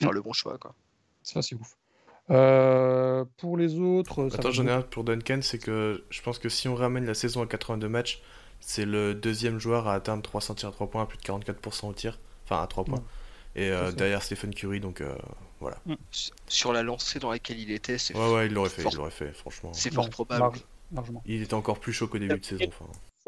faire 0.01 0.11
le 0.11 0.21
bon 0.21 0.33
choix 0.33 0.57
quoi. 0.57 0.75
Ça 1.23 1.41
c'est 1.41 1.55
ouf. 1.55 1.75
Euh, 2.29 3.25
pour 3.37 3.57
les 3.57 3.79
autres, 3.79 4.29
ça 4.29 4.35
Attends, 4.37 4.51
j'en 4.51 4.67
ai 4.67 4.71
un 4.71 4.81
pour 4.81 5.03
Duncan, 5.03 5.39
c'est 5.41 5.57
que 5.57 6.03
je 6.09 6.21
pense 6.21 6.37
que 6.37 6.47
si 6.49 6.67
on 6.67 6.75
ramène 6.75 7.05
la 7.05 7.15
saison 7.15 7.41
à 7.41 7.47
82 7.47 7.89
matchs, 7.89 8.21
c'est 8.59 8.85
le 8.85 9.15
deuxième 9.15 9.59
joueur 9.59 9.87
à 9.87 9.95
atteindre 9.95 10.21
300 10.21 10.55
tirs 10.55 10.69
à 10.69 10.71
3 10.71 10.89
points, 10.91 11.03
à 11.03 11.05
plus 11.07 11.17
de 11.17 11.23
44% 11.23 11.87
au 11.89 11.93
tir, 11.93 12.19
enfin 12.45 12.61
à 12.61 12.67
3 12.67 12.83
points. 12.85 12.99
Ouais. 12.99 13.03
Et 13.59 13.71
euh, 13.71 13.91
derrière 13.91 14.21
Stephen 14.23 14.53
Curry, 14.55 14.79
donc 14.79 15.01
euh, 15.01 15.13
voilà. 15.59 15.77
S- 16.13 16.31
Sur 16.47 16.71
la 16.71 16.81
lancée 16.81 17.19
dans 17.19 17.29
laquelle 17.31 17.59
il 17.59 17.71
était, 17.71 17.97
c'est 17.97 18.15
Ouais, 18.15 18.33
ouais, 18.33 18.45
il 18.47 18.53
l'aurait 18.53 18.69
fait, 18.69 18.81
fort, 18.83 18.91
il 18.93 18.97
l'aurait 18.97 19.11
fait, 19.11 19.33
franchement. 19.33 19.73
c'est 19.73 19.93
fort 19.93 20.05
Ouais, 20.05 20.09
probable. 20.09 20.39
large- 20.41 20.65
largement. 20.93 21.21
Il 21.25 21.41
était 21.41 21.53
encore 21.53 21.79
plus 21.79 21.91
chaud 21.91 22.07
qu'au 22.07 22.19
début 22.19 22.39
de 22.39 22.45
saison. 22.45 22.69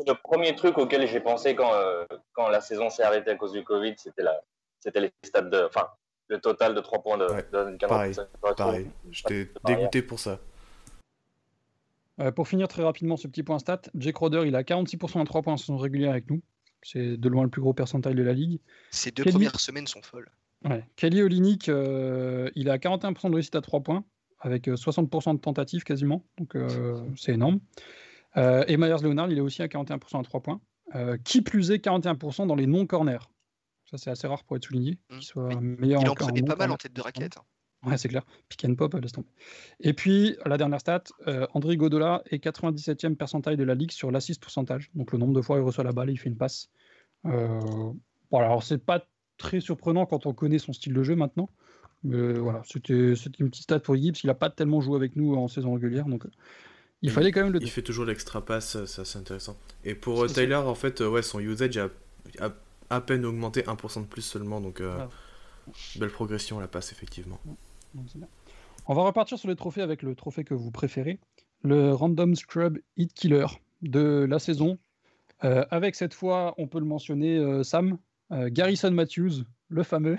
Le 0.07 0.13
premier 0.13 0.55
truc 0.55 0.77
auquel 0.77 1.05
j'ai 1.07 1.19
pensé 1.19 1.53
quand, 1.53 1.73
euh, 1.73 2.05
quand 2.33 2.47
la 2.47 2.61
saison 2.61 2.89
s'est 2.89 3.03
arrêtée 3.03 3.31
à 3.31 3.35
cause 3.35 3.51
du 3.51 3.63
Covid, 3.63 3.93
c'était 3.97 4.23
la, 4.23 4.39
c'était 4.79 5.01
les 5.01 5.11
stats 5.23 5.41
de, 5.41 5.65
enfin, 5.67 5.87
le 6.27 6.39
total 6.39 6.73
de 6.75 6.79
3 6.79 7.03
points 7.03 7.17
de, 7.17 7.25
Ouais, 7.25 7.45
de 7.51 8.55
pareil, 8.55 8.89
j'étais 9.11 9.49
dégoûté 9.65 10.01
pour 10.01 10.19
ça. 10.19 10.39
Euh, 12.19 12.31
pour 12.31 12.47
finir 12.47 12.67
très 12.67 12.83
rapidement 12.83 13.17
ce 13.17 13.27
petit 13.27 13.43
point 13.43 13.59
stat, 13.59 13.81
Jake 13.95 14.15
Roder, 14.17 14.43
il 14.45 14.55
a 14.55 14.63
46% 14.63 15.21
à 15.21 15.25
3 15.25 15.41
points 15.41 15.53
en 15.53 15.57
saison 15.57 15.77
régulière 15.77 16.11
avec 16.11 16.29
nous. 16.29 16.41
C'est 16.83 17.17
de 17.17 17.29
loin 17.29 17.43
le 17.43 17.49
plus 17.49 17.61
gros 17.61 17.73
percentile 17.73 18.15
de 18.15 18.23
la 18.23 18.33
ligue. 18.33 18.59
Ces 18.91 19.11
deux 19.11 19.23
Kelly- 19.23 19.33
premières 19.35 19.59
semaines 19.59 19.87
sont 19.87 20.01
folles. 20.01 20.31
Ouais. 20.65 20.83
Kelly 20.95 21.21
Olynyk, 21.21 21.69
euh, 21.69 22.49
il 22.55 22.69
a 22.69 22.77
41% 22.77 23.29
de 23.29 23.35
réussite 23.35 23.55
à 23.55 23.61
3 23.61 23.81
points, 23.81 24.03
avec 24.39 24.67
euh, 24.67 24.75
60% 24.75 25.33
de 25.35 25.39
tentatives 25.39 25.83
quasiment, 25.83 26.23
donc 26.37 26.55
euh, 26.55 27.03
c'est 27.17 27.33
énorme. 27.33 27.59
Euh, 28.37 28.63
et 28.67 28.77
Myers 28.77 29.01
Leonard, 29.03 29.29
il 29.31 29.37
est 29.37 29.41
aussi 29.41 29.61
à 29.61 29.67
41% 29.67 30.19
à 30.19 30.23
3 30.23 30.41
points. 30.41 30.61
Euh, 30.95 31.17
qui 31.23 31.41
plus 31.41 31.71
est, 31.71 31.77
41% 31.77 32.45
dans 32.47 32.55
les 32.55 32.67
non-corners. 32.67 33.29
Ça, 33.89 33.97
c'est 33.97 34.09
assez 34.09 34.27
rare 34.27 34.43
pour 34.43 34.57
être 34.57 34.65
souligné, 34.65 34.97
Mm. 35.09 35.13
qu'il 35.15 35.23
soit 35.23 35.47
Mais 35.47 35.55
meilleur 35.55 36.01
Il 36.01 36.09
en 36.09 36.11
en- 36.11 36.15
prenait 36.15 36.41
pas 36.43 36.55
mal 36.55 36.71
en 36.71 36.77
tête 36.77 36.93
de 36.93 37.01
raquette. 37.01 37.37
hein. 37.37 37.43
Ouais, 37.85 37.97
c'est 37.97 38.09
clair. 38.09 38.23
Pick 38.47 38.63
and 38.65 38.75
pop, 38.75 38.93
laisse 38.93 39.11
tomber. 39.11 39.27
Et 39.79 39.93
puis, 39.93 40.35
la 40.45 40.57
dernière 40.57 40.79
stat, 40.79 41.03
euh, 41.27 41.47
André 41.55 41.77
Godola 41.77 42.21
est 42.29 42.43
97e 42.43 43.15
percentile 43.15 43.57
de 43.57 43.63
la 43.63 43.73
ligue 43.73 43.91
sur 43.91 44.11
l'assist 44.11 44.39
pourcentage. 44.39 44.91
Donc, 44.93 45.11
le 45.11 45.17
nombre 45.17 45.33
de 45.33 45.41
fois 45.41 45.57
il 45.57 45.63
reçoit 45.63 45.83
la 45.83 45.91
balle 45.91 46.09
et 46.09 46.13
il 46.13 46.17
fait 46.17 46.29
une 46.29 46.37
passe. 46.37 46.69
Euh, 47.25 47.59
voilà, 48.29 48.47
alors 48.47 48.63
c'est 48.63 48.77
pas 48.77 49.07
très 49.37 49.59
surprenant 49.61 50.05
quand 50.05 50.27
on 50.27 50.33
connaît 50.33 50.59
son 50.59 50.73
style 50.73 50.93
de 50.93 51.01
jeu 51.01 51.15
maintenant. 51.15 51.49
Mais 52.03 52.33
voilà, 52.33 52.61
c'était 52.65 53.13
une 53.39 53.49
petite 53.49 53.63
stat 53.63 53.79
pour 53.79 53.95
Gibbs. 53.95 54.23
Il 54.23 54.29
a 54.29 54.35
pas 54.35 54.49
tellement 54.51 54.81
joué 54.81 54.95
avec 54.95 55.15
nous 55.15 55.33
en 55.35 55.47
saison 55.47 55.73
régulière. 55.73 56.05
Donc, 56.05 56.25
euh, 56.25 56.31
il 57.01 57.09
fallait 57.11 57.31
quand 57.31 57.43
même 57.43 57.53
le 57.53 57.61
Il 57.61 57.69
fait 57.69 57.81
toujours 57.81 58.05
l'extra 58.05 58.45
pass, 58.45 58.75
euh, 58.75 58.85
c'est 58.85 59.17
intéressant. 59.17 59.57
Et 59.83 59.95
pour 59.95 60.23
euh, 60.23 60.27
ça. 60.27 60.41
Tyler, 60.41 60.55
en 60.55 60.75
fait, 60.75 61.01
euh, 61.01 61.09
ouais, 61.09 61.21
son 61.23 61.39
usage 61.39 61.77
a, 61.77 61.89
a 62.39 62.51
à 62.89 63.01
peine 63.01 63.25
augmenté 63.25 63.61
1% 63.61 64.01
de 64.01 64.05
plus 64.05 64.21
seulement, 64.21 64.61
donc 64.61 64.81
euh, 64.81 64.93
Voilà. 64.93 65.09
belle 65.95 66.11
progression 66.11 66.57
à 66.57 66.61
la 66.61 66.67
passe, 66.67 66.91
effectivement. 66.91 67.39
Donc, 67.93 68.05
c'est 68.11 68.17
bien. 68.17 68.27
On 68.87 68.93
va 68.93 69.03
repartir 69.03 69.37
sur 69.37 69.49
les 69.49 69.55
trophées 69.55 69.81
avec 69.81 70.01
le 70.01 70.15
trophée 70.15 70.43
que 70.43 70.53
vous 70.53 70.71
préférez, 70.71 71.19
le 71.63 71.93
Random 71.93 72.35
Scrub 72.35 72.79
Hit 72.97 73.13
Killer 73.13 73.45
de 73.81 74.25
la 74.27 74.39
saison. 74.39 74.77
Euh, 75.43 75.65
avec 75.71 75.95
cette 75.95 76.13
fois, 76.13 76.53
on 76.57 76.67
peut 76.67 76.79
le 76.79 76.85
mentionner, 76.85 77.37
euh, 77.37 77.63
Sam, 77.63 77.97
euh, 78.31 78.49
Garrison 78.51 78.91
Matthews, 78.91 79.43
le 79.69 79.83
fameux. 79.83 80.17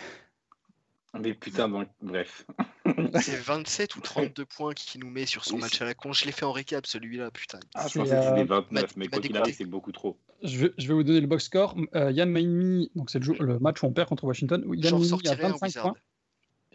Mais 1.21 1.35
putain, 1.35 1.69
donc, 1.69 1.89
bref. 2.01 2.47
C'est 3.21 3.37
27 3.43 3.97
ou 3.97 4.01
32 4.01 4.45
points 4.47 4.73
qu'il 4.75 5.03
nous 5.03 5.11
met 5.11 5.27
sur 5.27 5.45
son 5.45 5.57
Oui, 5.57 5.61
match 5.61 5.81
à 5.83 5.85
la 5.85 5.95
con. 5.95 6.13
Je 6.13 6.25
l'ai 6.25 6.33
fait 6.33 6.45
en 6.45 6.53
récap 6.53 6.87
celui-là, 6.87 7.31
putain. 7.31 7.61
Ah, 7.75 7.87
je 7.89 7.99
pensais 7.99 8.17
que 8.17 8.23
c'était 8.23 8.41
euh, 8.41 8.45
29, 8.45 8.71
m'a- 8.71 8.89
mais 8.97 9.05
il 9.05 9.11
quoi 9.11 9.21
qu'il 9.21 9.37
arrive, 9.37 9.55
c'est 9.55 9.65
beaucoup 9.67 9.93
trop. 9.93 10.17
Je 10.43 10.59
vais, 10.59 10.73
je 10.79 10.89
vais 10.89 10.95
vous 10.95 11.03
donner 11.05 11.21
le 11.21 11.27
box 11.27 11.45
score. 11.45 11.77
Euh, 11.95 12.11
Yann 12.11 12.31
Maimi, 12.31 12.91
donc 12.97 13.11
c'est 13.11 13.19
le, 13.19 13.37
le 13.39 13.59
match 13.59 13.83
où 13.83 13.87
on 13.87 13.93
perd 13.93 14.09
contre 14.09 14.25
Washington. 14.25 14.63
Yann 14.75 14.95
Maimi 14.95 15.05
a 15.05 15.09
sortirai 15.09 15.45
un 15.45 15.49
25 15.51 15.67
Wizard. 15.67 15.83
points. 15.83 15.95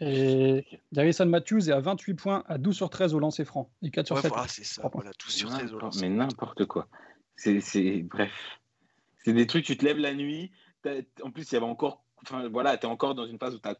Et 0.00 0.64
Garrison 0.92 1.26
Matthews 1.26 1.68
est 1.68 1.72
à 1.72 1.80
28 1.80 2.14
points, 2.14 2.44
à 2.46 2.58
12 2.58 2.76
sur 2.76 2.90
13 2.90 3.14
au 3.14 3.18
lancer 3.18 3.44
franc. 3.44 3.70
Et 3.82 3.90
4 3.90 4.06
sur 4.06 4.16
Ouais, 4.16 4.22
7. 4.22 4.30
voilà, 4.30 4.48
c'est 4.48 4.64
ça. 4.64 4.88
Voilà, 4.92 5.12
tout 5.14 5.30
sur 5.30 5.48
13 5.50 5.72
au 5.74 5.78
lancer. 5.78 6.08
Mais 6.08 6.14
n'importe 6.14 6.64
quoi. 6.66 6.86
C'est, 7.36 7.60
c'est, 7.60 8.02
bref. 8.02 8.32
C'est 9.24 9.32
des 9.32 9.46
trucs, 9.46 9.64
tu 9.64 9.76
te 9.76 9.84
lèves 9.84 9.98
la 9.98 10.14
nuit. 10.14 10.50
En 11.22 11.30
plus, 11.30 11.50
il 11.50 11.54
y 11.54 11.56
avait 11.56 11.66
encore. 11.66 12.04
Enfin, 12.22 12.48
voilà, 12.48 12.76
t'es 12.78 12.86
encore 12.86 13.14
dans 13.14 13.26
une 13.26 13.38
phase 13.38 13.54
où 13.54 13.58
t'as. 13.58 13.74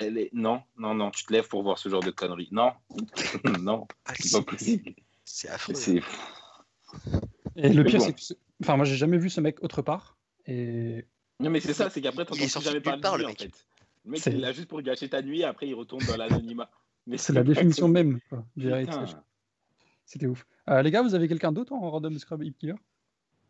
Les- 0.00 0.28
Non, 0.32 0.62
non, 0.76 0.94
non, 0.94 1.10
tu 1.10 1.24
te 1.24 1.32
lèves 1.32 1.48
pour 1.48 1.62
voir 1.62 1.78
ce 1.78 1.88
genre 1.88 2.02
de 2.02 2.10
conneries. 2.10 2.48
Non, 2.50 2.72
non, 3.60 3.86
Ah, 4.06 4.12
c'est 4.18 4.32
pas 4.44 4.50
possible. 4.52 4.92
C'est 5.24 5.48
affreux. 5.48 5.74
C'est. 5.74 6.02
Et 7.56 7.68
le 7.68 7.82
Mais 7.82 7.90
pire, 7.90 7.98
bon. 8.00 8.06
c'est 8.06 8.12
que. 8.14 8.20
ce- 8.20 8.34
Enfin, 8.62 8.76
moi, 8.76 8.84
j'ai 8.84 8.96
jamais 8.96 9.18
vu 9.18 9.28
ce 9.30 9.40
mec 9.40 9.62
autre 9.62 9.82
part. 9.82 10.16
Et 10.46 11.04
Non, 11.40 11.50
mais 11.50 11.60
c'est 11.60 11.74
ça, 11.74 11.90
c'est 11.90 12.00
qu'après, 12.00 12.24
t'entends 12.24 12.60
jamais 12.60 12.80
parler 12.80 13.00
de 13.00 13.16
lui, 13.18 13.24
en 13.24 13.28
mec. 13.28 13.40
fait. 13.40 13.66
Le 14.04 14.10
mec, 14.12 14.20
C'est- 14.20 14.30
il 14.30 14.36
est 14.36 14.40
là 14.40 14.52
juste 14.52 14.68
pour 14.68 14.80
gâcher 14.82 15.08
ta 15.08 15.22
nuit, 15.22 15.40
et 15.40 15.44
après, 15.44 15.68
il 15.68 15.74
retourne 15.74 16.04
dans 16.06 16.16
l'anonymat. 16.16 16.70
Mais 17.06 17.18
c'est 17.18 17.32
la 17.32 17.42
définition 17.42 17.88
même 17.88 18.20
quoi. 18.28 18.44
C'était 20.04 20.26
ouf. 20.26 20.44
Euh, 20.68 20.82
les 20.82 20.90
gars, 20.90 21.02
vous 21.02 21.14
avez 21.14 21.26
quelqu'un 21.28 21.52
d'autre 21.52 21.72
en 21.72 21.90
random 21.90 22.18
scrub 22.18 22.42
hit 22.42 22.56
killer? 22.58 22.74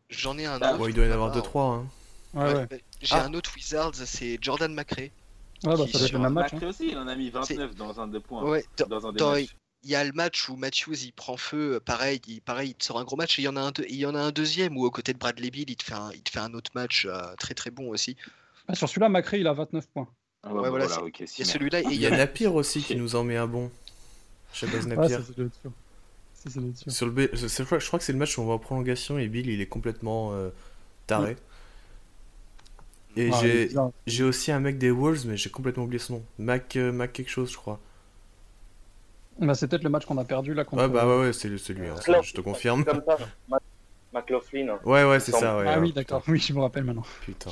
J'en 0.09 0.37
ai 0.37 0.45
un 0.45 0.59
Ah, 0.61 0.69
autre. 0.69 0.77
Bon, 0.79 0.87
il 0.87 0.93
doit 0.93 1.05
y 1.05 1.09
en 1.09 1.13
avoir 1.13 1.31
Ah, 1.31 1.35
2-3. 1.39 1.61
Hein. 1.75 1.87
Ouais, 2.33 2.43
ouais, 2.43 2.53
ouais. 2.55 2.67
bah, 2.67 2.75
J'ai 3.01 3.15
Ah. 3.15 3.25
un 3.25 3.33
autre 3.33 3.51
Wizards, 3.55 3.95
c'est 3.95 4.37
Jordan 4.41 4.73
McRae. 4.73 5.01
Ouais, 5.01 5.11
bah, 5.63 5.77
ça 5.77 5.85
qui 5.85 5.91
doit 5.93 6.01
être 6.01 6.07
sur 6.07 6.17
le 6.17 6.23
même 6.23 6.33
Macri 6.33 6.55
match. 6.55 6.63
hein. 6.63 6.67
aussi, 6.69 6.87
il 6.89 6.97
en 6.97 7.07
a 7.07 7.15
mis 7.15 7.29
29 7.29 7.75
dans 7.75 7.99
un 7.99 8.07
de 8.07 8.19
points. 8.19 8.43
Ouais, 8.43 8.63
dans- 8.77 8.87
Dans 8.87 9.07
un 9.07 9.11
des 9.11 9.17
dans- 9.19 9.35
il 9.35 9.89
y 9.89 9.95
a 9.95 10.03
le 10.03 10.11
match 10.13 10.49
où 10.49 10.55
Matthews 10.55 10.95
il 11.03 11.11
prend 11.13 11.35
feu, 11.37 11.79
pareil, 11.83 12.21
il, 12.27 12.41
pareil, 12.41 12.69
il 12.71 12.75
te 12.75 12.85
sort 12.85 12.99
un 12.99 13.03
gros 13.03 13.15
match. 13.17 13.37
Et 13.37 13.41
il 13.41 13.45
y 13.45 13.47
en 13.49 13.55
a 13.55 13.61
un, 13.61 13.71
il 13.89 13.95
y 13.95 14.05
en 14.05 14.15
a 14.15 14.19
un 14.19 14.31
deuxième 14.31 14.77
où 14.77 14.85
aux 14.85 14.91
côtés 14.91 15.13
de 15.13 15.17
Bradley 15.19 15.51
Bill, 15.51 15.69
il 15.69 15.75
te 15.75 15.83
fait 15.83 15.93
un, 15.93 16.11
il 16.13 16.21
te 16.23 16.31
fait 16.31 16.39
un 16.39 16.53
autre 16.53 16.71
match 16.75 17.05
euh, 17.05 17.35
très 17.37 17.53
très 17.53 17.69
bon 17.71 17.89
aussi. 17.89 18.15
Ah, 18.67 18.75
sur 18.75 18.87
celui-là, 18.87 19.09
Macré, 19.09 19.39
il 19.39 19.47
a 19.47 19.53
29 19.53 19.87
points. 19.89 20.07
Ah 20.43 20.49
ouais, 20.53 20.55
Ouais, 20.55 20.61
bah 20.63 20.69
voilà, 20.69 20.85
voilà, 20.85 20.95
c'est- 20.95 21.01
ok, 21.01 21.19
Il 21.21 21.39
y 21.39 21.41
a 21.41 21.45
celui-là 21.45 21.79
et 21.81 21.85
il 21.95 22.01
y 22.01 22.07
a 22.07 22.51
aussi 22.51 22.83
qui 22.83 22.95
nous 22.95 23.15
en 23.15 23.23
met 23.23 23.37
un 23.37 23.47
bon. 23.47 23.71
Ça, 24.53 24.67
doit 24.67 24.79
être 24.79 25.53
sûr. 25.61 25.71
Sur 26.87 27.05
le 27.07 27.11
B- 27.13 27.29
je, 27.33 27.47
je 27.47 27.63
crois 27.63 27.79
je 27.79 27.89
que 27.91 28.03
c'est 28.03 28.13
le 28.13 28.19
match 28.19 28.37
où 28.37 28.41
on 28.41 28.45
va 28.45 28.53
en 28.53 28.59
prolongation 28.59 29.17
et 29.17 29.27
Bill 29.27 29.49
il 29.49 29.61
est 29.61 29.65
complètement 29.67 30.33
euh, 30.33 30.49
taré. 31.07 31.37
Et 33.15 33.31
Ah, 33.31 33.41
j'ai 34.07 34.23
aussi 34.23 34.51
un 34.51 34.59
mec 34.59 34.77
des 34.77 34.91
Wolves 34.91 35.25
mais 35.27 35.37
j'ai 35.37 35.49
complètement 35.49 35.83
oublié 35.83 35.99
son 35.99 36.13
nom. 36.15 36.23
Mac, 36.39 36.75
euh, 36.75 36.91
Mac 36.91 37.13
quelque 37.13 37.29
chose 37.29 37.51
je 37.51 37.57
crois. 37.57 37.79
Bah, 39.39 39.55
c'est 39.55 39.67
peut-être 39.67 39.83
le 39.83 39.89
match 39.89 40.05
qu'on 40.05 40.17
a 40.17 40.25
perdu 40.25 40.53
là 40.53 40.63
contre. 40.63 40.83
Ouais 40.83 40.89
bah 40.89 41.07
ouais, 41.07 41.19
ouais 41.27 41.33
c'est 41.33 41.55
c'est 41.57 41.73
lui, 41.73 41.87
hein, 41.87 41.95
ça, 42.01 42.21
je 42.21 42.33
te 42.33 42.41
confirme. 42.41 42.83
Comme 42.85 43.01
ça, 43.05 43.17
McLaughlin. 44.13 44.79
Ouais 44.85 45.03
ouais 45.05 45.19
c'est 45.19 45.31
ça 45.31 45.57
ouais. 45.57 45.67
Ah 45.67 45.79
oui, 45.79 45.93
d'accord. 45.93 46.23
Oui, 46.27 46.39
je 46.39 46.53
me 46.53 46.59
rappelle 46.59 46.83
maintenant. 46.83 47.03
Putain. 47.21 47.51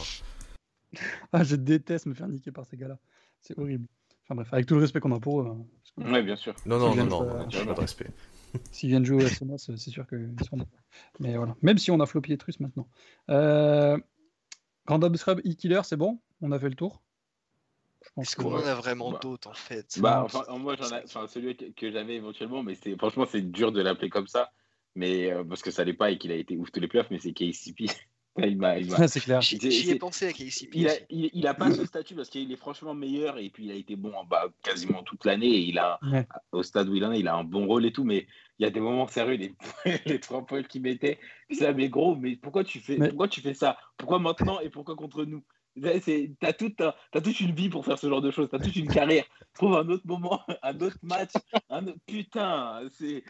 Ah, 1.32 1.44
je 1.44 1.56
déteste 1.56 2.06
me 2.06 2.14
faire 2.14 2.28
niquer 2.28 2.52
par 2.52 2.66
ces 2.66 2.78
gars-là. 2.78 2.98
C'est 3.42 3.58
horrible. 3.58 3.88
Enfin 4.24 4.36
bref, 4.36 4.50
avec 4.54 4.66
tout 4.66 4.76
le 4.76 4.82
respect 4.82 5.00
qu'on 5.00 5.16
a 5.16 5.20
pour 5.20 5.42
eux. 5.42 5.48
hein, 5.48 5.66
que 5.98 6.10
Ouais, 6.12 6.22
bien 6.24 6.36
sûr. 6.36 6.54
Non 6.66 6.80
non 6.80 6.96
non 6.96 7.06
non, 7.06 7.50
j'ai 7.50 7.66
pas 7.66 7.74
de 7.74 7.80
respect. 7.80 8.08
S'ils 8.72 8.90
viennent 8.90 9.06
jouer 9.06 9.24
au 9.24 9.28
SMS, 9.28 9.70
euh, 9.70 9.78
c'est 9.78 9.90
sûr 9.92 10.06
qu'ils 10.08 10.36
seront. 10.44 10.58
Mais 11.20 11.38
voilà. 11.38 11.56
Même 11.62 11.78
si 11.78 11.90
on 11.92 12.00
a 12.02 12.06
floppy 12.06 12.34
et 12.34 12.38
Truss 12.38 12.60
maintenant. 12.60 12.88
Euh... 13.30 13.98
Random 14.88 15.16
Scrub 15.16 15.40
e-killer, 15.40 15.82
c'est 15.84 15.96
bon? 15.96 16.20
On 16.42 16.52
a 16.52 16.60
fait 16.60 16.70
le 16.70 16.76
tour? 16.76 17.02
Est-ce 18.18 18.36
qu'on 18.36 18.54
en 18.56 18.66
a 18.66 18.74
vraiment 18.74 19.12
Bah. 19.12 19.20
d'autres 19.22 19.50
en 19.50 19.54
fait? 19.54 20.00
Bah, 20.00 20.24
enfin, 20.26 20.44
moi, 20.58 20.76
j'en 20.76 20.90
ai, 20.98 21.04
enfin, 21.04 21.28
celui 21.28 21.56
que, 21.56 21.66
que 21.72 21.92
j'avais 21.92 22.16
éventuellement, 22.16 22.64
mais 22.64 22.76
c'est, 22.76 22.98
franchement, 22.98 23.26
c'est 23.30 23.42
dur 23.42 23.72
de 23.72 23.82
l'appeler 23.82 24.10
comme 24.10 24.28
ça, 24.28 24.52
mais 24.96 25.32
euh, 25.32 25.44
parce 25.44 25.62
que 25.62 25.72
ça 25.72 25.84
l'est 25.84 25.94
pas 25.94 26.12
et 26.12 26.18
qu'il 26.18 26.32
a 26.32 26.36
été 26.36 26.58
ouf 26.58 26.72
tous 26.72 26.80
les 26.80 26.88
playoffs, 26.88 27.12
mais 27.12 27.20
c'est 27.20 27.32
KCP. 27.32 27.86
il 28.38 28.58
m'a, 28.58 28.78
il 28.78 28.90
m'a- 28.90 28.98
Ouais, 28.98 29.08
c'est 29.08 29.20
clair. 29.20 29.42
J'y 29.42 29.90
ai 29.90 29.96
pensé 29.96 30.34
il 30.74 30.88
a, 30.88 30.94
il, 31.10 31.30
il 31.34 31.48
a 31.48 31.54
pas 31.54 31.72
ce 31.72 31.86
statut 31.86 32.16
parce 32.16 32.30
qu'il 32.30 32.52
est 32.52 32.56
franchement 32.58 32.94
meilleur 32.94 33.38
et 33.38 33.50
puis 33.50 33.66
il 33.66 33.72
a 33.72 33.76
été 33.76 33.96
bon 33.96 34.14
en 34.14 34.24
bas 34.24 34.48
quasiment 34.64 35.04
toute 35.04 35.26
l'année 35.26 35.50
et 35.50 35.60
il 35.60 35.78
a, 35.80 36.00
Ouais. 36.04 36.28
au 36.52 36.64
stade 36.64 36.90
où 36.90 36.96
il 36.96 37.04
en 37.06 37.12
est, 37.12 37.20
il 37.20 37.28
a 37.28 37.36
un 37.36 37.44
bon 37.44 37.66
rôle 37.68 37.86
et 37.86 37.92
tout, 37.92 38.04
mais 38.04 38.28
il 38.60 38.64
y 38.64 38.66
a 38.66 38.70
des 38.70 38.80
moments 38.80 39.08
sérieux, 39.08 39.36
les, 39.36 39.54
les 40.06 40.20
trois 40.20 40.46
points 40.46 40.64
qu'il 40.64 40.82
mettait, 40.82 41.20
c'est 41.52 41.64
là, 41.64 41.74
mais 41.74 41.90
gros, 41.90 42.16
mais 42.16 42.36
pourquoi 42.36 42.64
tu 42.64 42.80
fais, 42.80 42.98
Mais- 42.98 43.10
pourquoi 43.10 43.28
tu 43.28 43.42
fais 43.42 43.54
ça? 43.54 43.78
Pourquoi 43.98 44.20
maintenant 44.20 44.60
et 44.60 44.70
pourquoi 44.70 44.96
contre 44.96 45.26
nous? 45.26 45.44
C'est, 46.02 46.32
t'as, 46.42 46.52
toute, 46.52 46.76
t'as, 46.76 46.96
t'as 47.14 47.22
toute 47.22 47.40
une 47.40 47.56
vie 47.56 47.70
pour 47.70 47.86
faire 47.86 47.98
ce 47.98 48.10
genre 48.10 48.22
de 48.22 48.30
choses, 48.30 48.50
t'as 48.52 48.60
toute 48.60 48.76
une 48.76 48.90
carrière. 48.90 49.24
Trouve 49.54 49.78
un 49.78 49.88
autre 49.88 50.06
moment, 50.06 50.42
un 50.64 50.78
autre 50.82 50.98
match, 51.02 51.32
un 51.70 51.88
autre... 51.88 51.98
putain, 52.06 52.82
c'est. 52.92 53.24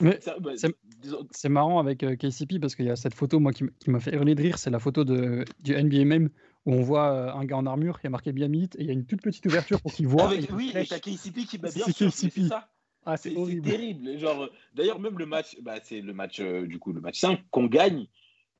Bah, 0.00 0.12
c'est- 0.56 1.48
marrant 1.48 1.78
avec 1.78 2.02
euh, 2.02 2.16
KCP 2.16 2.58
parce 2.60 2.74
qu'il 2.74 2.86
y 2.86 2.90
a 2.90 2.96
cette 2.96 3.14
photo 3.14 3.40
moi 3.40 3.52
qui, 3.52 3.64
qui 3.80 3.90
m'a 3.90 4.00
fait 4.00 4.14
hurler 4.14 4.34
de 4.34 4.42
rire, 4.42 4.58
c'est 4.58 4.70
la 4.70 4.78
photo 4.78 5.04
de, 5.04 5.44
du 5.60 5.74
NBA 5.74 6.04
même 6.04 6.30
où 6.66 6.72
on 6.74 6.82
voit 6.82 7.10
euh, 7.12 7.32
un 7.34 7.44
gars 7.44 7.56
en 7.56 7.66
armure, 7.66 7.98
y 8.04 8.06
a 8.06 8.10
marqué 8.10 8.32
Biamit 8.32 8.64
et 8.76 8.82
il 8.82 8.86
y 8.86 8.90
a 8.90 8.92
une 8.92 9.04
toute 9.06 9.20
petite 9.20 9.44
ouverture 9.46 9.80
pour 9.80 9.92
qu'il 9.92 10.06
voit. 10.06 10.28
avec- 10.28 10.48
et 10.50 10.52
oui, 10.52 10.72
et 10.74 10.84
t'as 10.86 11.00
KCP 11.00 11.44
qui 11.44 11.58
bat 11.58 11.70
bien 11.70 11.86
KCP. 11.86 12.48
ça. 12.48 12.68
Ah, 13.04 13.16
C'est 13.16 13.30
terrible. 13.62 14.16
Genre, 14.16 14.44
euh, 14.44 14.48
d'ailleurs, 14.74 15.00
même 15.00 15.18
le 15.18 15.26
match, 15.26 15.56
bah, 15.60 15.74
c'est 15.82 16.00
le 16.00 16.12
match, 16.12 16.38
euh, 16.38 16.66
du 16.68 16.78
coup, 16.78 16.92
le 16.92 17.00
match 17.00 17.18
5 17.18 17.40
qu'on 17.50 17.66
gagne. 17.66 18.06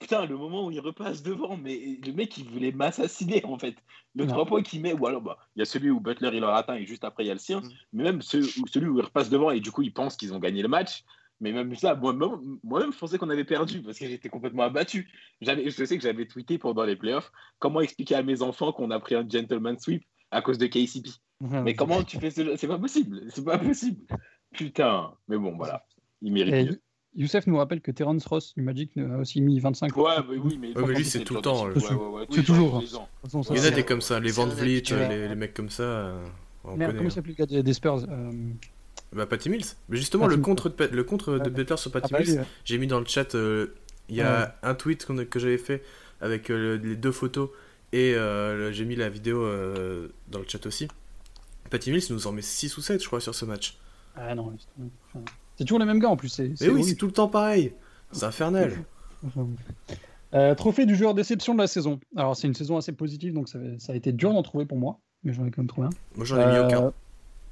Putain, 0.03 0.27
le 0.27 0.37
moment 0.37 0.67
où 0.67 0.71
il 0.71 0.81
repasse 0.81 1.23
devant, 1.23 1.57
mais 1.57 1.99
le 2.05 2.13
mec, 2.13 2.37
il 2.39 2.45
voulait 2.49 2.73
m'assassiner, 2.73 3.45
en 3.45 3.59
fait. 3.59 3.77
Le. 4.15 4.27
3 4.27 4.45
points 4.47 4.63
qu'il 4.63 4.83
met, 4.83 4.93
ou 4.93 5.07
alors, 5.07 5.23
bah, 5.23 5.39
il 5.57 5.61
y 5.61 5.63
a 5.63 5.65
celui 5.65 5.91
où 5.91 6.01
Butler, 6.01 6.31
il 6.35 6.41
leur 6.41 6.55
atteint, 6.55 6.75
et 6.75 6.85
juste 6.87 7.05
après, 7.05 7.25
il 7.25 7.29
y 7.29 7.31
a 7.31 7.35
le 7.35 7.39
sien. 7.39 7.61
Mm. 7.61 7.69
Mais 7.95 8.03
même 8.05 8.23
ce- 8.23 8.43
celui 8.67 8.89
où 8.89 8.99
il 8.99 9.05
repasse 9.05 9.31
devant, 9.31 9.51
et 9.51 9.61
du 9.61 9.71
coup, 9.71 9.83
ils 9.83 9.93
pensent 9.93 10.17
qu'ils 10.17 10.35
ont 10.35 10.39
gagné 10.39 10.61
le 10.63 10.69
match. 10.69 11.05
Mais 11.41 11.51
même 11.53 11.75
ça, 11.75 11.95
moi-même, 11.97 12.59
moi-même, 12.63 12.93
je 12.93 12.99
pensais 12.99 13.19
qu'on 13.19 13.31
avait 13.31 13.45
perdu, 13.45 13.83
parce 13.83 13.99
que 13.99 14.07
j'étais 14.07 14.29
complètement 14.29 14.63
abattu. 14.63 15.09
J'avais- 15.41 15.69
Je 15.71 15.85
sais 15.85 15.97
que 15.97 16.03
j'avais 16.03 16.27
tweeté 16.27 16.59
pendant 16.59 16.85
les 16.85 16.95
playoffs, 16.95 17.33
comment 17.59 17.81
expliquer 17.81 18.15
à 18.15 18.23
mes 18.23 18.43
enfants 18.43 18.71
qu'on 18.73 18.91
a 18.93 19.01
pris 19.01 19.15
un 19.17 19.27
gentleman 19.29 19.77
sweep 19.79 20.05
à 20.31 20.41
cause 20.41 20.59
de 20.59 20.67
KCP. 20.67 21.11
Mais 21.65 21.75
comment 21.75 22.03
tu 22.05 22.19
fais 22.21 22.31
ce 22.31 22.57
C'est 22.57 22.69
pas 22.69 22.79
possible. 22.79 23.23
C'est 23.31 23.45
pas 23.45 23.59
possible. 23.59 24.03
Putain. 24.53 25.15
Mais 25.29 25.37
bon, 25.39 25.57
voilà. 25.57 25.85
Il 26.21 26.33
mérite 26.33 26.55
Et 26.55 26.65
mieux. 26.65 26.81
Youssef 27.15 27.47
nous 27.47 27.57
rappelle 27.59 27.81
que 27.83 27.91
Terence 27.91 28.25
Ross 28.27 28.55
du 28.55 28.63
Magic 28.63 28.97
a 28.97 29.19
aussi 29.19 29.41
mis 29.43 29.61
25 29.61 29.95
Ouais, 29.97 30.03
bah 30.17 30.25
oui, 30.29 30.59
mais, 30.59 30.77
Ouais, 30.77 30.87
mais 30.87 30.95
lui, 30.95 31.05
c'est 31.05 31.25
tout 31.25 31.35
le 31.35 31.41
temps, 31.43 31.67
Ouais, 31.67 31.75
le 31.75 31.81
ouais, 31.81 32.21
ouais. 32.21 32.27
C'est 32.31 32.43
toujours. 32.43 32.81
De 32.81 32.87
Il 32.87 32.91
y 32.91 33.37
en 33.37 33.41
a 33.41 33.57
c'est- 33.59 33.71
des 33.73 33.85
comme 33.85 34.01
ça, 34.01 34.19
les 34.19 34.31
Van 34.31 34.47
Vliet, 34.47 34.77
habitué. 34.79 35.09
les, 35.09 35.29
les 35.29 35.35
mecs 35.35 35.53
comme 35.55 35.69
ça, 35.71 35.83
euh, 35.83 36.25
on 36.65 36.73
connaît. 36.73 36.87
comment 36.87 37.07
hein. 37.07 37.11
s'appelle 37.11 37.35
le 37.39 37.45
gars 37.47 37.63
des 37.63 37.73
Spurs 37.75 38.05
euh, 38.09 38.33
Bah, 39.13 39.27
Patty 39.27 39.51
Mills. 39.51 39.65
Mais 39.91 39.99
justement, 39.99 40.25
Patty 40.25 40.37
le 40.37 40.43
contre 40.43 40.69
de, 40.71 40.85
le 40.87 41.05
contre 41.05 41.33
de 41.35 41.39
Ouais. 41.39 41.51
Butler 41.51 41.77
sur 41.77 41.91
Patty 41.93 42.15
ah, 42.15 42.19
bah, 42.19 42.25
Mills, 42.25 42.45
j'ai 42.65 42.79
mis 42.79 42.87
dans 42.87 42.99
le 43.01 43.07
chat, 43.07 43.35
euh, 43.35 43.75
il 44.09 44.17
y 44.17 44.23
a 44.23 44.57
un 44.63 44.75
tweet 44.75 45.07
a- 45.11 45.25
que 45.27 45.39
j'avais 45.39 45.59
fait 45.59 45.83
avec 46.23 46.51
euh, 46.51 46.79
le- 46.79 46.89
les 46.89 46.97
deux 46.97 47.13
photos 47.13 47.51
et 47.93 48.15
euh, 48.15 48.73
j'ai 48.73 48.87
mis 48.87 48.97
la 48.97 49.11
vidéo 49.11 49.43
euh, 49.43 50.09
dans 50.29 50.39
le 50.39 50.47
chat 50.49 50.65
aussi. 50.67 50.89
Patty 51.69 51.91
Mills 51.91 52.05
nous 52.11 52.27
en 52.27 52.33
met 52.33 52.41
6 52.43 52.75
ou 52.79 52.81
7, 52.81 53.03
je 53.03 53.07
crois, 53.07 53.21
sur 53.21 53.35
ce 53.35 53.45
match. 53.45 53.77
Ah 54.17 54.35
non. 54.35 54.55
Enfin, 55.09 55.25
c'est 55.57 55.65
toujours 55.65 55.79
les 55.79 55.85
mêmes 55.87 55.99
gars 56.01 56.09
en 56.11 56.17
plus. 56.17 56.29
C'est, 56.29 56.53
Mais 56.61 56.69
oui, 56.69 56.85
c'est 56.85 56.95
tout 56.97 57.07
le 57.07 57.13
temps 57.13 57.29
pareil. 57.29 57.73
C'est 58.13 58.25
infernal. 58.25 58.73
Euh, 60.35 60.55
trophée 60.55 60.87
du 60.87 60.97
joueur 60.97 61.13
déception 61.13 61.53
de 61.53 61.59
la 61.59 61.67
saison. 61.67 62.01
Alors, 62.17 62.35
c'est 62.37 62.47
une 62.47 62.55
saison 62.55 62.79
assez 62.79 62.93
positive, 62.93 63.35
donc 63.35 63.51
ça, 63.51 63.59
ça 63.79 63.93
a 63.93 63.97
été 63.97 64.13
dur 64.13 64.33
d'en 64.33 64.43
trouver 64.43 64.65
pour 64.65 64.79
moi, 64.79 64.99
mais 65.25 65.35
j'en 65.35 65.45
ai 65.45 65.51
quand 65.51 65.59
même 65.61 65.69
trouvé 65.69 65.89
un. 65.89 65.91
Moi, 66.17 66.25
j'en 66.25 66.37
ai 66.37 66.47
mis 66.47 66.57
Euh, 66.57 66.65
aucun. 66.67 66.93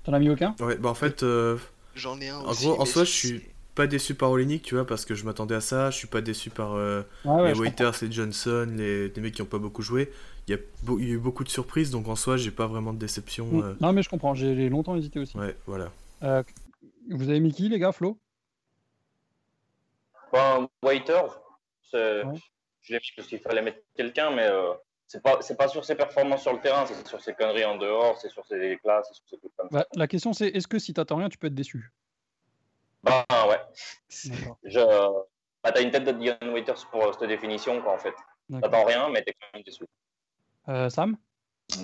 T'en 0.04 0.12
as 0.14 0.18
mis 0.18 0.30
aucun? 0.30 0.54
Ouais, 0.60 0.76
bah 0.78 0.88
en 0.88 0.94
fait, 0.94 1.22
euh, 1.22 1.58
J'en 1.94 2.18
ai 2.22 2.30
un 2.30 2.38
En 2.38 2.50
aussi, 2.52 2.64
gros, 2.64 2.80
en 2.80 2.86
soi, 2.86 3.04
je 3.04 3.10
suis- 3.10 3.42
pas 3.74 3.86
déçu 3.86 4.14
par 4.14 4.30
Olenik, 4.30 4.62
tu 4.62 4.76
vois, 4.76 4.86
parce 4.86 5.04
que 5.04 5.14
je 5.14 5.24
m'attendais 5.26 5.54
à 5.54 5.60
ça. 5.60 5.90
Je 5.90 5.96
suis 5.98 6.06
pas 6.06 6.22
déçu 6.22 6.48
par 6.48 6.72
euh, 6.74 7.02
Ouais, 7.26 7.32
ouais, 7.42 7.52
les 7.52 7.58
Waiters, 7.60 7.92
les 8.02 8.10
Johnson, 8.10 8.66
les, 8.74 9.08
les 9.10 9.20
mecs 9.20 9.34
qui 9.34 9.42
ont 9.42 9.46
pas 9.46 9.58
beaucoup 9.58 9.82
joué. 9.82 10.10
Il 10.48 10.52
y, 10.52 10.54
a 10.54 10.58
il 10.98 11.04
y 11.06 11.10
a 11.10 11.14
eu 11.14 11.18
beaucoup 11.18 11.44
de 11.44 11.50
surprises, 11.50 11.90
donc 11.90 12.08
en 12.08 12.16
soi, 12.16 12.38
j'ai 12.38 12.50
pas 12.50 12.66
vraiment 12.66 12.94
de 12.94 12.98
déception. 12.98 13.46
euh, 13.62 13.74
Non, 13.82 13.92
mais 13.92 14.02
je 14.02 14.08
comprends, 14.08 14.32
j'ai 14.34 14.56
j'ai 14.56 14.68
longtemps 14.70 14.96
hésité 14.96 15.20
aussi. 15.20 15.36
Ouais, 15.36 15.54
voilà. 15.66 15.92
Vous 17.10 17.28
avez 17.28 17.40
mis 17.40 17.52
qui, 17.52 17.68
les 17.68 17.78
gars, 17.78 17.92
Flo? 17.92 18.18
Ben, 20.32 20.68
Waiters, 20.82 21.40
Ouais. 21.92 22.22
je 22.82 22.92
l'ai 22.92 22.98
mis 23.00 23.10
parce 23.16 23.28
qu'il 23.28 23.40
fallait 23.40 23.62
mettre 23.62 23.80
quelqu'un, 23.96 24.30
mais 24.30 24.46
euh, 24.46 24.74
c'est 25.08 25.20
pas, 25.22 25.38
pas 25.58 25.68
sur 25.68 25.84
ses 25.84 25.96
performances 25.96 26.42
sur 26.42 26.52
le 26.52 26.60
terrain, 26.60 26.86
c'est 26.86 27.06
sur 27.06 27.20
ses 27.20 27.34
conneries 27.34 27.64
en 27.64 27.76
dehors, 27.76 28.16
c'est 28.18 28.28
sur 28.28 28.46
ses 28.46 28.78
classes, 28.82 29.08
c'est 29.08 29.14
sur 29.14 29.28
ses 29.28 29.38
trucs 29.38 29.56
comme 29.56 29.68
ça. 29.70 29.78
Bah, 29.78 29.86
La 29.96 30.06
question, 30.06 30.32
c'est 30.32 30.48
est-ce 30.48 30.68
que 30.68 30.78
si 30.78 30.94
t'attends 30.94 31.16
rien, 31.16 31.28
tu 31.28 31.36
peux 31.36 31.48
être 31.48 31.54
déçu? 31.54 31.92
Ben, 33.02 33.24
ouais. 33.48 33.60
Je... 34.62 34.80
Bah, 35.62 35.72
t'as 35.72 35.82
une 35.82 35.90
tête 35.90 36.04
de 36.04 36.12
Dion 36.12 36.36
Waiters 36.52 36.88
pour 36.92 37.04
euh, 37.04 37.12
cette 37.12 37.28
définition, 37.28 37.82
quoi, 37.82 37.92
en 37.92 37.98
fait. 37.98 38.14
T'attends 38.62 38.84
rien, 38.84 39.08
mais 39.10 39.22
t'es 39.22 39.32
quand 39.34 39.48
même 39.54 39.62
déçu. 39.64 39.84
Euh, 40.68 40.88
Sam? 40.90 41.16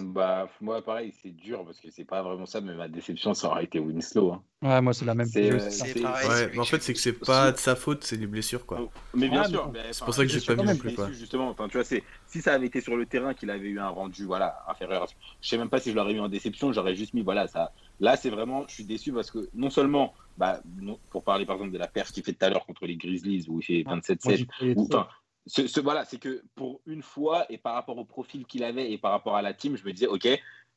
Bah, 0.03 0.49
moi, 0.61 0.83
pareil, 0.83 1.13
c'est 1.23 1.31
dur 1.31 1.65
parce 1.65 1.81
que 1.81 1.91
c'est 1.91 2.05
pas 2.05 2.23
vraiment 2.23 2.47
ça, 2.47 2.61
mais 2.61 2.75
ma 2.75 2.89
déception, 2.89 3.35
ça 3.35 3.49
aurait 3.49 3.65
été 3.65 3.79
Winslow. 3.79 4.33
hein. 4.33 4.43
Ouais, 4.63 4.81
moi, 4.81 4.93
c'est 4.95 5.05
la 5.05 5.15
même. 5.15 5.29
Euh, 5.37 5.59
pareil. 6.03 6.29
Ouais, 6.29 6.51
mais 6.55 6.59
en 6.61 6.65
fait, 6.65 6.83
c'est 6.83 6.93
que 6.93 6.99
c'est 6.99 7.13
pas 7.13 7.53
de 7.53 7.57
sa 7.59 7.77
faute, 7.77 8.05
c'est 8.05 8.17
les 8.17 8.27
blessures, 8.27 8.65
quoi. 8.67 8.91
Mais 9.15 9.29
bien 9.29 9.43
Ah, 9.45 9.49
sûr, 9.49 9.71
C'est 9.75 9.89
enfin, 9.91 10.05
pour 10.07 10.15
ça 10.15 10.23
que 10.25 10.29
j'ai 10.31 10.41
pas 10.41 10.57
mis 10.57 10.65
non 10.69 10.77
plus, 10.77 10.95
quoi. 10.95 11.11
justement. 11.13 11.49
Enfin, 11.51 11.69
tu 11.69 11.77
vois, 11.77 11.85
c'est 11.85 12.03
si 12.27 12.41
ça 12.41 12.55
avait 12.55 12.67
été 12.67 12.81
sur 12.81 12.97
le 12.97 13.07
terrain 13.07 13.35
qu'il 13.35 13.51
avait 13.51 13.69
eu 13.69 13.79
un 13.79 13.89
rendu, 13.89 14.25
voilà, 14.25 14.57
inférieur. 14.69 15.03
à- 15.05 15.07
Je 15.41 15.49
sais 15.49 15.59
même 15.59 15.69
pas 15.69 15.79
si 15.81 15.91
je 15.91 15.97
l'aurais 15.97 16.15
mis 16.15 16.21
en 16.21 16.29
déception. 16.29 16.73
J'aurais 16.73 16.95
juste 16.95 17.15
mis, 17.15 17.23
voilà, 17.23 17.47
ça. 17.49 17.73
Là, 18.01 18.17
c'est 18.17 18.31
vraiment, 18.31 18.65
je 18.69 18.75
suis 18.75 18.85
déçu 18.85 19.13
parce 19.13 19.31
que 19.31 19.49
non 19.55 19.71
seulement, 19.71 20.15
bah, 20.37 20.61
non- 20.81 20.99
pour 21.11 21.23
parler 21.25 21.47
par 21.47 21.57
exemple 21.57 21.73
de 21.73 21.79
la 21.79 21.87
perf 21.89 22.13
qu'il 22.13 22.23
fait 22.23 22.33
tout 22.33 22.45
à 22.45 22.51
l'heure 22.51 22.67
contre 22.67 22.87
les 22.87 22.97
Grizzlies 22.97 23.47
où 23.49 23.61
il 23.61 23.65
fait 23.65 23.83
27-7, 23.85 24.25
Moi, 24.25 24.37
j'y 24.37 24.47
croyais 24.47 24.75
ou- 24.77 24.87
trop. 24.89 24.99
enfin, 25.01 25.09
ce, 25.47 25.67
ce- 25.67 25.81
voilà, 25.81 26.05
c'est 26.05 26.19
que 26.19 26.43
pour 26.55 26.81
une 26.87 27.03
fois 27.03 27.47
et 27.51 27.59
par 27.59 27.75
rapport 27.75 27.99
au 27.99 28.05
profil 28.05 28.47
qu'il 28.47 28.65
avait 28.65 28.91
et 28.91 28.99
par 28.99 29.13
rapport 29.13 29.37
à 29.37 29.43
la 29.43 29.55
team, 29.55 29.77
je 29.77 29.85
me 29.85 29.93
disais, 29.93 30.07
ok, 30.07 30.27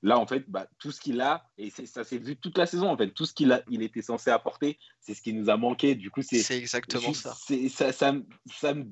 là 0.01 0.17
en 0.20 0.26
fait, 0.28 0.45
bah, 0.47 0.67
tout 0.80 0.91
ce 0.91 1.01
qu'il 1.01 1.20
a 1.22 1.49
et 1.57 1.70
ça 1.72 2.03
s'est 2.03 2.17
vu 2.17 2.36
toute 2.38 2.57
la 2.57 2.65
saison 2.65 2.89
en 2.89 2.95
fait, 2.97 3.09
tout 3.11 3.26
ce 3.26 3.34
qu'il 3.34 3.51
a, 3.51 3.61
il 3.70 3.82
était 3.82 4.01
censé 4.01 4.30
apporter, 4.30 4.78
c'est 4.99 5.13
ce 5.13 5.22
qui 5.22 5.34
nous 5.34 5.49
a 5.49 5.57
manqué. 5.57 5.95
Du 5.95 6.09
coup, 6.11 6.22
c'est 6.22 6.39
C'est 6.43 6.57
exactement 6.57 7.11
je- 7.13 7.17
ça. 7.20 7.36
c'est- 7.38 7.67
ça, 7.70 7.91
ça, 7.91 8.11
me- 8.13 8.26
ça 8.51 8.74
me- 8.74 8.86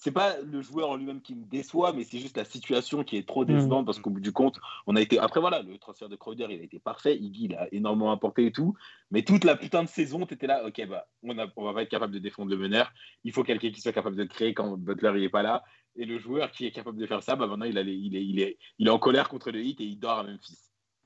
c'est 0.00 0.12
pas 0.12 0.38
le 0.40 0.62
joueur 0.62 0.90
en 0.90 0.96
lui-même 0.96 1.20
qui 1.20 1.34
me 1.34 1.44
déçoit, 1.44 1.92
mais 1.92 2.04
c'est 2.04 2.20
juste 2.20 2.36
la 2.36 2.44
situation 2.44 3.02
qui 3.02 3.16
est 3.16 3.26
trop 3.26 3.44
décevante 3.44 3.84
parce 3.84 3.98
qu'au 3.98 4.10
bout 4.10 4.20
du 4.20 4.30
compte, 4.32 4.60
on 4.86 4.94
a 4.94 5.00
été. 5.00 5.18
Après, 5.18 5.40
voilà, 5.40 5.60
le 5.62 5.76
transfert 5.76 6.08
de 6.08 6.14
Crowder, 6.14 6.46
il 6.50 6.60
a 6.60 6.62
été 6.62 6.78
parfait. 6.78 7.16
Iggy, 7.18 7.46
il 7.46 7.54
a 7.56 7.66
énormément 7.72 8.12
apporté 8.12 8.46
et 8.46 8.52
tout. 8.52 8.74
Mais 9.10 9.22
toute 9.22 9.42
la 9.42 9.56
putain 9.56 9.82
de 9.82 9.88
saison, 9.88 10.24
tu 10.24 10.34
étais 10.34 10.46
là, 10.46 10.64
ok, 10.64 10.86
bah, 10.86 11.08
on, 11.24 11.36
a, 11.36 11.48
on 11.56 11.64
va 11.64 11.74
pas 11.74 11.82
être 11.82 11.88
capable 11.90 12.12
de 12.14 12.20
défendre 12.20 12.48
le 12.48 12.56
meneur. 12.56 12.92
Il 13.24 13.32
faut 13.32 13.42
quelqu'un 13.42 13.70
qui 13.72 13.80
soit 13.80 13.92
capable 13.92 14.14
de 14.14 14.22
créer 14.24 14.54
quand 14.54 14.76
Butler 14.76 15.12
il 15.16 15.24
est 15.24 15.28
pas 15.30 15.42
là. 15.42 15.64
Et 15.96 16.04
le 16.04 16.16
joueur 16.18 16.52
qui 16.52 16.64
est 16.64 16.70
capable 16.70 16.96
de 16.96 17.06
faire 17.06 17.24
ça, 17.24 17.34
bah, 17.34 17.48
maintenant, 17.48 17.66
il, 17.66 17.76
a 17.76 17.82
les- 17.82 17.92
il, 17.92 18.14
est, 18.14 18.24
il, 18.24 18.40
est, 18.40 18.56
il 18.78 18.86
est 18.86 18.90
en 18.90 19.00
colère 19.00 19.28
contre 19.28 19.50
le 19.50 19.60
hit 19.60 19.80
et 19.80 19.84
il 19.84 19.98
dort 19.98 20.18
à 20.20 20.22
Memphis. 20.22 20.58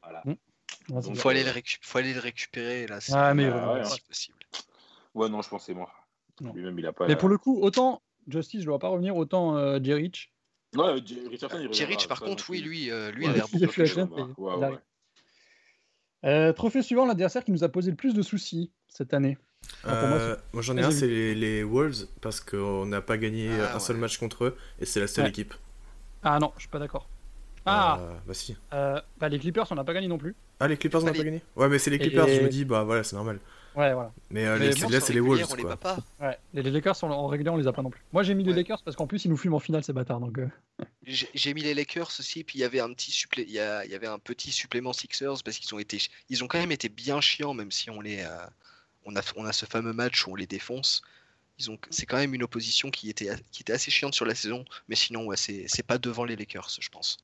Voilà. 0.02 0.22
Ouais, 0.26 0.36
c'est 1.00 1.08
Donc. 1.08 1.16
Faut 1.16 1.30
aller, 1.30 1.44
le 1.44 1.50
récu- 1.50 1.78
faut 1.80 1.96
aller 1.96 2.12
le 2.12 2.20
récupérer 2.20 2.86
là. 2.86 2.98
Ah, 3.12 3.32
mais 3.32 3.48
Bah, 3.48 3.72
ouais, 3.72 3.80
ouais, 3.80 3.84
si 3.86 4.00
possible. 4.02 4.36
Ouais, 5.14 5.30
non, 5.30 5.40
je 5.40 5.48
pense 5.48 5.62
que 5.62 5.66
c'est 5.66 5.74
moi. 5.74 5.90
Lui-même, 6.52 6.78
il 6.78 6.84
a 6.86 6.92
pas. 6.92 7.06
Mais 7.06 7.16
pour 7.16 7.30
le 7.30 7.38
coup, 7.38 7.58
autant 7.62 8.02
Justice, 8.28 8.60
je 8.60 8.64
ne 8.66 8.70
dois 8.70 8.78
pas 8.78 8.88
revenir, 8.88 9.16
autant 9.16 9.56
euh, 9.56 9.78
Jerich. 9.82 10.32
Ouais, 10.76 10.96
J- 11.04 11.20
Richardson, 11.28 11.58
il 11.60 11.68
Thierry, 11.70 11.94
reviendra, 11.94 12.08
par 12.08 12.18
ça, 12.18 12.24
contre, 12.26 12.44
oui, 12.50 12.60
lui, 12.60 12.90
euh, 12.90 13.10
lui, 13.10 13.26
Ouais, 13.26 13.32
il 13.32 13.34
a 13.34 13.36
l'air 13.36 13.48
beaucoup. 13.48 14.50
Ouais. 14.50 14.78
Euh, 16.24 16.52
trophée 16.52 16.82
suivant, 16.82 17.04
l'adversaire 17.06 17.44
qui 17.44 17.50
nous 17.50 17.64
a 17.64 17.68
posé 17.68 17.90
le 17.90 17.96
plus 17.96 18.14
de 18.14 18.22
soucis 18.22 18.70
cette 18.88 19.12
année. 19.12 19.36
Ah, 19.84 20.06
moi, 20.06 20.18
Euh, 20.18 20.36
moi 20.52 20.62
j'en 20.62 20.76
ai 20.76 20.82
un, 20.82 20.90
c'est 20.90 21.06
les, 21.08 21.34
les 21.34 21.62
Wolves, 21.64 22.06
parce 22.20 22.40
qu'on 22.40 22.86
n'a 22.86 23.00
pas 23.00 23.18
gagné 23.18 23.50
Ah, 23.60 23.76
un 23.76 23.78
seul 23.80 23.96
match 23.96 24.18
contre 24.18 24.44
eux, 24.44 24.56
et 24.80 24.86
c'est 24.86 25.00
la 25.00 25.06
seule 25.08 25.24
Ouais. 25.24 25.30
équipe. 25.30 25.54
Ah 26.22 26.38
non, 26.38 26.52
je 26.56 26.60
suis 26.60 26.68
pas 26.68 26.78
d'accord. 26.78 27.08
Ah, 27.64 27.98
Euh, 28.00 28.14
bah 28.26 28.34
si. 28.34 28.56
euh, 28.72 29.00
bah, 29.18 29.28
les 29.28 29.38
Clippers, 29.38 29.66
on 29.70 29.74
n'a 29.76 29.84
pas 29.84 29.94
gagné 29.94 30.08
non 30.08 30.18
plus. 30.18 30.34
Ah, 30.58 30.68
les 30.68 30.76
Clippers, 30.76 31.00
on 31.02 31.06
n'a 31.06 31.12
pas 31.12 31.18
les- 31.18 31.24
gagné? 31.24 31.42
Ouais, 31.56 31.68
mais 31.68 31.78
c'est 31.78 31.90
les 31.90 31.96
Et 31.96 32.00
Clippers, 32.00 32.26
je 32.28 32.40
me 32.40 32.48
dis, 32.48 32.64
bah 32.64 32.82
voilà, 32.82 33.04
c'est 33.04 33.14
normal. 33.16 33.38
Ouais, 33.74 33.94
voilà. 33.94 34.12
Mais, 34.30 34.44
euh, 34.44 34.58
Mais 34.58 34.68
les- 34.70 34.80
bon, 34.80 34.88
là, 34.90 35.00
c'est 35.00 35.12
les 35.14 35.20
Wolves, 35.20 35.46
on 35.50 35.54
les 35.54 35.62
quoi. 35.62 35.76
pas. 35.76 35.96
Ouais. 36.20 36.36
Les, 36.52 36.62
les 36.62 36.70
Lakers, 36.70 37.02
en, 37.04 37.10
en 37.10 37.26
régulier, 37.26 37.48
on 37.50 37.56
les 37.56 37.66
a 37.66 37.72
pas 37.72 37.80
non 37.82 37.88
plus. 37.88 38.02
Moi, 38.12 38.22
j'ai 38.22 38.34
mis 38.34 38.44
les. 38.44 38.52
Lakers 38.52 38.82
parce 38.82 38.96
qu'en 38.96 39.06
plus, 39.06 39.24
ils 39.24 39.30
nous 39.30 39.36
fument 39.38 39.54
en 39.54 39.60
finale, 39.60 39.82
ces 39.82 39.92
bâtards. 39.94 40.20
Donc, 40.20 40.38
euh, 40.38 40.48
J'ai 41.04 41.28
j'ai 41.34 41.54
mis 41.54 41.62
les 41.62 41.72
Lakers 41.72 42.10
aussi, 42.18 42.44
puis 42.44 42.58
il 42.58 42.62
y 42.62 42.64
avait 42.64 42.80
un 42.80 42.92
petit 42.92 43.10
supplé... 43.10 43.44
il 43.44 43.50
y, 43.52 43.58
a- 43.60 43.84
il 43.86 43.90
y 43.90 43.94
avait 43.94 44.06
un 44.08 44.18
petit 44.18 44.50
supplément 44.52 44.92
Sixers 44.92 45.42
parce 45.44 45.56
qu'ils 45.58 45.74
ont 45.74 45.78
été, 45.78 45.98
ils 46.28 46.44
ont 46.44 46.48
quand 46.48 46.58
même 46.58 46.72
été 46.72 46.88
bien 46.90 47.20
chiants, 47.22 47.54
même 47.54 47.70
si 47.70 47.88
on 47.88 48.00
les, 48.02 48.20
euh, 48.20 48.46
on 49.06 49.16
a, 49.16 49.22
on 49.36 49.46
a 49.46 49.52
ce 49.52 49.64
fameux 49.66 49.92
match 49.94 50.26
où 50.26 50.32
on 50.32 50.34
les 50.34 50.46
défonce. 50.46 51.00
Ils 51.58 51.70
ont, 51.70 51.78
c'est 51.90 52.06
quand 52.06 52.18
même 52.18 52.34
une 52.34 52.42
opposition 52.42 52.90
qui 52.90 53.08
était, 53.08 53.30
qui 53.52 53.62
était 53.62 53.72
assez 53.72 53.90
chiante 53.90 54.14
sur 54.14 54.26
la 54.26 54.34
saison, 54.34 54.64
mais 54.88 54.96
sinon, 54.96 55.24
ouais, 55.26 55.36
c'est, 55.38 55.64
c'est 55.66 55.82
pas 55.86 55.96
devant 55.98 56.24
les 56.24 56.36
Lakers, 56.36 56.68
je 56.78 56.88
pense. 56.90 57.16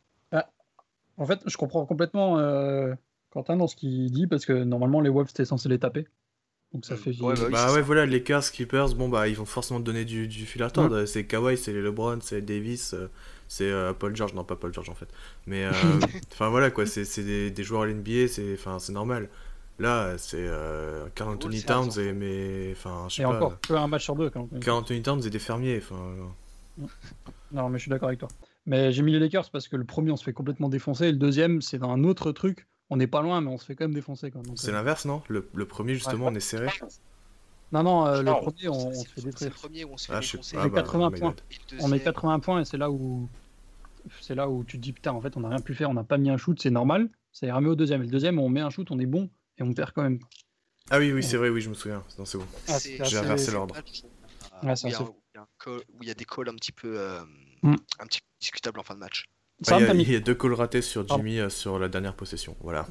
En 1.19 1.27
fait, 1.27 1.41
je 1.47 1.57
comprends 1.57 1.85
complètement 1.87 2.39
euh, 2.39 2.95
Quentin 3.31 3.57
dans 3.57 3.67
ce 3.67 3.77
qu'il 3.77 4.11
dit 4.11 4.27
parce 4.27 4.47
que 4.47 4.53
normalement, 4.65 5.01
les 5.01 5.11
Wolves, 5.11 5.29
c'était 5.29 5.45
censé 5.45 5.69
les 5.69 5.79
taper. 5.79 6.07
Donc, 6.73 6.85
ça 6.85 6.95
Mm. 6.95 6.99
fait. 6.99 7.11
Ouais, 7.23 7.35
bah 7.35 7.43
oui, 7.47 7.53
Bah 7.53 7.73
ouais, 7.73 7.83
voilà, 7.83 8.07
les 8.07 8.19
Lakers, 8.19 8.51
Clippers, 8.53 8.95
bon 8.95 9.09
bah 9.09 9.27
ils 9.29 9.37
vont 9.37 9.47
forcément 9.47 9.81
te 9.81 9.85
donner 9.85 10.05
du, 10.05 10.29
du 10.29 10.45
fil 10.47 10.63
à 10.63 10.67
retordre. 10.67 11.05
C'est 11.07 11.25
Kawhi, 11.25 11.57
c'est 11.57 11.73
les 11.73 11.81
LeBron, 11.83 12.19
c'est 12.21 12.43
Davis, 12.43 12.93
euh, 12.95 13.09
c'est 13.49 13.71
euh, 13.71 13.93
Paul 13.95 14.15
George, 14.15 14.35
non 14.35 14.45
pas 14.45 14.57
Paul 14.57 14.73
George 14.75 14.91
en 14.91 14.95
fait. 14.95 15.09
Mais 15.47 15.65
euh, 15.65 15.73
enfin 16.33 16.51
voilà 16.51 16.71
quoi, 16.71 16.85
c'est 16.87 17.23
des, 17.25 17.51
des 17.51 17.63
joueurs 17.65 17.83
à 17.83 17.87
l'NBA, 17.87 18.29
c'est 18.29 18.53
enfin 18.55 18.79
c'est 18.79 18.93
normal. 18.93 19.29
Là, 19.79 20.19
c'est 20.19 20.37
euh, 20.41 21.07
Carl 21.15 21.31
Anthony 21.31 21.63
Towns 21.63 21.99
et 21.99 22.13
mais 22.13 22.69
enfin 22.73 23.07
je 23.09 23.15
sais 23.15 23.23
Et 23.23 23.25
pas. 23.25 23.31
encore, 23.37 23.61
que 23.61 23.73
un 23.75 23.87
match 23.87 24.03
sur 24.05 24.17
deux 24.17 24.29
quand 24.29 24.47
même. 24.53 24.61
Carl 24.61 24.79
Anthony 24.79 25.01
Towns 25.03 25.23
et 25.25 25.31
des 25.31 25.39
fermiers, 25.39 25.79
enfin. 25.79 25.97
Non, 27.53 27.69
mais 27.71 27.79
je 27.79 27.83
suis 27.83 27.91
d'accord 27.91 28.09
avec 28.09 28.21
toi. 28.21 28.29
Mais 28.69 28.93
j'ai 28.93 29.03
mis 29.03 29.13
les 29.13 29.19
Lakers 29.19 29.51
parce 29.51 29.67
que 29.67 29.77
le 29.77 29.85
premier, 29.85 30.11
on 30.13 30.17
se 30.17 30.23
fait 30.25 30.33
complètement 30.33 30.69
défoncer. 30.69 31.07
Et 31.07 31.13
le 31.13 31.19
deuxième, 31.19 31.61
c'est 31.63 31.79
dans 31.79 31.91
un 31.91 32.05
autre 32.05 32.31
truc. 32.33 32.69
On 32.91 32.97
n'est 32.97 33.07
pas 33.07 33.23
loin, 33.23 33.41
mais 33.41 33.49
on 33.49 33.59
se 33.59 33.65
fait 33.65 33.75
quand 33.75 33.85
même 33.85 33.95
défoncer. 33.95 34.31
Quoi. 34.31 34.43
Donc, 34.43 34.59
C'est 34.59 34.69
euh, 34.71 34.73
l'inverse, 34.73 35.05
non? 35.07 35.23
Le, 35.29 35.49
le 35.55 35.67
premier 35.67 35.95
justement, 35.95 36.27
on 36.27 36.35
est 36.35 36.41
serré. 36.41 36.69
Non, 37.73 37.83
non, 37.83 38.07
euh, 38.07 38.19
le 38.19 38.23
Non, 38.25 38.41
premier, 38.41 38.69
on, 38.69 38.93
se 38.95 39.05
fait 39.09 39.11
c'est 39.17 39.25
le 39.25 39.31
détruire. 39.31 39.53
premier 39.55 39.85
où 39.85 39.93
on 39.93 39.97
se 39.97 40.07
fait 40.07 40.13
Ah, 40.15 40.21
défoncer. 40.21 40.57
On 40.57 40.63
met 40.65 40.69
bah, 40.71 40.83
80 40.83 41.11
my 41.11 41.19
points. 41.21 41.35
le 41.73 41.77
On 41.83 41.89
met 41.89 41.99
deuxième- 41.99 42.05
80 42.15 42.41
points 42.41 42.61
et 42.61 42.65
c'est 42.65 42.79
là 42.79 42.91
où 42.91 43.29
c'est 44.23 44.35
là 44.35 44.49
où 44.49 44.65
tu 44.65 44.79
te 44.79 44.83
dis 44.83 44.95
putain 44.95 45.13
en 45.13 45.21
fait 45.21 45.37
on 45.37 45.41
n'a 45.41 45.51
rien 45.51 45.59
pu 45.61 45.75
faire, 45.75 45.91
on 45.91 45.95
n'a 45.95 46.05
pas 46.05 46.17
mis 46.17 46.31
un 46.31 46.39
shoot, 46.39 46.59
c'est 46.63 46.71
normal. 46.71 47.11
Ça 47.31 47.47
ira 47.47 47.61
mieux 47.61 47.69
au 47.71 47.75
deuxième. 47.75 48.01
Et 48.01 48.05
le 48.07 48.11
deuxième 48.11 48.39
on 48.39 48.49
met 48.49 48.61
un 48.63 48.71
shoot, 48.71 48.91
on 48.91 48.99
est 48.99 49.05
bon 49.07 49.29
et 49.59 49.63
on 49.63 49.75
perd 49.75 49.93
quand 49.93 50.03
même. 50.03 50.19
Ah 50.91 50.99
oui, 50.99 51.13
oui, 51.13 51.23
c'est 51.23 51.37
vrai, 51.37 51.51
oui, 51.51 51.61
je 51.61 51.69
me 51.69 51.75
souviens. 51.75 52.03
Non, 52.19 52.25
c'est 52.25 52.39
bon. 52.39 52.47
Ah, 52.69 52.79
J'ai 52.79 53.19
inversé 53.19 53.51
l'ordre. 53.53 53.75
match 53.75 54.03
où- 54.03 54.67
Ouais, 54.67 54.73
où 54.73 54.77
c'est 54.77 54.89
il 54.89 54.91
y 54.93 54.95
a 54.95 54.97
assez- 54.97 55.05
un- 55.05 55.09
où 55.09 55.17
il 55.35 55.37
y 55.37 55.39
a 55.39 55.43
un 55.43 55.47
call- 55.63 55.83
où 55.93 56.03
il 56.03 56.09
y 56.09 56.11
a 56.11 56.15
des 56.15 56.25
calls 56.25 56.49
un 56.49 56.55
petit 56.55 56.73
peu, 56.73 56.99
euh, 56.99 57.21
Mm. 57.63 57.75
un 58.01 58.07
petit 58.07 58.21
peu 58.21 58.27
discutables 58.41 58.81
en 58.81 58.83
fin 58.83 58.95
de 58.95 59.01
match. 59.01 59.25
Il, 59.61 59.71
y 59.71 59.73
a, 59.73 59.95
y 59.95 60.21
deux 60.21 60.35
calls 60.35 60.55
ratés 60.55 60.83
sur. 60.83 61.07
Jimmy 61.09 61.41
euh, 61.41 61.49
sur 61.49 61.79
la 61.79 61.89
dernière 61.89 62.15
possession. 62.15 62.57
Voilà. 62.61 62.87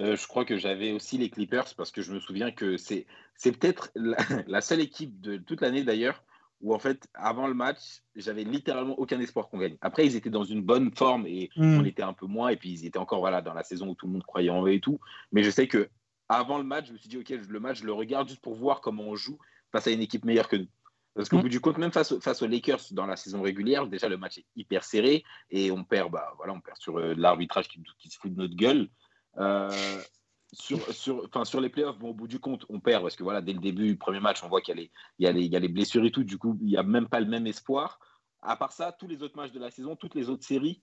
Euh, 0.00 0.16
je 0.16 0.26
crois 0.26 0.44
que 0.44 0.56
j'avais 0.56 0.92
aussi 0.92 1.18
les 1.18 1.30
Clippers 1.30 1.74
parce 1.76 1.92
que 1.92 2.02
je 2.02 2.12
me 2.12 2.18
souviens 2.18 2.50
que 2.50 2.76
c'est 2.76 3.06
peut-être 3.42 3.92
la, 3.94 4.16
la, 4.48 4.60
seule 4.60 4.80
équipe 4.80 5.20
de 5.20 5.36
toute 5.36 5.60
l'année 5.60 5.84
d'ailleurs 5.84 6.24
où 6.64 6.74
en 6.74 6.78
fait, 6.78 7.06
avant 7.12 7.46
le 7.46 7.52
match, 7.54 8.02
j'avais 8.16 8.42
littéralement 8.42 8.98
aucun 8.98 9.20
espoir 9.20 9.48
qu'on 9.48 9.58
gagne. 9.58 9.76
Après, 9.82 10.06
ils 10.06 10.16
étaient 10.16 10.30
dans 10.30 10.44
une 10.44 10.62
bonne 10.62 10.90
forme 10.96 11.26
et 11.26 11.50
Mm. 11.56 11.78
on 11.78 11.84
était 11.84 12.02
un 12.02 12.14
peu 12.14 12.26
moins. 12.26 12.48
Et 12.48 12.56
puis, 12.56 12.70
ils 12.70 12.86
étaient 12.86 12.98
encore 12.98 13.20
voilà, 13.20 13.42
dans 13.42 13.52
la 13.52 13.62
saison 13.62 13.88
où 13.88 13.94
tout 13.94 14.06
le 14.06 14.12
monde 14.12 14.24
croyait 14.24 14.50
en 14.50 14.66
eux 14.66 14.72
et 14.72 14.80
tout. 14.80 14.98
Mais 15.30 15.42
je 15.42 15.50
sais 15.50 15.68
que 15.68 15.90
avant 16.30 16.56
le 16.56 16.64
match, 16.64 16.86
je 16.88 16.94
me 16.94 16.98
suis 16.98 17.08
dit, 17.08 17.18
OK, 17.18 17.28
le 17.28 17.60
match, 17.60 17.80
je 17.80 17.84
le 17.84 17.92
regarde 17.92 18.28
juste 18.28 18.40
pour 18.40 18.54
voir 18.54 18.80
comment 18.80 19.02
on 19.04 19.14
joue 19.14 19.38
face 19.72 19.86
à 19.86 19.90
une 19.90 20.00
équipe 20.00 20.24
meilleure 20.24 20.48
que 20.48 20.56
nous. 20.56 20.68
Parce 21.14 21.28
qu'au 21.28 21.38
Mm. 21.38 21.42
bout 21.42 21.48
du 21.48 21.60
compte, 21.60 21.78
même 21.78 21.92
face, 21.92 22.12
au- 22.12 22.20
face 22.20 22.42
aux 22.42 22.46
Lakers 22.46 22.80
dans 22.90 23.06
la 23.06 23.16
saison 23.16 23.40
régulière, 23.42 23.86
déjà 23.86 24.08
le 24.08 24.16
match 24.16 24.38
est 24.38 24.46
hyper 24.56 24.82
serré 24.84 25.24
et 25.50 25.70
on 25.70 25.84
perd, 25.84 26.10
bah, 26.10 26.32
voilà, 26.36 26.52
on 26.52 26.60
perd 26.60 26.76
sur 26.78 26.98
euh, 26.98 27.14
l'arbitrage 27.16 27.68
qui, 27.68 27.80
qui 27.98 28.08
se 28.10 28.18
fout 28.18 28.32
de 28.34 28.38
notre 28.38 28.56
gueule. 28.56 28.88
Euh, 29.38 30.00
sur, 30.52 30.80
sur, 30.92 31.24
enfin, 31.26 31.44
sur 31.44 31.60
les 31.60 31.68
playoffs, 31.68 31.98
bon, 31.98 32.10
au 32.10 32.14
bout 32.14 32.28
du 32.28 32.38
compte, 32.38 32.64
on 32.68 32.80
perd 32.80 33.02
parce 33.02 33.16
que 33.16 33.22
voilà, 33.24 33.40
dès 33.40 33.52
le 33.52 33.58
début, 33.60 33.96
premier 33.96 34.20
match, 34.20 34.42
on 34.44 34.48
voit 34.48 34.60
qu'il 34.60 34.76
y 35.18 35.26
a 35.26 35.32
les, 35.32 35.42
y, 35.44 35.48
y 35.48 35.56
a 35.56 35.60
blessures 35.68 36.04
et 36.04 36.10
tout. 36.10 36.24
Du 36.24 36.38
coup, 36.38 36.56
il 36.60 36.66
n'y 36.66 36.76
a 36.76 36.82
même 36.82 37.08
pas 37.08 37.20
le 37.20 37.26
même 37.26 37.46
espoir. 37.46 37.98
À 38.42 38.56
part 38.56 38.72
ça, 38.72 38.92
tous 38.92 39.06
les 39.06 39.22
autres 39.22 39.36
matchs 39.36 39.52
de 39.52 39.58
la 39.60 39.70
saison, 39.70 39.96
toutes 39.96 40.14
les 40.14 40.28
autres 40.28 40.44
séries, 40.44 40.82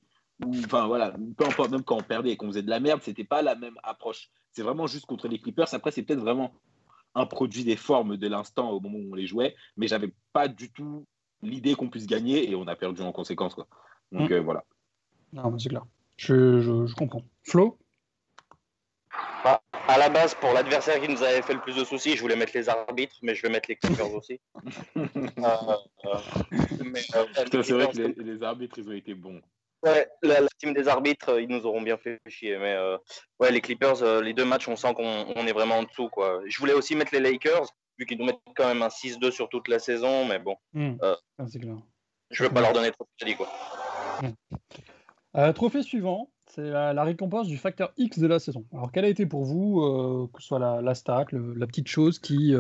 enfin 0.66 0.88
voilà, 0.88 1.12
peu 1.38 1.46
importe, 1.46 1.72
même 1.72 1.84
quand 1.84 1.98
on 1.98 2.04
perdait 2.04 2.32
et 2.32 2.38
qu'on 2.38 2.48
faisait 2.48 2.64
de 2.64 2.70
la 2.70 2.80
merde, 2.80 3.02
c'était 3.04 3.24
pas 3.24 3.42
la 3.42 3.56
même 3.56 3.76
approche. 3.84 4.30
C'est 4.52 4.64
vraiment 4.64 4.88
juste 4.88 5.06
contre 5.06 5.28
les 5.28 5.40
Clippers. 5.40 5.74
Après, 5.74 5.92
c'est 5.92 6.04
peut-être 6.04 6.20
vraiment 6.20 6.54
un 7.16 7.26
produit 7.26 7.64
des 7.64 7.76
formes 7.76 8.18
de 8.18 8.28
l'instant 8.28 8.70
au 8.72 8.80
moment 8.80 8.98
où 8.98 9.12
on 9.12 9.16
les 9.16 9.28
jouait, 9.28 9.56
mais 9.78 9.88
j'avais 9.88 10.14
pas 10.34 10.48
du 10.48 10.72
tout 10.72 11.06
l'idée 11.42 11.76
qu'on 11.76 11.90
puisse 11.90 12.08
gagner 12.08 12.50
et 12.50 12.56
on 12.56 12.68
a 12.68 12.76
perdu 12.76 13.02
en 13.02 13.12
conséquence. 13.12 13.56
Quoi. 13.56 13.68
Donc 14.12 14.30
Mm. 14.30 14.34
euh, 14.34 14.42
voilà. 14.42 14.64
Non, 15.34 15.50
mais 15.52 15.60
c'est 15.60 15.70
clair. 15.70 15.84
Je, 16.18 16.62
je, 16.62 16.86
je 16.86 16.96
comprends. 16.96 17.24
Flo? 17.44 17.78
Bah, 19.44 19.62
à 19.88 19.98
la 19.98 20.10
base, 20.10 20.36
pour 20.36 20.54
l'adversaire 20.54 21.02
qui 21.02 21.10
nous 21.10 21.24
avait 21.24 21.42
fait 21.42 21.54
le 21.54 21.62
plus 21.62 21.76
de 21.76 21.84
soucis, 21.84 22.16
je 22.16 22.22
voulais 22.22 22.36
mettre 22.36 22.52
les 22.56 22.70
arbitres, 22.70 23.16
mais 23.24 23.34
je 23.36 23.42
vais 23.42 23.50
mettre 23.50 23.70
les 23.70 23.76
Clippers 23.76 24.14
aussi. 24.14 24.40
Euh, 24.96 25.76
euh, 26.06 26.18
mais, 26.86 27.02
euh, 27.16 27.26
Putain, 27.44 27.64
c'est 27.64 27.74
vrai 27.74 27.90
que 27.92 27.98
les, 27.98 28.14
les 28.14 28.44
arbitres, 28.44 28.78
ils 28.78 28.88
ont 28.88 28.94
été 28.94 29.14
bons. 29.16 29.42
Ouais, 29.84 30.08
la, 30.22 30.42
la 30.42 30.48
team 30.60 30.74
des 30.74 30.88
arbitres, 30.88 31.30
euh, 31.30 31.42
ils 31.42 31.50
nous 31.50 31.66
auront 31.66 31.82
bien 31.82 31.98
fait 31.98 32.20
chier. 32.28 32.58
Mais 32.60 32.74
euh, 32.76 32.98
ouais, 33.40 33.52
les 33.52 33.62
Clippers, 33.62 34.04
euh, 34.04 34.22
les 34.22 34.34
deux 34.34 34.46
matchs, 34.46 34.68
on 34.68 34.76
sent 34.76 34.94
qu'on 34.94 35.26
on 35.36 35.48
est 35.48 35.54
vraiment 35.54 35.80
en 35.80 35.84
dessous. 35.84 36.08
Quoi. 36.10 36.42
Je 36.48 36.58
voulais 36.60 36.74
aussi 36.74 36.96
mettre 36.96 37.14
les 37.14 37.20
Lakers, 37.20 37.66
vu 37.98 38.06
qu'ils 38.06 38.20
nous 38.20 38.26
mettent 38.26 38.40
quand 38.56 38.68
même 38.68 38.84
un 38.84 38.90
6-2 38.90 39.32
sur 39.32 39.50
toute 39.50 39.68
la 39.68 39.80
saison. 39.80 40.26
Mais 40.26 40.38
bon, 40.40 40.56
Mm. 40.74 40.98
Euh. 41.02 41.16
Ah, 41.40 41.46
C'est 41.48 41.60
clair. 41.60 41.78
je 42.30 42.44
veux 42.44 42.50
pas 42.52 42.62
leur 42.62 42.74
donner 42.74 42.92
trop 42.92 43.06
de 43.06 43.10
crédit. 43.18 43.36
Quoi. 43.36 43.50
Euh, 45.38 45.54
trophée 45.54 45.82
suivant, 45.82 46.30
c'est 46.48 46.62
la, 46.70 46.94
la 46.94 47.04
récompense 47.04 47.48
du 47.48 47.58
facteur 47.58 47.94
X 47.98 48.20
de 48.20 48.28
la 48.28 48.40
saison. 48.40 48.66
Alors, 48.74 48.92
quelle 48.92 49.06
a 49.06 49.10
été 49.10 49.26
pour 49.26 49.46
vous, 49.46 50.28
que 50.34 50.42
ce 50.42 50.48
soit 50.48 50.60
la, 50.60 50.82
le- 50.82 51.54
la 51.56 51.68
petite 51.68 51.88
chose 51.88 52.20
qui, 52.20 52.54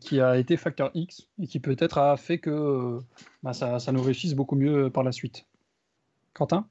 qui 0.00 0.20
a 0.20 0.36
été 0.36 0.56
facteur 0.56 0.90
X 0.94 1.28
et 1.40 1.46
qui 1.46 1.60
peut-être 1.60 1.98
a 1.98 2.16
fait 2.16 2.38
que 2.38 2.98
bah, 3.42 3.52
ça, 3.52 3.78
ça 3.78 3.92
nous 3.92 4.02
réussisse 4.02 4.34
beaucoup 4.34 4.56
mieux 4.56 4.90
par 4.90 5.04
la 5.04 5.12
suite? 5.12 5.46
Quentin? 6.36 6.68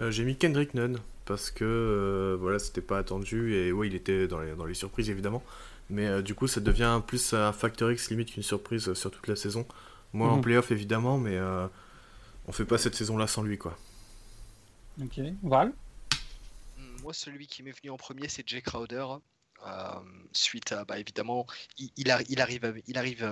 Euh, 0.00 0.10
J'ai 0.10 0.24
mis 0.24 0.36
Kendrick 0.36 0.74
Nunn 0.74 0.98
parce 1.24 1.50
que 1.50 1.64
euh, 1.64 2.36
voilà, 2.38 2.58
c'était 2.58 2.80
pas 2.80 2.98
attendu 2.98 3.54
et 3.54 3.72
ouais, 3.72 3.86
il 3.88 3.94
était 3.94 4.26
dans 4.28 4.40
les, 4.40 4.54
dans 4.54 4.64
les 4.66 4.74
surprises 4.74 5.10
évidemment. 5.10 5.42
Mais 5.90 6.06
euh, 6.06 6.22
du 6.22 6.34
coup, 6.34 6.46
ça 6.48 6.60
devient 6.60 7.00
plus 7.06 7.32
un 7.34 7.52
facteur 7.52 7.90
X 7.92 8.10
limite 8.10 8.32
qu'une 8.32 8.42
surprise 8.42 8.92
sur 8.94 9.10
toute 9.10 9.26
la 9.28 9.36
saison. 9.36 9.66
Moi 10.12 10.30
en 10.30 10.38
Mhm. 10.38 10.40
playoff 10.40 10.70
évidemment, 10.70 11.18
mais 11.18 11.36
euh, 11.36 11.66
on 12.48 12.52
fait 12.52 12.64
pas 12.66 12.78
cette 12.78 12.94
saison-là 12.96 13.26
sans 13.28 13.42
lui 13.42 13.58
quoi. 13.58 13.78
Ok. 15.00 15.20
Val? 15.42 15.72
Moi, 17.02 17.12
celui 17.12 17.46
qui 17.46 17.62
m'est 17.62 17.72
venu 17.72 17.90
en 17.90 17.96
premier, 17.96 18.28
c'est 18.28 18.48
Jay 18.48 18.62
Crowder. 18.62 19.04
Euh, 19.66 20.00
suite 20.32 20.72
à, 20.72 20.84
bah, 20.84 20.98
évidemment, 20.98 21.46
il, 21.78 21.90
il 21.96 22.08
arri- 22.10 22.26
il 22.28 22.40
arrive, 22.40 22.64
à- 22.64 22.72
il 22.86 22.98
arrive 22.98 23.22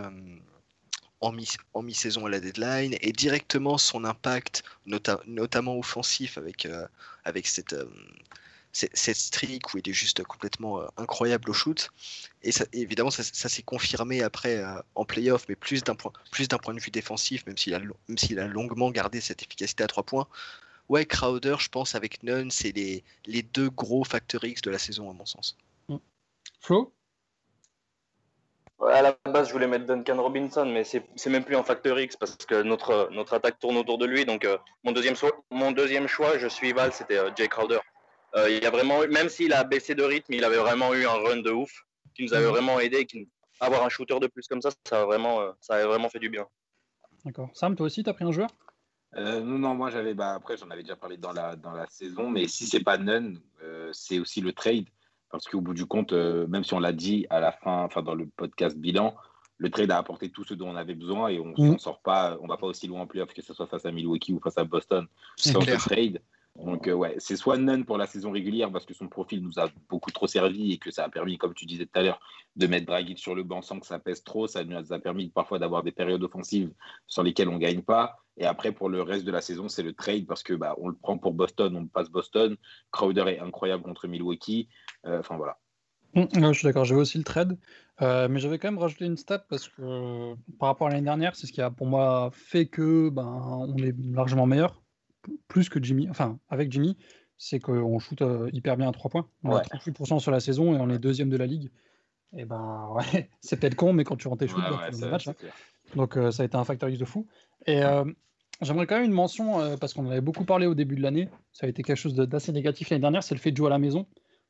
en 1.22 1.32
mi- 1.32 1.56
en 1.72 1.82
mi-saison 1.82 2.26
à 2.26 2.28
la 2.28 2.40
deadline 2.40 2.96
et 3.00 3.12
directement 3.12 3.78
son 3.78 4.04
impact, 4.04 4.64
nota- 4.86 5.22
notamment 5.26 5.78
offensif, 5.78 6.36
avec, 6.36 6.66
euh, 6.66 6.86
avec 7.24 7.46
cette, 7.46 7.72
euh, 7.72 7.86
cette, 8.72 8.94
cette 8.96 9.16
streak 9.16 9.72
où 9.72 9.78
il 9.78 9.88
est 9.88 9.92
juste 9.94 10.22
complètement 10.24 10.82
euh, 10.82 10.86
incroyable 10.96 11.48
au 11.48 11.52
shoot. 11.52 11.90
Et 12.42 12.50
évidemment, 12.72 13.10
ça, 13.10 13.22
s'est 13.22 13.62
confirmé 13.62 14.22
après 14.22 14.62
en 14.96 15.04
playoff, 15.04 15.46
mais 15.48 15.54
plus 15.54 15.84
d'un 15.84 15.94
point, 15.94 16.12
point 16.62 16.74
de 16.74 16.80
vue 16.80 16.90
défensif, 16.90 17.46
même 17.46 17.56
s'il 17.56 17.74
a, 17.74 18.44
a 18.44 18.46
longuement 18.48 18.90
gardé 18.90 19.20
cette 19.20 19.42
efficacité 19.42 19.84
à 19.84 19.86
trois 19.86 20.02
points. 20.02 20.26
Ouais, 20.88 21.06
Crowder, 21.06 21.56
je 21.60 21.68
pense, 21.68 21.94
avec 21.94 22.22
Nunn, 22.24 22.50
c'est 22.50 22.72
les, 22.72 23.04
les 23.26 23.42
deux 23.42 23.70
gros 23.70 24.04
facteurs 24.04 24.44
X 24.44 24.60
de 24.62 24.70
la 24.70 24.78
saison, 24.78 25.08
à 25.08 25.12
mon 25.12 25.24
sens. 25.24 25.56
Flo? 26.60 26.92
Ouais, 28.82 28.92
À 28.92 29.02
la 29.02 29.16
base, 29.30 29.46
je 29.46 29.52
voulais 29.52 29.68
mettre 29.68 29.86
Duncan 29.86 30.20
Robinson, 30.20 30.66
mais 30.66 30.82
c'est 30.82 31.06
c'est 31.14 31.30
même 31.30 31.44
plus 31.44 31.54
un 31.54 31.62
facteur 31.62 32.00
X 32.00 32.16
parce 32.16 32.34
que 32.34 32.62
notre, 32.62 33.08
notre 33.12 33.32
attaque 33.34 33.60
tourne 33.60 33.76
autour 33.76 33.96
de 33.96 34.06
lui. 34.06 34.24
Donc, 34.24 34.44
euh, 34.44 34.58
mon, 34.82 34.90
deuxième 34.90 35.14
choix, 35.14 35.30
mon 35.52 35.70
deuxième 35.70 36.08
choix, 36.08 36.36
je 36.36 36.48
suis 36.48 36.72
Val, 36.72 36.92
c'était 36.92 37.18
euh, 37.18 37.30
Jay 37.36 37.46
Crowder. 37.46 37.78
Euh, 38.34 38.50
il 38.50 38.66
a 38.66 38.70
vraiment, 38.70 39.04
eu- 39.04 39.08
même 39.08 39.28
s'il 39.28 39.52
a 39.52 39.62
baissé 39.62 39.94
de 39.94 40.02
rythme, 40.02 40.32
il 40.32 40.44
avait 40.44 40.56
vraiment 40.56 40.92
eu 40.94 41.06
un 41.06 41.12
run 41.12 41.42
de 41.42 41.50
ouf 41.52 41.70
qui 42.16 42.24
nous 42.24 42.34
avait 42.34 42.46
vraiment 42.46 42.80
aidé. 42.80 43.06
Qui, 43.06 43.28
avoir 43.60 43.84
un 43.84 43.88
shooter 43.88 44.18
de 44.18 44.26
plus 44.26 44.48
comme 44.48 44.60
ça, 44.60 44.70
ça 44.88 45.02
a 45.02 45.04
vraiment, 45.04 45.40
euh, 45.40 45.52
ça 45.60 45.74
avait 45.74 45.86
vraiment 45.86 46.08
fait 46.08 46.18
du 46.18 46.28
bien. 46.28 46.48
D'accord. 47.24 47.50
Sam, 47.54 47.76
toi 47.76 47.86
aussi, 47.86 48.02
t'as 48.02 48.14
pris 48.14 48.24
un 48.24 48.32
joueur? 48.32 48.50
Euh, 49.14 49.40
non, 49.40 49.58
non, 49.58 49.74
moi 49.74 49.90
j'avais, 49.90 50.14
bah, 50.14 50.34
après 50.34 50.56
j'en 50.56 50.70
avais 50.70 50.82
déjà 50.82 50.96
parlé 50.96 51.18
dans 51.18 51.32
la, 51.32 51.54
dans 51.54 51.72
la 51.72 51.86
saison, 51.86 52.30
mais 52.30 52.48
si 52.48 52.66
c'est 52.66 52.82
pas 52.82 52.98
Nunn, 52.98 53.38
euh, 53.62 53.90
c'est 53.92 54.18
aussi 54.18 54.40
le 54.40 54.52
trade, 54.52 54.86
parce 55.32 55.48
qu'au 55.48 55.60
bout 55.60 55.74
du 55.74 55.86
compte, 55.86 56.12
euh, 56.12 56.46
même 56.46 56.62
si 56.62 56.74
on 56.74 56.78
l'a 56.78 56.92
dit 56.92 57.26
à 57.30 57.40
la 57.40 57.50
fin, 57.50 57.82
enfin 57.84 58.02
dans 58.02 58.14
le 58.14 58.26
podcast 58.36 58.76
bilan, 58.78 59.14
le 59.58 59.70
trade 59.70 59.90
a 59.90 59.98
apporté 59.98 60.28
tout 60.28 60.44
ce 60.44 60.54
dont 60.54 60.68
on 60.68 60.76
avait 60.76 60.94
besoin 60.94 61.28
et 61.28 61.40
on 61.40 61.54
Mm. 61.56 61.72
ne 61.74 61.78
sort 61.78 62.00
pas, 62.02 62.36
on 62.40 62.46
va 62.46 62.56
pas 62.56 62.66
aussi 62.66 62.86
loin 62.86 63.00
en 63.00 63.06
playoff 63.06 63.32
que 63.32 63.42
ce 63.42 63.54
soit 63.54 63.66
face 63.66 63.86
à 63.86 63.90
Milwaukee 63.92 64.32
ou 64.32 64.40
face 64.40 64.58
à 64.58 64.64
Boston 64.64 65.06
sans 65.36 65.60
ce 65.60 65.64
clair. 65.66 65.78
trade. 65.80 66.20
Donc 66.62 66.86
euh, 66.86 66.92
ouais, 66.92 67.14
c'est 67.18 67.36
soit 67.36 67.56
Nunn 67.56 67.84
pour 67.86 67.96
la 67.96 68.06
saison 68.06 68.30
régulière 68.30 68.70
parce 68.70 68.84
que 68.84 68.92
son 68.92 69.08
profil 69.08 69.42
nous 69.42 69.58
a 69.58 69.68
beaucoup 69.88 70.10
trop 70.10 70.26
servi 70.26 70.72
et 70.72 70.76
que 70.78 70.90
ça 70.90 71.04
a 71.04 71.08
permis, 71.08 71.38
comme 71.38 71.54
tu 71.54 71.64
disais 71.64 71.86
tout 71.86 71.98
à 71.98 72.02
l'heure, 72.02 72.20
de 72.56 72.66
mettre 72.66 72.84
Dragic 72.86 73.18
sur 73.18 73.34
le 73.34 73.42
banc 73.42 73.62
sans 73.62 73.80
que 73.80 73.86
ça 73.86 73.98
pèse 73.98 74.22
trop. 74.22 74.46
Ça 74.46 74.62
nous 74.62 74.92
a 74.92 74.98
permis 74.98 75.28
parfois 75.30 75.58
d'avoir 75.58 75.82
des 75.82 75.92
périodes 75.92 76.22
offensives 76.22 76.70
sur 77.06 77.22
lesquelles 77.22 77.48
on 77.48 77.56
gagne 77.56 77.80
pas. 77.80 78.21
Et 78.38 78.46
après, 78.46 78.72
pour 78.72 78.88
le 78.88 79.02
reste 79.02 79.24
de 79.24 79.30
la 79.30 79.40
saison, 79.40 79.68
c'est 79.68 79.82
le 79.82 79.92
trade 79.92 80.26
parce 80.26 80.42
que 80.42 80.54
bah, 80.54 80.74
on 80.78 80.88
le 80.88 80.94
prend 80.94 81.18
pour 81.18 81.34
Boston, 81.34 81.76
on 81.76 81.86
passe 81.86 82.08
Boston. 82.10 82.56
Crowder 82.90 83.24
est 83.28 83.38
incroyable 83.40 83.82
contre 83.82 84.08
Milwaukee. 84.08 84.68
Euh, 85.06 85.18
Enfin 85.20 85.36
voilà. 85.36 85.58
Mm, 86.14 86.24
je 86.52 86.58
suis 86.58 86.64
d'accord, 86.66 86.84
j'avais 86.84 87.00
aussi 87.00 87.18
le 87.18 87.24
trade, 87.24 87.58
Euh, 88.00 88.26
mais 88.28 88.40
j'avais 88.40 88.58
quand 88.58 88.68
même 88.68 88.78
rajouté 88.80 89.04
une 89.04 89.16
stat 89.16 89.38
parce 89.48 89.68
que 89.68 89.82
euh, 89.82 90.34
par 90.58 90.68
rapport 90.70 90.86
à 90.88 90.90
l'année 90.90 91.04
dernière, 91.04 91.36
c'est 91.36 91.46
ce 91.46 91.52
qui 91.52 91.60
a 91.62 91.70
pour 91.70 91.86
moi 91.86 92.30
fait 92.32 92.66
que 92.66 93.10
ben, 93.10 93.24
on 93.68 93.76
est 93.78 93.94
largement 93.98 94.46
meilleur, 94.46 94.82
plus 95.48 95.68
que 95.68 95.80
Jimmy, 95.82 96.08
enfin 96.10 96.38
avec 96.48 96.72
Jimmy, 96.72 96.96
c'est 97.38 97.60
qu'on 97.60 97.98
shoot 97.98 98.20
euh, 98.22 98.48
hyper 98.52 98.76
bien 98.76 98.88
à 98.88 98.92
3 98.92 99.10
points. 99.10 99.28
On 99.44 99.50
Ouais. 99.50 99.58
a 99.58 99.62
38% 99.62 100.18
sur 100.20 100.30
la 100.32 100.40
saison 100.40 100.74
et 100.74 100.78
on 100.78 100.88
est 100.90 100.98
deuxième 100.98 101.28
de 101.30 101.36
la 101.36 101.46
ligue. 101.46 101.70
Et 102.36 102.44
ben 102.46 102.88
ouais, 102.94 103.30
c'est 103.40 103.60
peut-être 103.60 103.74
con, 103.76 103.92
mais 103.92 104.04
quand 104.04 104.16
tu 104.16 104.26
rentres 104.26 104.40
tes 104.40 104.48
shoots, 104.48 104.58
Ouais, 104.58 104.90
ben, 104.90 105.02
ouais, 105.02 105.10
match. 105.10 105.28
hein. 105.28 105.34
Donc 105.96 106.16
euh, 106.16 106.30
ça 106.30 106.42
a 106.42 106.46
été 106.46 106.56
un 106.56 106.64
facteur 106.64 106.88
X 106.88 106.98
de 106.98 107.04
fou. 107.04 107.26
Et 107.66 107.82
euh, 107.84 108.04
j'aimerais 108.60 108.86
quand 108.86 108.96
même 108.96 109.04
une 109.04 109.12
mention, 109.12 109.60
euh, 109.60 109.76
parce 109.76 109.94
qu'on 109.94 110.06
en 110.06 110.10
avait 110.10 110.20
beaucoup 110.20 110.44
parlé 110.44 110.66
au 110.66 110.74
début 110.74 110.96
de 110.96 111.02
l'année, 111.02 111.28
ça 111.52 111.66
a 111.66 111.68
été 111.68 111.82
quelque 111.82 111.96
chose 111.96 112.14
d'assez 112.14 112.52
négatif 112.52 112.90
l'année 112.90 113.00
dernière, 113.02 113.22
c'est 113.22 113.34
le 113.34 113.40
fait 113.40 113.50
de 113.52 113.56
jouer 113.56 113.66
à 113.66 113.70
la 113.70 113.78
maison. 113.78 114.06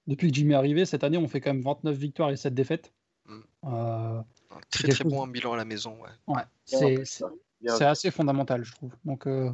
Depuis 0.06 0.28
que 0.30 0.34
Jimmy 0.34 0.52
est 0.52 0.56
arrivé, 0.56 0.84
cette 0.84 1.04
année, 1.04 1.18
on 1.18 1.28
fait 1.28 1.40
quand 1.40 1.52
même 1.52 1.62
29 1.62 1.96
victoires 1.96 2.30
et 2.30 2.36
7 2.36 2.54
défaites. 2.54 2.92
Mm. 3.26 3.38
Euh, 3.64 3.68
Un 3.70 4.24
très 4.70 4.88
très 4.88 4.96
chose- 5.04 5.12
bon 5.12 5.26
bilan 5.28 5.52
à 5.52 5.56
la 5.56 5.64
maison. 5.64 5.96
Ouais. 6.00 6.34
ouais, 6.34 6.42
c'est 6.64 7.04
c'est- 7.04 7.84
assez 7.84 8.10
fondamental, 8.10 8.64
je 8.64 8.72
trouve. 8.72 8.92
Donc, 9.04 9.26
euh, 9.28 9.50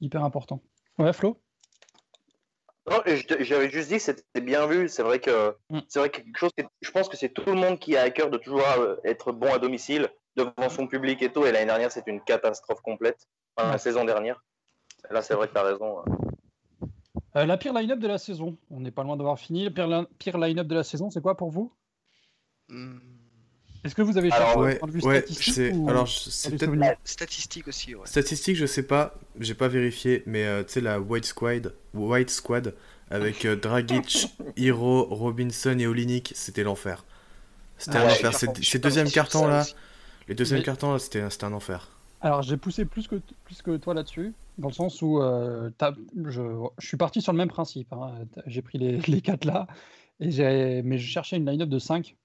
hyper 0.00 0.24
important. 0.24 0.60
Ouais, 0.98 1.12
Flo? 1.12 1.40
Non, 2.90 3.02
j'avais 3.40 3.70
juste 3.70 3.88
dit 3.90 3.96
que 3.96 4.02
c'était 4.02 4.40
bien 4.40 4.66
vu. 4.66 4.88
C'est 4.88 5.02
vrai 5.02 5.20
que 5.20 5.54
Mm. 5.70 5.80
c'est 5.88 5.98
vrai 6.00 6.08
que 6.10 6.16
quelque 6.22 6.38
chose. 6.38 6.50
que- 6.56 6.64
je 6.80 6.90
pense 6.90 7.08
que 7.08 7.16
c'est 7.16 7.28
tout 7.28 7.44
le 7.46 7.54
monde 7.54 7.78
qui 7.78 7.96
a 7.96 8.02
à 8.02 8.10
cœur 8.10 8.30
de 8.30 8.38
toujours 8.38 8.62
être 9.04 9.30
bon 9.30 9.52
à 9.52 9.58
domicile 9.58 10.08
devant 10.38 10.68
son 10.70 10.86
public 10.86 11.22
et 11.22 11.32
tout. 11.32 11.44
Et 11.46 11.52
l'année 11.52 11.66
dernière, 11.66 11.92
c'était 11.92 12.10
une 12.10 12.22
catastrophe 12.22 12.80
complète. 12.82 13.28
Enfin, 13.56 13.70
la 13.72 13.78
Ouais. 13.78 13.78
saison 13.78 14.04
dernière. 14.04 14.42
Là, 15.10 15.22
c'est 15.22 15.34
vrai 15.34 15.48
que 15.48 15.54
tu 15.54 15.58
as 15.60 15.64
raison. 15.64 16.02
Euh, 17.36 17.46
La 17.46 17.56
pire 17.56 17.72
line-up 17.72 17.98
de 18.00 18.06
la 18.06 18.18
saison. 18.18 18.58
On 18.70 18.80
n'est 18.80 18.90
pas 18.90 19.02
loin 19.02 19.16
d'avoir 19.16 19.38
fini. 19.38 19.64
La 19.64 19.70
pire, 19.70 19.86
li- 19.88 20.06
pire 20.18 20.36
line-up 20.36 20.66
de 20.66 20.74
la 20.74 20.84
saison, 20.84 21.08
c'est 21.10 21.22
quoi 21.22 21.38
pour 21.38 21.50
vous? 21.50 21.72
Hmm, 22.68 22.98
Est-ce 23.82 23.96
que 23.96 24.02
vous 24.02 24.18
avez 24.18 24.30
Alors, 24.30 24.38
cherché 24.38 24.60
Ouais, 24.60 24.72
d'un 24.72 24.76
point 24.76 24.86
de 24.88 24.92
vue 24.92 25.00
ouais, 25.02 25.24
statistique 25.24 25.66
c'est 25.66 25.72
ou 25.72 25.90
alors 25.90 26.08
c'est 26.30 26.56
peut-être 26.56 26.60
souvenir 26.62 26.94
Statistique 27.04 27.66
aussi, 27.68 27.94
ouais. 27.96 28.06
statistique, 28.06 28.56
je 28.56 28.66
sais 28.66 28.82
pas, 28.82 29.14
j'ai 29.40 29.54
pas 29.54 29.68
vérifié, 29.68 30.22
mais 30.26 30.44
euh, 30.44 30.62
tu 30.64 30.72
sais 30.74 30.80
la 30.80 31.00
White 31.00 31.26
Squad, 31.26 31.74
White 31.94 32.30
Squad 32.30 32.74
avec 33.10 33.44
euh, 33.44 33.56
Dragic, 33.56 34.36
Hero, 34.56 35.04
Robinson 35.04 35.78
et 35.78 35.86
Olinik, 35.86 36.32
c'était 36.34 36.62
l'enfer. 36.64 37.04
C'était 37.78 37.96
Ah 37.96 37.98
un 37.98 38.08
ouais, 38.08 38.10
enfer. 38.10 38.34
je 38.34 38.36
Ces, 38.36 38.50
suis 38.62 38.64
ces 38.64 38.80
pas 38.80 38.90
deuxièmes 38.90 39.10
sûr 39.10 39.10
de 39.10 39.12
cartons 39.12 39.46
là, 39.48 39.68
aussi. 39.68 39.74
Les 40.28 40.34
deuxièmes 40.34 40.58
Mais- 40.60 40.64
cartons 40.64 40.96
c'était 40.98 41.28
c'était 41.30 41.44
un 41.44 41.52
enfer. 41.52 41.90
Alors, 42.20 42.42
j'ai 42.42 42.56
poussé 42.56 42.84
plus 42.84 43.06
que, 43.06 43.14
plus 43.44 43.62
que 43.62 43.76
toi 43.76 43.94
là-dessus, 43.94 44.34
dans 44.58 44.66
le 44.68 44.74
sens 44.74 45.00
où 45.02 45.20
euh, 45.22 45.70
je, 46.26 46.42
je 46.78 46.86
suis 46.86 46.96
parti 46.96 47.20
sur 47.22 47.30
le 47.32 47.38
même 47.38 47.48
principe. 47.48 47.92
hein. 47.92 48.12
J'ai 48.46 48.60
pris 48.60 48.76
les, 48.78 48.98
les 49.06 49.20
quatre 49.20 49.44
là. 49.44 49.68
Et 50.18 50.32
j'ai- 50.32 50.82
mais 50.82 50.98
je 50.98 51.06
cherchais 51.06 51.36
une 51.36 51.48
line-up 51.48 51.68
de 51.68 51.78
5. 51.78 52.16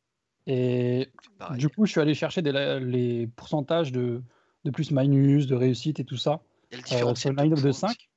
Et 0.48 1.10
Pareil. 1.38 1.60
du 1.60 1.70
coup, 1.70 1.86
je 1.86 1.92
suis 1.92 2.02
allé 2.02 2.16
chercher 2.16 2.42
des 2.42 2.52
les 2.82 3.28
pourcentages 3.28 3.92
de, 3.92 4.22
de 4.66 4.72
plus-minus, 4.72 5.46
de 5.46 5.56
réussite 5.56 6.00
et 6.00 6.06
tout 6.06 6.18
ça 6.18 6.42
le 6.72 6.80
euh, 6.80 7.14
sur 7.16 7.30
une 7.30 7.38
line-up 7.38 7.58
de 7.60 7.62
points 7.62 7.72
5. 7.74 8.10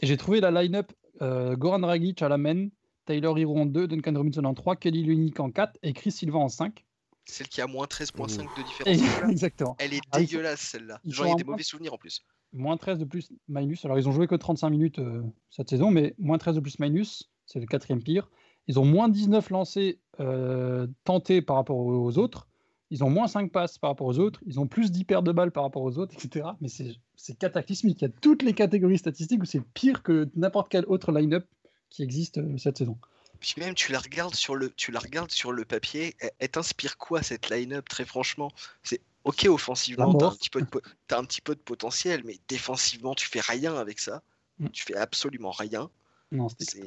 Et 0.00 0.06
j'ai 0.06 0.16
trouvé 0.16 0.40
la 0.40 0.50
line-up 0.50 0.90
euh, 1.20 1.54
Goran 1.54 1.80
Dragic 1.80 2.22
à 2.22 2.30
la 2.30 2.38
main, 2.38 2.68
Taylor 3.04 3.38
Hero 3.38 3.58
en 3.58 3.66
2, 3.66 3.86
Duncan 3.88 4.14
Robinson 4.16 4.44
en 4.44 4.54
3, 4.54 4.76
Kelly 4.76 5.02
Lunick 5.02 5.38
en 5.38 5.50
4 5.50 5.76
et 5.82 5.92
Chris 5.92 6.12
Silva 6.12 6.38
en 6.38 6.48
5. 6.48 6.82
Celle 7.30 7.48
qui 7.48 7.60
a 7.60 7.66
moins 7.66 7.86
13.5 7.86 8.38
de 8.58 8.62
différentiel. 8.62 9.30
Exactement. 9.30 9.76
Elle 9.78 9.94
est 9.94 10.00
Ah, 10.12 10.18
dégueulasse 10.18 10.60
celle-là. 10.60 11.00
ai 11.06 11.20
en 11.20 11.34
des 11.34 11.44
mauvais 11.44 11.62
souvenirs 11.62 11.94
en 11.94 11.98
plus. 11.98 12.22
Moins 12.52 12.76
13 12.76 12.98
de 12.98 13.04
plus-minus. 13.04 13.84
Alors, 13.84 13.98
ils 13.98 14.08
ont 14.08 14.12
joué 14.12 14.26
que 14.26 14.34
35 14.34 14.70
minutes 14.70 14.98
euh, 14.98 15.22
cette 15.50 15.70
saison, 15.70 15.90
mais 15.90 16.14
moins 16.18 16.36
13 16.38 16.56
de 16.56 16.60
plus-minus, 16.60 17.30
c'est 17.46 17.60
le 17.60 17.66
quatrième 17.66 18.02
pire. 18.02 18.28
Ils 18.66 18.78
ont 18.78 18.84
moins 18.84 19.08
19 19.08 19.50
lancés 19.50 20.00
euh, 20.18 20.86
tentés 21.04 21.42
par 21.42 21.56
rapport 21.56 21.76
aux 21.78 22.18
autres. 22.18 22.48
Ils 22.90 23.04
ont 23.04 23.10
moins 23.10 23.28
5 23.28 23.52
passes 23.52 23.78
par 23.78 23.90
rapport 23.90 24.08
aux 24.08 24.18
autres. 24.18 24.40
Ils 24.46 24.58
ont 24.58 24.66
plus 24.66 24.90
10 24.90 25.04
paires 25.04 25.22
de 25.22 25.30
balles 25.30 25.52
par 25.52 25.62
rapport 25.62 25.82
aux 25.82 25.96
autres, 25.98 26.12
etc. 26.14 26.48
Mais 26.60 26.68
c'est 26.68 26.94
c'est 27.14 27.38
cataclysmique. 27.38 28.00
Il 28.02 28.06
y 28.06 28.08
a 28.08 28.12
toutes 28.20 28.42
les 28.42 28.54
catégories 28.54 28.98
statistiques 28.98 29.42
où 29.42 29.44
c'est 29.46 29.60
pire 29.74 30.02
que 30.02 30.28
n'importe 30.34 30.68
quel 30.70 30.84
autre 30.86 31.12
line-up 31.12 31.46
qui 31.88 32.02
existe 32.02 32.38
euh, 32.38 32.56
cette 32.56 32.78
saison. 32.78 32.98
Puis 33.40 33.54
même 33.58 33.74
tu 33.74 33.92
la 33.92 33.98
regardes 33.98 34.34
sur 34.34 34.54
le, 34.54 34.70
tu 34.70 34.92
la 34.92 35.00
regardes 35.00 35.30
sur 35.30 35.52
le 35.52 35.64
papier, 35.64 36.14
elle, 36.20 36.30
elle 36.38 36.48
t'inspire 36.50 36.98
quoi 36.98 37.22
cette 37.22 37.48
line-up 37.50 37.88
très 37.88 38.04
franchement? 38.04 38.52
C'est 38.82 39.00
ok 39.24 39.46
offensivement, 39.48 40.14
t'as 40.14 40.26
un, 40.26 40.34
petit 40.34 40.50
peu 40.50 40.60
de 40.60 40.66
t'as 41.08 41.18
un 41.18 41.24
petit 41.24 41.40
peu 41.40 41.54
de 41.54 41.60
potentiel, 41.60 42.22
mais 42.24 42.38
défensivement 42.48 43.14
tu 43.14 43.26
fais 43.26 43.40
rien 43.40 43.74
avec 43.76 43.98
ça. 43.98 44.22
Mm. 44.58 44.68
Tu 44.68 44.84
fais 44.84 44.96
absolument 44.96 45.52
rien. 45.52 45.90
Non, 46.32 46.48
C'est. 46.58 46.82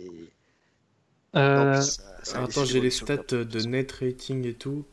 Euh, 1.35 1.57
non, 1.57 1.71
mais 1.71 1.81
ça- 1.81 2.03
ça 2.23 2.37
a 2.39 2.43
Attends, 2.43 2.65
j'ai 2.65 2.79
les 2.79 2.91
stats 2.91 3.17
peu 3.17 3.45
de 3.45 3.59
net 3.61 3.91
rating 3.91 4.45
et 4.45 4.53
tout. 4.53 4.85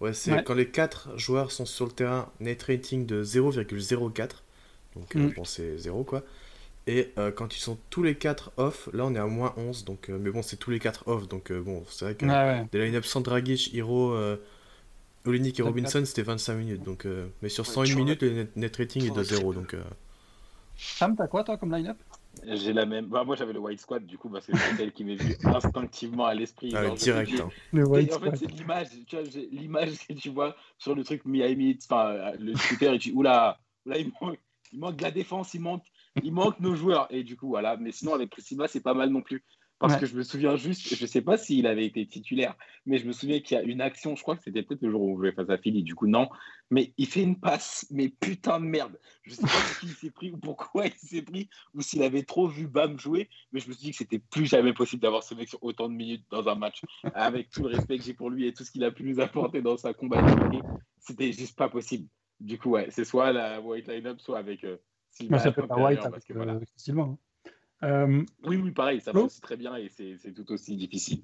Ouais, 0.00 0.12
c'est 0.12 0.32
Ouais. 0.32 0.44
quand 0.44 0.52
les 0.54 0.70
4 0.70 1.16
joueurs 1.16 1.50
sont 1.50 1.64
sur 1.64 1.86
le 1.86 1.92
terrain, 1.92 2.30
net 2.38 2.62
rating 2.64 3.06
de 3.06 3.22
0,04. 3.24 4.44
Donc, 4.94 5.16
euh, 5.16 5.20
Mm. 5.20 5.32
bon, 5.34 5.44
c'est 5.44 5.78
0 5.78 6.04
quoi. 6.04 6.22
Et 6.88 7.12
euh, 7.18 7.32
quand 7.32 7.56
ils 7.56 7.60
sont 7.60 7.78
tous 7.90 8.02
les 8.02 8.16
4 8.16 8.52
off, 8.58 8.88
là 8.92 9.04
on 9.06 9.14
est 9.14 9.18
à 9.18 9.26
moins 9.26 9.54
11. 9.56 9.84
Donc, 9.84 10.08
euh, 10.08 10.18
mais 10.20 10.30
bon, 10.30 10.42
c'est 10.42 10.56
tous 10.56 10.70
les 10.70 10.78
4 10.78 11.08
off. 11.08 11.28
Donc, 11.28 11.50
euh, 11.50 11.60
bon, 11.60 11.84
c'est 11.88 12.04
vrai 12.04 12.14
que 12.16 12.26
ouais, 12.26 12.28
ouais. 12.28 12.70
des 12.72 12.78
line-up 12.84 13.04
sans 13.04 13.20
Dragic, 13.22 13.74
Hero, 13.74 14.12
euh, 14.12 14.36
Olinik 15.26 15.58
et 15.60 15.62
Robinson, 15.62 16.02
c'était 16.06 16.22
25 16.22 16.54
minutes. 16.56 16.82
Donc, 16.82 17.06
euh, 17.06 17.28
mais 17.42 17.48
sur 17.50 17.66
Ouais, 17.66 17.74
101 17.74 17.82
tu 17.82 17.96
minutes, 17.96 18.22
le 18.22 18.30
net, 18.32 18.56
net 18.56 18.76
rating 18.76 19.04
est 19.04 19.10
de 19.10 19.22
Faudrait 19.22 19.24
0. 19.24 19.52
très 19.52 19.54
Donc, 19.54 19.74
euh, 19.74 19.82
Sam, 20.76 21.16
t'as 21.16 21.28
quoi 21.28 21.44
toi 21.44 21.56
comme 21.58 21.72
line-up? 21.74 21.98
J'ai 22.44 22.72
la 22.74 22.84
même. 22.86 23.06
Bah, 23.06 23.24
moi, 23.24 23.34
j'avais 23.36 23.52
le 23.54 23.60
White 23.60 23.80
Squad, 23.80 24.04
du 24.06 24.18
coup, 24.18 24.28
parce 24.28 24.46
que 24.46 24.54
c'est 24.54 24.70
celle 24.76 24.92
qui 24.92 25.04
m'est 25.04 25.16
venue 25.16 25.38
instinctivement 25.44 26.26
à 26.26 26.34
l'esprit. 26.34 26.72
ah, 26.74 26.90
direct. 26.90 27.40
hein. 27.40 27.52
Le 27.72 27.84
Et 27.84 27.84
White 27.86 28.12
en 28.12 28.20
fait, 28.20 28.36
c'est 28.36 28.46
l'image, 28.50 28.88
tu 29.06 29.16
vois, 29.16 29.24
l'image 29.50 30.06
que 30.06 30.12
tu 30.12 30.28
vois 30.30 30.54
sur 30.78 30.94
le 30.94 31.02
truc 31.04 31.24
Miami, 31.24 31.78
enfin, 31.82 32.32
le 32.38 32.52
Twitter, 32.54 32.94
et 32.94 32.98
tu 32.98 33.10
dis, 33.10 33.14
oula, 33.16 33.58
oula, 33.86 33.98
il 33.98 34.12
manque, 34.20 34.38
il 34.72 34.78
manque 34.80 34.96
de 34.96 35.02
la 35.02 35.10
défense, 35.10 35.54
il 35.54 35.60
manque, 35.62 35.84
il 36.22 36.32
manque 36.32 36.60
nos 36.60 36.74
joueurs. 36.74 37.06
Et 37.10 37.22
du 37.22 37.36
coup, 37.36 37.48
voilà. 37.48 37.76
Mais 37.76 37.92
sinon, 37.92 38.14
avec 38.14 38.30
Priscilla, 38.30 38.68
c'est 38.68 38.80
pas 38.82 38.94
mal 38.94 39.10
non 39.10 39.22
plus. 39.22 39.44
Parce 39.78 39.92
Ouais. 39.92 40.00
que 40.00 40.06
je 40.06 40.16
me 40.16 40.22
souviens 40.22 40.56
juste, 40.56 40.94
je 40.94 41.04
sais 41.04 41.20
pas 41.20 41.36
s'il 41.36 41.66
avait 41.66 41.84
été 41.84 42.06
titulaire, 42.06 42.56
mais 42.86 42.96
je 42.96 43.06
me 43.06 43.12
souviens 43.12 43.40
qu'il 43.40 43.58
y 43.58 43.60
a 43.60 43.62
une 43.62 43.82
action, 43.82 44.16
je 44.16 44.22
crois 44.22 44.34
que 44.34 44.42
c'était 44.42 44.62
peut-être 44.62 44.80
le 44.80 44.90
jour 44.90 45.02
où 45.02 45.12
on 45.12 45.18
jouait 45.18 45.32
face 45.32 45.50
à 45.50 45.58
Philly, 45.58 45.82
du 45.82 45.94
coup, 45.94 46.06
non. 46.06 46.30
Mais 46.70 46.94
il 46.96 47.06
fait 47.06 47.22
une 47.22 47.38
passe, 47.38 47.86
mais 47.90 48.08
putain 48.08 48.58
de 48.58 48.64
merde. 48.64 48.98
Je 49.24 49.34
sais 49.34 49.42
pas 49.42 49.48
pour 49.48 49.78
qui 49.78 49.86
il 49.88 49.92
s'est 49.92 50.10
pris 50.10 50.30
ou 50.30 50.38
pourquoi 50.38 50.86
il 50.86 50.94
s'est 50.94 51.20
pris, 51.20 51.50
ou 51.74 51.82
s'il 51.82 52.02
avait 52.02 52.22
trop 52.22 52.48
vu 52.48 52.68
Bam 52.68 52.98
jouer, 52.98 53.28
mais 53.52 53.60
je 53.60 53.68
me 53.68 53.74
suis 53.74 53.82
dit 53.82 53.90
que 53.90 53.98
c'était 53.98 54.18
plus 54.18 54.46
jamais 54.46 54.72
possible 54.72 55.02
d'avoir 55.02 55.22
ce 55.22 55.34
mec 55.34 55.50
sur 55.50 55.62
autant 55.62 55.90
de 55.90 55.94
minutes 55.94 56.24
dans 56.30 56.48
un 56.48 56.54
match 56.54 56.80
avec 57.12 57.50
tout 57.50 57.62
le 57.64 57.68
respect 57.76 57.98
que 57.98 58.04
j'ai 58.04 58.14
pour 58.14 58.30
lui 58.30 58.46
et 58.46 58.54
tout 58.54 58.64
ce 58.64 58.70
qu'il 58.70 58.82
a 58.82 58.90
pu 58.90 59.04
nous 59.04 59.20
apporter 59.20 59.60
dans 59.60 59.76
sa 59.76 59.92
combativité, 59.92 60.62
c'était 61.00 61.32
juste 61.32 61.54
pas 61.54 61.68
possible. 61.68 62.08
Du 62.40 62.58
coup, 62.58 62.70
ouais, 62.70 62.86
c'est 62.90 63.04
soit 63.04 63.30
la 63.30 63.60
white 63.60 63.88
line-up, 63.88 64.20
soit 64.20 64.38
avec 64.38 64.64
euh, 64.64 64.78
Ouais, 65.30 65.38
ça 65.38 65.52
peut 65.52 65.62
être 65.64 65.78
White 65.78 65.96
parce 66.00 66.06
avec, 66.14 66.24
que 66.24 66.32
euh, 66.32 66.36
voilà. 66.36 66.52
avec 66.52 66.68
hein. 66.88 67.16
Euh, 67.82 68.22
Oui, 68.44 68.56
oui, 68.56 68.70
pareil, 68.70 69.00
ça 69.00 69.14
aussi 69.14 69.40
très 69.40 69.56
bien 69.56 69.76
et 69.76 69.88
c'est 69.90 70.32
tout 70.34 70.50
aussi 70.52 70.76
difficile. 70.76 71.22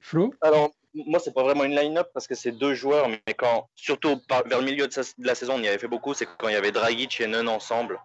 Flo 0.00 0.34
Alors, 0.40 0.70
moi, 0.94 1.18
c'est 1.20 1.32
pas 1.32 1.42
vraiment 1.42 1.64
une 1.64 1.74
line-up 1.74 2.08
parce 2.12 2.26
que 2.26 2.34
c'est 2.34 2.52
deux 2.52 2.74
joueurs, 2.74 3.08
mais 3.08 3.20
quand, 3.34 3.68
surtout 3.74 4.16
par- 4.28 4.44
vers 4.46 4.58
le 4.58 4.64
milieu 4.64 4.86
de, 4.88 4.92
sa- 4.92 5.02
de 5.02 5.26
la 5.26 5.34
saison, 5.34 5.54
on 5.56 5.62
y 5.62 5.68
avait 5.68 5.78
fait 5.78 5.88
beaucoup, 5.88 6.14
c'est 6.14 6.26
quand 6.38 6.48
il 6.48 6.52
y 6.52 6.56
avait 6.56 6.72
Dragic 6.72 7.20
et 7.20 7.26
Nunn 7.26 7.48
ensemble. 7.48 7.98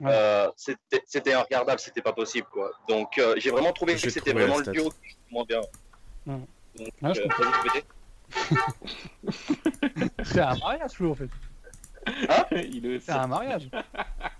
Ouais. 0.00 0.10
Euh, 0.12 0.48
c'était 0.56 1.34
regardable, 1.36 1.78
c'était 1.80 2.02
pas 2.02 2.12
possible. 2.12 2.46
quoi. 2.50 2.70
Donc, 2.88 3.18
euh, 3.18 3.34
j'ai 3.38 3.50
vraiment 3.50 3.72
trouvé 3.72 3.94
que 3.94 4.08
c'était 4.10 4.32
vraiment 4.32 4.58
le 4.58 4.64
duo 4.72 4.90
qui 4.90 5.16
moins 5.30 5.44
bien. 5.44 5.60
Ouais. 6.26 6.40
Donc, 6.76 6.88
Ah, 7.02 7.12
je 7.12 7.20
euh. 7.20 7.28
C'est 10.24 10.40
un 10.40 10.56
mariage, 10.56 10.92
Flo, 10.92 11.10
en 11.10 11.14
fait. 11.14 11.28
C'est 13.00 13.10
un 13.12 13.26
mariage. 13.26 13.68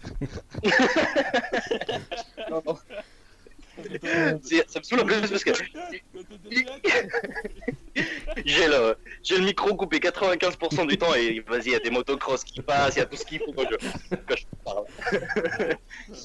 Non, 2.51 2.63
non. 2.67 2.77
C'est- 4.43 4.69
Ça 4.71 4.81
me 4.81 4.85
saoule 4.85 5.01
en 5.01 5.05
plus 5.07 5.21
parce 5.31 5.45
que 5.45 5.51
j'ai 8.45 8.67
le, 8.67 8.95
j'ai 9.23 9.39
le 9.39 9.45
micro 9.45 9.75
coupé 9.75 9.99
95% 9.99 10.87
du 10.87 10.99
temps 10.99 11.15
et 11.15 11.41
vas-y, 11.49 11.67
il 11.67 11.73
y 11.73 11.75
a 11.75 11.79
des 11.81 11.91
motocross 11.91 12.45
qui 12.45 12.61
passent, 12.61 12.97
il 12.97 12.99
y 12.99 13.03
a 13.03 13.07
tout 13.07 13.17
ce 13.17 13.25
qu'il 13.25 13.39
faut 13.41 13.53
que 13.53 13.63
je, 13.63 14.17
que 14.17 14.37
je 14.37 14.45
parle. 14.65 14.85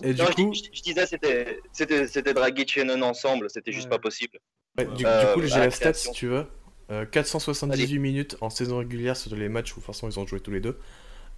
Et 0.04 0.14
du 0.14 0.22
Non, 0.22 0.28
je, 0.30 0.34
coup, 0.34 0.54
je- 0.54 0.64
je 0.74 0.82
disais, 0.82 1.06
c'était, 1.08 1.60
c'était, 1.72 2.08
c'était 2.08 2.34
Dragic 2.34 2.76
et 2.78 2.84
Nunn 2.84 3.02
ensemble, 3.04 3.50
c'était 3.50 3.72
juste 3.72 3.86
Ouais. 3.86 3.92
pas 3.92 4.00
possible. 4.00 4.40
ouais, 4.78 4.86
du, 4.86 4.96
du 4.98 5.06
Euh, 5.06 5.34
coup 5.34 5.40
à 5.42 5.46
j'ai 5.46 5.50
la 5.60 5.66
la 5.66 5.72
stat 5.72 5.94
si 5.94 6.12
tu 6.12 6.28
veux. 6.28 6.46
Euh, 6.90 7.06
478 7.06 8.00
minutes 8.00 8.38
en 8.42 8.50
saison 8.50 8.78
régulière 8.78 9.18
sur 9.18 9.36
les 9.36 9.50
matchs 9.50 9.72
où 9.74 9.80
de 9.80 9.86
toute 9.86 9.94
façon 9.94 10.10
ils 10.10 10.20
ont 10.20 10.28
joué 10.28 10.40
tous 10.40 10.52
les 10.52 10.62
deux. 10.62 10.78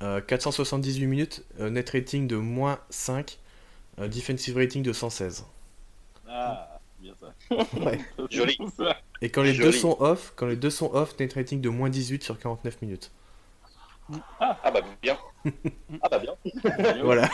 Euh, 0.02 0.22
478 0.22 1.08
minutes, 1.08 1.44
euh, 1.60 1.70
net 1.70 1.90
rating 1.90 2.28
de 2.28 2.38
moins 2.38 2.80
5, 2.90 3.38
euh, 4.00 4.08
defensive 4.08 4.56
rating 4.58 4.82
de 4.84 4.94
116. 4.94 5.46
Ah, 6.28 6.80
bien 7.00 7.14
ça. 7.20 7.34
Ouais. 7.80 8.00
Joli. 8.30 8.58
Et 9.22 9.30
quand 9.30 9.44
les 9.44 9.54
Joli. 9.54 9.68
deux 9.68 9.72
sont 9.74 9.98
off, 10.00 10.34
quand 10.36 10.48
les 10.48 10.56
deux 10.56 10.70
sont 10.70 10.92
off, 10.94 11.18
net 11.20 11.34
rating 11.34 11.60
de 11.62 11.70
moins 11.70 11.90
18 11.90 12.24
sur 12.24 12.40
49 12.40 12.82
minutes. 12.82 13.12
Ah 14.40 14.72
bah 14.74 14.82
bien. 15.02 15.18
Ah 16.02 16.10
bah 16.10 16.20
bien. 16.20 16.36
Voilà. 17.04 17.30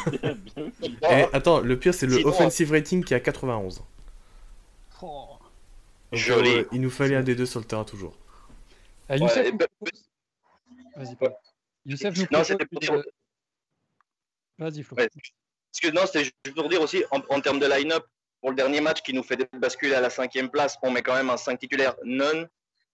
Ah, 1.03 1.19
Et 1.21 1.27
attends, 1.33 1.59
le 1.61 1.79
pire 1.79 1.93
c'est 1.93 2.05
le 2.07 2.17
Sinon, 2.17 2.29
offensive 2.29 2.71
rating 2.71 3.03
qui 3.03 3.13
est 3.13 3.17
à 3.17 3.19
91. 3.19 3.83
Oh. 5.01 5.27
Donc, 6.11 6.19
Joli. 6.19 6.49
euh, 6.49 6.63
il 6.71 6.81
nous 6.81 6.89
fallait 6.89 7.15
un 7.15 7.23
des 7.23 7.35
deux 7.35 7.45
sur 7.45 7.59
le 7.59 7.65
terrain 7.65 7.83
toujours. 7.85 8.17
Euh, 9.11 9.17
ouais, 9.19 9.51
bah, 9.53 9.65
Vas-y, 10.95 11.15
Paul. 11.15 11.33
Youssef 11.85 12.17
nous 12.17 12.25
Non, 12.31 12.43
c'était 12.43 12.65
pour 12.65 12.79
dire. 12.79 13.03
Vas-y, 14.57 14.83
Flo. 14.83 14.97
Ouais. 14.97 15.09
Parce 15.09 15.81
que 15.81 15.89
non, 15.91 16.05
c'était 16.05 16.23
juste 16.23 16.55
pour 16.55 16.69
dire 16.69 16.81
aussi, 16.81 17.03
en, 17.11 17.21
en 17.29 17.41
termes 17.41 17.59
de 17.59 17.65
line-up, 17.67 18.05
pour 18.41 18.51
le 18.51 18.55
dernier 18.55 18.79
match 18.81 19.01
qui 19.01 19.13
nous 19.13 19.23
fait 19.23 19.37
basculer 19.59 19.93
à 19.95 20.01
la 20.01 20.09
cinquième 20.09 20.49
place, 20.49 20.77
on 20.83 20.91
met 20.91 21.01
quand 21.01 21.15
même 21.15 21.29
un 21.29 21.37
5 21.37 21.59
titulaire 21.59 21.95
Nunn, 22.03 22.47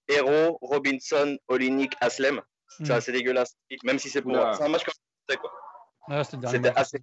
Hero, 0.07 0.57
Robinson, 0.61 1.37
Olinik, 1.47 1.93
Aslem. 2.01 2.41
C'est 2.67 2.87
Mm. 2.87 2.91
assez 2.91 3.11
dégueulasse. 3.11 3.55
Même 3.83 3.99
si 3.99 4.09
c'est 4.09 4.21
pour. 4.21 4.33
C'est 4.33 4.63
un 4.63 4.69
match 4.69 4.83
comme 4.85 4.93
ça, 5.29 5.35
quoi. 5.37 5.51
Ah, 6.07 6.23
c'était 6.23 6.69
assez. 6.75 6.97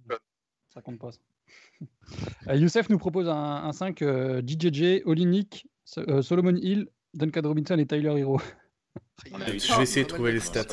Ça 0.73 0.81
compte 0.81 0.99
pas. 0.99 1.11
ça. 1.11 1.19
Euh, 2.47 2.55
Youssef 2.55 2.89
nous 2.89 2.97
propose 2.97 3.27
un, 3.29 3.33
un 3.33 3.71
5 3.71 4.01
euh, 4.01 4.41
JJJ, 4.45 5.03
Olinik, 5.05 5.65
euh, 5.97 6.21
Solomon 6.21 6.55
Hill, 6.55 6.87
Duncan 7.13 7.41
Robinson 7.43 7.77
et 7.77 7.85
Tyler 7.85 8.19
Hero. 8.19 8.39
Je 9.25 9.59
ça, 9.59 9.77
vais 9.77 9.83
essayer 9.83 10.03
de 10.03 10.09
trouver 10.09 10.31
les 10.33 10.39
stats. 10.39 10.65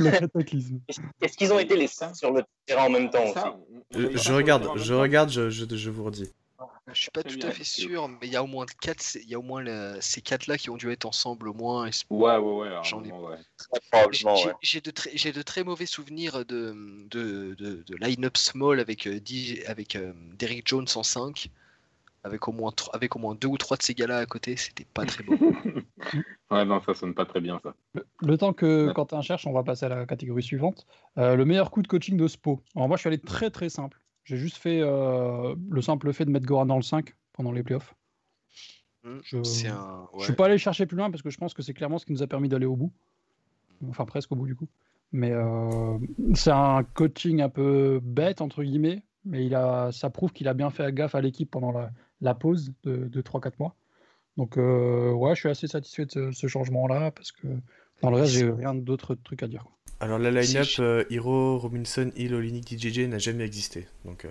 Le 0.00 0.10
cataclysme. 0.10 0.80
Est-ce 1.22 1.36
qu'ils 1.36 1.52
ont 1.52 1.58
été 1.58 1.76
les 1.76 1.86
5 1.86 2.14
sur 2.16 2.32
le 2.32 2.42
terrain 2.66 2.86
en 2.86 2.90
même 2.90 3.10
temps 3.10 3.32
Ça, 3.32 3.56
Je, 3.92 4.32
regarde, 4.32 4.68
je 4.76 4.94
regarde, 4.94 5.30
je, 5.30 5.50
je, 5.50 5.64
je 5.70 5.90
vous 5.90 6.04
redis. 6.04 6.30
Je 6.92 7.02
suis 7.02 7.10
pas 7.10 7.22
tout 7.22 7.38
à 7.42 7.50
fait 7.52 7.62
sûr, 7.64 8.08
mais 8.08 8.16
il 8.26 8.32
y 8.32 8.36
a 8.36 8.42
au 8.42 8.48
moins 8.48 8.66
quatre, 8.80 9.14
il 9.14 9.28
y 9.28 9.34
a 9.34 9.38
au 9.38 9.42
moins 9.42 9.62
le- 9.62 9.96
ces 10.00 10.20
quatre-là 10.20 10.58
qui 10.58 10.70
ont 10.70 10.76
dû 10.76 10.90
être 10.90 11.04
ensemble 11.06 11.48
au 11.48 11.54
moins. 11.54 11.88
Ouais, 12.10 12.36
ouais, 12.36 12.38
ouais. 12.38 12.68
J'en 12.82 13.04
ai- 13.04 13.12
ouais. 13.12 13.36
J'ai 14.60 14.80
de, 14.80 14.90
très- 14.90 15.16
j'ai 15.16 15.30
de 15.32 15.42
très 15.42 15.62
mauvais 15.62 15.86
souvenirs 15.86 16.44
de, 16.44 16.74
de, 17.10 17.54
de, 17.54 17.84
de 17.86 17.96
line-up 17.96 18.36
small 18.36 18.80
avec, 18.80 19.06
euh, 19.06 19.20
DJ 19.24 19.62
avec 19.66 19.94
euh, 19.94 20.12
Derrick 20.38 20.66
Jones 20.66 20.86
en 20.96 21.02
5, 21.04 21.48
avec 22.24 22.48
au, 22.48 22.52
moins 22.52 22.72
avec 22.92 23.14
au 23.14 23.18
moins 23.20 23.34
deux 23.36 23.48
ou 23.48 23.56
trois 23.56 23.76
de 23.76 23.82
ces 23.82 23.94
gars-là 23.94 24.18
à 24.18 24.26
côté, 24.26 24.56
c'était 24.56 24.86
pas 24.92 25.06
très 25.06 25.22
beau. 25.22 25.34
Ouais, 26.50 26.64
non, 26.64 26.80
ça 26.80 26.94
sonne 26.94 27.14
pas 27.14 27.24
très 27.26 27.40
bien, 27.40 27.60
ça. 27.62 27.74
Le, 28.22 28.36
temps 28.36 28.52
que 28.52 28.88
Ouais. 28.88 28.92
Quentin 28.94 29.20
cherche, 29.22 29.46
on 29.46 29.52
va 29.52 29.62
passer 29.62 29.86
à 29.86 29.88
la 29.88 30.06
catégorie 30.06 30.42
suivante. 30.42 30.86
Euh, 31.16 31.36
le 31.36 31.44
meilleur 31.44 31.70
coup 31.70 31.80
de 31.82 31.86
coaching 31.86 32.16
de 32.16 32.26
Spo. 32.26 32.60
Alors 32.74 32.88
moi, 32.88 32.96
je 32.96 33.00
suis 33.02 33.08
allé 33.08 33.18
très 33.18 33.50
très 33.50 33.68
simple. 33.68 34.00
J'ai 34.24 34.36
juste 34.36 34.56
fait 34.56 34.80
euh, 34.82 35.54
le 35.70 35.80
simple 35.80 36.12
fait 36.12 36.24
de 36.24 36.30
mettre 36.30 36.46
Goran 36.46 36.66
dans 36.66 36.76
le 36.76 36.82
5 36.82 37.14
pendant 37.32 37.52
les 37.52 37.62
playoffs. 37.62 37.94
Hmm, 39.04 39.18
Je- 39.22 39.68
un. 39.68 40.08
Ouais. 40.12 40.24
suis 40.24 40.32
pas 40.34 40.46
allé 40.46 40.58
chercher 40.58 40.86
plus 40.86 40.96
loin 40.96 41.10
parce 41.10 41.22
que 41.22 41.30
je 41.30 41.38
pense 41.38 41.54
que 41.54 41.62
c'est 41.62 41.72
clairement 41.72 41.98
ce 41.98 42.04
qui 42.06 42.12
nous 42.12 42.22
a 42.22 42.26
permis 42.26 42.48
d'aller 42.48 42.66
au 42.66 42.76
bout. 42.76 42.92
Enfin, 43.88 44.04
presque 44.04 44.30
au 44.32 44.36
bout 44.36 44.46
du 44.46 44.56
coup. 44.56 44.68
Mais 45.12 45.30
euh, 45.32 45.98
c'est 46.34 46.50
un 46.50 46.82
coaching 46.82 47.40
un 47.40 47.48
peu 47.48 48.00
bête, 48.02 48.40
entre 48.40 48.62
guillemets. 48.62 49.02
Mais 49.24 49.44
il 49.46 49.54
a, 49.54 49.92
ça 49.92 50.10
prouve 50.10 50.32
qu'il 50.32 50.48
a 50.48 50.54
bien 50.54 50.70
fait 50.70 50.92
gaffe 50.94 51.14
à 51.14 51.20
l'équipe 51.20 51.50
pendant 51.50 51.72
la, 51.72 51.90
la 52.20 52.34
pause 52.34 52.72
de, 52.84 53.06
de 53.08 53.22
3-4 53.22 53.52
mois. 53.58 53.74
Donc, 54.36 54.56
euh, 54.56 55.10
ouais, 55.12 55.34
je 55.34 55.40
suis 55.40 55.48
assez 55.48 55.66
satisfait 55.66 56.06
de 56.06 56.10
ce, 56.10 56.30
ce 56.32 56.46
changement-là 56.46 57.10
parce 57.10 57.32
que 57.32 57.46
dans 58.02 58.10
le 58.10 58.16
reste, 58.16 58.32
j'ai 58.32 58.50
rien 58.50 58.74
d'autre 58.74 59.14
truc 59.14 59.42
à 59.42 59.46
dire. 59.48 59.64
quoi. 59.64 59.72
Alors 60.02 60.18
la 60.18 60.30
line-up, 60.30 60.64
Si 60.64 60.76
je- 60.76 60.82
euh, 60.82 61.04
Hiro, 61.10 61.58
Robinson, 61.58 62.10
Hill, 62.16 62.34
Olinik, 62.34 62.66
DJJ 62.66 63.00
n'a 63.08 63.18
jamais 63.18 63.44
existé. 63.44 63.86
Donc, 64.06 64.24
euh, 64.24 64.30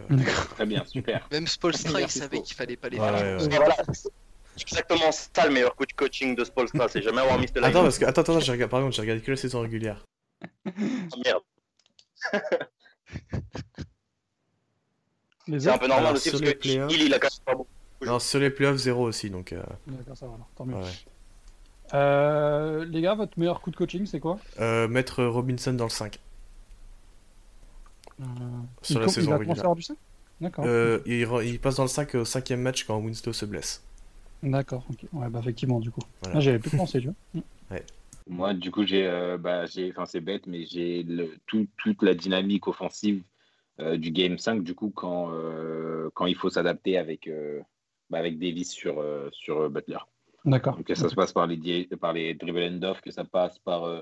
Très 0.55 0.65
bien, 0.65 0.83
super. 0.85 1.27
Même 1.31 1.45
Spolstra, 1.45 2.01
il 2.01 2.09
savait 2.09 2.41
qu'il 2.41 2.55
fallait 2.55 2.75
pas 2.75 2.89
les 2.89 2.97
Ouais, 2.97 3.05
faire. 3.07 3.37
ouais, 3.39 3.43
ouais. 3.47 3.55
Voilà, 3.55 3.75
c'est 3.93 4.09
exactement 4.63 5.11
ça 5.11 5.45
le 5.45 5.53
meilleur 5.53 5.75
coach 5.75 5.93
coaching 5.95 6.35
de 6.35 6.43
Spolstra, 6.43 6.87
c'est 6.87 7.03
jamais 7.03 7.21
avoir 7.21 7.37
mis 7.37 7.45
de 7.45 7.59
Attends, 7.61 7.83
parce 7.83 7.99
que 7.99 8.05
attends, 8.05 8.21
attends, 8.21 8.39
j'ai 8.39 8.51
regardé, 8.51 8.71
par 8.71 8.81
contre, 8.81 8.95
j'ai 8.95 9.01
regardé 9.01 9.21
que 9.21 9.29
la 9.29 9.37
saison 9.37 9.61
régulière. 9.61 10.03
Merde. 10.65 11.43
Les 15.47 15.59
C'est 15.59 15.69
un 15.69 15.77
peu 15.77 15.87
normal 15.87 16.05
Alors, 16.07 16.15
aussi 16.17 16.31
parce 16.31 16.41
que 16.41 16.57
il, 16.63 17.01
il 17.03 17.13
a 17.13 17.19
quand 17.19 17.27
même 17.27 17.45
pas 17.45 17.55
beaucoup. 17.55 17.69
Non, 18.05 18.19
sur 18.19 18.39
les 18.39 18.49
playoffs, 18.49 18.77
zéro 18.77 19.03
aussi, 19.07 19.29
donc. 19.29 19.53
euh, 19.53 19.61
D'accord, 19.87 20.17
ça 20.17 20.25
va, 20.27 20.33
alors, 20.35 20.49
tant 20.55 20.65
mieux. 20.65 20.75
ouais. 20.75 20.81
Euh, 21.93 22.85
les 22.85 23.01
gars, 23.01 23.15
votre 23.15 23.37
meilleur 23.39 23.61
coup 23.61 23.71
de 23.71 23.75
coaching, 23.75 24.05
c'est 24.05 24.19
quoi? 24.19 24.39
Euh, 24.59 24.87
mettre 24.87 25.23
Robinson 25.23 25.73
dans 25.73 25.85
le 25.85 25.89
5. 25.89 26.19
Euh, 28.21 28.23
Sur 28.81 28.99
il 28.99 29.01
la 29.01 29.07
saison 29.07 29.31
régulière. 29.31 29.39
commencer 29.39 29.59
à 29.59 29.63
avoir 29.63 29.75
du 29.75 29.81
5 29.81 29.97
D'accord. 30.41 30.65
Euh, 30.65 30.99
il, 31.05 31.59
passe 31.59 31.75
dans 31.75 31.83
le 31.83 31.89
5 31.89 32.15
au 32.15 32.25
cinquième 32.25 32.61
match 32.61 32.85
quand 32.85 32.97
Winslow 32.99 33.33
se 33.33 33.45
blesse. 33.45 33.83
D'accord, 34.41 34.85
ok. 34.89 35.05
Ouais, 35.11 35.29
bah 35.29 35.39
effectivement, 35.41 35.79
du 35.79 35.91
coup. 35.91 35.99
Voilà. 36.21 36.37
Ah, 36.37 36.39
J'avais 36.39 36.59
plus 36.59 36.69
pensé, 36.69 37.01
tu 37.01 37.07
vois. 37.07 37.41
Moi, 38.29 38.53
du 38.53 38.71
coup, 38.71 38.85
j'ai, 38.85 39.05
euh, 39.07 39.37
bah, 39.37 39.65
j'ai, 39.65 39.89
enfin, 39.89 40.05
c'est 40.05 40.21
bête, 40.21 40.45
mais 40.47 40.65
j'ai 40.65 41.03
le, 41.03 41.31
tout- 41.47 41.67
toute 41.77 42.03
la 42.03 42.13
dynamique 42.13 42.67
offensive 42.67 43.23
euh, 43.79 43.97
du 43.97 44.11
Game 44.11 44.37
5, 44.37 44.63
du 44.63 44.75
coup, 44.75 44.91
quand, 44.95 45.31
euh, 45.33 46.09
quand 46.13 46.27
il 46.27 46.35
faut 46.35 46.49
s'adapter 46.49 46.97
avec, 46.97 47.27
euh, 47.27 47.59
bah, 48.09 48.19
avec 48.19 48.39
Davis 48.39 48.71
sur, 48.71 48.99
euh, 48.99 49.29
sur 49.31 49.61
euh, 49.61 49.69
Butler. 49.69 49.99
D'accord. 50.45 50.75
Donc, 50.77 50.85
que 50.85 50.95
ça 50.95 51.09
se 51.09 51.15
passe 51.15 51.33
par 51.33 51.47
les, 51.47 51.87
par 51.99 52.13
les 52.13 52.33
dribble 52.33 52.63
and 52.63 52.83
off, 52.83 53.01
que 53.01 53.11
ça 53.11 53.23
passe 53.25 53.59
par 53.59 53.83
euh, 53.83 54.01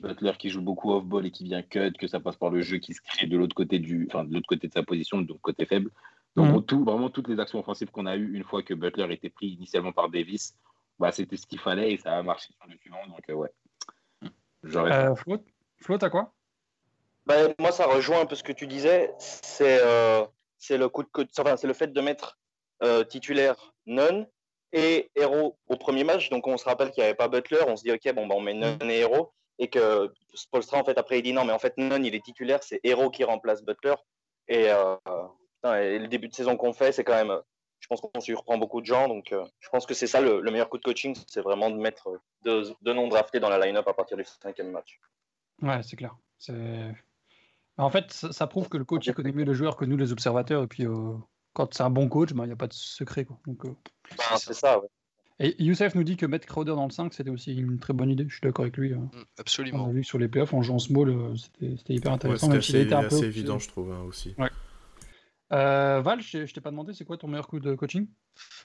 Butler 0.00 0.32
qui 0.38 0.50
joue 0.50 0.62
beaucoup 0.62 0.92
off-ball 0.92 1.26
et 1.26 1.30
qui 1.30 1.44
vient 1.44 1.62
cut, 1.62 1.92
que 1.98 2.08
ça 2.08 2.20
passe 2.20 2.36
par 2.36 2.50
le 2.50 2.60
jeu 2.62 2.78
qui 2.78 2.92
se 2.92 3.00
crée 3.00 3.26
de 3.26 3.36
l'autre 3.36 3.54
côté, 3.54 3.78
du, 3.78 4.06
enfin, 4.10 4.24
de 4.24 4.34
l'autre 4.34 4.48
côté 4.48 4.66
de 4.68 4.72
sa 4.72 4.82
position, 4.82 5.20
donc 5.20 5.40
côté 5.40 5.64
faible. 5.64 5.90
Donc, 6.34 6.52
Mhm. 6.52 6.64
tout, 6.66 6.84
vraiment, 6.84 7.08
toutes 7.08 7.28
les 7.28 7.40
actions 7.40 7.60
offensives 7.60 7.90
qu'on 7.90 8.06
a 8.06 8.16
eues 8.16 8.34
une 8.34 8.44
fois 8.44 8.62
que 8.62 8.74
Butler 8.74 9.06
était 9.14 9.30
pris 9.30 9.48
initialement 9.48 9.92
par 9.92 10.10
Davis, 10.10 10.54
bah, 10.98 11.12
c'était 11.12 11.36
ce 11.36 11.46
qu'il 11.46 11.58
fallait 11.60 11.92
et 11.92 11.98
ça 11.98 12.18
a 12.18 12.22
marché 12.22 12.52
sur 12.52 12.68
le 12.68 12.76
suivant. 12.78 13.06
Donc, 13.06 13.20
euh, 13.30 13.34
ouais. 13.34 13.50
J'aurais 14.64 14.92
Euh, 14.92 15.14
Flo, 15.14 15.38
Flo, 15.78 15.98
t'as 15.98 16.10
quoi? 16.10 16.34
Ben, 17.26 17.54
moi, 17.58 17.72
ça 17.72 17.86
rejoint 17.86 18.20
un 18.20 18.26
peu 18.26 18.34
ce 18.34 18.42
que 18.42 18.52
tu 18.52 18.66
disais. 18.66 19.12
C'est 19.18 19.80
euh, 19.82 20.24
c'est 20.58 20.78
le 20.78 20.88
coup 20.88 21.02
de 21.02 21.08
enfin, 21.38 21.56
c'est 21.56 21.66
le 21.66 21.74
fait 21.74 21.92
de 21.92 22.00
mettre 22.00 22.38
titulaire 23.08 23.74
Nunn 23.86 24.26
et 24.72 25.10
Hero 25.14 25.56
au 25.68 25.76
premier 25.76 26.04
match. 26.04 26.28
Donc, 26.30 26.46
on 26.46 26.56
se 26.56 26.64
rappelle 26.64 26.90
qu'il 26.90 27.02
n'y 27.02 27.08
avait 27.08 27.16
pas 27.16 27.28
Butler. 27.28 27.60
On 27.66 27.76
se 27.76 27.82
dit, 27.82 27.92
OK, 27.92 28.14
bon, 28.14 28.26
ben, 28.26 28.34
on 28.36 28.40
met 28.40 28.54
Nunn 28.54 28.78
et 28.82 29.00
Hero. 29.00 29.32
Et 29.58 29.68
que 29.68 30.12
Spolstra, 30.34 30.78
en 30.78 30.84
fait, 30.84 30.98
après, 30.98 31.18
il 31.18 31.22
dit 31.22 31.32
non, 31.32 31.44
mais 31.44 31.52
en 31.52 31.58
fait, 31.58 31.78
Nunn, 31.78 32.04
il 32.04 32.14
est 32.14 32.24
titulaire. 32.24 32.62
C'est 32.62 32.80
Hero 32.84 33.10
qui 33.10 33.24
remplace 33.24 33.62
Butler. 33.62 33.94
Et, 34.48 34.70
euh, 34.70 34.96
putain, 35.56 35.80
et 35.80 35.98
le 35.98 36.08
début 36.08 36.28
de 36.28 36.34
saison 36.34 36.56
qu'on 36.56 36.72
fait, 36.72 36.92
c'est 36.92 37.04
quand 37.04 37.14
même. 37.14 37.40
Je 37.80 37.88
pense 37.88 38.00
qu'on 38.00 38.20
surprend 38.20 38.58
beaucoup 38.58 38.80
de 38.80 38.86
gens. 38.86 39.08
Donc, 39.08 39.32
euh, 39.32 39.44
je 39.60 39.68
pense 39.70 39.86
que 39.86 39.94
c'est 39.94 40.06
ça 40.06 40.20
le, 40.20 40.40
le 40.40 40.50
meilleur 40.50 40.68
coup 40.68 40.78
de 40.78 40.82
coaching. 40.82 41.16
C'est 41.26 41.40
vraiment 41.40 41.70
de 41.70 41.76
mettre 41.76 42.10
deux, 42.42 42.74
deux 42.82 42.92
noms 42.92 43.08
draftés 43.08 43.40
dans 43.40 43.48
la 43.48 43.58
line-up 43.58 43.86
à 43.88 43.94
partir 43.94 44.16
du 44.16 44.24
cinquième 44.24 44.70
match. 44.70 44.98
Ouais, 45.62 45.82
c'est 45.82 45.96
clair. 45.96 46.14
En 47.78 47.90
fait, 47.90 48.12
ça, 48.12 48.32
ça 48.32 48.46
prouve 48.46 48.68
que 48.68 48.76
le 48.76 48.84
coach 48.84 49.10
connaît 49.12 49.32
mieux 49.32 49.44
le 49.44 49.54
joueur 49.54 49.76
que 49.76 49.84
nous, 49.84 49.96
les 49.96 50.12
observateurs. 50.12 50.62
Et 50.62 50.66
puis, 50.66 50.86
euh, 50.86 51.14
quand 51.56 51.72
c'est 51.74 51.82
un 51.82 51.90
bon 51.90 52.08
coach, 52.08 52.32
ben, 52.34 52.44
il 52.44 52.48
n'y 52.48 52.52
a 52.52 52.56
pas 52.56 52.66
de 52.68 52.74
secret. 52.74 53.24
Quoi. 53.24 53.38
Donc, 53.46 53.64
euh, 53.64 53.70
Ben, 54.16 54.36
c'est 54.36 54.52
ça, 54.54 54.78
ouais. 54.78 54.86
Et 55.38 55.62
Youssef 55.62 55.94
nous 55.94 56.02
dit 56.04 56.16
que 56.16 56.24
mettre 56.26 56.46
Crowder 56.46 56.72
dans 56.74 56.84
le 56.86 56.90
5, 56.90 57.12
c'était 57.12 57.28
aussi 57.30 57.54
une 57.54 57.78
très 57.78 57.92
bonne 57.92 58.10
idée. 58.10 58.24
Je 58.28 58.34
suis 58.34 58.40
d'accord 58.42 58.62
avec 58.64 58.76
lui. 58.76 58.92
euh. 58.92 58.96
Mm, 58.96 59.10
On 59.14 59.24
Absolument. 59.38 59.86
a 59.88 59.92
vu 59.92 60.00
que 60.02 60.06
sur 60.06 60.18
les 60.18 60.28
playoffs, 60.28 60.54
en 60.54 60.62
jouant 60.62 60.78
small, 60.78 61.08
euh, 61.10 61.34
c'était 61.36 61.76
c'était 61.78 61.94
hyper 61.94 62.10
Ouais, 62.12 62.16
intéressant. 62.16 62.46
c'était 62.46 62.54
même 62.54 62.62
s'il 62.62 62.76
a 62.76 62.80
assez, 62.80 62.94
un 62.94 63.00
peu 63.00 63.06
assez 63.06 63.16
obligé. 63.16 63.38
évident, 63.40 63.58
je 63.58 63.68
trouve, 63.68 63.92
hein, 63.92 64.02
aussi. 64.06 64.34
Euh, 65.52 66.00
Val, 66.02 66.20
je 66.22 66.44
je 66.46 66.52
t'ai 66.54 66.60
pas 66.60 66.70
demandé, 66.70 66.92
c'est 66.92 67.04
quoi 67.04 67.16
ton 67.16 67.28
meilleur 67.28 67.46
coup 67.46 67.60
de 67.60 67.74
coaching? 67.74 68.06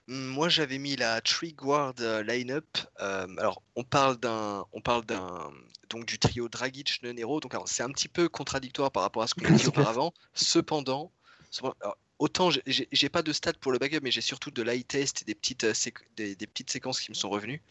Mm, 0.07 0.27
Moi, 0.27 0.49
j'avais 0.49 0.79
mis 0.79 0.95
la 0.95 1.21
Tree 1.21 1.53
Guard 1.53 1.93
line-up. 2.25 2.65
Euh, 3.01 3.27
alors, 3.37 3.61
on 3.75 3.83
parle 3.83 4.17
d'un, 4.17 4.65
on 4.73 4.81
parle 4.81 5.05
d'un, 5.05 5.51
donc 5.89 6.05
du 6.05 6.17
trio 6.19 6.47
Dragic, 6.49 7.01
Nero. 7.03 7.39
Donc, 7.39 7.53
alors, 7.53 7.67
c'est 7.67 7.83
un 7.83 7.89
petit 7.89 8.07
peu 8.07 8.29
contradictoire 8.29 8.91
par 8.91 9.03
rapport 9.03 9.23
à 9.23 9.27
ce 9.27 9.35
qu'on 9.35 9.45
a 9.45 9.51
dit 9.51 9.67
auparavant. 9.67 10.13
Cependant, 10.33 11.11
cependant, 11.51 11.75
alors, 11.81 11.97
autant 12.21 12.49
j'ai- 12.51 13.09
pas 13.09 13.23
de 13.23 13.33
stats 13.33 13.53
pour 13.53 13.71
le 13.71 13.79
backup, 13.79 13.99
mais 14.03 14.11
j'ai 14.11 14.21
surtout 14.21 14.51
de 14.51 14.61
l'eye 14.61 14.83
test 14.85 15.23
et 15.23 15.25
des 15.25 15.35
petites, 15.35 15.63
euh, 15.65 15.73
des, 16.15 16.35
petites 16.47 16.69
séquences 16.71 17.01
qui 17.01 17.11
me 17.11 17.15
sont 17.15 17.29
revenues. 17.29 17.61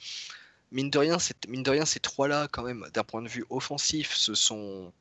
Mine 0.72 0.90
de 0.90 0.98
rien, 0.98 1.18
ces 1.86 2.00
trois-là, 2.00 2.48
quand 2.52 2.62
même, 2.62 2.86
d'un 2.94 3.04
point 3.04 3.22
de 3.22 3.28
vue 3.28 3.44
offensif, 3.50 4.14
se 4.14 4.34
sont, 4.34 4.92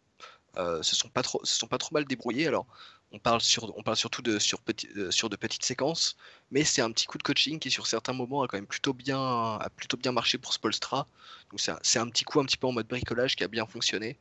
euh, 0.58 0.84
se 0.84 0.96
sont 0.96 1.10
pas 1.10 1.24
trop, 1.24 1.42
se 1.46 1.56
sont 1.60 1.68
pas 1.68 1.78
trop 1.80 1.94
mal 1.94 2.06
débrouillés. 2.06 2.48
Alors, 2.48 2.68
on 3.12 3.20
parle 3.20 3.42
sur, 3.42 3.78
on 3.78 3.84
parle 3.84 3.98
surtout 3.98 4.22
de 4.22 4.40
sur, 4.40 4.60
euh, 4.98 5.12
sur 5.12 5.30
de 5.30 5.36
petites 5.38 5.66
séquences 5.66 6.18
mais 6.52 6.64
c'est 6.64 6.82
un 6.82 6.92
petit 6.92 7.08
coup 7.08 7.18
de 7.18 7.24
coaching 7.24 7.60
qui 7.60 7.72
sur 7.72 7.88
certains 7.88 8.14
moments 8.14 8.44
a 8.44 8.48
quand 8.48 8.58
même 8.58 8.68
plutôt 8.68 8.94
bien, 8.94 9.20
a 9.20 9.70
plutôt 9.76 9.98
bien 9.98 10.12
marché 10.12 10.38
pour 10.38 10.54
Spolstra. 10.54 11.08
Donc 11.52 11.60
c'est 11.62 11.72
un, 12.00 12.04
un 12.04 12.10
petit 12.10 12.24
coup 12.26 12.40
un 12.40 12.46
petit 12.46 12.58
peu 12.58 12.68
en 12.68 12.72
mode 12.74 12.88
bricolage 12.88 13.36
qui 13.36 13.44
a 13.44 13.48
bien 13.48 13.66
fonctionné. 13.66 14.18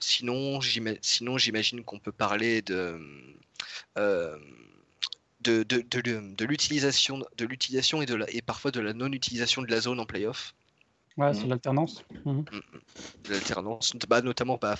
Sinon, 0.00 0.60
j'ima- 0.60 0.96
sinon 1.02 1.38
j'imagine 1.38 1.84
qu'on 1.84 1.98
peut 1.98 2.12
parler 2.12 2.62
de, 2.62 2.98
euh, 3.98 4.36
de, 5.42 5.62
de, 5.62 5.80
de, 5.82 6.00
l'u- 6.00 6.34
de 6.34 6.44
l'utilisation 6.44 7.24
de 7.36 7.44
l'utilisation 7.44 8.02
et, 8.02 8.06
de 8.06 8.14
la, 8.14 8.30
et 8.30 8.42
parfois 8.42 8.70
de 8.70 8.80
la 8.80 8.92
non-utilisation 8.92 9.62
de 9.62 9.70
la 9.70 9.80
zone 9.80 10.00
en 10.00 10.06
playoff, 10.06 10.54
Ouais, 11.16 11.28
Mhm. 11.28 11.34
c'est 11.34 11.46
l'alternance. 11.48 12.02
Mhm. 12.24 12.44
de 13.24 13.30
l'alternance. 13.30 13.92
Bah, 14.08 14.22
notamment, 14.22 14.56
bah, 14.56 14.76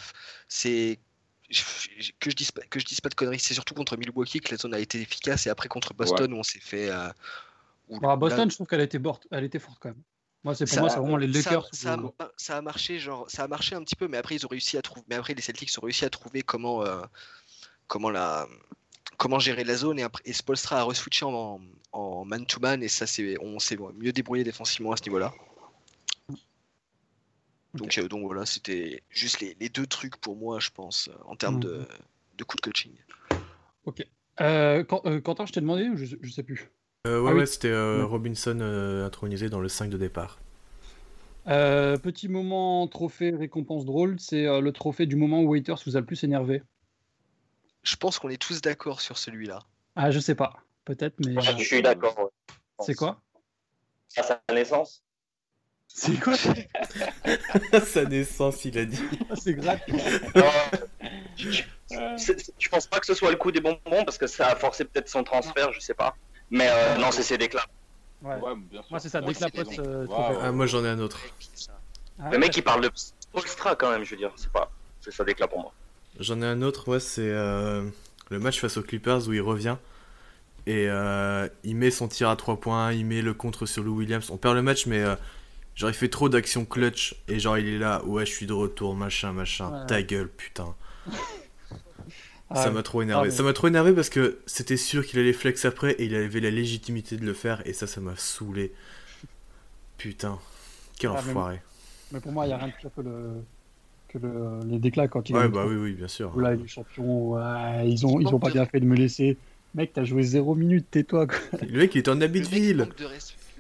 c'est 0.49 0.99
que 2.21 2.31
je 2.31 2.37
dise 2.37 2.53
pas, 2.53 2.63
que 2.63 2.79
je 2.79 2.85
dise 2.87 3.01
pas 3.01 3.09
de 3.09 3.15
conneries, 3.15 3.41
c'est 3.41 3.53
surtout 3.55 3.75
contre 3.75 3.97
Milwaukee 3.97 4.41
que 4.41 4.53
la 4.53 4.57
zone 4.57 4.73
a 4.73 4.79
été 4.79 5.01
efficace 5.01 5.47
et 5.47 5.51
après 5.51 5.69
contre 5.69 5.93
Boston 5.93 6.33
où 6.33 6.37
on 6.37 6.43
s'est 6.43 6.61
fait. 6.61 6.89
euh, 6.91 7.09
où 7.89 7.99
Bon, 7.99 8.09
à 8.09 8.13
là- 8.13 8.17
Boston, 8.17 8.49
je 8.51 8.55
trouve 8.55 8.69
qu'elle 8.69 8.81
était, 8.81 9.01
forte. 9.01 9.27
elle 9.33 9.45
était 9.45 9.59
forte 9.59 9.79
quand 9.81 9.89
même. 9.91 10.03
Moi, 10.43 10.55
c'est 10.55 10.65
pour 10.65 10.75
Ça- 10.75 10.81
moi, 10.81 10.89
c'est 10.91 10.99
vraiment 11.01 11.17
les 11.19 11.33
ça, 11.33 11.51
Lakers. 11.51 11.69
ça, 11.73 11.95
a, 11.95 12.31
ça 12.37 12.57
a 12.57 12.63
marché, 12.63 12.99
genre, 12.99 13.31
ça 13.31 13.45
a 13.45 13.49
marché 13.49 13.75
un 13.75 13.83
petit 13.85 13.97
peu, 13.97 14.09
mais 14.09 14.17
après 14.17 14.37
ils 14.37 14.45
ont 14.47 14.49
réussi 14.49 14.79
à 14.79 14.83
trouver, 14.83 15.03
mais 15.09 15.17
après 15.17 15.35
les 15.35 15.43
Celtics 15.43 15.71
ont 15.79 15.85
réussi 15.85 16.05
à 16.05 16.11
trouver 16.11 16.43
comment, 16.43 16.85
euh, 16.85 17.03
comment 17.89 18.11
la, 18.11 18.49
comment 19.19 19.39
gérer 19.39 19.65
la 19.65 19.77
zone 19.77 19.99
et 19.99 20.03
après 20.03 20.23
et 20.27 20.33
Spolstra 20.33 20.81
a 20.81 20.85
reswitché 20.85 21.27
en, 21.27 21.61
en 21.93 22.25
man 22.25 22.47
to 22.47 22.61
man 22.61 22.83
et 22.83 22.89
ça 22.89 23.07
c'est, 23.07 23.37
on 23.43 23.59
s'est 23.59 23.77
mieux 23.95 24.13
débrouillé 24.13 24.45
défensivement 24.45 24.93
à 24.93 24.97
ce 24.97 25.03
niveau-là. 25.05 25.33
Donc, 27.75 27.99
euh, 27.99 28.09
donc 28.09 28.25
voilà, 28.27 28.47
c'était 28.47 29.03
juste 29.11 29.41
les, 29.41 29.57
les 29.61 29.69
deux 29.69 29.87
trucs 29.87 30.17
pour 30.17 30.37
moi, 30.37 30.59
je 30.59 30.71
pense, 30.71 31.09
en 31.25 31.37
termes 31.37 31.61
de, 31.61 31.87
de 32.37 32.45
coup 32.45 32.57
de 32.57 32.61
coaching. 32.63 32.93
Ok. 33.85 34.05
Euh, 34.41 34.85
euh, 35.05 35.21
Quentin, 35.21 35.47
je 35.47 35.53
t'ai 35.53 35.61
demandé 35.61 35.91
je, 35.95 36.17
je 36.21 36.31
sais 36.31 36.43
plus? 36.43 36.71
Euh, 37.07 37.21
ouais, 37.21 37.31
Ah 37.31 37.33
oui. 37.33 37.41
ouais, 37.41 37.47
c'était 37.47 37.69
euh, 37.69 37.99
Ouais. 37.99 38.05
Robinson 38.05 38.59
euh, 38.61 39.07
intronisé 39.07 39.49
dans 39.49 39.61
le 39.61 39.69
5 39.69 39.89
de 39.91 39.97
départ. 39.97 40.39
Euh, 41.49 41.97
petit 41.97 42.29
moment 42.29 42.87
trophée 42.89 43.31
récompense 43.35 43.87
drôle, 43.87 44.21
c'est 44.21 44.47
euh, 44.47 44.61
le 44.61 44.73
trophée 44.73 45.07
du 45.07 45.17
moment 45.17 45.41
où 45.41 45.49
Waiters 45.49 45.79
vous 45.87 45.97
a 45.97 46.01
le 46.01 46.07
plus 46.07 46.23
énervé. 46.25 46.63
Je 47.83 47.97
pense 47.97 48.19
qu'on 48.19 48.29
est 48.29 48.41
tous 48.41 48.61
d'accord 48.61 49.01
sur 49.01 49.17
celui-là. 49.17 49.61
Ah, 49.97 50.11
je 50.11 50.21
sais 50.21 50.35
pas. 50.35 50.63
Peut-être, 50.85 51.15
mais. 51.25 51.33
Moi, 51.33 51.43
euh, 51.49 51.57
je 51.57 51.65
suis 51.65 51.81
d'accord. 51.81 52.19
ouais. 52.19 52.55
c'est 52.81 52.95
quoi? 52.95 53.23
À 54.17 54.23
sa 54.23 54.43
naissance? 54.53 55.03
C'est 55.89 56.21
quoi? 56.21 56.35
Sa 57.85 58.05
naissance, 58.05 58.65
il 58.65 58.79
a 58.79 58.85
dit. 58.85 59.03
C'est 59.35 59.55
grave. 59.55 59.81
Je, 61.37 61.65
je 62.59 62.69
pense 62.69 62.87
pas 62.87 63.01
que 63.01 63.07
ce 63.07 63.15
soit 63.15 63.31
le 63.31 63.37
coup 63.37 63.51
des 63.51 63.61
bonbons 63.61 64.05
parce 64.05 64.17
que 64.19 64.29
ça 64.29 64.49
a 64.49 64.57
forcé 64.57 64.85
peut-être 64.85 65.09
son 65.09 65.25
transfert, 65.25 65.73
je 65.73 65.81
sais 65.81 65.95
pas. 65.95 66.15
Mais 66.51 66.69
euh, 66.69 66.97
non, 66.99 67.11
c'est 67.11 67.23
ses 67.23 67.39
déclats. 67.39 67.65
Ouais. 68.23 68.35
Ouais, 68.37 68.55
bien 68.57 68.81
sûr. 68.83 68.91
Moi, 68.91 69.01
c'est 69.01 69.09
ça, 69.09 69.21
des- 69.21 69.79
euh, 69.79 70.07
Wow. 70.07 70.39
Ah, 70.43 70.53
moi 70.53 70.67
j'en 70.67 70.85
ai 70.85 70.89
un 70.89 70.99
autre. 70.99 71.19
Ah, 72.23 72.31
Le 72.31 72.39
mec, 72.39 72.57
il 72.57 72.63
parle 72.63 72.83
de 72.83 72.91
extra 73.39 73.75
quand 73.77 73.91
même, 73.91 74.05
je 74.05 74.11
veux 74.11 74.17
dire. 74.17 74.33
C'est 74.37 74.53
pas. 74.53 74.71
C'est 75.01 75.13
ça 75.13 75.25
déclat 75.25 75.49
pour 75.49 75.61
moi. 75.61 75.73
J'en 76.19 76.43
ai 76.43 76.47
un 76.47 76.61
autre, 76.63 76.89
ouais, 76.89 77.01
c'est 77.01 77.23
euh, 77.31 77.89
le 78.29 78.39
match 78.39 78.61
face 78.61 78.77
aux 78.77 78.83
Clippers 78.83 79.27
où 79.29 79.33
il 79.33 79.41
revient 79.41 79.77
et 80.67 80.87
euh, 80.91 81.49
il 81.65 81.77
met 81.77 81.91
son 81.91 82.09
tir 82.09 82.29
à 82.29 82.37
3 82.37 82.61
points, 82.61 82.93
il 82.93 83.07
met 83.07 83.23
le 83.23 83.33
contre 83.33 83.65
sur 83.65 83.83
Lou 83.83 83.97
Williams. 83.97 84.29
On 84.31 84.37
perd 84.37 84.57
le 84.57 84.63
match, 84.63 84.85
mais 84.87 85.01
euh, 85.03 85.15
genre 85.75 85.89
il 85.89 85.95
fait 85.95 86.11
trop 86.11 86.29
d'actions 86.29 86.67
clutch 86.67 87.15
et 87.29 87.39
genre 87.39 87.57
il 87.57 87.67
est 87.69 87.79
là, 87.79 88.05
ouais, 88.05 88.27
je 88.27 88.33
suis 88.33 88.45
de 88.47 88.53
retour, 88.53 88.95
machin, 88.95 89.33
machin, 89.33 89.71
Ouais. 89.71 89.87
ta 89.87 90.03
gueule, 90.03 90.29
putain. 90.29 90.75
Ah, 92.51 92.65
ça 92.65 92.71
m'a 92.71 92.83
trop 92.83 93.03
énervé. 93.03 93.23
Ah, 93.23 93.31
mais- 93.31 93.37
Ça 93.37 93.43
m'a 93.43 93.53
trop 93.53 93.69
énervé 93.69 93.93
parce 93.93 94.11
que 94.11 94.41
c'était 94.47 94.77
sûr 94.77 95.07
qu'il 95.07 95.19
allait 95.21 95.33
flex 95.33 95.65
après 95.65 95.93
et 95.93 96.05
il 96.05 96.15
avait 96.15 96.41
la 96.41 96.51
légitimité 96.51 97.17
de 97.17 97.25
le 97.25 97.33
faire 97.35 97.63
et 97.67 97.73
ça, 97.73 97.87
ça 97.87 98.01
m'a 98.01 98.17
saoulé. 98.17 98.73
Putain, 99.99 100.39
quel 100.99 101.11
Ah, 101.11 101.21
mais- 101.25 101.31
enfoiré. 101.31 101.63
Mais 102.13 102.21
pour 102.21 102.33
moi, 102.33 102.45
il 102.45 102.49
n'y 102.49 102.55
a 102.55 102.59
rien 102.59 102.69
de 102.69 102.73
pire 102.73 102.91
que, 102.97 103.01
le... 103.03 103.31
que 104.09 104.19
le... 104.19 104.61
les 104.69 104.79
déclats 104.79 105.07
quand 105.09 105.29
il 105.31 105.37
Ouais, 105.37 105.45
est 105.45 105.49
bah 105.49 105.65
oui, 105.67 105.77
oui, 105.77 105.93
bien 105.93 106.09
sûr. 106.09 106.37
Là, 106.41 106.55
les 106.55 106.67
champions, 106.67 107.31
ouais, 107.35 107.89
ils 107.89 108.05
ont, 108.07 108.19
ils 108.21 108.27
ont 108.29 108.41
pas 108.41 108.51
bien 108.51 108.67
fait 108.67 108.81
de 108.81 108.87
me 108.87 108.97
laisser. 108.97 109.37
Mec, 109.77 109.93
t'as 109.93 110.03
joué 110.05 110.23
0 110.25 110.57
minutes, 110.57 110.87
tais-toi. 110.91 111.29
quoi. 111.29 111.37
Le 111.63 111.79
mec, 111.79 111.95
il 111.95 111.99
était 111.99 112.11
en 112.11 112.21
habit 112.21 112.41
de 112.41 112.47
ville. 112.49 112.89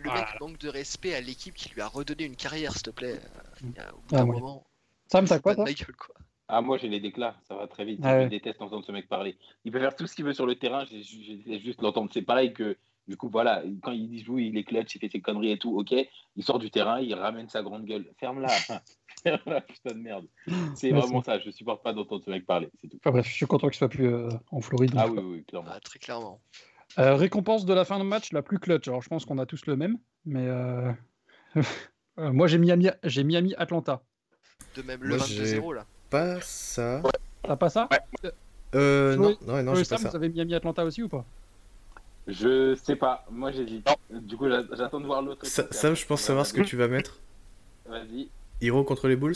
le 0.02 0.10
mec 0.10 0.24
manque 0.40 0.58
de 0.58 0.68
respect 0.68 1.14
à 1.14 1.20
l'équipe 1.20 1.54
qui 1.54 1.68
lui 1.72 1.80
a 1.80 1.86
redonné 1.86 2.24
une 2.24 2.34
carrière, 2.34 2.72
s'il 2.72 2.82
te 2.82 2.90
plaît. 2.90 3.20
Il 3.62 3.70
y 3.76 3.78
a- 3.78 3.92
au 3.94 3.98
bout 3.98 4.02
Ah, 4.12 4.16
d'un 4.16 4.24
ouais. 4.24 4.32
moment, 4.32 4.66
Sam, 5.12 5.26
t'as 5.26 5.38
quoi 5.38 5.54
toi 5.54 5.66
quoi. 5.96 6.14
Ah, 6.52 6.60
moi, 6.62 6.78
j'ai 6.78 6.89
les 6.89 7.01
déclats, 7.01 7.36
ça 7.48 7.55
va 7.55 7.66
très 7.66 7.85
vite. 7.85 8.01
Ah 8.02 8.16
ouais. 8.16 8.24
Je 8.24 8.28
déteste 8.28 8.60
entendre 8.60 8.85
ce 8.85 8.93
mec 8.93 9.09
parler. 9.09 9.36
Il 9.64 9.72
peut 9.72 9.78
faire 9.81 9.94
tout 9.94 10.06
ce 10.06 10.14
qu'il 10.16 10.24
veut 10.24 10.32
sur 10.32 10.47
le 10.47 10.56
terrain, 10.56 10.85
j'ai 10.85 11.59
juste 11.60 11.81
l'entendre. 11.81 12.10
C'est 12.12 12.22
pareil 12.22 12.52
que, 12.52 12.77
du 13.06 13.16
coup, 13.16 13.28
voilà, 13.28 13.62
quand 13.82 13.93
il 13.93 14.22
joue, 14.24 14.39
il 14.39 14.56
est 14.59 14.64
clutch, 14.64 14.94
il 14.97 14.98
fait 14.98 15.09
ses 15.09 15.20
conneries 15.20 15.52
et 15.52 15.59
tout, 15.59 15.78
ok. 15.78 15.94
Il 16.36 16.43
sort 16.44 16.59
du 16.59 16.70
terrain, 16.70 17.01
il 17.01 17.14
ramène 17.14 17.48
sa 17.48 17.62
grande 17.62 17.85
gueule. 17.85 18.06
Ferme-la. 18.18 18.48
Ferme-la, 19.22 19.60
putain 19.60 19.90
de 19.93 19.98
merde. 19.98 20.27
C'est 20.74 20.93
Ouais, 20.93 20.98
vraiment 21.01 21.22
ça, 21.22 21.39
je 21.39 21.51
supporte 21.51 21.82
pas 21.82 21.93
d'entendre 21.93 22.24
ce 22.24 22.31
mec 22.31 22.47
parler, 22.47 22.68
c'est 22.81 22.89
tout. 22.89 22.97
Enfin 23.01 23.10
bref, 23.10 23.27
je 23.28 23.32
suis 23.35 23.47
content 23.47 23.68
qu'il 23.68 23.77
soit 23.78 23.89
plus 23.89 24.06
euh, 24.12 24.28
en 24.51 24.60
Floride. 24.60 24.93
Ah 24.97 25.06
oui, 25.09 25.20
oui, 25.22 25.44
clairement. 25.44 25.68
Ah, 25.72 25.81
très 25.81 25.98
clairement. 25.98 26.40
Euh, 26.98 27.14
récompense 27.14 27.64
de 27.66 27.74
la 27.74 27.85
fin 27.85 27.98
de 27.98 28.05
match 28.05 28.32
la 28.32 28.43
plus 28.43 28.59
clutch. 28.59 28.89
Alors 28.89 29.02
je 29.02 29.09
pense 29.09 29.24
qu'on 29.24 29.39
a 29.39 29.47
tous 29.47 29.66
le 29.66 29.77
même, 29.77 29.98
mais 30.24 30.47
euh, 30.47 30.90
euh, 32.18 32.32
moi 32.32 32.48
j'ai 32.48 32.59
Miami, 32.59 32.89
j'ai 33.05 33.22
Miami 33.22 33.55
Atlanta. 33.59 34.02
De 34.77 34.82
même, 34.82 35.02
le 35.02 35.16
Moi, 35.16 35.27
j'ai- 35.27 35.59
22-0, 35.60 35.74
là. 35.74 35.86
Pas 36.10 36.40
ça. 36.40 37.02
T'as 37.42 37.56
pas 37.56 37.68
ça 37.70 37.88
Euh, 38.74 39.16
Chloé- 39.16 39.36
non, 39.46 39.56
non, 39.56 39.62
non, 39.62 39.74
j'ai 39.74 39.84
pas 39.84 39.96
ça. 39.96 40.08
vous 40.10 40.16
avez 40.16 40.28
Miami 40.28 40.54
Atlanta 40.54 40.84
aussi 40.84 41.02
ou 41.02 41.08
pas? 41.08 41.24
Je 42.28 42.74
sais 42.76 42.94
pas, 42.96 43.24
moi 43.30 43.50
j'hésite. 43.50 43.88
Du 44.10 44.36
coup, 44.36 44.48
j'a- 44.48 44.62
j'attends 44.76 45.00
de 45.00 45.06
voir 45.06 45.22
l'autre. 45.22 45.44
Sa-. 45.46 45.66
Sam, 45.72 45.94
je 45.96 46.06
pense 46.06 46.20
savoir 46.20 46.46
ce 46.46 46.52
que 46.52 46.60
tu 46.62 46.76
vas 46.76 46.86
mettre. 46.86 47.18
Vas-y. 47.86 48.28
Hero 48.60 48.84
contre 48.84 49.08
les 49.08 49.16
Bulls? 49.16 49.34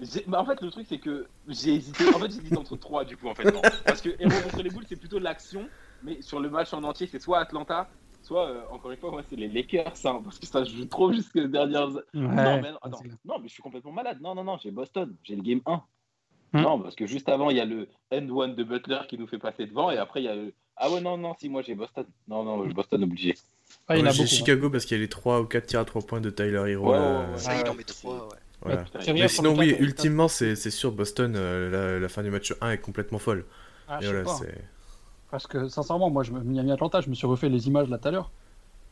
J'ai- 0.00 0.24
bah, 0.28 0.40
en 0.40 0.46
fait, 0.46 0.60
le 0.62 0.70
truc, 0.70 0.86
c'est 0.88 0.98
que 0.98 1.26
j'ai 1.48 1.74
hésité. 1.74 2.08
En 2.14 2.18
fait, 2.20 2.26
j'hésite 2.30 2.56
entre 2.56 2.76
trois, 2.76 3.04
du 3.04 3.16
coup, 3.16 3.28
en 3.28 3.34
fait. 3.34 3.50
Non. 3.52 3.60
Parce 3.84 4.00
que 4.00 4.10
Héros 4.20 4.40
contre 4.44 4.62
les 4.62 4.70
boules, 4.70 4.84
c'est 4.88 4.96
plutôt 4.96 5.18
l'action. 5.18 5.68
Mais 6.04 6.22
sur 6.22 6.38
le 6.38 6.48
match 6.48 6.72
en 6.72 6.84
entier, 6.84 7.08
c'est 7.10 7.20
soit 7.20 7.40
Atlanta, 7.40 7.88
soit, 8.22 8.48
euh, 8.48 8.60
encore 8.70 8.90
une 8.90 8.96
fois, 8.98 9.10
moi, 9.10 9.22
c'est 9.28 9.36
les 9.36 9.48
Lakers. 9.48 9.92
hein, 10.04 10.20
parce 10.24 10.38
que 10.38 10.46
ça 10.46 10.64
joue 10.64 10.84
trop 10.86 11.12
jusqu'à 11.12 11.40
les 11.40 11.48
dernières. 11.48 11.88
non, 11.88 12.00
mais, 12.14 12.72
non, 12.72 12.78
attends. 12.82 13.02
non, 13.24 13.38
mais 13.40 13.48
je 13.48 13.52
suis 13.54 13.62
complètement 13.62 13.92
malade. 13.92 14.18
Non, 14.20 14.34
non, 14.34 14.44
non, 14.44 14.58
j'ai 14.62 14.70
Boston. 14.70 15.14
J'ai 15.24 15.36
le 15.36 15.42
game 15.42 15.60
1. 15.66 15.82
Hmm. 16.54 16.60
Non, 16.62 16.80
parce 16.80 16.94
que 16.94 17.06
juste 17.06 17.28
avant, 17.28 17.50
il 17.50 17.56
y 17.56 17.60
a 17.60 17.64
le 17.66 17.88
end-one 18.12 18.54
de 18.54 18.64
Butler 18.64 19.00
qui 19.08 19.18
nous 19.18 19.26
fait 19.26 19.38
passer 19.38 19.66
devant. 19.66 19.90
Et 19.90 19.98
après, 19.98 20.20
il 20.22 20.24
y 20.24 20.28
a 20.28 20.34
le. 20.34 20.52
Ah 20.76 20.90
ouais, 20.90 21.00
non, 21.00 21.16
non, 21.18 21.34
si, 21.38 21.48
moi, 21.48 21.62
j'ai 21.62 21.74
Boston. 21.74 22.06
Non, 22.28 22.42
non, 22.44 22.66
Boston 22.68 23.02
obligé. 23.04 23.34
Ah, 23.86 23.96
il 23.96 23.98
y 23.98 24.00
en 24.00 24.04
Moi, 24.04 24.10
a 24.10 24.14
j'ai 24.14 24.22
beaucoup. 24.22 24.34
Chicago 24.34 24.70
parce 24.70 24.84
qu'il 24.86 24.96
y 24.96 25.00
a 25.00 25.02
les 25.02 25.08
3 25.08 25.40
ou 25.40 25.44
4 25.44 25.66
tirs 25.66 25.80
à 25.80 25.84
3 25.84 26.02
points 26.02 26.20
de 26.20 26.30
Tyler 26.30 26.62
Hero. 26.68 26.90
Ouais, 26.92 26.98
ouais, 26.98 27.04
ouais. 27.32 27.38
Ça, 27.38 27.50
Ah, 27.52 27.60
il 27.64 27.68
en 27.68 27.74
met 27.74 27.82
c'est- 27.86 28.00
3, 28.00 28.14
ouais. 28.28 28.36
Voilà. 28.62 28.84
Mais 29.12 29.28
sinon, 29.28 29.56
oui, 29.56 29.76
ultimement, 29.78 30.26
c'est 30.28 30.56
c'est 30.56 30.70
sûr, 30.70 30.90
Boston, 30.92 31.34
euh, 31.36 31.70
la, 31.70 32.00
la 32.00 32.08
fin 32.08 32.22
du 32.22 32.30
match 32.30 32.52
1 32.60 32.70
est 32.72 32.78
complètement 32.78 33.18
folle. 33.18 33.44
Ah, 33.86 33.98
Et 34.00 34.04
je 34.04 34.08
voilà, 34.10 34.24
pas. 34.24 34.34
c'est- 34.34 34.64
Parce 35.30 35.46
que 35.46 35.68
sincèrement, 35.68 36.10
moi, 36.10 36.22
je 36.22 36.32
me... 36.32 36.40
Miami 36.40 36.72
Atlanta, 36.72 37.00
je 37.00 37.08
me 37.10 37.14
suis 37.14 37.26
refait 37.26 37.48
les 37.48 37.66
images 37.68 37.88
là 37.88 37.98
tout 37.98 38.08
à 38.08 38.10
l'heure. 38.10 38.30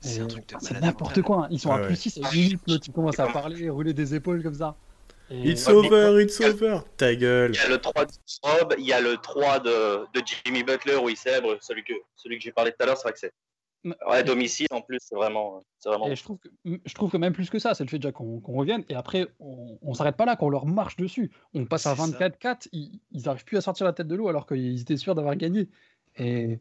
C'est 0.00 0.80
n'importe 0.80 1.22
quoi. 1.22 1.44
hein. 1.44 1.48
Ils 1.50 1.58
sont 1.58 1.70
Ah 1.70 1.76
à 1.76 1.80
ouais. 1.80 1.86
plus 1.86 1.96
6 1.96 2.18
et 2.18 2.20
limite, 2.34 2.60
l'autre 2.68 2.84
il 2.86 2.92
commence 2.92 3.18
à 3.18 3.28
parler, 3.28 3.68
rouler 3.70 3.94
des 3.94 4.14
épaules 4.14 4.42
comme 4.42 4.54
ça. 4.54 4.76
Et- 5.30 5.50
It's 5.50 5.66
over, 5.68 6.22
it's 6.22 6.40
over 6.40 6.80
Ta 6.96 7.14
gueule 7.16 7.52
Il 7.54 7.56
y 7.56 7.60
a 7.60 7.68
le 7.68 7.78
3 7.78 8.04
de 8.04 8.10
Rob, 8.42 8.74
il 8.78 8.84
y 8.86 8.92
a 8.92 9.00
le 9.00 9.16
3 9.16 9.58
de, 9.60 10.04
de 10.14 10.22
Jimmy 10.44 10.62
Butler 10.62 10.96
où 10.96 11.08
il 11.08 11.16
célèbre 11.16 11.56
celui 11.60 11.82
que, 11.82 11.94
celui 12.14 12.36
que 12.38 12.44
j'ai 12.44 12.52
parlé 12.52 12.70
tout 12.70 12.76
à 12.80 12.86
l'heure, 12.86 12.96
c'est 12.96 13.04
vrai 13.04 13.12
que 13.12 13.18
c'est. 13.18 13.32
Ouais, 14.08 14.22
domicile 14.24 14.66
en 14.72 14.80
plus, 14.82 14.98
c'est 15.00 15.14
vraiment. 15.14 15.62
Et 16.08 16.16
je 16.16 16.22
trouve, 16.22 16.38
que, 16.38 16.48
je 16.84 16.94
trouve 16.94 17.10
que 17.10 17.16
même 17.16 17.32
plus 17.32 17.48
que 17.50 17.58
ça, 17.60 17.72
c'est 17.74 17.84
le 17.84 17.88
fait 17.88 17.98
déjà 17.98 18.10
qu'on 18.12 18.40
revienne. 18.44 18.84
Et 18.88 18.94
après, 18.96 19.28
on, 19.38 19.78
on 19.80 19.94
s'arrête 19.94 20.16
pas 20.16 20.24
là, 20.26 20.34
qu'on 20.36 20.48
leur 20.50 20.66
marche 20.66 20.96
dessus. 20.96 21.30
On 21.54 21.64
passe 21.66 21.86
à 21.86 21.94
C'est 21.94 22.12
ça. 22.12 22.28
24-4, 22.28 22.68
ils, 22.72 23.00
ils 23.12 23.28
arrivent 23.28 23.44
plus 23.44 23.56
à 23.56 23.60
sortir 23.60 23.86
la 23.86 23.92
tête 23.92 24.08
de 24.08 24.14
l'eau 24.16 24.28
alors 24.28 24.46
qu'ils 24.46 24.80
étaient 24.80 24.96
sûrs 24.96 25.14
d'avoir 25.14 25.36
gagné. 25.36 25.68
Et 26.18 26.58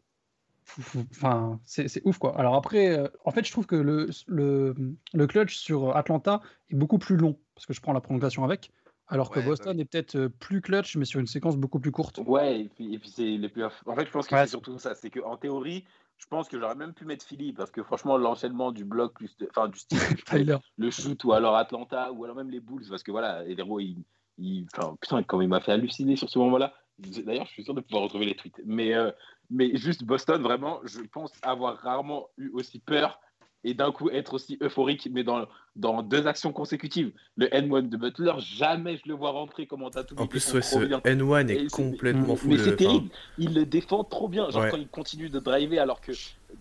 enfin, 1.12 1.60
c'est 1.64 2.02
ouf 2.04 2.18
quoi. 2.18 2.38
Alors 2.38 2.54
après, 2.54 2.98
euh, 2.98 3.08
en 3.24 3.30
fait, 3.30 3.44
je 3.46 3.52
trouve 3.52 3.66
que 3.66 3.76
le, 3.76 4.08
le, 4.26 4.74
le 5.14 5.26
clutch 5.26 5.56
sur 5.56 5.96
Atlanta 5.96 6.40
est 6.70 6.74
beaucoup 6.74 6.98
plus 6.98 7.16
long 7.16 7.38
parce 7.54 7.66
que 7.66 7.72
je 7.72 7.80
prends 7.80 7.92
la 7.92 8.00
prolongation 8.00 8.44
avec. 8.44 8.70
Alors 9.08 9.30
que 9.30 9.38
Ouais, 9.38 9.44
bah 9.44 9.50
Boston 9.50 9.78
est 9.78 9.84
peut-être 9.84 10.16
euh, 10.16 10.28
plus 10.28 10.60
clutch, 10.60 10.96
mais 10.96 11.04
sur 11.04 11.20
une 11.20 11.28
séquence 11.28 11.56
beaucoup 11.56 11.78
plus 11.78 11.92
courte. 11.92 12.18
Ouais, 12.26 12.62
et 12.62 12.68
puis, 12.68 12.92
et 12.92 12.98
puis 12.98 13.08
c'est 13.08 13.22
les 13.22 13.48
plus. 13.48 13.62
En 13.64 13.94
fait, 13.94 14.04
je 14.04 14.10
pense 14.10 14.26
que 14.26 14.34
Ouais. 14.34 14.42
c'est 14.42 14.48
surtout 14.50 14.76
ça. 14.78 14.96
C'est 14.96 15.10
qu'en 15.10 15.36
théorie, 15.36 15.84
je 16.18 16.26
pense 16.26 16.48
que 16.48 16.58
j'aurais 16.58 16.74
même 16.74 16.92
pu 16.92 17.04
mettre 17.04 17.24
Philly 17.24 17.52
parce 17.52 17.70
que 17.70 17.84
franchement, 17.84 18.16
l'enchaînement 18.18 18.72
du 18.72 18.84
bloc 18.84 19.14
plus. 19.14 19.36
de- 19.36 19.46
Enfin, 19.48 19.68
du 19.68 19.78
style. 19.78 19.98
Tyler. 20.26 20.56
le 20.76 20.90
shoot 20.90 21.22
ou 21.22 21.32
alors 21.32 21.54
Atlanta 21.56 22.10
ou 22.12 22.24
alors 22.24 22.34
même 22.34 22.50
les 22.50 22.58
Bulls 22.58 22.84
parce 22.90 23.04
que 23.04 23.12
voilà, 23.12 23.44
les 23.44 23.54
héros, 23.56 23.78
ils. 23.78 24.02
ils- 24.38 24.66
Enfin, 24.76 24.96
putain, 25.00 25.22
comme 25.22 25.40
il 25.42 25.48
m'a 25.48 25.60
fait 25.60 25.70
halluciner 25.72 26.16
sur 26.16 26.28
ce 26.28 26.40
moment-là. 26.40 26.74
D'ailleurs, 26.98 27.46
je 27.46 27.52
suis 27.52 27.64
sûr 27.64 27.74
de 27.74 27.80
pouvoir 27.80 28.04
retrouver 28.04 28.26
les 28.26 28.34
tweets. 28.34 28.60
Mais, 28.64 28.94
euh, 28.94 29.10
mais 29.50 29.76
juste 29.76 30.04
Boston, 30.04 30.42
vraiment, 30.42 30.80
je 30.84 31.00
pense 31.00 31.32
avoir 31.42 31.76
rarement 31.78 32.28
eu 32.38 32.50
aussi 32.50 32.78
peur 32.78 33.20
et 33.64 33.74
d'un 33.74 33.90
coup 33.90 34.10
être 34.10 34.34
aussi 34.34 34.56
euphorique, 34.62 35.08
mais 35.10 35.24
dans, 35.24 35.46
dans 35.74 36.02
deux 36.02 36.26
actions 36.28 36.52
consécutives. 36.52 37.12
Le 37.34 37.48
N1 37.48 37.88
de 37.88 37.96
Butler, 37.96 38.32
jamais 38.38 38.96
je 38.96 39.02
le 39.08 39.14
vois 39.14 39.30
rentrer 39.30 39.66
comment 39.66 39.90
t'as 39.90 40.04
tout 40.04 40.14
En 40.16 40.26
plus, 40.28 40.52
ouais, 40.54 40.62
ce 40.62 40.70
trop 40.70 40.86
bien. 40.86 41.00
N1 41.00 41.48
Et 41.50 41.64
est 41.64 41.70
complètement 41.70 42.36
fou. 42.36 42.48
Mais 42.48 42.58
c'est 42.58 42.68
enfin, 42.68 42.76
terrible, 42.76 43.10
il 43.38 43.54
le 43.54 43.66
défend 43.66 44.04
trop 44.04 44.28
bien. 44.28 44.48
Genre 44.50 44.62
Ouais. 44.62 44.70
quand 44.70 44.76
il 44.76 44.88
continue 44.88 45.28
de 45.30 45.40
driver 45.40 45.80
alors 45.80 46.00
que 46.00 46.12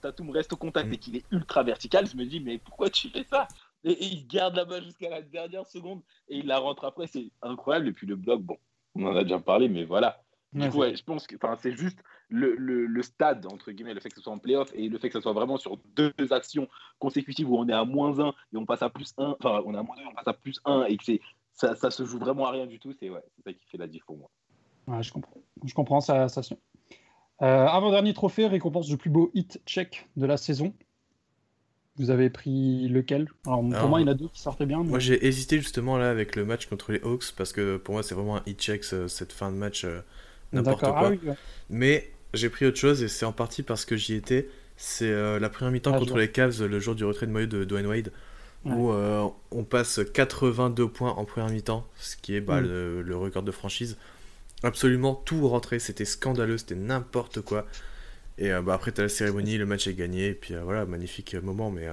Tatum 0.02 0.32
reste 0.32 0.52
au 0.54 0.58
contact 0.58 0.90
Mm. 0.90 0.94
et 0.94 0.98
qu'il 0.98 1.16
est 1.16 1.26
ultra 1.32 1.64
vertical, 1.64 2.08
je 2.08 2.18
me 2.18 2.26
dis 2.26 2.40
mais 2.40 2.58
pourquoi 2.58 2.90
tu 2.90 3.10
fais 3.10 3.24
ça? 3.24 3.48
Et, 3.84 3.92
et 3.92 4.06
il 4.06 4.28
garde 4.28 4.56
la 4.56 4.66
balle 4.66 4.84
jusqu'à 4.84 5.10
la 5.10 5.22
dernière 5.22 5.66
seconde 5.68 6.02
et 6.28 6.38
il 6.40 6.48
la 6.48 6.58
rentre 6.58 6.86
après, 6.86 7.06
c'est 7.08 7.30
incroyable. 7.44 7.88
Et 7.88 7.94
puis 7.94 8.08
le 8.08 8.16
bloc, 8.16 8.42
bon, 8.42 8.58
on 8.96 9.06
en 9.06 9.16
a 9.16 9.22
déjà 9.24 9.40
parlé, 9.40 9.70
mais 9.70 9.86
voilà. 9.86 10.24
Du 10.56 10.62
Ouais, 10.62 10.70
coup, 10.70 10.78
ouais, 10.80 10.96
je 10.96 11.04
pense 11.04 11.28
que 11.28 11.36
enfin, 11.36 11.56
c'est 11.62 11.76
juste 11.76 12.00
le, 12.30 12.56
le, 12.56 12.86
le 12.86 13.02
stade, 13.04 13.46
entre 13.46 13.72
guillemets, 13.72 13.94
le 13.94 14.00
fait 14.00 14.10
que 14.10 14.16
ce 14.16 14.22
soit 14.22 14.34
en 14.34 14.40
playoff 14.40 14.72
et 14.74 14.88
le 14.90 14.98
fait 14.98 15.10
que 15.10 15.14
ce 15.14 15.22
soit 15.22 15.34
vraiment 15.34 15.58
sur 15.58 15.78
deux 15.96 16.14
actions 16.32 16.68
consécutives 16.98 17.50
où 17.52 17.58
on 17.58 17.68
est 17.68 17.74
à 17.74 17.84
moins 17.86 18.18
1 18.20 18.30
et 18.30 18.58
on 18.58 18.66
passe 18.66 18.82
à 18.82 18.90
plus 18.90 19.14
1, 19.18 19.36
enfin 19.40 19.62
on 19.66 19.74
est 19.76 19.78
à 19.78 19.84
moins 19.84 19.96
2 19.98 20.04
on 20.10 20.14
passe 20.16 20.28
à 20.30 20.34
plus 20.34 20.60
1 20.66 20.86
et 20.86 20.96
que 20.98 21.04
c'est 21.04 21.20
ça, 21.52 21.76
ça 21.76 21.92
se 21.92 22.06
joue 22.06 22.20
vraiment 22.20 22.46
à 22.48 22.52
rien 22.52 22.66
du 22.68 22.80
tout, 22.80 22.94
c'est 23.00 23.10
ouais, 23.10 23.22
c'est 23.36 23.44
ça 23.44 23.54
qui 23.54 23.66
fait 23.70 23.78
la 23.78 23.88
diff 23.88 24.04
pour 24.06 24.18
moi. 24.18 24.30
Ouais, 24.88 25.04
je 25.04 25.12
comprends. 25.12 25.42
Je 25.66 25.74
comprends 25.74 26.00
ça. 26.02 26.30
ça 26.30 26.42
Euh, 27.42 27.46
Avant-dernier 27.68 28.14
trophée, 28.14 28.48
récompense 28.48 28.88
du 28.88 28.96
plus 28.98 29.10
beau 29.10 29.32
hit 29.34 29.62
check 29.66 30.08
de 30.16 30.26
la 30.26 30.38
saison. 30.38 30.74
Vous 31.98 32.10
avez 32.10 32.30
pris 32.30 32.88
lequel? 32.90 33.30
Alors, 33.46 33.62
Pour 33.62 33.74
Alors, 33.74 33.90
moi, 33.90 34.00
il 34.02 34.06
y 34.06 34.10
en 34.10 34.12
a 34.12 34.16
deux 34.16 34.28
qui 34.30 34.40
sortaient 34.42 34.66
bien. 34.66 34.84
mais- 34.84 34.90
Moi 34.90 35.00
j'ai 35.00 35.26
hésité 35.26 35.58
justement 35.60 35.98
là 35.98 36.10
avec 36.10 36.36
le 36.36 36.46
match 36.46 36.66
contre 36.68 36.92
les 36.92 37.00
Hawks 37.02 37.34
parce 37.38 37.54
que 37.54 37.78
pour 37.78 37.94
moi 37.94 38.04
c'est 38.04 38.16
vraiment 38.16 38.38
un 38.38 38.44
hit 38.46 38.60
check 38.60 38.84
ce- 38.84 39.08
cette 39.08 39.32
fin 39.34 39.52
de 39.52 39.58
match 39.58 39.86
euh, 39.86 40.02
n'importe 40.56 40.80
quoi. 40.82 40.94
Ah 40.98 41.10
oui, 41.10 41.20
ouais. 41.24 41.36
Mais 41.70 42.10
j'ai 42.34 42.50
pris 42.50 42.66
autre 42.66 42.78
chose 42.78 43.02
et 43.04 43.08
c'est 43.08 43.26
en 43.26 43.32
partie 43.32 43.64
parce 43.64 43.86
que 43.86 43.96
j'y 43.96 44.16
étais. 44.16 44.48
C'est 44.78 45.10
euh, 45.10 45.40
la 45.40 45.50
première 45.50 45.72
mi-temps 45.72 45.94
Ah, 45.96 46.00
contre 46.00 46.18
les 46.18 46.30
Cavs 46.32 46.62
le 46.64 46.80
jour 46.80 46.96
du 46.96 47.06
retrait 47.06 47.28
de 47.28 47.32
maillot 47.32 47.48
de 47.48 47.64
Dwayne 47.64 47.88
Wade 47.88 48.12
Ouais. 48.66 48.74
où 48.74 48.92
euh, 48.92 49.28
on 49.52 49.64
passe 49.64 50.00
82 50.12 50.88
points 50.88 51.12
en 51.12 51.24
première 51.24 51.52
mi-temps, 51.52 51.86
ce 51.98 52.16
qui 52.18 52.36
est 52.36 52.42
bah, 52.42 52.62
Mm. 52.62 52.66
le, 52.66 53.02
le 53.04 53.16
record 53.16 53.44
de 53.44 53.52
franchise. 53.52 53.96
Absolument 54.64 55.14
tout 55.14 55.48
rentré, 55.48 55.78
c'était 55.78 56.04
scandaleux, 56.06 56.58
c'était 56.58 56.74
n'importe 56.76 57.42
quoi. 57.42 57.68
Et 58.40 58.52
euh, 58.52 58.62
bah, 58.64 58.74
après 58.74 58.92
t'as 58.92 59.04
la 59.04 59.10
cérémonie, 59.10 59.58
le 59.60 59.68
match 59.68 59.88
est 59.88 59.94
gagné 59.94 60.30
et 60.30 60.34
puis 60.34 60.56
voilà 60.64 60.86
magnifique 60.86 61.36
moment 61.36 61.70
mais 61.70 61.88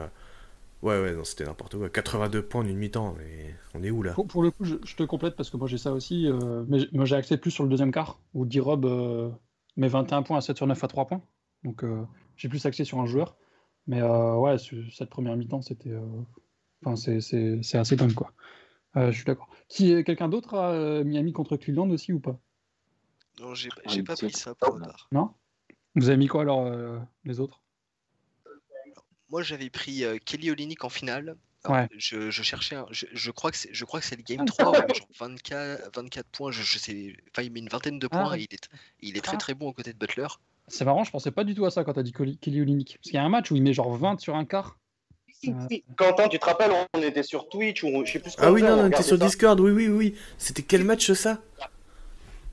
ouais 0.82 1.00
ouais 1.00 1.14
non 1.14 1.24
c'était 1.24 1.44
n'importe 1.44 1.76
quoi. 1.76 1.88
82 1.88 2.42
points 2.42 2.62
en 2.62 2.66
une 2.66 2.76
mi-temps 2.76 3.14
mais 3.18 3.54
on 3.74 3.82
est 3.82 3.90
où 3.90 4.02
là? 4.02 4.12
Pour, 4.14 4.26
pour 4.26 4.42
le 4.42 4.50
coup, 4.50 4.64
je, 4.64 4.76
je 4.84 4.96
te 4.96 5.02
complète 5.02 5.36
parce 5.36 5.50
que 5.50 5.56
moi 5.56 5.68
j'ai 5.68 5.78
ça 5.78 5.92
aussi. 5.92 6.26
euh, 6.26 6.64
mais 6.68 6.80
moi 6.92 7.04
j'ai 7.04 7.16
axé 7.16 7.36
plus 7.36 7.50
sur 7.50 7.64
le 7.64 7.70
deuxième 7.70 7.92
quart 7.92 8.18
où 8.34 8.44
D-Rob 8.44 8.84
euh, 8.84 9.30
met 9.76 9.88
21 9.88 10.22
points 10.22 10.38
à 10.38 10.40
7 10.40 10.56
sur 10.56 10.66
9 10.66 10.82
à 10.82 10.88
3 10.88 11.06
points. 11.06 11.22
Donc 11.64 11.84
euh, 11.84 12.04
j'ai 12.36 12.48
plus 12.48 12.64
axé 12.66 12.84
sur 12.84 13.00
un 13.00 13.06
joueur. 13.06 13.36
Mais 13.86 14.00
euh, 14.00 14.36
ouais, 14.36 14.56
cette 14.58 15.10
première 15.10 15.36
mi-temps, 15.36 15.62
c'était. 15.62 15.90
euh, 15.90 16.06
Enfin, 16.84 16.96
c'est- 16.96 17.76
assez 17.76 17.94
dingue 17.96 18.12
quoi. 18.14 18.32
Euh, 18.96 19.10
je 19.12 19.16
suis 19.16 19.24
d'accord. 19.24 19.48
Qui 19.68 20.02
Quelqu'un 20.04 20.28
d'autre 20.28 20.54
a 20.54 20.72
euh, 20.72 21.04
Miami 21.04 21.32
contre 21.32 21.56
Cleveland 21.56 21.88
aussi 21.90 22.12
ou 22.12 22.20
pas? 22.20 22.38
Non, 23.40 23.54
j'ai 23.54 23.70
Ah, 23.86 23.94
pas 24.04 24.16
pris 24.16 24.32
ça 24.32 24.54
pour 24.54 24.78
part. 24.78 25.08
Non? 25.12 25.30
Vous 25.94 26.08
avez 26.08 26.16
mis 26.18 26.26
quoi 26.26 26.42
alors 26.42 26.66
euh, 26.66 26.98
les 27.24 27.40
autres? 27.40 27.61
Moi, 29.32 29.42
j'avais 29.42 29.70
pris 29.70 30.04
euh, 30.04 30.18
Kelly 30.24 30.50
Olynyk 30.50 30.84
en 30.84 30.88
finale. 30.90 31.36
Ouais. 31.68 31.88
Je, 31.96 32.30
je 32.30 32.42
cherchais, 32.42 32.74
un- 32.74 32.86
je, 32.90 33.06
je 33.12 33.30
crois 33.30 33.50
que 33.50 33.56
c'est, 33.56 33.70
je 33.72 33.84
crois 33.84 34.00
que 34.00 34.06
c'est 34.06 34.16
le 34.16 34.22
game 34.22 34.44
3, 34.44 34.72
ouais, 34.72 34.94
genre 34.94 35.06
24, 35.20 35.90
24 35.94 36.26
points, 36.26 36.50
je, 36.50 36.60
je 36.62 36.78
sais, 36.78 37.14
enfin 37.30 37.42
il 37.42 37.52
met 37.52 37.60
une 37.60 37.68
vingtaine 37.68 37.98
de 38.00 38.08
points, 38.08 38.30
Ah. 38.32 38.36
et 38.36 38.40
il 38.50 38.54
est, 38.54 38.68
il 39.00 39.16
est 39.16 39.20
très 39.20 39.36
Ah. 39.36 39.38
très 39.38 39.54
bon 39.54 39.68
aux 39.68 39.72
côtés 39.72 39.92
de 39.92 39.98
Butler. 39.98 40.26
C'est 40.66 40.84
marrant, 40.84 41.04
je 41.04 41.10
pensais 41.12 41.30
pas 41.30 41.44
du 41.44 41.54
tout 41.54 41.64
à 41.64 41.70
ça 41.70 41.84
quand 41.84 41.92
t'as 41.92 42.02
dit 42.02 42.12
Kelly 42.12 42.60
Olynyk. 42.60 42.96
Parce 42.98 43.02
qu'il 43.04 43.14
y 43.14 43.18
a 43.18 43.22
un 43.24 43.28
match 43.28 43.50
où 43.52 43.56
il 43.56 43.62
met 43.62 43.72
genre 43.72 43.94
20 43.96 44.18
sur 44.20 44.34
un 44.34 44.44
quart. 44.44 44.76
Quentin, 45.96 46.28
tu 46.28 46.38
te 46.40 46.44
rappelles, 46.44 46.72
on 46.94 47.02
était 47.02 47.22
sur 47.22 47.48
Twitch 47.48 47.82
ou 47.84 48.04
je 48.04 48.12
sais 48.12 48.18
plus. 48.18 48.32
Ah 48.38 48.50
oui 48.52 48.60
non, 48.62 48.80
on 48.80 48.86
était 48.88 49.02
sur 49.02 49.16
ça. 49.18 49.24
Discord, 49.26 49.58
oui 49.60 49.70
oui 49.70 49.86
oui. 49.88 50.14
C'était 50.38 50.62
quel 50.62 50.82
match 50.84 51.10
ça? 51.12 51.40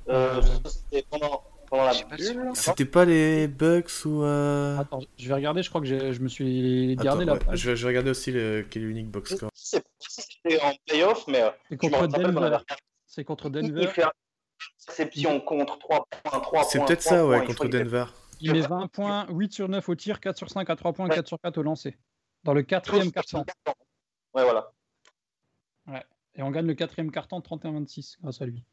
Euh, 0.08 0.42
ça, 0.42 0.70
c'était 0.70 1.04
pendant, 1.10 1.44
pendant 1.70 1.86
la 1.86 1.94
bulle. 1.94 2.52
C'était 2.54 2.86
pas 2.86 3.06
les 3.06 3.48
Bucks 3.48 4.06
ou 4.06 4.24
euh... 4.24 4.78
Attends, 4.78 5.00
je 5.18 5.28
vais 5.28 5.34
regarder, 5.34 5.64
je 5.64 5.70
crois 5.70 5.82
que 5.82 5.88
je 5.88 6.20
me 6.20 6.28
suis 6.28 6.96
gardé 6.96 7.26
la 7.26 7.34
ouais, 7.34 7.40
je, 7.54 7.70
vais, 7.70 7.76
je 7.76 7.84
vais 7.84 7.88
regarder 7.90 8.10
aussi 8.12 8.32
le 8.32 8.66
quel 8.70 8.86
unique 8.86 9.10
box 9.10 9.36
score. 9.36 9.50
C'est 9.54 9.84
si 10.00 10.22
c'était 10.22 10.62
en 10.62 10.74
playoff, 10.88 11.28
mais 11.28 11.42
euh, 11.42 11.50
C'est 11.70 11.78
contre 11.78 12.08
Denver. 12.08 12.58
C'est 13.06 13.24
contre 13.24 13.50
Denver. 13.50 13.82
Il 13.82 13.88
fait 13.88 14.02
une 14.04 14.10
interception 14.88 15.40
contre 15.42 15.78
3 15.80 16.08
points, 16.24 16.40
3 16.40 16.64
C'est 16.64 16.80
peut-être 16.86 17.02
3 17.02 17.18
ça 17.18 17.28
ouais 17.28 17.38
points, 17.38 17.48
contre 17.48 17.68
Denver. 17.68 18.06
Il 18.42 18.54
met 18.54 18.62
20 18.62 18.88
points, 18.88 19.28
8 19.30 19.54
sur 19.54 19.70
9 19.70 19.90
au 19.90 19.96
tir, 19.96 20.20
4 20.20 20.38
sur 20.38 20.50
5 20.50 20.70
à 20.70 20.76
3 20.76 20.94
points, 20.94 21.08
Ouais. 21.10 21.16
4 21.16 21.28
sur 21.28 21.40
4 21.40 21.58
au 21.58 21.64
lancer. 21.64 21.98
Dans 22.44 22.54
le 22.54 22.64
quatrième 22.64 23.12
carton. 23.12 23.46
Ouais, 24.34 24.44
voilà. 24.44 24.72
Et 26.36 26.42
on 26.42 26.52
gagne 26.52 26.68
le 26.68 26.74
quatrième 26.74 27.12
carton 27.12 27.40
31-26 27.40 28.18
grâce 28.22 28.42
à 28.42 28.46
lui. 28.46 28.64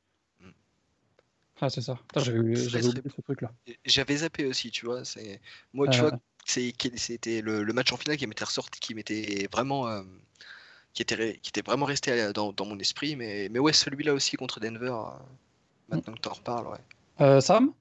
Ah, 1.60 1.70
c'est 1.70 1.80
ça. 1.80 1.98
J'avais 2.14 2.38
Très, 2.54 2.54
j'avais 2.54 2.80
très 2.82 2.88
oublié 2.88 3.10
ce 3.16 3.20
truc-là. 3.22 3.52
J'avais 3.84 4.16
zappé 4.18 4.46
aussi, 4.46 4.70
tu 4.70 4.84
vois. 4.86 5.04
C'est 5.04 5.40
moi, 5.72 5.88
tu 5.88 6.00
Euh. 6.00 6.10
vois, 6.10 6.18
c'est 6.44 6.72
c'était 6.96 7.40
le, 7.40 7.62
le 7.64 7.72
match 7.72 7.92
en 7.92 7.96
finale 7.96 8.16
qui 8.18 8.26
m'était 8.26 8.44
ressorti, 8.44 8.78
qui 8.78 8.94
m'était 8.94 9.48
vraiment, 9.52 9.88
euh, 9.88 10.02
qui 10.92 11.02
était 11.02 11.14
ré- 11.14 11.40
qui 11.42 11.48
était 11.50 11.62
vraiment 11.62 11.86
resté 11.86 12.12
à- 12.12 12.32
dans, 12.32 12.52
dans 12.52 12.66
mon 12.66 12.78
esprit. 12.78 13.16
Mais 13.16 13.48
mais 13.50 13.58
ouais, 13.58 13.72
celui-là 13.72 14.12
aussi 14.14 14.36
contre 14.36 14.60
Denver. 14.60 14.86
euh, 14.92 15.18
maintenant 15.88 16.12
que 16.14 16.20
tu 16.20 16.28
en 16.28 16.32
reparles, 16.34 16.68
ouais. 16.68 16.78
Euh, 17.20 17.40
Sam? 17.40 17.72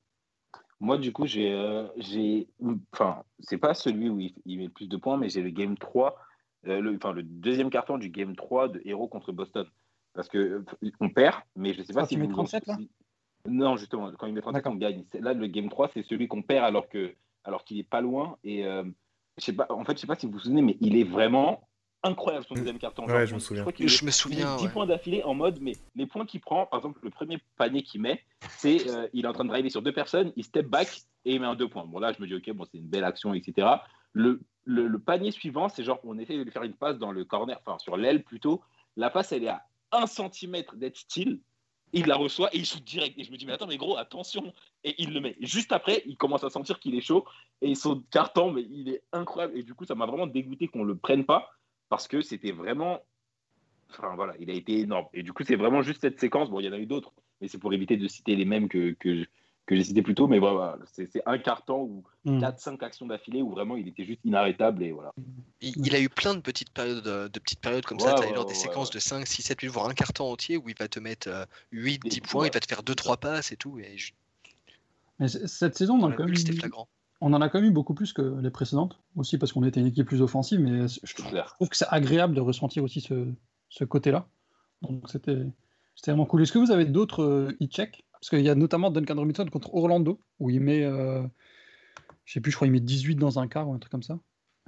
Moi, 0.80 0.98
du 0.98 1.12
coup, 1.12 1.26
j'ai. 1.26 1.52
euh, 1.54 1.88
j'ai 1.98 2.48
enfin, 2.94 3.24
c'est 3.40 3.58
pas 3.58 3.74
celui 3.74 4.10
où 4.10 4.20
il, 4.20 4.34
il 4.46 4.58
met 4.58 4.66
le 4.66 4.70
plus 4.72 4.88
de 4.88 4.98
points, 4.98 5.18
mais 5.18 5.30
j'ai 5.30 5.42
le 5.42 5.50
game 5.50 5.78
3, 5.78 6.18
euh, 6.68 6.80
le, 6.82 6.96
enfin, 6.96 7.14
le 7.14 7.24
deuxième 7.24 7.70
carton 7.70 7.98
du 7.98 8.10
game 8.10 8.36
3 8.36 8.68
de 8.68 8.82
Hero 8.86 9.08
contre 9.08 9.32
Boston. 9.32 9.68
Parce 10.14 10.28
que 10.30 10.38
euh, 10.38 10.66
on 11.00 11.10
perd, 11.10 11.36
mais 11.56 11.74
je 11.74 11.84
sais 11.84 11.94
pas 11.94 12.02
Ah, 12.04 12.08
si 12.08 12.16
tu 12.16 12.20
mets 12.22 12.28
vous- 12.28 12.34
37, 12.34 12.68
là? 12.68 12.78
si- 12.78 12.90
Non, 13.48 13.78
justement, 13.78 14.12
quand 14.18 14.28
il 14.28 14.34
met 14.34 14.42
37, 14.42 14.64
D'accord. 14.64 14.74
on 14.74 14.78
gagne. 14.78 15.04
C'est- 15.12 15.20
Là, 15.22 15.34
le 15.34 15.48
game 15.48 15.70
3, 15.70 15.90
c'est 15.94 16.04
celui 16.04 16.28
qu'on 16.28 16.42
perd 16.42 16.66
alors 16.66 16.90
que 16.90 17.14
alors 17.44 17.64
qu'il 17.64 17.78
est 17.78 17.84
pas 17.84 18.02
loin. 18.02 18.38
Et 18.44 18.66
euh, 18.66 18.84
je 19.38 19.44
sais 19.46 19.54
pas, 19.54 19.68
en 19.70 19.84
fait, 19.86 19.94
je 19.96 20.00
sais 20.02 20.08
pas 20.08 20.16
si 20.16 20.26
vous 20.26 20.32
vous 20.34 20.40
souvenez, 20.40 20.62
mais 20.64 20.78
il 20.82 20.98
est 20.98 21.04
vraiment 21.04 21.68
incroyable 22.04 22.46
son 22.48 22.54
deuxième 22.56 22.78
carton. 22.80 23.06
Ouais, 23.08 23.26
je 23.28 23.34
me 23.34 23.40
souviens. 23.40 23.64
crois 23.64 23.74
qu'il 23.74 23.88
Je 23.88 24.06
me 24.06 24.12
souviens. 24.12 24.56
10 24.58 24.66
ouais. 24.66 24.70
points 24.72 24.86
d'affilée 24.86 25.24
en 25.24 25.34
mode, 25.34 25.60
mais 25.62 25.74
les 25.96 26.06
points 26.06 26.26
qu'il 26.26 26.40
prend, 26.40 26.66
par 26.68 26.80
exemple, 26.80 27.00
le 27.04 27.10
premier 27.10 27.38
panier 27.58 27.82
qu'il 27.84 28.02
met, 28.02 28.22
c'est 28.50 28.90
euh, 28.90 29.08
il 29.14 29.26
est 29.26 29.28
en 29.28 29.34
train 29.34 29.44
de 29.44 29.50
driver 29.50 29.70
sur 29.70 29.82
deux 29.82 29.92
personnes, 29.94 30.32
il 30.36 30.44
step 30.44 30.68
back 30.68 30.88
et 31.26 31.34
il 31.36 31.42
met 31.42 31.48
un 31.48 31.56
deux 31.56 31.68
points. 31.68 31.86
Bon, 31.86 32.00
là, 32.00 32.14
je 32.14 32.22
me 32.22 32.28
dis, 32.28 32.36
ok, 32.36 32.52
bon, 32.56 32.66
c'est 32.66 32.78
une 32.78 32.88
belle 32.88 33.04
action, 33.04 33.34
etc. 33.34 33.68
Le, 34.14 34.40
le, 34.66 34.88
le 34.88 35.00
panier 35.00 35.32
suivant, 35.32 35.68
c'est 35.70 35.84
genre, 35.84 36.00
on 36.04 36.18
essaie 36.20 36.38
de 36.38 36.44
lui 36.44 36.52
faire 36.52 36.64
une 36.64 36.74
passe 36.74 36.98
dans 36.98 37.12
le 37.12 37.26
corner, 37.26 37.60
enfin, 37.66 37.78
sur 37.80 37.98
l'aile 37.98 38.24
plutôt. 38.24 38.62
La 38.98 39.10
passe, 39.10 39.32
elle 39.32 39.44
est 39.44 39.50
à 39.50 39.64
1 39.92 40.06
cm 40.08 40.64
d'être 40.76 40.98
style. 40.98 41.42
Il 41.98 42.08
la 42.08 42.18
reçoit 42.18 42.54
et 42.54 42.58
il 42.58 42.66
shoot 42.66 42.84
direct. 42.84 43.18
Et 43.18 43.24
je 43.24 43.32
me 43.32 43.38
dis, 43.38 43.46
mais 43.46 43.54
attends, 43.54 43.68
mais 43.68 43.78
gros, 43.78 43.96
attention. 43.98 44.54
Et 44.84 45.02
il 45.02 45.14
le 45.14 45.22
met. 45.22 45.38
Et 45.40 45.46
juste 45.46 45.72
après, 45.72 46.04
il 46.06 46.18
commence 46.18 46.44
à 46.44 46.50
sentir 46.50 46.78
qu'il 46.80 46.94
est 46.94 47.02
chaud 47.02 47.26
et 47.62 47.74
son 47.74 48.04
carton, 48.12 48.52
mais 48.52 48.64
il 48.64 48.90
est 48.90 49.02
incroyable. 49.14 49.58
Et 49.58 49.64
du 49.64 49.74
coup, 49.74 49.86
ça 49.86 49.96
m'a 49.96 50.06
vraiment 50.06 50.28
dégoûté 50.28 50.68
qu'on 50.68 50.84
le 50.84 50.98
prenne 50.98 51.24
pas 51.24 51.50
parce 51.88 52.10
que 52.10 52.22
c'était 52.22 52.52
vraiment. 52.52 53.00
Enfin 53.92 54.14
voilà, 54.16 54.34
il 54.40 54.50
a 54.50 54.54
été 54.54 54.80
énorme. 54.80 55.08
Et 55.14 55.24
du 55.24 55.32
coup, 55.32 55.44
c'est 55.46 55.56
vraiment 55.56 55.82
juste 55.82 56.02
cette 56.02 56.20
séquence. 56.20 56.50
Bon, 56.50 56.60
il 56.60 56.66
y 56.66 56.70
en 56.70 56.74
a 56.74 56.80
eu 56.80 56.86
d'autres, 56.86 57.14
mais 57.40 57.48
c'est 57.48 57.60
pour 57.60 57.74
éviter 57.74 57.96
de 57.96 58.08
citer 58.10 58.36
les 58.36 58.46
mêmes 58.46 58.68
que, 58.68 58.94
que 59.66 59.76
j'ai 59.76 59.84
cités 59.84 60.02
plus 60.02 60.16
tôt. 60.16 60.28
Mais 60.28 60.40
voilà, 60.40 60.78
c'est 60.94 61.12
c'est 61.12 61.22
un 61.26 61.38
carton 61.38 61.82
ou 61.82 62.04
Hmm. 62.28 62.40
4-5 62.40 62.82
actions 62.84 63.06
d'affilée 63.06 63.44
où 63.44 63.52
vraiment 63.52 63.76
il 63.76 63.88
était 63.88 64.04
juste 64.04 64.20
inarrêtable. 64.24 64.82
Et 64.84 64.92
voilà. 64.92 65.12
Il, 65.62 65.74
il 65.86 65.96
a 65.96 66.00
eu 66.00 66.10
plein 66.10 66.34
de 66.34 66.40
petites 66.40 66.72
périodes, 66.72 67.06
euh, 67.06 67.30
de 67.30 67.40
petites 67.40 67.60
périodes 67.60 67.86
comme 67.86 68.00
Ouais, 68.00 68.04
ça, 68.06 68.16
ouais, 68.20 68.26
Tyler, 68.28 68.40
ouais, 68.40 68.46
des 68.46 68.50
ouais, 68.50 68.56
séquences 68.56 68.90
ouais. 68.90 68.96
de 68.96 69.00
5, 69.00 69.28
6, 69.28 69.44
7, 69.44 69.62
8, 69.62 69.68
voire 69.68 69.88
un 69.88 69.94
carton 69.94 70.32
entier 70.32 70.58
où 70.58 70.68
il 70.68 70.76
va 70.80 70.88
te 70.88 71.00
mettre 71.00 71.28
euh, 71.30 71.46
8, 71.72 72.02
Des 72.02 72.10
10 72.10 72.22
points, 72.22 72.48
il 72.48 72.52
va 72.54 72.60
te 72.60 72.68
faire 72.68 72.82
2, 72.82 72.92
c'est 72.94 72.96
3 72.96 73.14
ça. 73.14 73.18
passes 73.18 73.52
et 73.52 73.58
tout. 73.58 73.78
Et 73.78 73.96
je, 73.98 74.14
Mais 75.20 75.28
cette 75.28 75.76
saison, 75.78 75.96
on 75.96 76.00
on 76.00 76.04
en, 76.06 76.12
a 76.12 76.16
quand 76.16 76.26
même 76.26 76.34
eu- 76.34 76.54
flagrant. 76.60 76.88
on 77.22 77.32
en 77.34 77.42
a 77.42 77.50
quand 77.50 77.60
même 77.60 77.70
eu 77.70 77.74
beaucoup 77.74 77.94
plus 77.94 78.12
que 78.12 78.40
les 78.42 78.50
précédentes, 78.50 79.00
aussi 79.16 79.38
parce 79.38 79.54
qu'on 79.54 79.64
était 79.64 79.80
une 79.80 79.88
équipe 79.88 80.08
plus 80.08 80.22
offensive, 80.24 80.60
mais 80.60 80.88
je 80.88 81.14
clair. 81.16 81.54
trouve 81.56 81.70
que 81.70 81.78
c'est 81.78 81.88
agréable 81.90 82.34
de 82.36 82.42
ressentir 82.42 82.84
aussi 82.84 83.02
ce, 83.02 83.28
ce 83.70 83.84
côté-là. 83.84 84.28
Donc 84.82 85.10
c'était 85.10 85.46
c'était 85.96 86.12
vraiment 86.12 86.26
cool. 86.26 86.42
Est-ce 86.42 86.52
que 86.52 86.60
vous 86.60 86.72
avez 86.72 86.86
d'autres 86.86 87.24
euh, 87.24 87.58
e-checks? 87.62 88.04
Parce 88.26 88.40
qu'il 88.42 88.46
y 88.48 88.50
a 88.50 88.56
notamment 88.56 88.90
Duncan 88.90 89.18
Robinson 89.18 89.46
contre 89.46 89.72
Orlando, 89.76 90.20
où 90.40 90.50
il 90.50 90.60
met, 90.60 90.84
euh, 90.84 91.22
je 92.24 92.34
sais 92.34 92.42
plus, 92.42 92.50
je 92.50 92.56
crois 92.56 92.68
il 92.68 92.72
met 92.72 92.80
18 92.80 93.18
dans 93.18 93.38
un 93.38 93.48
quart 93.48 93.70
ou 93.70 93.74
un 93.76 93.78
truc 93.78 93.92
comme 93.92 94.02
ça. 94.02 94.18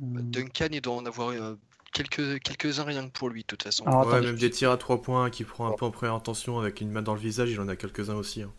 Euh, 0.04 0.06
Duncan, 0.22 0.68
il 0.72 0.80
doit 0.80 0.94
en 0.94 1.08
avoir 1.08 1.30
euh, 1.30 1.56
quelques, 1.92 2.40
quelques-uns 2.44 2.84
rien 2.84 3.08
que 3.08 3.18
pour 3.18 3.30
lui, 3.30 3.42
de 3.42 3.48
toute 3.48 3.64
façon. 3.64 3.84
Alors, 3.88 4.02
ouais, 4.02 4.14
attendez, 4.14 4.28
même 4.28 4.36
des 4.36 4.52
tirs 4.52 4.70
à 4.70 4.78
3 4.78 5.02
points 5.02 5.32
qui 5.32 5.44
prend 5.44 5.66
un 5.66 5.74
peu 5.74 5.86
en 5.86 5.90
première 5.90 6.14
intention 6.14 6.60
avec 6.60 6.82
une 6.82 6.92
main 6.92 7.02
dans 7.02 7.16
le 7.16 7.20
visage, 7.20 7.50
il 7.50 7.60
en 7.60 7.68
a 7.68 7.76
quelques-uns 7.76 8.14
aussi. 8.14 8.44
hein. 8.44 8.54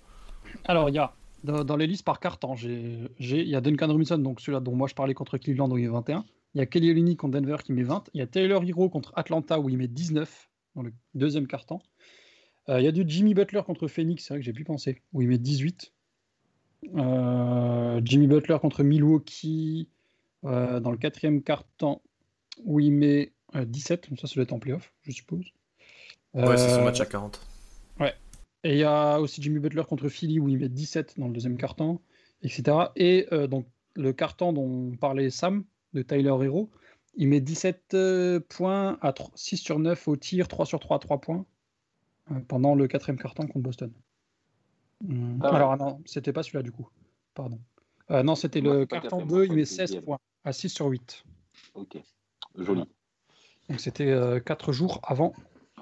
Alors, 0.65 0.89
il 0.89 0.97
y 0.97 0.99
a 0.99 1.15
dans, 1.45 1.63
dans 1.63 1.77
les 1.77 1.87
listes 1.87 2.05
par 2.05 2.19
carton, 2.19 2.57
il 2.57 3.09
y 3.21 3.55
a 3.55 3.61
Duncan 3.61 3.87
Robinson, 3.87 4.19
donc 4.19 4.41
celui-là 4.41 4.59
dont 4.59 4.75
moi 4.75 4.89
je 4.89 4.97
parlais 4.97 5.15
contre 5.15 5.39
Cleveland, 5.39 5.71
où 5.71 5.79
il 5.79 5.85
met 5.85 5.93
21. 5.93 6.25
Il 6.55 6.59
y 6.59 6.61
a 6.61 6.67
Kelly 6.67 6.91
Olynyk 6.91 7.21
contre 7.21 7.39
Denver 7.39 7.59
qui 7.65 7.73
met 7.73 7.85
20. 7.85 8.11
Il 8.15 8.19
y 8.19 8.23
a 8.23 8.27
Taylor 8.27 8.65
Hero 8.65 8.91
contre 8.91 9.13
Atlanta 9.15 9.61
où 9.61 9.69
il 9.69 9.79
met 9.79 9.87
19 9.87 10.51
dans 10.75 10.83
le 10.83 10.93
deuxième 11.15 11.47
carton. 11.47 11.79
Euh, 12.69 12.81
il 12.81 12.85
y 12.85 12.89
a 12.89 12.93
du 12.93 13.05
Jimmy 13.07 13.35
Butler 13.35 13.63
contre 13.65 13.89
Phoenix, 13.89 14.25
c'est 14.25 14.35
vrai 14.35 14.41
que 14.41 14.45
j'ai 14.45 14.53
pu 14.53 14.65
penser, 14.65 15.01
où 15.13 15.23
il 15.23 15.29
met 15.29 15.39
18. 15.39 15.93
Euh, 16.97 18.01
Jimmy 18.05 18.27
Butler 18.27 18.59
contre 18.61 18.83
Milwaukee 18.83 19.89
euh, 20.45 20.79
dans 20.81 20.91
le 20.91 20.97
quatrième 20.97 21.43
carton 21.43 22.01
où 22.65 22.81
il 22.81 22.93
met 22.93 23.33
euh, 23.55 23.65
17. 23.65 24.11
Donc 24.11 24.21
ça, 24.21 24.27
ça 24.27 24.35
doit 24.35 24.45
être 24.45 24.53
en 24.53 24.59
playoff, 24.59 24.93
je 25.03 25.13
suppose. 25.13 25.47
Ouais, 26.35 26.57
c'est 26.57 26.69
son 26.69 26.85
match 26.85 27.01
à 27.01 27.07
40. 27.07 27.41
et 28.65 28.73
il 28.73 28.79
y 28.79 28.85
a 28.85 29.19
aussi 29.19 29.43
Jimmy 29.43 29.61
Butler 29.61 29.85
contre 29.89 30.09
Philly 30.09 30.39
où 30.41 30.49
il 30.49 30.59
met 30.59 30.69
17 30.69 31.19
dans 31.19 31.27
le 31.27 31.33
deuxième 31.33 31.57
carton, 31.57 32.01
etc. 32.43 32.77
Et 32.97 33.27
euh, 33.33 33.47
donc 33.47 33.67
le 33.97 34.13
carton 34.13 34.53
dont 34.53 34.95
parlait 34.97 35.31
Sam, 35.31 35.65
de 35.95 36.03
Tyler 36.03 36.37
Hero, 36.43 36.71
il 37.17 37.29
met 37.29 37.41
17 37.41 37.95
euh, 37.95 38.41
points 38.41 38.99
à 39.01 39.13
3 39.13 39.31
6 39.35 39.57
sur 39.57 39.79
9 39.79 40.07
au 40.09 40.17
tir, 40.17 40.49
3 40.49 40.67
sur 40.67 40.81
3 40.81 40.97
à 40.99 41.01
3 41.01 41.21
points 41.21 41.47
pendant 42.49 42.75
le 42.75 42.87
quatrième 42.89 43.19
carton 43.19 43.47
contre 43.47 43.61
Boston. 43.63 43.93
Hum, 45.09 45.37
mal. 45.39 45.55
alors 45.55 45.73
ah 45.73 45.77
non, 45.77 46.01
c'était 46.07 46.33
pas 46.33 46.43
celui-là 46.43 46.63
du 46.63 46.73
coup. 46.73 46.89
Pardon. 47.35 47.59
Euh, 48.11 48.23
non, 48.23 48.35
c'était 48.35 48.61
Ouais, 48.61 48.79
le 48.81 48.87
carton 48.87 49.19
quatrième, 49.19 49.29
2, 49.29 49.45
je 49.45 49.49
il 49.51 49.55
met 49.55 49.63
que 49.63 49.65
c'est 49.69 49.75
16 49.77 49.87
deuxième. 49.91 50.05
points 50.05 50.19
à 50.45 50.53
6 50.53 50.69
sur 50.71 50.87
8. 50.87 51.25
Ok. 51.75 51.99
Joli. 52.57 52.85
Donc 53.69 53.81
c'était 53.81 54.13
4 54.45 54.73
jours 54.73 55.01
avant 55.03 55.35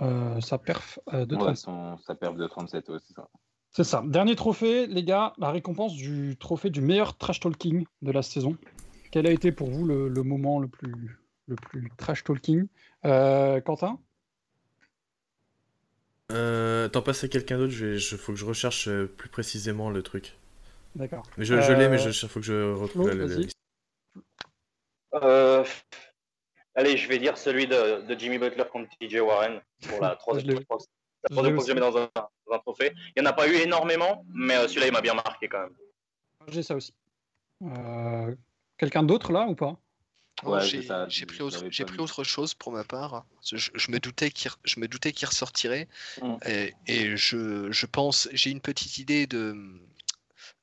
euh, 0.02 0.40
sa 0.40 0.58
perf 0.58 0.98
euh, 1.14 1.24
de 1.24 1.34
Ouais, 1.36 1.40
30. 1.42 1.56
son, 1.56 1.98
sa 1.98 2.14
perte 2.14 2.36
de 2.36 2.46
37, 2.46 2.88
ouais, 2.88 2.98
c'est 3.06 3.14
ça. 3.14 3.28
C'est 3.70 3.84
ça. 3.84 4.02
Dernier 4.06 4.34
trophée, 4.36 4.86
les 4.86 5.04
gars, 5.04 5.32
la 5.38 5.50
récompense 5.50 5.94
du 5.94 6.36
trophée 6.38 6.70
du 6.70 6.80
meilleur 6.80 7.16
trash 7.16 7.40
talking 7.40 7.86
de 8.02 8.10
la 8.10 8.22
saison. 8.22 8.56
Quel 9.12 9.26
a 9.26 9.30
été 9.30 9.52
pour 9.52 9.70
vous 9.70 9.84
le, 9.86 10.08
le 10.08 10.22
moment 10.22 10.58
le 10.58 10.68
plus, 10.68 11.18
le 11.46 11.54
plus 11.56 11.90
trash 11.96 12.24
talking? 12.24 12.66
Euh, 13.04 13.60
Quentin? 13.60 13.98
Euh, 16.32 16.88
T'en 16.88 17.02
passes 17.02 17.24
à 17.24 17.28
quelqu'un 17.28 17.58
d'autre, 17.58 17.74
il 17.74 18.00
faut 18.00 18.32
que 18.32 18.38
je 18.38 18.44
recherche 18.44 18.88
euh, 18.88 19.06
plus 19.06 19.28
précisément 19.28 19.90
le 19.90 20.02
truc. 20.02 20.36
D'accord. 20.96 21.24
Mais 21.36 21.44
je, 21.44 21.60
je 21.60 21.72
l'ai, 21.72 21.88
mais 21.88 22.00
Euh, 22.04 22.10
il 22.10 22.28
faut 22.28 22.40
que 22.40 22.46
je 22.46 22.72
retrouve 22.72 23.10
la, 23.10 23.26
liste. 23.26 23.56
Euh, 25.14 25.64
allez, 26.74 26.96
je 26.96 27.08
vais 27.08 27.18
dire 27.18 27.36
celui 27.38 27.66
de, 27.66 28.02
de 28.02 28.18
Jimmy 28.18 28.38
Butler 28.38 28.64
contre 28.70 28.88
TJ 28.98 29.16
Warren 29.20 29.60
pour 29.88 30.00
la 30.00 30.16
troisième 30.16 30.64
fois. 30.64 30.78
que 30.78 31.34
je 31.34 31.72
mets 31.72 31.80
dans 31.80 31.96
un, 31.96 32.08
dans 32.14 32.54
un 32.54 32.58
trophée. 32.58 32.92
Il 33.14 33.22
n'y 33.22 33.28
en 33.28 33.30
a 33.30 33.34
pas 33.34 33.48
eu 33.48 33.54
énormément, 33.54 34.24
mais 34.34 34.56
euh, 34.56 34.68
celui-là, 34.68 34.86
il 34.88 34.92
m'a 34.92 35.00
bien 35.02 35.14
marqué 35.14 35.48
quand 35.48 35.60
même. 35.60 35.76
J'ai 36.48 36.62
ça 36.62 36.74
aussi. 36.74 36.94
Euh, 37.62 38.34
Quelqu'un 38.78 39.02
d'autre 39.02 39.32
là 39.32 39.46
ou 39.46 39.54
pas? 39.54 39.78
Ouais, 40.44 40.60
j'ai 41.08 41.24
pris, 41.26 41.40
autre, 41.42 41.64
pris 41.84 41.98
autre 41.98 42.22
chose 42.24 42.52
pour 42.54 42.70
ma 42.72 42.84
part. 42.84 43.24
Je, 43.42 43.56
je 43.74 43.90
me 43.90 43.98
doutais 43.98 44.30
qu'il 44.30 44.50
re- 44.50 44.56
je 44.64 44.80
me 44.80 44.86
doutais 44.88 45.12
qu'il 45.12 45.26
ressortirait. 45.26 45.88
Mm. 46.20 46.34
Et, 46.46 46.74
et 46.86 47.16
je, 47.16 47.70
je 47.72 47.86
pense, 47.86 48.28
j'ai 48.32 48.50
une 48.50 48.60
petite 48.60 48.98
idée 48.98 49.26
de, 49.26 49.56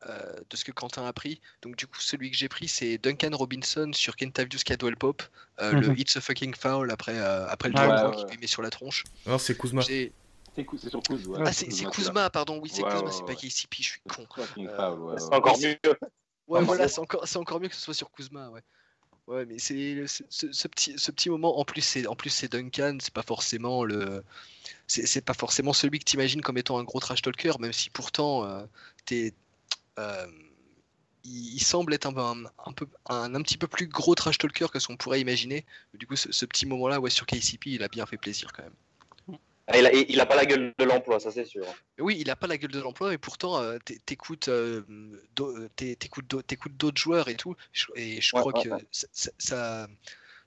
euh, 0.07 0.33
de 0.49 0.55
ce 0.57 0.63
que 0.63 0.71
Quentin 0.71 1.05
a 1.05 1.13
pris. 1.13 1.41
Donc 1.63 1.75
du 1.75 1.87
coup, 1.87 1.99
celui 1.99 2.29
que 2.29 2.37
j'ai 2.37 2.49
pris, 2.49 2.67
c'est 2.67 2.97
Duncan 2.99 3.31
Robinson 3.35 3.91
sur 3.93 4.15
Kentavious 4.15 4.59
Caldwell 4.63 4.95
Pope, 4.95 5.23
euh, 5.59 5.71
le 5.71 5.87
Mhm. 5.87 5.95
It's 5.97 6.17
a 6.17 6.21
fucking 6.21 6.53
foul 6.55 6.91
après, 6.91 7.17
euh, 7.17 7.47
après 7.47 7.69
le 7.69 7.75
Ah 7.77 7.87
ouais, 8.09 8.09
ouais. 8.09 8.15
qu'il 8.17 8.27
lui 8.35 8.37
met 8.41 8.47
sur 8.47 8.61
la 8.61 8.69
tronche. 8.69 9.03
Non, 9.25 9.37
c'est 9.39 9.57
Kuzma. 9.57 9.81
C'est 9.81 10.11
sur 10.87 11.01
Kuz, 11.01 11.25
ouais. 11.27 11.39
Ah, 11.45 11.51
c'est 11.51 11.65
Kuzma, 11.67 11.89
Kuzma, 11.89 12.29
pardon, 12.29 12.59
oui, 12.61 12.69
c'est 12.71 12.83
Ouais, 12.83 12.91
Kuzma, 12.91 13.07
ouais, 13.07 13.11
c'est 13.11 13.25
pas 13.25 13.33
KCP, 13.35 13.77
je 13.79 13.83
suis 13.83 14.01
con. 14.07 14.27
C'est 15.17 15.33
encore 15.33 15.57
mieux. 15.59 15.77
Ouais, 16.45 16.61
voilà, 16.61 16.87
c'est- 16.87 16.95
c'est 16.95 16.99
encore, 17.01 17.27
c'est 17.27 17.37
encore 17.37 17.59
mieux 17.59 17.69
que 17.69 17.75
ce 17.75 17.81
soit 17.81 17.93
sur 17.95 18.11
Kuzma, 18.11 18.49
ouais. 18.49 18.61
Ouais, 19.27 19.45
mais 19.45 19.57
c'est 19.57 20.05
ce, 20.05 20.23
ce- 20.51 20.67
petit, 20.67 20.99
ce 20.99 21.09
petit 21.11 21.29
moment. 21.29 21.57
En 21.57 21.63
plus, 21.63 21.81
c'est 21.81 22.05
en 22.07 22.15
plus 22.15 22.29
c'est 22.29 22.51
Duncan. 22.51 22.97
C'est 23.01 23.13
pas 23.13 23.23
forcément 23.23 23.85
le, 23.85 24.23
c'est 24.87 25.25
pas 25.25 25.33
forcément 25.35 25.73
celui 25.73 25.99
que 25.99 26.05
t'imagines 26.05 26.41
comme 26.41 26.57
étant 26.57 26.79
un 26.79 26.83
gros 26.85 26.99
trash 27.01 27.21
talker, 27.23 27.53
même 27.59 27.73
si 27.73 27.89
pourtant 27.91 28.45
euh, 28.45 28.65
t'es, 29.05 29.33
euh, 29.99 30.27
il, 31.25 31.55
il 31.55 31.59
semble 31.63 31.93
être 31.95 32.07
un, 32.07 32.17
un, 32.17 32.45
un 32.67 32.73
peu 32.73 32.87
un, 33.09 33.35
un 33.35 33.41
petit 33.43 33.57
peu 33.57 33.67
plus 33.67 33.87
gros 33.87 34.15
trash 34.15 34.37
talker 34.39 34.67
que 34.71 34.79
ce 34.79 34.87
qu'on 34.87 34.97
pourrait 34.97 35.21
imaginer. 35.21 35.65
Du 35.95 36.07
coup, 36.07 36.15
ce, 36.17 36.31
ce 36.31 36.45
petit 36.45 36.65
moment-là, 36.67 36.99
ouais, 37.01 37.09
sur 37.11 37.25
KCP, 37.27 37.71
il 37.71 37.83
a 37.83 37.89
bien 37.89 38.05
fait 38.07 38.17
plaisir 38.17 38.53
quand 38.53 38.63
même. 38.63 38.75
Ah, 39.67 39.77
il, 39.79 39.85
a, 39.85 39.93
il 39.93 40.19
a 40.19 40.25
pas 40.25 40.35
la 40.35 40.45
gueule 40.45 40.73
de 40.77 40.83
l'emploi, 40.83 41.19
ça 41.21 41.31
c'est 41.31 41.45
sûr. 41.45 41.63
Et 41.97 42.01
Oui, 42.01 42.17
il 42.19 42.29
a 42.29 42.35
pas 42.35 42.47
la 42.47 42.57
gueule 42.57 42.71
de 42.71 42.81
l'emploi, 42.81 43.09
mais 43.11 43.17
pourtant, 43.17 43.59
euh, 43.61 43.77
t'écoutes 44.05 44.49
euh, 44.49 44.81
t'é- 45.77 45.95
t'écoutes 45.95 46.29
d'au- 46.29 46.41
t'écoutes 46.41 46.75
d'autres 46.75 46.99
joueurs 46.99 47.29
et 47.29 47.35
tout. 47.35 47.55
Et 47.95 48.19
je 48.19 48.35
Ouais, 48.35 48.41
crois 48.41 48.53
ouais, 48.57 48.63
que 48.63 48.69
ouais. 48.69 48.87
ça, 48.91 49.07
ça- 49.13 49.31
ça- 49.37 49.87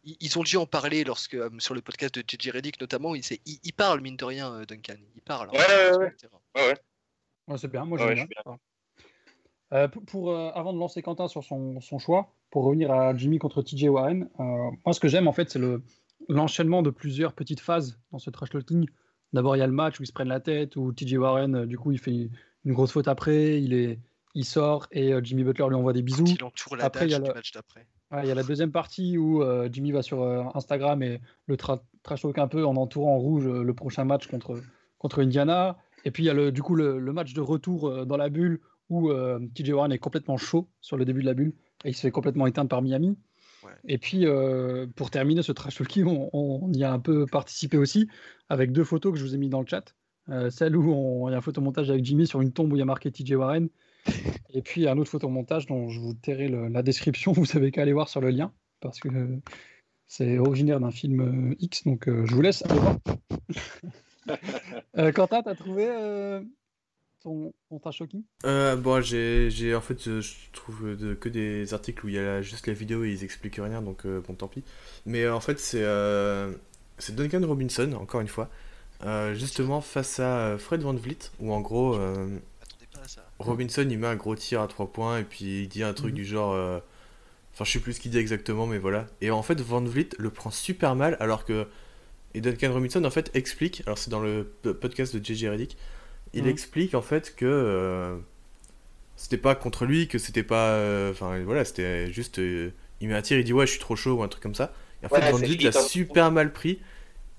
ils 0.05 0.39
ont 0.39 0.43
dû 0.43 0.57
en 0.59 0.67
parler 0.67 1.03
lorsque 1.03 1.35
euh, 1.35 1.49
sur 1.59 1.75
le 1.75 1.81
podcast 1.81 2.15
de 2.15 2.23
JJ 2.27 2.51
Redick 2.51 2.79
notamment. 2.81 3.15
Il, 3.15 3.25
s'est- 3.25 3.41
il, 3.47 3.59
il 3.65 3.73
parle 3.73 4.01
mine 4.03 4.17
de 4.19 4.25
rien, 4.27 4.53
euh, 4.53 4.65
Duncan. 4.67 4.97
Il 5.15 5.23
parle. 5.23 5.49
hein, 5.49 5.59
Ouais, 5.59 6.09
ouais, 6.55 6.75
ouais. 7.49 7.57
c'est 7.57 7.71
bien, 7.73 7.85
moi 7.87 7.97
j'aime 7.99 8.27
bien. 8.29 8.59
Euh, 9.73 9.89
pour, 9.89 10.31
euh, 10.31 10.51
avant 10.55 10.73
de 10.73 10.79
lancer 10.79 11.03
Quentin 11.03 11.27
sur 11.27 11.43
son, 11.43 11.81
son, 11.81 11.99
choix, 11.99 12.33
pour 12.51 12.65
revenir 12.65 12.93
à 12.93 13.17
Jimmy 13.17 13.39
contre 13.39 13.63
TJ 13.63 13.89
Warren, 13.89 14.29
euh, 14.39 14.71
moi 14.85 14.93
ce 14.93 15.01
que 15.01 15.09
j'aime 15.09 15.27
en 15.27 15.33
fait 15.33 15.51
c'est 15.51 15.59
le, 15.59 15.83
l'enchaînement 16.29 16.83
de 16.83 16.91
plusieurs 16.91 17.33
petites 17.33 17.61
phases 17.61 17.99
dans 18.13 18.19
ce 18.21 18.31
trash 18.31 18.51
talking. 18.51 18.87
D'abord 19.37 19.57
il 19.57 19.61
y 19.61 19.63
a 19.63 19.67
le 19.67 19.73
match 19.73 20.01
où 20.01 20.03
ils 20.03 20.07
se 20.07 20.13
prennent 20.13 20.29
la 20.29 20.41
tête, 20.41 20.77
où 20.77 20.93
TJ 20.93 21.15
Warren 21.15 21.67
du 21.67 21.79
coup 21.79 21.93
il 21.93 21.99
fait 21.99 22.31
une 22.65 22.73
grosse 22.73 22.93
faute 22.93 23.07
après, 23.07 23.63
il, 23.63 23.75
est, 23.75 24.01
il 24.35 24.45
sort 24.45 24.89
et 24.91 25.13
Jimmy 25.23 25.45
Butler 25.45 25.67
lui 25.69 25.77
envoie 25.77 25.93
des 25.93 26.03
bisous. 26.03 26.25
il 26.27 26.43
entoure 26.43 26.77
la 26.77 26.85
après 26.85 27.07
il 27.07 27.13
y 27.13 27.15
a 27.15 27.19
le 27.19 27.33
match 27.33 27.53
d'après. 27.53 27.87
Ouais, 28.11 28.21
il 28.23 28.29
y 28.29 28.31
a 28.31 28.35
la 28.35 28.43
deuxième 28.43 28.73
partie 28.73 29.19
où 29.19 29.43
Jimmy 29.71 29.93
va 29.93 30.03
sur 30.03 30.23
Instagram 30.57 31.03
et 31.03 31.21
le 31.47 31.57
tra 31.57 31.83
trash 32.03 32.23
talk 32.23 32.39
un 32.39 32.49
peu 32.49 32.65
en 32.65 32.77
entourant 32.77 33.15
en 33.15 33.19
rouge 33.19 33.47
le 33.47 33.75
prochain 33.75 34.05
match 34.05 34.27
contre, 34.27 34.61
contre 34.99 35.23
Indiana. 35.23 35.77
Et 36.05 36.11
puis 36.11 36.25
il 36.25 36.27
y 36.27 36.31
a 36.31 36.35
le, 36.35 36.53
du 36.53 36.63
coup 36.63 36.75
le, 36.75 36.99
le 36.99 37.13
match 37.13 37.33
de 37.35 37.41
retour 37.41 38.07
dans 38.07 38.17
la 38.17 38.29
bulle 38.29 38.61
où 38.89 39.11
euh, 39.11 39.41
TJ 39.55 39.71
Warren 39.71 39.93
est 39.93 39.99
complètement 39.99 40.37
chaud 40.37 40.69
sur 40.81 40.97
le 40.97 41.05
début 41.05 41.21
de 41.21 41.27
la 41.27 41.35
bulle 41.35 41.55
et 41.85 41.91
il 41.91 41.95
se 41.95 42.01
fait 42.01 42.11
complètement 42.11 42.47
éteindre 42.47 42.69
par 42.69 42.83
Miami. 42.83 43.17
Ouais. 43.67 43.73
Et 43.85 43.99
puis, 43.99 44.27
euh, 44.27 44.87
pour 44.95 45.11
terminer 45.11 45.43
ce 45.43 45.51
trash 45.51 45.77
talking, 45.77 46.07
on, 46.07 46.31
on, 46.33 46.73
y 46.73 46.85
a 46.85 46.93
un 46.93 47.01
peu 47.01 47.27
participé 47.27 47.77
aussi 47.77 48.09
avec 48.49 48.71
deux 48.71 48.85
photos 48.85 49.13
que 49.13 49.19
je 49.19 49.25
vous 49.25 49.35
ai 49.35 49.39
mis 49.39 49.49
dans 49.49 49.61
le 49.61 49.67
chat. 49.67 49.95
Euh, 50.29 50.51
celle 50.51 50.77
où 50.77 50.93
on, 50.93 51.29
il 51.29 51.33
y 51.33 51.35
a 51.35 51.39
un 51.39 51.43
photomontage 51.43 51.91
avec 51.91 52.05
Jimmy 52.05 52.27
sur 52.27 52.41
une 52.41 52.53
tombe 52.53 52.73
où 52.73 52.77
il 52.77 52.79
y 52.79 52.83
a 52.83 52.87
marqué 52.87 53.11
TJ 53.11 53.33
Warren. 53.33 53.69
Et 54.51 54.63
puis 54.63 54.87
un 54.89 54.97
autre 54.99 55.11
photomontage 55.11 55.67
dont 55.67 55.89
je 55.89 55.99
vous 55.99 56.15
tairai 56.15 56.49
le, 56.49 56.69
la 56.69 56.83
description. 56.83 57.33
Vous 57.33 57.45
savez 57.45 57.73
qu'à 57.73 57.83
aller 57.83 57.93
voir 57.93 58.09
sur 58.09 58.21
le 58.21 58.31
lien 58.31 58.53
parce 58.81 59.01
que 59.01 59.09
c'est 60.07 60.39
originaire 60.39 60.79
d'un 60.79 60.93
film 60.93 61.55
X. 61.59 61.85
Donc 61.85 62.05
je 62.07 62.33
vous 62.33 62.43
laisse 62.43 62.65
aller 62.67 62.81
voir. 64.95 65.13
Quentin, 65.13 65.43
t'as 65.43 65.55
trouvé 65.57 65.89
ton, 67.27 67.53
ton 67.69 67.79
trash 67.79 67.99
talking? 67.99 68.23
Euh, 68.45 68.77
Bon, 68.77 69.01
j'ai 69.01 69.75
en 69.75 69.81
fait, 69.81 70.03
je, 70.03 70.21
je 70.21 70.35
trouve 70.53 70.97
de, 70.97 71.15
que 71.15 71.29
des 71.29 71.75
articles 71.75 72.05
où 72.07 72.09
il 72.09 72.15
y 72.15 72.19
a 72.19 72.41
juste 72.41 72.67
la 72.67 72.73
vidéo 72.73 73.05
et 73.05 73.11
ils 73.11 73.25
expliquent 73.25 73.57
rien, 73.57 73.83
donc 73.83 74.07
euh, 74.07 74.21
bon, 74.21 74.35
tant 74.35 74.49
pis. 74.49 74.63
Mais 75.05 75.25
euh, 75.25 75.35
en 75.35 75.41
fait, 75.41 75.59
c'est 75.59 75.83
euh, 75.83 76.53
c'est 76.99 77.15
Duncan 77.15 77.47
Robinson, 77.47 77.93
encore 78.01 78.21
une 78.21 78.29
fois, 78.29 78.49
euh, 79.05 79.35
justement 79.35 79.81
face 79.81 80.21
à 80.21 80.57
Fred 80.59 80.83
Van 80.83 80.95
Vliet, 80.95 81.31
où 81.41 81.53
en 81.53 81.61
gros, 81.61 81.99
Robinson 83.39 83.87
il 83.89 83.99
met 83.99 84.07
un 84.07 84.17
gros 84.17 84.35
tir 84.37 84.63
à 84.63 84.69
3 84.69 84.93
points 84.93 85.19
et 85.19 85.25
puis 85.25 85.63
il 85.63 85.69
dit 85.69 85.83
un 85.83 85.93
truc 85.93 86.15
mm 86.15 86.19
-hmm. 86.19 86.23
du 86.23 86.25
genre. 86.25 86.81
Enfin, 87.53 87.65
je 87.65 87.73
sais 87.73 87.81
plus 87.81 87.95
ce 87.95 88.01
qu'il 88.01 88.11
dit 88.11 88.19
exactement, 88.19 88.67
mais 88.67 88.79
voilà. 88.79 89.07
Et 89.21 89.31
en 89.31 89.43
fait, 89.43 89.61
Van 89.61 89.83
Vliet 89.83 90.11
le 90.19 90.31
prend 90.31 90.51
super 90.51 90.95
mal, 90.95 91.17
alors 91.21 91.45
que. 91.45 91.67
Et 92.35 92.43
Duncan 92.43 92.73
Robinson, 92.73 93.03
en 93.05 93.11
fait, 93.11 93.31
explique, 93.35 93.83
alors 93.87 93.97
c'est 93.97 94.11
dans 94.11 94.21
le 94.21 94.45
podcast 94.83 95.17
de 95.17 95.25
JJ 95.25 95.47
Reddick, 95.47 95.77
il 96.35 96.45
mmh. 96.45 96.49
explique 96.49 96.95
en 96.95 97.03
fait 97.03 97.35
que 97.35 97.47
euh, 97.47 98.17
c'était 99.17 99.37
pas 99.37 99.55
contre 99.55 99.87
lui, 99.87 100.09
que 100.09 100.19
c'était 100.19 100.43
pas. 100.43 100.75
Enfin 101.11 101.33
euh, 101.33 101.43
voilà, 101.45 101.65
c'était 101.65 102.13
juste. 102.13 102.39
Euh, 102.39 102.71
il 103.01 103.09
met 103.09 103.15
un 103.15 103.23
tir, 103.23 103.39
il 103.39 103.45
dit 103.45 103.53
ouais, 103.53 103.67
je 103.67 103.73
suis 103.73 103.81
trop 103.81 103.97
chaud 103.97 104.15
ou 104.15 104.23
un 104.23 104.29
truc 104.29 104.43
comme 104.43 104.55
ça. 104.55 104.73
Et 105.03 105.07
en 105.07 105.09
fait, 105.09 105.33
ouais, 105.33 105.33
Vliet 105.33 105.63
l'a 105.63 105.73
super 105.73 106.31
mal 106.31 106.53
pris. 106.53 106.81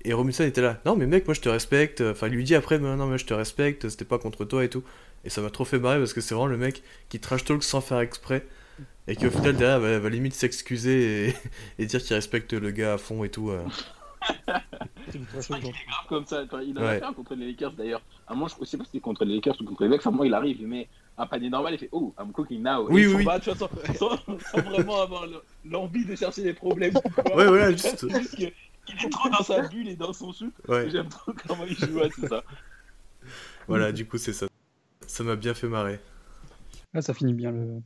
Et 0.04 0.12
Robinson 0.12 0.44
était 0.44 0.60
là, 0.60 0.80
non 0.86 0.94
mais 0.94 1.06
mec, 1.06 1.26
moi 1.26 1.34
je 1.34 1.40
te 1.40 1.48
respecte. 1.48 2.00
Enfin, 2.00 2.28
il 2.28 2.34
lui 2.34 2.44
dit 2.44 2.54
après, 2.54 2.78
mais 2.78 2.94
non, 2.94 3.06
mais 3.06 3.18
je 3.18 3.26
te 3.26 3.34
respecte, 3.34 3.88
c'était 3.88 4.04
pas 4.04 4.18
contre 4.18 4.44
toi 4.44 4.64
et 4.64 4.68
tout. 4.68 4.84
Et 5.24 5.30
ça 5.30 5.40
m'a 5.40 5.50
trop 5.50 5.64
fait 5.64 5.80
marrer 5.80 5.98
parce 5.98 6.12
que 6.12 6.20
c'est 6.20 6.34
vraiment 6.34 6.46
le 6.46 6.56
mec 6.56 6.82
qui 7.08 7.18
trash 7.18 7.44
talk 7.44 7.64
sans 7.64 7.80
faire 7.80 7.98
exprès. 8.00 8.46
Et 9.08 9.16
qui 9.16 9.26
au 9.26 9.30
final 9.30 9.56
derrière 9.56 9.80
va, 9.80 9.98
va 9.98 10.08
limite 10.10 10.34
s'excuser 10.34 11.28
et, 11.28 11.34
et, 11.78 11.86
dire 11.86 12.00
qu'il 12.00 12.14
respecte 12.14 12.52
le 12.52 12.70
gars 12.70 12.94
à 12.94 12.98
fond 12.98 13.24
et 13.24 13.28
tout. 13.28 13.50
C'est 15.10 15.60
grave 15.60 15.72
comme 16.08 16.24
ça. 16.26 16.42
Enfin, 16.44 16.62
il 16.62 16.78
a 16.78 16.82
ouais. 16.82 17.00
fait 17.00 17.14
contre 17.14 17.34
les 17.34 17.48
Lakers 17.48 17.72
d'ailleurs. 17.72 18.02
À 18.26 18.34
moi, 18.34 18.48
je 18.48 18.64
sais 18.64 18.76
pas 18.76 18.84
si 18.84 18.90
c'était 18.90 19.00
contre 19.00 19.24
les 19.24 19.36
Lakers 19.36 19.56
ou 19.60 19.64
contre 19.64 19.82
les 19.84 19.88
Bucks. 19.88 20.06
À 20.06 20.10
moi, 20.10 20.26
il 20.26 20.34
arrive, 20.34 20.58
il 20.60 20.66
met 20.66 20.88
un 21.16 21.26
panier 21.26 21.50
normal, 21.50 21.74
il 21.74 21.78
fait 21.78 21.88
Oh, 21.92 22.14
I'm 22.18 22.32
cooking 22.32 22.62
now. 22.62 22.86
Oui, 22.88 23.06
oui. 23.06 23.24
Bat, 23.24 23.40
tu 23.40 23.50
vois, 23.50 23.68
sans, 23.68 23.94
sans, 23.94 24.38
sans, 24.50 24.60
vraiment 24.62 25.02
avoir 25.02 25.26
l'envie 25.64 26.04
de 26.04 26.14
chercher 26.14 26.42
des 26.42 26.54
problèmes. 26.54 26.94
Ouais, 27.34 27.46
voilà, 27.46 27.72
juste. 27.72 28.08
juste 28.08 28.36
il 28.38 29.06
est 29.06 29.10
trop 29.10 29.28
dans 29.28 29.42
sa 29.42 29.68
bulle 29.68 29.88
et 29.88 29.96
dans 29.96 30.12
son 30.12 30.32
shoot. 30.32 30.52
Ouais. 30.66 30.88
J'aime 30.90 31.08
trop 31.08 31.32
comment 31.46 31.64
il 31.64 31.76
joue, 31.76 31.98
ouais, 31.98 32.10
c'est 32.14 32.28
ça. 32.28 32.42
Voilà, 33.66 33.92
du 33.92 34.06
coup, 34.06 34.18
c'est 34.18 34.32
ça. 34.32 34.46
Ça 35.06 35.24
m'a 35.24 35.36
bien 35.36 35.54
fait 35.54 35.68
marrer. 35.68 36.00
Là, 36.94 37.02
ça 37.02 37.12
finit 37.12 37.34
bien 37.34 37.52
le, 37.52 37.82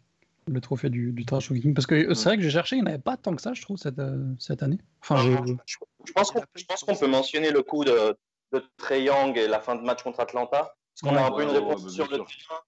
le 0.48 0.60
trophée 0.60 0.90
du, 0.90 1.12
du 1.12 1.24
trash 1.24 1.48
talking 1.48 1.74
parce 1.74 1.86
que 1.86 1.94
euh, 1.94 2.14
c'est 2.14 2.28
vrai 2.28 2.36
que 2.36 2.42
j'ai 2.42 2.50
cherché, 2.50 2.76
il 2.76 2.82
n'y 2.82 2.88
avait 2.88 2.98
pas 2.98 3.16
tant 3.16 3.34
que 3.34 3.42
ça, 3.42 3.52
je 3.52 3.62
trouve, 3.62 3.76
cette, 3.76 3.98
euh, 3.98 4.34
cette 4.38 4.62
année. 4.62 4.78
Enfin, 5.00 5.16
je... 5.16 5.30
je, 5.66 5.76
je 6.06 6.12
pense 6.12 6.30
qu'on 6.30 6.94
qu 6.94 7.00
peut 7.00 7.06
mentionner 7.06 7.50
le 7.50 7.62
coup 7.62 7.84
de, 7.84 8.16
de 8.52 8.62
Trey 8.76 9.04
Young 9.04 9.36
et 9.36 9.48
la 9.48 9.60
fin 9.60 9.76
de 9.76 9.82
match 9.82 10.02
contre 10.02 10.20
Atlanta, 10.20 10.74
parce 10.94 11.02
qu'on 11.02 11.16
ouais, 11.16 11.22
a 11.22 11.26
un 11.26 11.30
peu 11.32 11.42
une 11.42 11.50
réponse 11.50 11.84
ouais, 11.84 11.90
sur 11.90 12.10
le 12.10 12.18
terrain. 12.18 12.60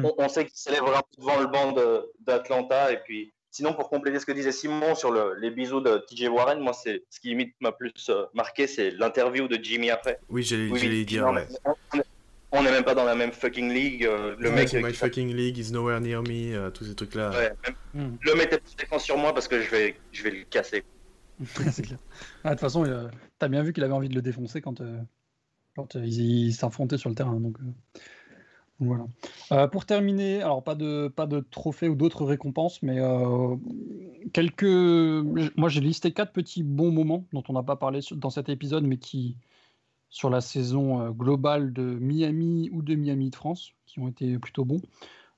Mm. 0.00 0.04
On, 0.04 0.14
on, 0.18 0.28
sait 0.28 0.46
qu'il 0.46 0.56
s'élève 0.56 0.84
devant 1.18 1.40
le 1.40 1.46
banc 1.46 1.74
d'Atlanta, 2.20 2.92
et 2.92 2.98
puis 2.98 3.32
sinon, 3.50 3.74
pour 3.74 3.88
compléter 3.88 4.18
ce 4.18 4.26
que 4.26 4.32
disait 4.32 4.52
Simon 4.52 4.94
sur 4.94 5.10
le, 5.10 5.34
les 5.38 5.50
bisous 5.50 5.80
de 5.80 6.04
TJ 6.08 6.28
Warren, 6.28 6.60
moi, 6.60 6.72
c'est 6.72 7.04
ce 7.10 7.20
qui 7.20 7.36
m'a 7.60 7.72
plus 7.72 7.92
euh, 8.08 8.24
marqué, 8.34 8.66
c'est 8.66 8.90
l'interview 8.90 9.46
de 9.46 9.62
Jimmy 9.62 9.90
après. 9.90 10.18
Oui, 10.28 10.42
j'allais 10.42 11.04
dire. 11.04 11.26
Ouais. 11.28 11.46
On 11.64 12.02
n'est 12.60 12.70
même 12.70 12.84
pas 12.84 12.94
dans 12.94 13.04
la 13.04 13.14
même 13.14 13.32
fucking 13.32 13.72
league. 13.72 14.04
Euh, 14.04 14.34
le 14.38 14.50
ouais, 14.50 14.56
mec. 14.56 14.74
My 14.74 14.92
fucking 14.92 15.34
league 15.34 15.56
is 15.56 15.72
nowhere 15.72 16.00
near 16.00 16.22
me, 16.22 16.54
euh, 16.54 16.70
tous 16.70 16.84
ces 16.84 16.94
trucs-là. 16.94 17.30
Ouais, 17.30 17.52
même, 17.94 18.08
mm. 18.10 18.16
Le 18.20 18.34
mettez 18.34 18.58
plus 18.58 18.76
défense 18.76 19.04
sur 19.04 19.16
moi 19.16 19.32
parce 19.32 19.48
que 19.48 19.62
je 19.62 19.70
vais, 19.70 19.96
je 20.12 20.22
vais 20.22 20.30
le 20.32 20.44
casser. 20.44 20.84
c'est 21.70 21.82
clair. 21.82 21.98
Ah, 22.44 22.50
de 22.50 22.54
toute 22.54 22.60
façon, 22.60 22.84
euh, 22.84 23.08
t'as 23.38 23.48
bien 23.48 23.62
vu 23.62 23.72
qu'il 23.72 23.84
avait 23.84 23.92
envie 23.92 24.08
de 24.08 24.14
le 24.14 24.22
défoncer 24.22 24.60
quand, 24.60 24.80
euh, 24.80 25.00
quand 25.76 25.96
euh, 25.96 26.04
ils 26.04 26.46
il 26.48 26.52
s'affrontaient 26.52 26.98
sur 26.98 27.08
le 27.08 27.14
terrain. 27.14 27.38
Donc, 27.38 27.56
donc 28.80 28.98
voilà. 29.48 29.68
pour 29.68 29.86
terminer, 29.86 30.42
alors 30.42 30.64
pas 30.64 30.74
de, 30.74 31.08
pas 31.08 31.26
de 31.26 31.40
trophée 31.40 31.88
ou 31.88 31.94
d'autres 31.94 32.24
récompenses, 32.24 32.82
mais 32.82 32.98
quelques. 34.32 34.64
Moi, 34.64 35.68
j'ai 35.68 35.80
listé 35.80 36.12
quatre 36.12 36.32
petits 36.32 36.64
bons 36.64 36.90
moments 36.90 37.24
dont 37.32 37.44
on 37.48 37.52
n'a 37.52 37.62
pas 37.62 37.76
parlé 37.76 38.00
dans 38.12 38.30
cet 38.30 38.48
épisode, 38.48 38.84
mais 38.84 38.96
qui, 38.96 39.36
sur 40.12 40.30
la 40.30 40.40
saison 40.40 41.10
globale 41.10 41.72
de 41.72 41.82
Miami 41.82 42.70
ou 42.72 42.82
de 42.82 42.94
Miami 42.94 43.30
de 43.30 43.34
France, 43.34 43.72
qui 43.86 43.98
ont 43.98 44.06
été 44.06 44.38
plutôt 44.38 44.64
bons. 44.64 44.80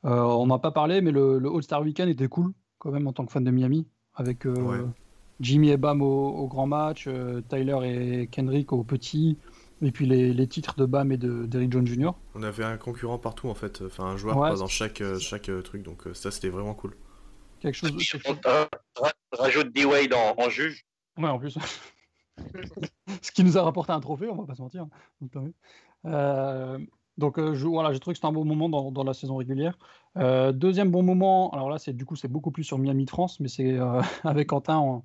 on 0.03 0.47
n'a 0.47 0.59
pas 0.59 0.73
parlé, 0.73 1.01
mais 1.01 1.13
le, 1.13 1.39
le 1.39 1.49
All-Star 1.49 1.81
Weekend 1.81 2.11
était 2.11 2.29
cool 2.29 2.53
quand 2.79 2.91
même 2.91 3.07
en 3.07 3.13
tant 3.13 3.25
que 3.25 3.33
fan 3.33 3.45
de 3.45 3.51
Miami, 3.51 3.87
avec. 4.15 4.45
Ouais. 4.45 4.81
Jimmy 5.41 5.71
et 5.71 5.77
Bam 5.77 6.03
au, 6.03 6.29
au 6.29 6.47
grand 6.47 6.67
match, 6.67 7.05
euh, 7.07 7.41
Tyler 7.49 7.79
et 7.85 8.27
Kendrick 8.29 8.73
au 8.73 8.85
petit, 8.85 9.37
et 9.83 9.91
puis 9.91 10.07
les, 10.07 10.33
les 10.33 10.47
titres 10.47 10.77
de 10.77 10.87
Bam 10.87 11.11
et 11.13 11.17
de 11.17 11.47
d'Eric 11.47 11.73
Jones 11.73 11.87
Jr. 11.87 12.13
On 12.35 12.43
avait 12.43 12.65
un 12.65 12.77
concurrent 12.77 13.19
partout 13.19 13.49
en 13.49 13.55
fait, 13.55 13.83
enfin 13.83 14.05
un 14.05 14.17
joueur 14.17 14.39
ouais, 14.39 14.55
dans 14.55 14.67
chaque, 14.67 15.01
euh, 15.01 15.19
chaque 15.19 15.49
euh, 15.49 15.63
truc, 15.63 15.83
donc 15.83 16.05
ça 16.13 16.31
c'était 16.31 16.49
vraiment 16.49 16.75
cool. 16.75 16.97
Quelque 17.61 17.75
chose. 17.75 17.91
Quelque 17.91 18.05
chose... 18.05 18.37
Euh, 18.47 18.67
rajoute 19.33 19.73
D-Wade 19.73 20.13
en, 20.13 20.35
en, 20.39 20.49
juge. 20.51 20.85
Ouais, 21.19 21.29
en 21.29 21.39
plus. 21.39 21.59
Ce 23.23 23.31
qui 23.33 23.45
nous 23.45 23.57
a 23.59 23.63
rapporté 23.63 23.93
un 23.93 24.01
trophée, 24.01 24.29
on 24.29 24.37
va 24.37 24.47
pas 24.47 24.55
se 24.55 24.63
mentir. 24.63 24.87
Euh, 26.07 26.79
donc 27.17 27.39
euh, 27.39 27.55
je, 27.55 27.67
voilà, 27.67 27.93
j'ai 27.93 28.01
trouvé 28.01 28.15
que 28.15 28.19
c'était 28.19 28.27
un 28.27 28.33
bon 28.33 28.45
moment 28.45 28.69
dans, 28.69 29.05
la 29.05 29.15
saison 29.15 29.37
régulière. 29.37 29.79
Euh, 30.17 30.53
deuxième 30.53 30.91
bon 30.91 31.03
moment, 31.03 31.51
alors 31.51 31.71
là 31.71 31.79
c'est 31.79 31.93
du 31.93 32.05
coup 32.05 32.17
c'est 32.17 32.29
beaucoup 32.29 32.51
plus 32.51 32.65
sur 32.65 32.79
Miami 32.79 33.07
France, 33.07 33.41
mais 33.41 33.49
c'est 33.49 33.79
euh, 33.79 34.01
avec 34.25 34.49
Quentin 34.49 35.03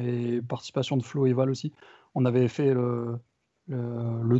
et 0.00 0.40
participation 0.42 0.96
de 0.96 1.02
Flo 1.02 1.26
et 1.26 1.32
Val 1.32 1.50
aussi. 1.50 1.72
On 2.14 2.24
avait 2.24 2.48
fait 2.48 2.72
le, 2.72 3.18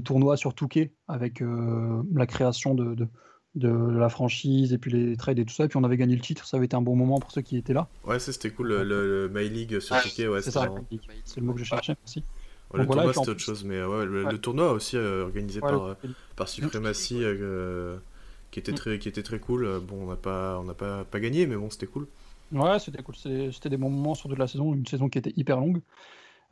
tournoi 0.04 0.36
sur 0.36 0.54
Touquet 0.54 0.94
avec 1.08 1.40
la 1.40 2.26
création 2.26 2.74
de, 2.74 3.08
de, 3.54 3.68
la 3.68 4.08
franchise 4.08 4.72
et 4.72 4.78
puis 4.78 4.90
les 4.90 5.16
trades 5.16 5.38
et 5.38 5.44
tout 5.44 5.54
ça. 5.54 5.64
Et 5.64 5.68
puis 5.68 5.76
on 5.76 5.84
avait 5.84 5.96
gagné 5.96 6.14
le 6.14 6.20
titre, 6.20 6.46
ça 6.46 6.56
avait 6.56 6.66
été 6.66 6.76
un 6.76 6.82
bon 6.82 6.96
moment 6.96 7.18
pour 7.18 7.30
ceux 7.30 7.42
qui 7.42 7.56
étaient 7.56 7.72
là. 7.72 7.88
Ouais, 8.04 8.18
c'était 8.18 8.50
cool, 8.50 8.68
le, 8.68 8.84
le, 8.84 9.30
My 9.32 9.48
League 9.48 9.80
sur 9.80 10.00
Touquet, 10.00 10.28
ouais, 10.28 10.42
c'est 10.42 10.50
ça, 10.50 10.68
c'est 11.24 11.40
le 11.40 11.46
mot 11.46 11.52
que 11.52 11.60
je 11.60 11.64
cherchais, 11.64 11.96
merci. 12.02 12.24
Ouais, 12.72 12.80
le 12.80 12.86
voilà, 12.86 13.02
tournoi 13.02 13.14
c'était 13.14 13.30
autre 13.30 13.40
chose, 13.40 13.64
mais 13.64 13.82
ouais, 13.82 14.06
le, 14.06 14.24
ouais. 14.24 14.32
le, 14.32 14.38
tournoi 14.38 14.72
aussi 14.72 14.96
euh, 14.96 15.24
organisé 15.24 15.60
ouais, 15.60 15.68
par, 15.68 15.96
par 16.36 16.48
Supremacy 16.48 17.18
euh, 17.24 17.98
qui, 18.52 18.60
était 18.60 18.72
très, 18.72 19.00
qui 19.00 19.08
était 19.08 19.24
très 19.24 19.40
cool. 19.40 19.80
Bon, 19.80 20.04
on 20.04 20.06
n'a 20.06 20.16
pas, 20.16 20.60
on 20.60 20.72
pas, 20.72 21.04
pas 21.04 21.18
gagné, 21.18 21.46
mais 21.46 21.56
bon, 21.56 21.68
c'était 21.68 21.88
cool. 21.88 22.06
Ouais, 22.52 22.78
c'était 22.78 23.02
cool. 23.02 23.16
C'était 23.16 23.68
des 23.68 23.76
bons 23.76 23.90
moments 23.90 24.14
sur 24.14 24.28
toute 24.28 24.38
la 24.38 24.46
saison, 24.46 24.72
une 24.72 24.86
saison 24.86 25.08
qui 25.08 25.18
était 25.18 25.32
hyper 25.36 25.58
longue. 25.58 25.80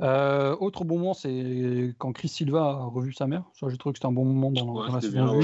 Euh, 0.00 0.56
autre 0.60 0.84
bon 0.84 0.98
moment, 0.98 1.14
c'est 1.14 1.94
quand 1.98 2.12
Chris 2.12 2.28
Silva 2.28 2.60
a 2.60 2.84
revu 2.84 3.12
sa 3.12 3.26
mère. 3.26 3.42
Ça, 3.54 3.68
j'ai 3.68 3.76
trouvé 3.76 3.94
que 3.94 3.98
c'était 3.98 4.06
un 4.06 4.12
bon 4.12 4.24
moment 4.24 4.52
dans, 4.52 4.74
dans 4.74 4.94
la 4.94 5.00
saison. 5.00 5.40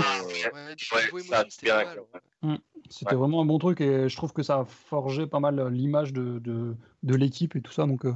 C'était 2.90 3.14
vraiment 3.16 3.43
un 3.43 3.47
bon 3.47 3.59
truc 3.59 3.81
et 3.81 4.09
je 4.09 4.16
trouve 4.16 4.32
que 4.32 4.43
ça 4.43 4.60
a 4.60 4.64
forgé 4.64 5.26
pas 5.26 5.40
mal 5.40 5.68
l'image 5.68 6.12
de, 6.12 6.39
de, 6.39 6.76
de 7.02 7.14
l'équipe 7.14 7.56
et 7.56 7.62
tout 7.62 7.72
ça. 7.72 7.86
Donc, 7.86 8.05
euh, 8.05 8.12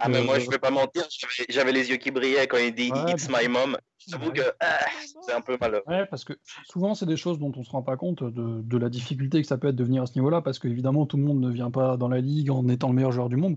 ah, 0.00 0.08
mais 0.08 0.22
moi, 0.22 0.38
je 0.38 0.48
vais 0.50 0.58
pas 0.58 0.70
mentir, 0.70 1.04
j'avais 1.48 1.72
les 1.72 1.90
yeux 1.90 1.96
qui 1.96 2.10
brillaient 2.10 2.46
quand 2.46 2.58
il 2.58 2.74
dit 2.74 2.90
ouais, 2.90 3.12
It's 3.12 3.28
my 3.28 3.48
mom. 3.48 3.76
J'avoue 4.08 4.30
que 4.30 4.42
ah, 4.60 4.78
c'est 5.22 5.32
un 5.32 5.40
peu 5.40 5.58
malheureux. 5.60 5.84
Ouais, 5.86 6.06
parce 6.06 6.24
que 6.24 6.32
souvent, 6.64 6.94
c'est 6.94 7.06
des 7.06 7.16
choses 7.16 7.38
dont 7.38 7.52
on 7.56 7.62
se 7.62 7.70
rend 7.70 7.82
pas 7.82 7.96
compte 7.96 8.24
de, 8.24 8.62
de, 8.62 8.78
la 8.78 8.88
difficulté 8.88 9.42
que 9.42 9.46
ça 9.46 9.58
peut 9.58 9.68
être 9.68 9.76
de 9.76 9.84
venir 9.84 10.02
à 10.02 10.06
ce 10.06 10.14
niveau-là, 10.14 10.40
parce 10.40 10.58
qu'évidemment, 10.58 11.04
tout 11.04 11.16
le 11.16 11.24
monde 11.24 11.40
ne 11.40 11.50
vient 11.50 11.70
pas 11.70 11.96
dans 11.96 12.08
la 12.08 12.20
ligue 12.20 12.50
en 12.50 12.68
étant 12.68 12.88
le 12.88 12.94
meilleur 12.94 13.12
joueur 13.12 13.28
du 13.28 13.36
monde. 13.36 13.56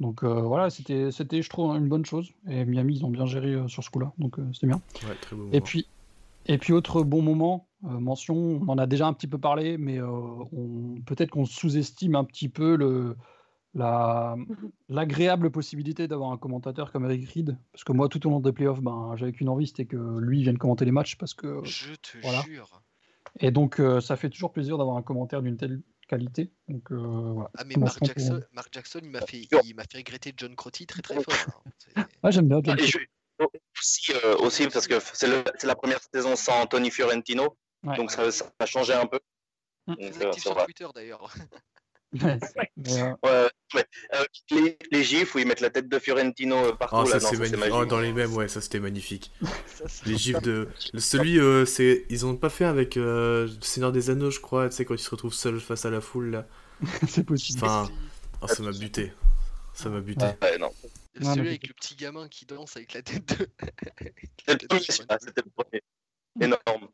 Donc 0.00 0.22
euh, 0.22 0.42
voilà, 0.42 0.68
c'était, 0.70 1.10
je 1.10 1.48
trouve, 1.48 1.74
une 1.76 1.88
bonne 1.88 2.04
chose. 2.04 2.30
Et 2.48 2.64
Miami, 2.64 2.96
ils 2.96 3.04
ont 3.04 3.10
bien 3.10 3.26
géré 3.26 3.54
euh, 3.54 3.68
sur 3.68 3.82
ce 3.82 3.90
coup-là, 3.90 4.12
donc 4.18 4.38
euh, 4.38 4.46
c'était 4.52 4.66
bien. 4.66 4.80
Ouais, 5.08 5.14
très 5.22 5.34
bon 5.36 5.48
et, 5.52 5.60
puis, 5.60 5.86
et 6.46 6.58
puis, 6.58 6.72
autre 6.74 7.02
bon 7.02 7.22
moment, 7.22 7.68
euh, 7.84 7.88
mention. 7.98 8.34
On 8.36 8.68
en 8.68 8.78
a 8.78 8.86
déjà 8.86 9.06
un 9.06 9.12
petit 9.14 9.26
peu 9.26 9.38
parlé, 9.38 9.78
mais 9.78 9.98
euh, 9.98 10.06
on- 10.52 11.00
peut-être 11.06 11.30
qu'on 11.30 11.44
sous-estime 11.46 12.14
un 12.14 12.24
petit 12.24 12.48
peu 12.50 12.76
le, 12.76 13.16
la, 13.74 14.36
l'agréable 14.88 15.50
possibilité 15.50 16.08
d'avoir 16.08 16.30
un 16.30 16.36
commentateur 16.36 16.92
comme 16.92 17.04
Eric 17.06 17.28
Reed. 17.30 17.56
Parce 17.72 17.84
que 17.84 17.92
moi, 17.92 18.08
tout 18.08 18.24
au 18.26 18.30
long 18.30 18.40
des 18.40 18.52
playoffs, 18.52 18.80
ben, 18.82 19.14
j'avais 19.16 19.32
qu'une 19.32 19.48
envie, 19.48 19.66
c'était 19.66 19.86
que 19.86 20.18
lui 20.18 20.42
vienne 20.42 20.58
commenter 20.58 20.84
les 20.84 20.92
matchs. 20.92 21.16
Parce 21.16 21.32
que, 21.34 21.60
Je 21.64 21.94
te 21.94 22.18
voilà. 22.22 22.42
jure. 22.42 22.82
et 23.40 23.50
donc, 23.50 23.80
euh, 23.80 24.00
ça 24.00 24.16
fait 24.16 24.28
toujours 24.30 24.52
plaisir 24.52 24.76
d'avoir 24.78 24.96
un 24.98 25.02
commentaire 25.02 25.40
d'une 25.42 25.56
telle 25.56 25.80
qualité. 26.06 26.50
Donc, 26.68 26.90
euh, 26.92 26.96
voilà. 26.96 27.50
Ah 27.58 27.64
mais 27.64 27.74
Mark 27.76 27.98
Jackson, 28.04 28.42
Mark 28.52 28.68
Jackson, 28.72 29.00
il 29.02 29.10
m'a 29.10 29.20
fait, 29.20 29.48
il 29.64 29.74
m'a 29.74 29.84
fait 29.84 29.98
regretter 29.98 30.32
John 30.36 30.54
Crotty 30.56 30.86
très 30.86 31.02
très 31.02 31.14
fort. 31.22 31.62
hein. 31.96 32.04
Ah, 32.22 32.30
j'aime 32.30 32.48
bien. 32.48 32.60
John 32.62 32.78
je- 32.78 32.98
aussi, 33.78 34.12
euh, 34.12 34.36
aussi, 34.38 34.66
parce 34.68 34.86
que 34.86 34.98
c'est 35.12 35.26
le- 35.28 35.44
c'est 35.58 35.66
la 35.66 35.76
première 35.76 36.00
saison 36.12 36.36
sans 36.36 36.66
Tony 36.66 36.90
Fiorentino, 36.90 37.56
Ouais. 37.82 37.96
donc 37.96 38.10
ça, 38.10 38.30
ça 38.32 38.50
a 38.58 38.66
changé 38.66 38.94
un 38.94 39.06
peu. 39.06 39.20
Mm. 39.86 39.94
Donc, 39.94 40.10
Très 40.12 40.24
euh, 40.24 40.28
actif 40.28 40.42
ça 40.44 40.50
sur. 40.54 40.64
Twitter 40.64 40.86
d'ailleurs. 40.94 41.32
Euh, 42.24 42.38
Ouais, 42.76 43.48
ouais. 43.74 43.84
Euh, 44.14 44.24
les, 44.50 44.78
les 44.90 45.02
gifs 45.02 45.34
où 45.34 45.38
ils 45.38 45.46
mettent 45.46 45.60
la 45.60 45.70
tête 45.70 45.88
de 45.88 45.98
Fiorentino 45.98 46.56
euh, 46.56 46.72
partout, 46.72 46.96
Oh, 46.98 47.04
là, 47.04 47.18
ça 47.18 47.30
c'est 47.30 47.38
magnifique. 47.38 47.72
Oh, 47.72 47.84
dans 47.84 48.00
les 48.00 48.12
mêmes, 48.12 48.32
ouais, 48.34 48.48
ça 48.48 48.60
c'était 48.60 48.80
magnifique. 48.80 49.32
Les 50.06 50.16
gifs 50.16 50.40
de. 50.42 50.68
Celui, 50.96 51.40
euh, 51.40 51.64
c'est. 51.64 52.04
Ils 52.10 52.26
ont 52.26 52.36
pas 52.36 52.50
fait 52.50 52.64
avec 52.64 52.96
euh, 52.96 53.46
le 53.46 53.62
Seigneur 53.62 53.92
des 53.92 54.10
Anneaux, 54.10 54.30
je 54.30 54.40
crois, 54.40 54.68
tu 54.68 54.76
sais, 54.76 54.84
quand 54.84 54.94
il 54.94 54.98
se 54.98 55.10
retrouve 55.10 55.32
seul 55.32 55.58
face 55.60 55.84
à 55.84 55.90
la 55.90 56.00
foule 56.00 56.30
là. 56.30 56.46
c'est 57.08 57.24
possible. 57.24 57.60
Enfin, 57.64 57.90
oh, 58.42 58.46
ça 58.46 58.62
m'a 58.62 58.72
buté. 58.72 59.12
Ça 59.72 59.88
m'a 59.88 60.00
buté. 60.00 60.24
Ouais. 60.24 60.38
Ouais, 60.42 60.58
non. 60.58 60.70
Celui 61.20 61.42
mais 61.42 61.48
avec 61.48 61.66
le 61.66 61.74
petit 61.74 61.96
gamin 61.96 62.28
qui 62.28 62.44
danse 62.44 62.76
avec 62.76 62.92
la 62.92 63.02
tête 63.02 63.38
de. 63.38 63.48
C'était 64.38 64.62
le 64.62 64.68
premier, 64.68 64.80
celui-là, 64.82 65.18
c'était 65.20 65.42
le. 65.42 65.80
Énorme. 66.44 66.88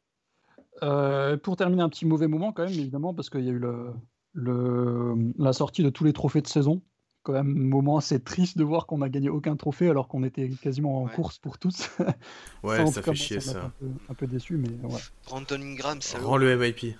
Euh, 0.83 1.37
pour 1.37 1.57
terminer, 1.57 1.83
un 1.83 1.89
petit 1.89 2.07
mauvais 2.07 2.29
moment 2.29 2.53
quand 2.53 2.65
même, 2.65 2.73
évidemment, 2.73 3.15
parce 3.15 3.31
qu'il 3.31 3.45
y 3.45 3.49
a 3.49 3.53
eu 3.53 3.59
le, 3.59 3.93
le, 4.33 5.15
la 5.39 5.53
sortie 5.53 5.83
de 5.83 5.91
tous 5.91 6.05
les 6.05 6.13
trophées 6.13 6.41
de 6.43 6.47
saison. 6.49 6.83
Quand 7.25 7.35
même, 7.35 7.47
moment 7.55 7.99
assez 7.99 8.19
triste 8.21 8.59
de 8.59 8.65
voir 8.65 8.87
qu'on 8.87 8.99
n'a 8.99 9.09
gagné 9.09 9.29
aucun 9.29 9.55
trophée 9.55 9.89
alors 9.89 10.09
qu'on 10.09 10.25
était 10.25 10.49
quasiment 10.61 11.03
en 11.03 11.07
Ouais. 11.07 11.13
course 11.15 11.39
pour 11.39 11.57
tous. 11.59 11.89
Ouais, 12.65 12.85
ça 12.87 13.01
fait 13.03 13.15
chier 13.15 13.39
ça. 13.41 13.59
Un 13.67 13.73
peu, 13.79 13.87
un 14.11 14.15
peu 14.15 14.27
déçu, 14.27 14.57
mais 14.57 14.69
ouais. 14.89 15.01
Brandon 15.27 15.61
Ingram, 15.61 16.01
ça. 16.03 16.19
Rends 16.19 16.37
le 16.37 16.57
MIP. 16.57 16.97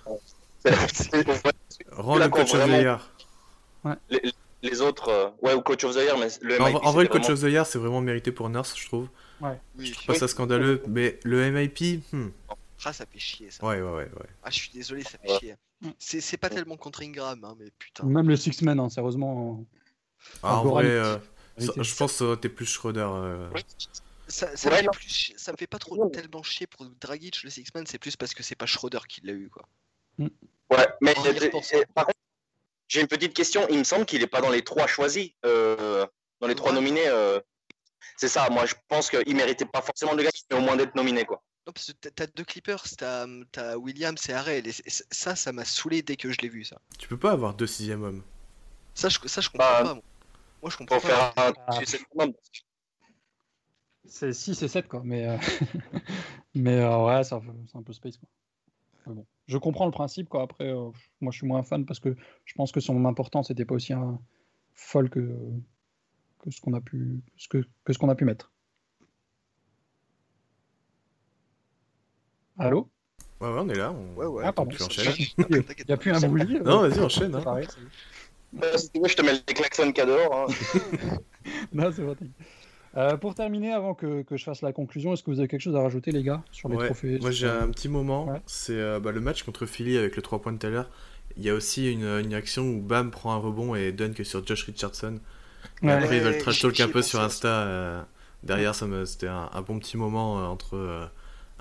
Ouais, 0.65 0.71
Là, 2.17 2.25
le 2.25 2.29
coach 2.29 2.53
of 2.53 2.63
the 2.65 2.69
year. 2.69 3.11
les, 4.09 4.21
les 4.61 4.81
autres, 4.81 5.09
euh, 5.09 5.27
ouais, 5.41 5.53
ou 5.53 5.61
coach 5.61 5.83
of 5.83 5.93
the 5.93 5.99
year, 5.99 6.17
mais 6.17 6.27
le 6.41 6.61
En, 6.61 6.67
MIP, 6.67 6.77
en 6.83 6.91
vrai, 6.91 7.03
le 7.03 7.09
coach 7.09 7.23
vraiment- 7.23 7.33
of 7.33 7.41
the 7.41 7.51
year, 7.51 7.65
c'est 7.65 7.79
vraiment 7.79 7.99
mérité 8.01 8.31
pour 8.31 8.49
Nurse, 8.49 8.77
je 8.77 8.87
trouve. 8.87 9.07
Oui. 9.41 9.93
Pas 10.07 10.13
ça 10.15 10.29
scandaleux, 10.29 10.81
mais 10.87 11.19
le 11.23 11.51
MIP, 11.51 12.01
hmm. 12.13 12.27
Ah, 12.85 12.91
ça 12.93 13.05
fait 13.05 13.19
chier 13.19 13.49
ça. 13.51 13.65
ouais, 13.65 13.81
ouais, 13.81 13.91
ouais, 13.91 14.03
ouais. 14.03 14.29
Ah, 14.43 14.49
je 14.49 14.55
suis 14.55 14.71
désolé, 14.71 15.03
ça 15.03 15.17
fait 15.17 15.31
Ouais. 15.31 15.39
chier. 15.39 15.55
C'est 15.99 16.21
c'est 16.21 16.37
pas 16.37 16.49
tellement 16.49 16.77
contre 16.77 17.01
Ingram, 17.03 17.43
hein, 17.43 17.55
mais 17.59 17.71
putain. 17.77 18.05
Même 18.05 18.27
le 18.29 18.35
Six 18.35 18.61
Men, 18.61 18.79
hein, 18.79 18.89
sérieusement. 18.89 19.65
Ah, 20.41 20.57
en 20.59 20.63
vrai, 20.65 20.85
euh, 20.85 21.17
ça- 21.57 21.73
je 21.77 21.95
pense 21.95 22.17
que 22.19 22.35
t'es 22.35 22.49
plus 22.49 22.65
Schroeder. 22.65 23.07
euh. 23.09 23.49
Ça, 24.27 24.55
ça 24.55 24.69
Ouais, 24.69 24.75
me 24.75 24.77
fait 24.79 24.85
non. 24.85 24.91
plus 24.91 25.09
chier- 25.09 25.37
ça 25.37 25.51
me 25.51 25.57
fait 25.57 25.67
pas 25.67 25.79
trop 25.79 26.09
tellement 26.09 26.41
chier 26.43 26.65
pour 26.67 26.85
Dragic, 27.01 27.43
le 27.43 27.49
Six-Man, 27.49 27.85
c'est 27.85 27.97
plus 27.99 28.15
parce 28.15 28.33
que 28.33 28.41
c'est 28.43 28.55
pas 28.55 28.65
Schroeder 28.65 28.99
qui 29.07 29.21
l'a 29.21 29.33
eu, 29.33 29.49
quoi. 29.49 29.67
Ouais, 30.17 30.27
mais 31.01 31.13
par 31.93 32.05
contre, 32.05 32.17
j'ai 32.87 33.01
une 33.01 33.07
petite 33.07 33.33
question. 33.33 33.67
Il 33.69 33.79
me 33.79 33.83
semble 33.83 34.05
qu'il 34.05 34.21
n'est 34.21 34.27
pas 34.27 34.41
dans 34.41 34.49
les 34.49 34.63
trois 34.63 34.87
choisis, 34.87 35.31
euh, 35.45 36.05
dans 36.39 36.47
les 36.47 36.55
trois 36.55 36.71
nominés. 36.71 37.07
euh. 37.07 37.39
C'est 38.17 38.27
ça, 38.29 38.47
moi 38.49 38.65
je 38.65 38.75
pense 38.87 39.09
qu'il 39.09 39.35
méritait 39.35 39.65
pas 39.65 39.81
forcément 39.81 40.13
de 40.13 40.19
gagner, 40.19 40.31
mais 40.51 40.57
au 40.57 40.61
moins 40.61 40.75
d'être 40.77 40.95
nominé. 40.95 41.25
Quoi. 41.25 41.41
Non, 41.65 41.71
parce 41.73 41.93
que 41.93 42.09
t'as- 42.09 42.27
deux 42.27 42.43
Clippers, 42.43 42.83
t'as 42.97 43.25
t'as 43.51 43.77
Williams 43.77 44.27
et 44.29 44.33
Harrell, 44.33 44.67
et 44.67 44.71
ça, 44.71 45.35
ça 45.35 45.51
m'a 45.53 45.63
saoulé 45.63 46.01
dès 46.01 46.17
que 46.17 46.31
je 46.31 46.41
l'ai 46.41 46.49
vu, 46.49 46.63
ça. 46.65 46.77
Tu 46.99 47.07
peux 47.07 47.17
pas 47.17 47.31
avoir 47.31 47.53
deux 47.53 47.67
sixième 47.67 48.03
hommes. 48.03 48.23
Ça, 48.95 49.09
je, 49.09 49.17
ça, 49.27 49.41
je 49.41 49.49
comprends 49.49 49.65
Bah, 49.67 49.83
pas. 49.83 49.93
Moi, 49.93 50.03
Moi, 50.61 50.71
je 50.71 50.77
comprends 50.77 50.99
Pour 50.99 51.09
pas. 51.09 51.31
faire 51.33 51.47
un 51.47 51.53
Ah. 51.67 51.79
C'est 54.05 54.33
6 54.33 54.61
et 54.61 54.67
7, 54.67 54.87
quoi. 54.87 55.01
Mais, 55.03 55.27
euh, 55.27 55.37
mais 56.53 56.79
euh, 56.81 57.05
ouais, 57.05 57.23
c'est 57.23 57.35
un, 57.35 57.39
peu- 57.39 57.53
c'est 57.71 57.77
un 57.77 57.83
peu 57.83 57.93
space, 57.93 58.17
quoi. 58.17 58.29
Mais 59.07 59.13
bon, 59.15 59.25
je 59.47 59.57
comprends 59.57 59.85
le 59.85 59.91
principe, 59.91 60.29
quoi. 60.29 60.43
Après, 60.43 60.67
euh, 60.69 60.91
moi, 61.21 61.31
je 61.31 61.37
suis 61.37 61.47
moins 61.47 61.63
fan 61.63 61.85
parce 61.85 61.99
que 61.99 62.15
je 62.45 62.53
pense 62.55 62.71
que 62.71 62.79
son 62.81 63.05
importance 63.05 63.49
n'était 63.49 63.65
pas 63.65 63.75
aussi 63.75 63.93
un, 63.93 64.19
folle 64.75 65.09
que, 65.09 65.19
que 66.39 66.51
ce 66.51 66.61
qu'on 66.61 66.73
a 66.73 66.81
pu 66.81 67.21
ce 67.37 67.47
que, 67.47 67.65
que 67.83 67.93
ce 67.93 67.97
qu'on 67.97 68.09
a 68.09 68.15
pu 68.15 68.25
mettre. 68.25 68.51
Allô 72.65 72.87
Ouais, 73.41 73.49
ouais, 73.49 73.59
on 73.59 73.69
est 73.69 73.75
là. 73.75 73.91
On... 73.91 74.17
Ouais, 74.19 74.25
ouais. 74.25 74.43
Ah, 74.45 74.53
pardon. 74.53 74.71
Tu 74.71 74.83
enchaînes 74.83 75.13
Il 75.49 75.63
n'y 75.87 75.93
a 75.93 75.97
plus 75.97 76.11
un 76.11 76.19
bougie 76.21 76.59
Non, 76.65 76.81
vas-y, 76.87 76.99
enchaîne. 77.01 77.35
hein. 77.35 77.41
Pareil. 77.41 77.67
Si 78.77 78.89
tu 78.91 79.01
veux, 79.01 79.07
je 79.09 79.15
te 79.15 79.21
mets 79.21 79.33
les 79.33 79.53
klaxons 79.53 79.91
cador. 79.91 80.33
Hein. 80.33 80.45
Non, 81.73 81.91
c'est. 81.93 82.03
Euh, 82.95 83.17
pour 83.17 83.35
terminer, 83.35 83.73
avant 83.73 83.95
que, 83.95 84.21
que 84.21 84.37
je 84.37 84.43
fasse 84.45 84.61
la 84.61 84.71
conclusion, 84.71 85.11
est-ce 85.13 85.23
que 85.23 85.31
vous 85.31 85.39
avez 85.39 85.47
quelque 85.49 85.59
chose 85.61 85.75
à 85.75 85.81
rajouter, 85.81 86.11
les 86.11 86.23
gars, 86.23 86.41
sur 86.51 86.69
les 86.69 86.77
Ouais, 86.77 86.85
trophées 86.85 87.19
Moi, 87.19 87.31
j'ai 87.31 87.49
un 87.49 87.67
petit 87.69 87.89
moment. 87.89 88.27
Ouais. 88.27 88.41
C'est 88.45 88.77
euh, 88.79 88.99
bah, 89.01 89.11
le 89.11 89.19
match 89.19 89.43
contre 89.43 89.65
Philly 89.65 89.97
avec 89.97 90.15
le 90.15 90.21
3 90.21 90.41
points 90.41 90.53
de 90.53 90.57
tout 90.59 90.67
à 90.67 90.69
l'heure. 90.69 90.89
Il 91.35 91.43
y 91.43 91.49
a 91.49 91.53
aussi 91.55 91.91
une, 91.91 92.03
une 92.05 92.33
action 92.33 92.63
où 92.69 92.79
Bam 92.79 93.09
prend 93.11 93.33
un 93.33 93.37
rebond 93.37 93.73
et 93.75 93.91
dunk 93.91 94.23
sur 94.23 94.45
Josh 94.45 94.63
Richardson. 94.63 95.19
Ouais. 95.81 95.91
après, 95.91 96.17
ils 96.17 96.23
veulent 96.23 96.37
trash 96.37 96.61
talk 96.61 96.79
un 96.79 96.87
peu 96.87 97.01
sur. 97.01 97.19
Insta. 97.19 97.47
euh, 97.49 98.01
derrière, 98.43 98.73
ça 98.75 98.85
me- 98.85 99.03
c'était 99.05 99.27
un, 99.27 99.49
un 99.51 99.61
bon 99.63 99.79
petit 99.79 99.97
moment 99.97 100.39
euh, 100.39 100.45
entre 100.45 101.09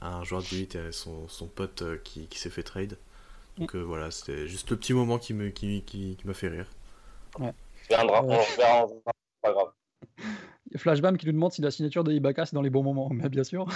euh, 0.03 0.07
un 0.07 0.24
joueur 0.24 0.43
de 0.43 0.49
8 0.49 0.74
et 0.74 0.93
son, 0.93 1.29
son 1.29 1.47
pote 1.47 1.83
euh, 1.83 1.97
qui, 2.03 2.27
qui 2.29 2.39
s'est 2.39 2.51
fait 2.51 2.62
trade. 2.62 2.99
Donc 3.59 3.74
euh, 3.77 3.81
voilà, 3.81 4.11
c'était 4.11 4.47
juste 4.49 4.70
le 4.70 4.77
petit 4.79 4.95
moment 4.95 5.19
qui 5.19 5.35
me 5.35 5.51
qui, 5.51 5.83
qui, 5.83 6.16
qui 6.16 6.27
m'a 6.27 6.35
fait 6.35 6.49
rire. 6.49 6.66
Viendra, 7.89 8.24
Ouais. 8.24 8.37
on 8.37 8.57
verra, 8.57 8.85
on 8.85 8.89
verra, 8.89 9.12
pas 9.43 9.53
grave. 9.53 9.73
Flashbam 10.77 11.19
qui 11.19 11.27
nous 11.27 11.33
demande 11.33 11.53
si 11.53 11.61
la 11.61 11.70
signature 11.70 12.03
de 12.05 12.12
Ibaka 12.12 12.47
c'est 12.47 12.55
dans 12.55 12.62
les 12.62 12.70
bons 12.70 12.83
moments. 12.83 13.09
Mais 13.11 13.29
bien 13.29 13.45
sûr, 13.45 13.66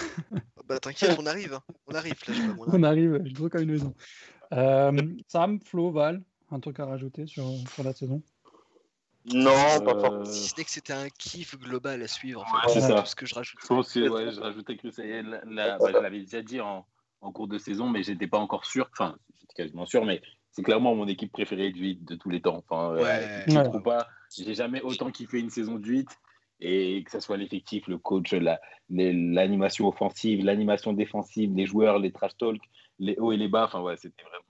Bah 0.66 0.78
t'inquiète, 0.80 1.16
on 1.18 1.26
arrive. 1.26 1.54
hein. 1.54 1.62
On 1.86 1.94
arrive, 1.94 2.14
Flashbam, 2.14 2.56
on 2.66 2.82
arrive. 2.82 3.14
arrive 3.16 3.32
gros 3.34 3.48
comme 3.48 3.62
une 3.62 3.70
maison. 3.72 3.94
Euh, 4.52 4.92
Sam, 5.28 5.60
Flo, 5.60 5.90
Val, 5.90 6.22
un 6.50 6.60
truc 6.60 6.80
à 6.80 6.86
rajouter 6.86 7.26
sur, 7.26 7.44
sur 7.74 7.82
la 7.84 7.92
saison? 7.92 8.22
Non, 9.32 9.50
pas 9.84 9.94
Euh, 9.94 10.00
forcément. 10.00 10.24
Si 10.24 10.48
ce 10.48 10.56
n'est 10.56 10.64
que 10.64 10.70
c'était 10.70 10.92
un 10.92 11.08
kiff 11.08 11.58
global 11.58 12.02
à 12.02 12.08
suivre. 12.08 12.44
En 12.46 12.56
Ouais, 12.56 12.72
fait. 12.74 12.80
c'est 12.80 12.86
ça. 12.88 13.00
tout 13.00 13.06
ce 13.06 13.16
que 13.16 13.26
je 13.26 13.34
rajoute. 13.34 13.58
Je 13.60 13.66
pense 13.66 13.92
que 13.92 14.08
ouais, 14.08 14.30
je 14.32 14.40
rajoutais 14.40 14.76
que 14.76 14.90
c'est 14.90 15.22
la- 15.22 15.40
la- 15.44 15.78
bah, 15.78 15.86
je 15.92 15.98
l'avais 15.98 16.20
déjà 16.20 16.42
dit 16.42 16.60
en, 16.60 16.86
en 17.20 17.32
cours 17.32 17.48
de 17.48 17.58
saison, 17.58 17.88
mais 17.88 18.02
j'étais 18.02 18.26
pas 18.28 18.38
encore 18.38 18.64
sûr. 18.66 18.88
Enfin, 18.92 19.16
j'étais 19.40 19.54
quasiment 19.54 19.84
sûr, 19.86 20.04
mais 20.04 20.22
c'est 20.52 20.62
clairement 20.62 20.94
mon 20.94 21.08
équipe 21.08 21.32
préférée 21.32 21.70
de 21.72 21.78
8 21.78 22.04
de 22.04 22.14
tous 22.14 22.30
les 22.30 22.40
temps. 22.40 22.62
Enfin, 22.68 22.92
euh, 22.94 23.02
Ouais. 23.02 23.44
je 23.48 23.60
trouve 23.64 23.82
pas. 23.82 24.06
J'ai 24.36 24.54
jamais 24.54 24.80
autant 24.82 25.10
kiffé 25.10 25.40
une 25.40 25.50
saison 25.50 25.74
de 25.76 25.86
8 25.86 26.08
et 26.60 27.02
que 27.04 27.10
ce 27.10 27.20
soit 27.20 27.36
l'effectif, 27.36 27.86
le 27.88 27.98
coach, 27.98 28.32
la- 28.32 28.60
les- 28.90 29.12
l'animation 29.12 29.88
offensive, 29.88 30.44
l'animation 30.44 30.92
défensive, 30.92 31.52
les 31.54 31.66
joueurs, 31.66 31.98
les 31.98 32.12
trash 32.12 32.36
talk, 32.38 32.60
les 32.98 33.16
hauts 33.18 33.32
et 33.32 33.36
les 33.36 33.48
bas. 33.48 33.64
Enfin, 33.64 33.80
ouais, 33.82 33.96
c'était 33.96 34.22
vraiment. 34.22 34.44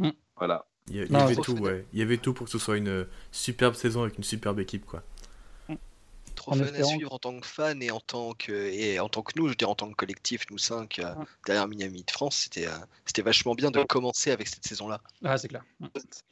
euh, 0.00 0.08
Mm. 0.08 0.12
Voilà. 0.36 0.66
Il 0.88 0.96
y, 0.96 0.98
il 1.00 1.06
y 1.08 1.12
Non, 1.12 1.20
avait 1.20 1.34
tout, 1.36 1.56
ouais. 1.58 1.84
Il 1.92 1.98
y 1.98 2.02
avait 2.02 2.18
tout 2.18 2.32
pour 2.32 2.46
que 2.46 2.52
ce 2.52 2.58
soit 2.58 2.76
une 2.76 2.88
euh, 2.88 3.04
superbe 3.32 3.74
saison 3.74 4.02
avec 4.02 4.16
une 4.18 4.24
superbe 4.24 4.60
équipe, 4.60 4.84
quoi. 4.86 5.02
Trop 6.34 6.52
En 6.52 6.56
fun 6.56 6.64
à 6.64 6.82
suivre 6.84 7.14
en 7.14 7.18
tant 7.18 7.40
que 7.40 7.46
fan 7.46 7.82
et 7.82 7.90
en 7.90 7.98
tant 7.98 8.34
que, 8.34 8.52
et 8.52 9.00
en 9.00 9.08
tant 9.08 9.22
que 9.22 9.32
nous, 9.36 9.46
je 9.46 9.50
veux 9.52 9.56
dire 9.56 9.70
en 9.70 9.74
tant 9.74 9.88
que 9.88 9.94
collectif, 9.94 10.42
nous 10.50 10.58
cinq, 10.58 10.98
euh, 10.98 11.14
Ouais. 11.14 11.24
derrière 11.46 11.66
Miami 11.66 12.02
de 12.04 12.10
France, 12.10 12.36
c'était 12.44 12.66
euh, 12.66 12.72
c'était 13.06 13.22
vachement 13.22 13.54
bien 13.54 13.70
de 13.70 13.82
commencer 13.84 14.30
avec 14.32 14.46
cette 14.46 14.64
saison-là. 14.66 15.00
Ah, 15.24 15.38
c'est 15.38 15.48
clair. 15.48 15.64
Il 15.80 15.88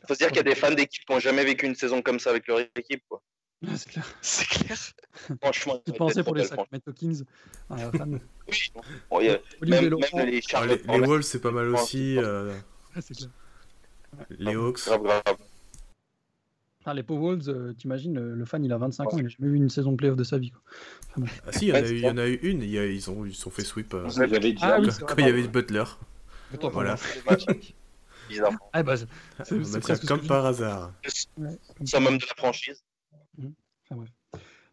faut 0.06 0.12
se 0.12 0.18
dire 0.18 0.28
qu'il 0.28 0.36
y 0.36 0.40
a 0.40 0.42
des 0.42 0.54
fans 0.54 0.70
d'équipes 0.74 1.06
qui 1.06 1.12
n'ont 1.12 1.20
jamais 1.20 1.42
vécu 1.42 1.64
une 1.64 1.74
saison 1.74 2.02
comme 2.02 2.18
ça 2.20 2.28
avec 2.30 2.46
leur 2.46 2.60
équipe. 2.60 3.02
Quoi. 3.08 3.22
Ouais, 3.66 3.70
c'est 3.78 3.88
clair. 3.88 4.06
C'est 4.20 4.46
clair. 4.46 4.76
Franchement, 5.42 5.80
Tu 5.86 5.92
pensais 5.94 6.22
pour 6.22 6.34
les. 6.34 6.44
Sacramento 6.44 6.92
Kings 6.92 7.24
fan. 7.68 8.20
Oui. 8.46 8.72
Bon, 9.10 9.18
a- 9.20 9.22
même, 9.22 9.40
même 10.12 10.26
les 10.28 10.38
Ah, 10.44 10.48
Charlotte 10.50 10.80
les, 10.80 10.84
les 10.86 10.88
Hornets, 10.90 11.06
Wolves, 11.06 11.22
c'est 11.22 11.40
pas 11.40 11.50
mal 11.50 11.68
aussi. 11.74 12.18
euh, 12.18 12.52
Ouais, 12.94 13.00
c'est 13.00 13.14
clair. 13.16 13.30
Les 14.38 14.54
Hawks. 14.54 14.84
grave, 14.86 15.02
grave. 15.02 15.22
Ah, 16.86 16.92
les 16.92 17.02
Wolves, 17.08 17.48
euh, 17.48 17.72
t'imagines, 17.72 18.14
le, 18.14 18.34
le 18.34 18.44
fan 18.44 18.62
il 18.62 18.70
a 18.72 18.76
25 18.76 19.04
ans, 19.14 19.16
il 19.16 19.22
n'a 19.22 19.28
jamais 19.30 19.48
vu 19.50 19.56
une 19.56 19.70
saison 19.70 19.92
de 19.92 19.96
playoff 19.96 20.16
de 20.18 20.24
sa 20.24 20.36
vie. 20.36 20.50
Quoi. 20.50 21.26
Ah 21.46 21.52
si, 21.52 21.66
il 21.66 21.68
y 21.68 21.72
en 21.72 21.76
a 21.76 21.80
eu, 21.80 21.94
il 21.94 22.00
c'est 22.00 22.06
y 22.06 22.10
en 22.10 22.18
a 22.18 22.26
eu 22.28 22.34
une. 22.42 22.62
il 22.62 22.68
y 22.70 22.78
a- 22.78 22.86
ils 22.86 23.10
ont 23.10 23.24
ils 23.24 23.34
se 23.34 23.40
sont 23.40 23.50
fait 23.50 23.62
sweep 23.64 23.94
euh. 23.94 24.06
Ah 24.06 24.78
oui, 24.78 24.86
quand, 24.86 24.90
c'est 24.92 25.20
il 25.22 25.26
y 25.26 25.28
avait. 25.30 25.48
Butler. 25.48 25.84
Voilà. 26.72 26.96
Bizarre. 28.28 28.52
Ah, 28.72 28.82
bah, 28.82 28.96
c'est- 28.98 29.06
Bah, 29.06 29.44
c'est- 29.44 29.64
c'est 29.64 29.80
tiens, 29.80 29.96
comme 30.08 30.26
par 30.26 30.44
hasard. 30.44 30.92
Ouais, 31.38 31.58
comme 31.76 31.86
Ça 31.86 32.00
même 32.00 32.18
de 32.18 32.26
la 32.26 32.34
franchise. 32.36 32.82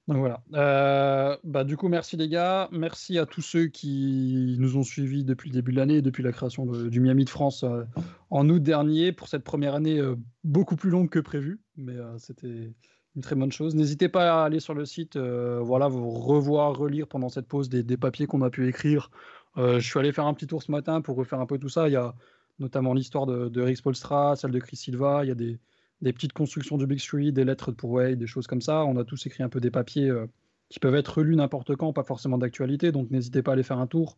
Donc 0.07 0.17
voilà. 0.17 0.41
Euh, 0.53 1.37
bah, 1.43 1.63
du 1.63 1.77
coup, 1.77 1.87
merci 1.87 2.17
les 2.17 2.27
gars. 2.27 2.67
Merci 2.71 3.19
à 3.19 3.25
tous 3.25 3.41
ceux 3.41 3.67
qui 3.67 4.55
nous 4.59 4.77
ont 4.77 4.83
suivis 4.83 5.23
depuis 5.23 5.49
le 5.49 5.53
début 5.53 5.71
de 5.71 5.77
l'année, 5.77 6.01
depuis 6.01 6.23
la 6.23 6.31
création 6.31 6.65
du 6.65 6.99
Miami 6.99 7.25
de 7.25 7.29
France 7.29 7.63
euh, 7.63 7.83
en 8.29 8.49
août 8.49 8.61
dernier, 8.61 9.11
pour 9.11 9.27
cette 9.27 9.43
première 9.43 9.75
année 9.75 9.99
euh, 9.99 10.15
beaucoup 10.43 10.75
plus 10.75 10.89
longue 10.89 11.09
que 11.09 11.19
prévu. 11.19 11.61
Mais 11.77 11.93
c'était 12.17 12.73
une 13.15 13.21
très 13.21 13.35
bonne 13.35 13.51
chose. 13.51 13.75
N'hésitez 13.75 14.09
pas 14.09 14.41
à 14.41 14.45
aller 14.45 14.59
sur 14.59 14.73
le 14.73 14.85
site, 14.85 15.17
voilà, 15.17 15.87
vous 15.87 16.09
revoir, 16.09 16.77
relire 16.77 17.07
pendant 17.07 17.29
cette 17.29 17.47
pause 17.47 17.69
des, 17.69 17.97
papiers 17.97 18.27
qu'on 18.27 18.41
a 18.41 18.49
pu 18.49 18.67
écrire 18.67 19.09
je 19.57 19.79
suis 19.79 19.99
allé 19.99 20.13
faire 20.13 20.27
un 20.27 20.33
petit 20.33 20.47
tour 20.47 20.63
ce 20.63 20.71
matin 20.71 21.01
pour 21.01 21.17
refaire 21.17 21.41
un 21.41 21.45
peu 21.45 21.57
tout 21.57 21.67
ça. 21.67 21.89
Il 21.89 21.91
y 21.91 21.97
a 21.97 22.13
notamment 22.59 22.93
l'histoire 22.93 23.25
de, 23.25 23.61
Rick 23.61 23.79
celle 24.35 24.51
de 24.51 24.59
Chris 24.59 24.77
Silva. 24.77 25.25
Il 25.25 25.27
y 25.27 25.31
a 25.31 25.35
des, 25.35 25.59
des 26.01 26.13
petites 26.13 26.33
constructions 26.33 26.77
du 26.77 26.87
Big 26.87 27.01
des 27.31 27.43
lettres 27.43 27.71
pour 27.71 27.91
Wade, 27.91 28.17
des 28.17 28.27
choses 28.27 28.47
comme 28.47 28.61
ça. 28.61 28.83
On 28.85 28.97
a 28.97 29.03
tous 29.03 29.25
écrit 29.25 29.43
un 29.43 29.49
peu 29.49 29.59
des 29.59 29.71
papiers 29.71 30.09
euh, 30.09 30.25
qui 30.69 30.79
peuvent 30.79 30.95
être 30.95 31.19
relus 31.19 31.35
n'importe 31.35 31.75
quand, 31.75 31.93
pas 31.93 32.03
forcément 32.03 32.37
d'actualité. 32.37 32.91
Donc 32.91 33.11
n'hésitez 33.11 33.41
pas 33.41 33.51
à 33.51 33.53
aller 33.53 33.63
faire 33.63 33.79
un 33.79 33.87
tour. 33.87 34.17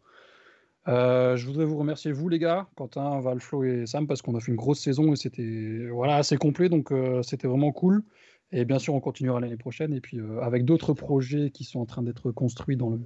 Euh, 0.88 1.38
je 1.38 1.46
voudrais 1.46 1.66
vous 1.66 1.78
remercier, 1.78 2.12
vous 2.12 2.28
les 2.28 2.40
gars, 2.40 2.68
Quentin, 2.76 3.20
Valflo 3.22 3.64
et 3.64 3.86
Sam, 3.86 4.06
parce 4.06 4.22
qu'on 4.22 4.36
a 4.36 4.40
fait 4.40 4.52
une 4.52 4.58
grosse 4.58 4.80
saison 4.80 5.14
et 5.14 5.16
c'était 5.16 5.88
voilà, 5.90 6.18
assez 6.18 6.36
complet, 6.36 6.68
donc 6.68 6.92
euh, 6.92 7.22
c'était 7.24 7.48
vraiment 7.48 7.72
cool. 7.72 8.04
Et 8.52 8.66
bien 8.66 8.80
sûr, 8.80 8.94
on 8.94 9.00
continuera 9.00 9.40
l'année 9.40 9.58
prochaine, 9.58 9.94
et 9.94 10.02
puis 10.02 10.20
avec 10.42 10.64
d'autres 10.64 10.94
projets 10.94 11.50
qui 11.50 11.64
sont 11.64 11.80
en 11.80 11.86
train 11.86 12.04
d'être 12.04 12.32
construits 12.32 12.76
dans, 12.76 12.92
le, 12.92 13.00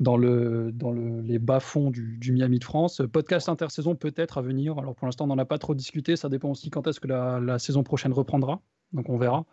dans, 0.00 0.16
le, 0.16 0.70
dans 0.72 0.92
le, 0.92 1.20
les 1.20 1.38
bas-fonds 1.38 1.90
du, 1.90 2.18
du 2.18 2.32
Miami 2.32 2.58
de 2.58 2.64
France. 2.64 3.02
Podcast 3.12 3.48
intersaison 3.48 3.94
peut-être 3.94 4.38
à 4.38 4.42
venir. 4.42 4.78
Alors 4.78 4.94
pour 4.94 5.06
l'instant, 5.06 5.24
on 5.24 5.28
n'en 5.28 5.38
a 5.38 5.44
pas 5.44 5.58
trop 5.58 5.74
discuté, 5.74 6.16
ça 6.16 6.28
dépend 6.28 6.50
aussi 6.50 6.70
quand 6.70 6.86
est-ce 6.86 7.00
que 7.00 7.08
la, 7.08 7.40
la 7.40 7.58
saison 7.58 7.82
prochaine 7.82 8.12
reprendra, 8.12 8.60
donc 8.92 9.08
on 9.08 9.16
verra. 9.16 9.44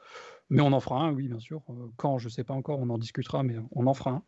Mais 0.50 0.62
on 0.62 0.72
en 0.74 0.80
fera 0.80 1.02
un, 1.02 1.14
oui, 1.14 1.28
bien 1.28 1.40
sûr. 1.40 1.64
Euh, 1.70 1.88
Quand, 1.98 2.20
je 2.20 2.28
ne 2.28 2.32
sais 2.32 2.44
pas 2.44 2.54
encore, 2.54 2.80
on 2.80 2.90
en 2.90 3.00
discutera, 3.00 3.42
mais 3.42 3.56
on 3.72 3.88
en 3.88 3.94
fera 3.96 4.12
un. 4.12 4.24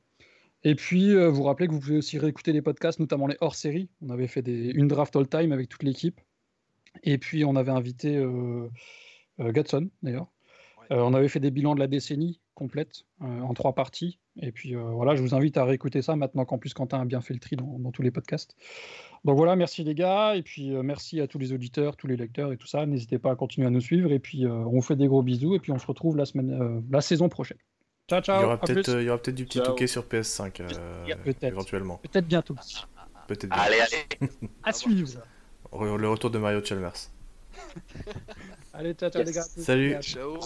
Et 0.63 0.73
puis, 0.73 1.11
euh, 1.11 1.29
vous 1.29 1.43
rappelez 1.43 1.67
que 1.67 1.73
vous 1.73 1.79
pouvez 1.79 1.97
aussi 1.97 2.17
réécouter 2.17 2.51
les 2.51 2.63
podcasts, 2.63 2.99
notamment 2.99 3.27
les 3.27 3.37
hors-série. 3.39 3.89
On 4.01 4.09
avait 4.09 4.27
fait 4.27 4.41
des, 4.41 4.71
une 4.73 4.87
draft 4.87 5.15
all-time 5.15 5.51
avec 5.51 5.69
toute 5.69 5.83
l'équipe. 5.83 6.19
Et 7.03 7.19
puis, 7.19 7.45
on 7.45 7.55
avait 7.55 7.71
invité 7.71 8.17
euh, 8.17 8.67
euh, 9.39 9.51
Gatson, 9.51 9.89
d'ailleurs. 10.01 10.27
Euh, 10.91 11.01
on 11.01 11.13
avait 11.13 11.27
fait 11.27 11.39
des 11.39 11.51
bilans 11.51 11.75
de 11.75 11.79
la 11.79 11.87
décennie 11.87 12.39
complète 12.55 13.03
euh, 13.21 13.41
en 13.41 13.53
trois 13.53 13.73
parties. 13.73 14.19
Et 14.41 14.51
puis, 14.51 14.75
euh, 14.75 14.81
voilà, 14.81 15.15
je 15.15 15.21
vous 15.21 15.35
invite 15.35 15.57
à 15.57 15.65
réécouter 15.65 16.01
ça 16.01 16.15
maintenant 16.15 16.45
qu'en 16.45 16.57
plus 16.57 16.73
Quentin 16.73 17.01
a 17.01 17.05
bien 17.05 17.21
fait 17.21 17.33
le 17.33 17.39
tri 17.39 17.55
dans, 17.55 17.77
dans 17.79 17.91
tous 17.91 18.01
les 18.03 18.11
podcasts. 18.11 18.55
Donc 19.25 19.35
voilà, 19.37 19.55
merci 19.55 19.83
les 19.83 19.95
gars. 19.95 20.35
Et 20.35 20.43
puis, 20.43 20.73
euh, 20.73 20.83
merci 20.83 21.19
à 21.19 21.27
tous 21.27 21.39
les 21.39 21.51
auditeurs, 21.53 21.97
tous 21.97 22.07
les 22.07 22.15
lecteurs 22.15 22.51
et 22.51 22.57
tout 22.57 22.67
ça. 22.67 22.85
N'hésitez 22.85 23.19
pas 23.19 23.31
à 23.31 23.35
continuer 23.35 23.67
à 23.67 23.69
nous 23.69 23.81
suivre. 23.81 24.11
Et 24.11 24.19
puis, 24.19 24.45
euh, 24.45 24.51
on 24.51 24.71
vous 24.71 24.81
fait 24.81 24.95
des 24.95 25.07
gros 25.07 25.23
bisous. 25.23 25.55
Et 25.55 25.59
puis, 25.59 25.71
on 25.71 25.79
se 25.79 25.85
retrouve 25.87 26.15
la, 26.17 26.25
semaine, 26.25 26.51
euh, 26.61 26.79
la 26.89 27.01
saison 27.01 27.27
prochaine. 27.29 27.57
Ciao, 28.09 28.21
ciao. 28.21 28.39
Il 28.39 28.43
y 28.43 28.45
aura 28.45 28.57
peut-être 28.59 28.89
euh, 28.89 29.31
du 29.33 29.43
petit 29.45 29.57
Ciao. 29.59 29.67
touquet 29.67 29.87
sur 29.87 30.03
PS5 30.05 30.61
euh, 30.61 31.15
Peut-être. 31.23 31.43
éventuellement. 31.43 31.97
Peut-être 31.97 32.27
bientôt. 32.27 32.55
Peut-être. 33.27 33.51
Allez, 33.51 33.79
allez. 33.81 34.29
À 34.63 34.71
suivre. 34.71 35.09
Re- 35.73 35.97
Le 35.97 36.09
retour 36.09 36.31
de 36.31 36.37
Mario 36.37 36.63
Chalmers. 36.63 36.93
Allez, 38.73 38.93
ciao, 38.93 39.09
ciao 39.09 39.19
Yes. 39.23 39.27
les 39.27 39.33
gars. 39.33 39.41
Salut. 39.43 39.95
Ciao 40.01 40.37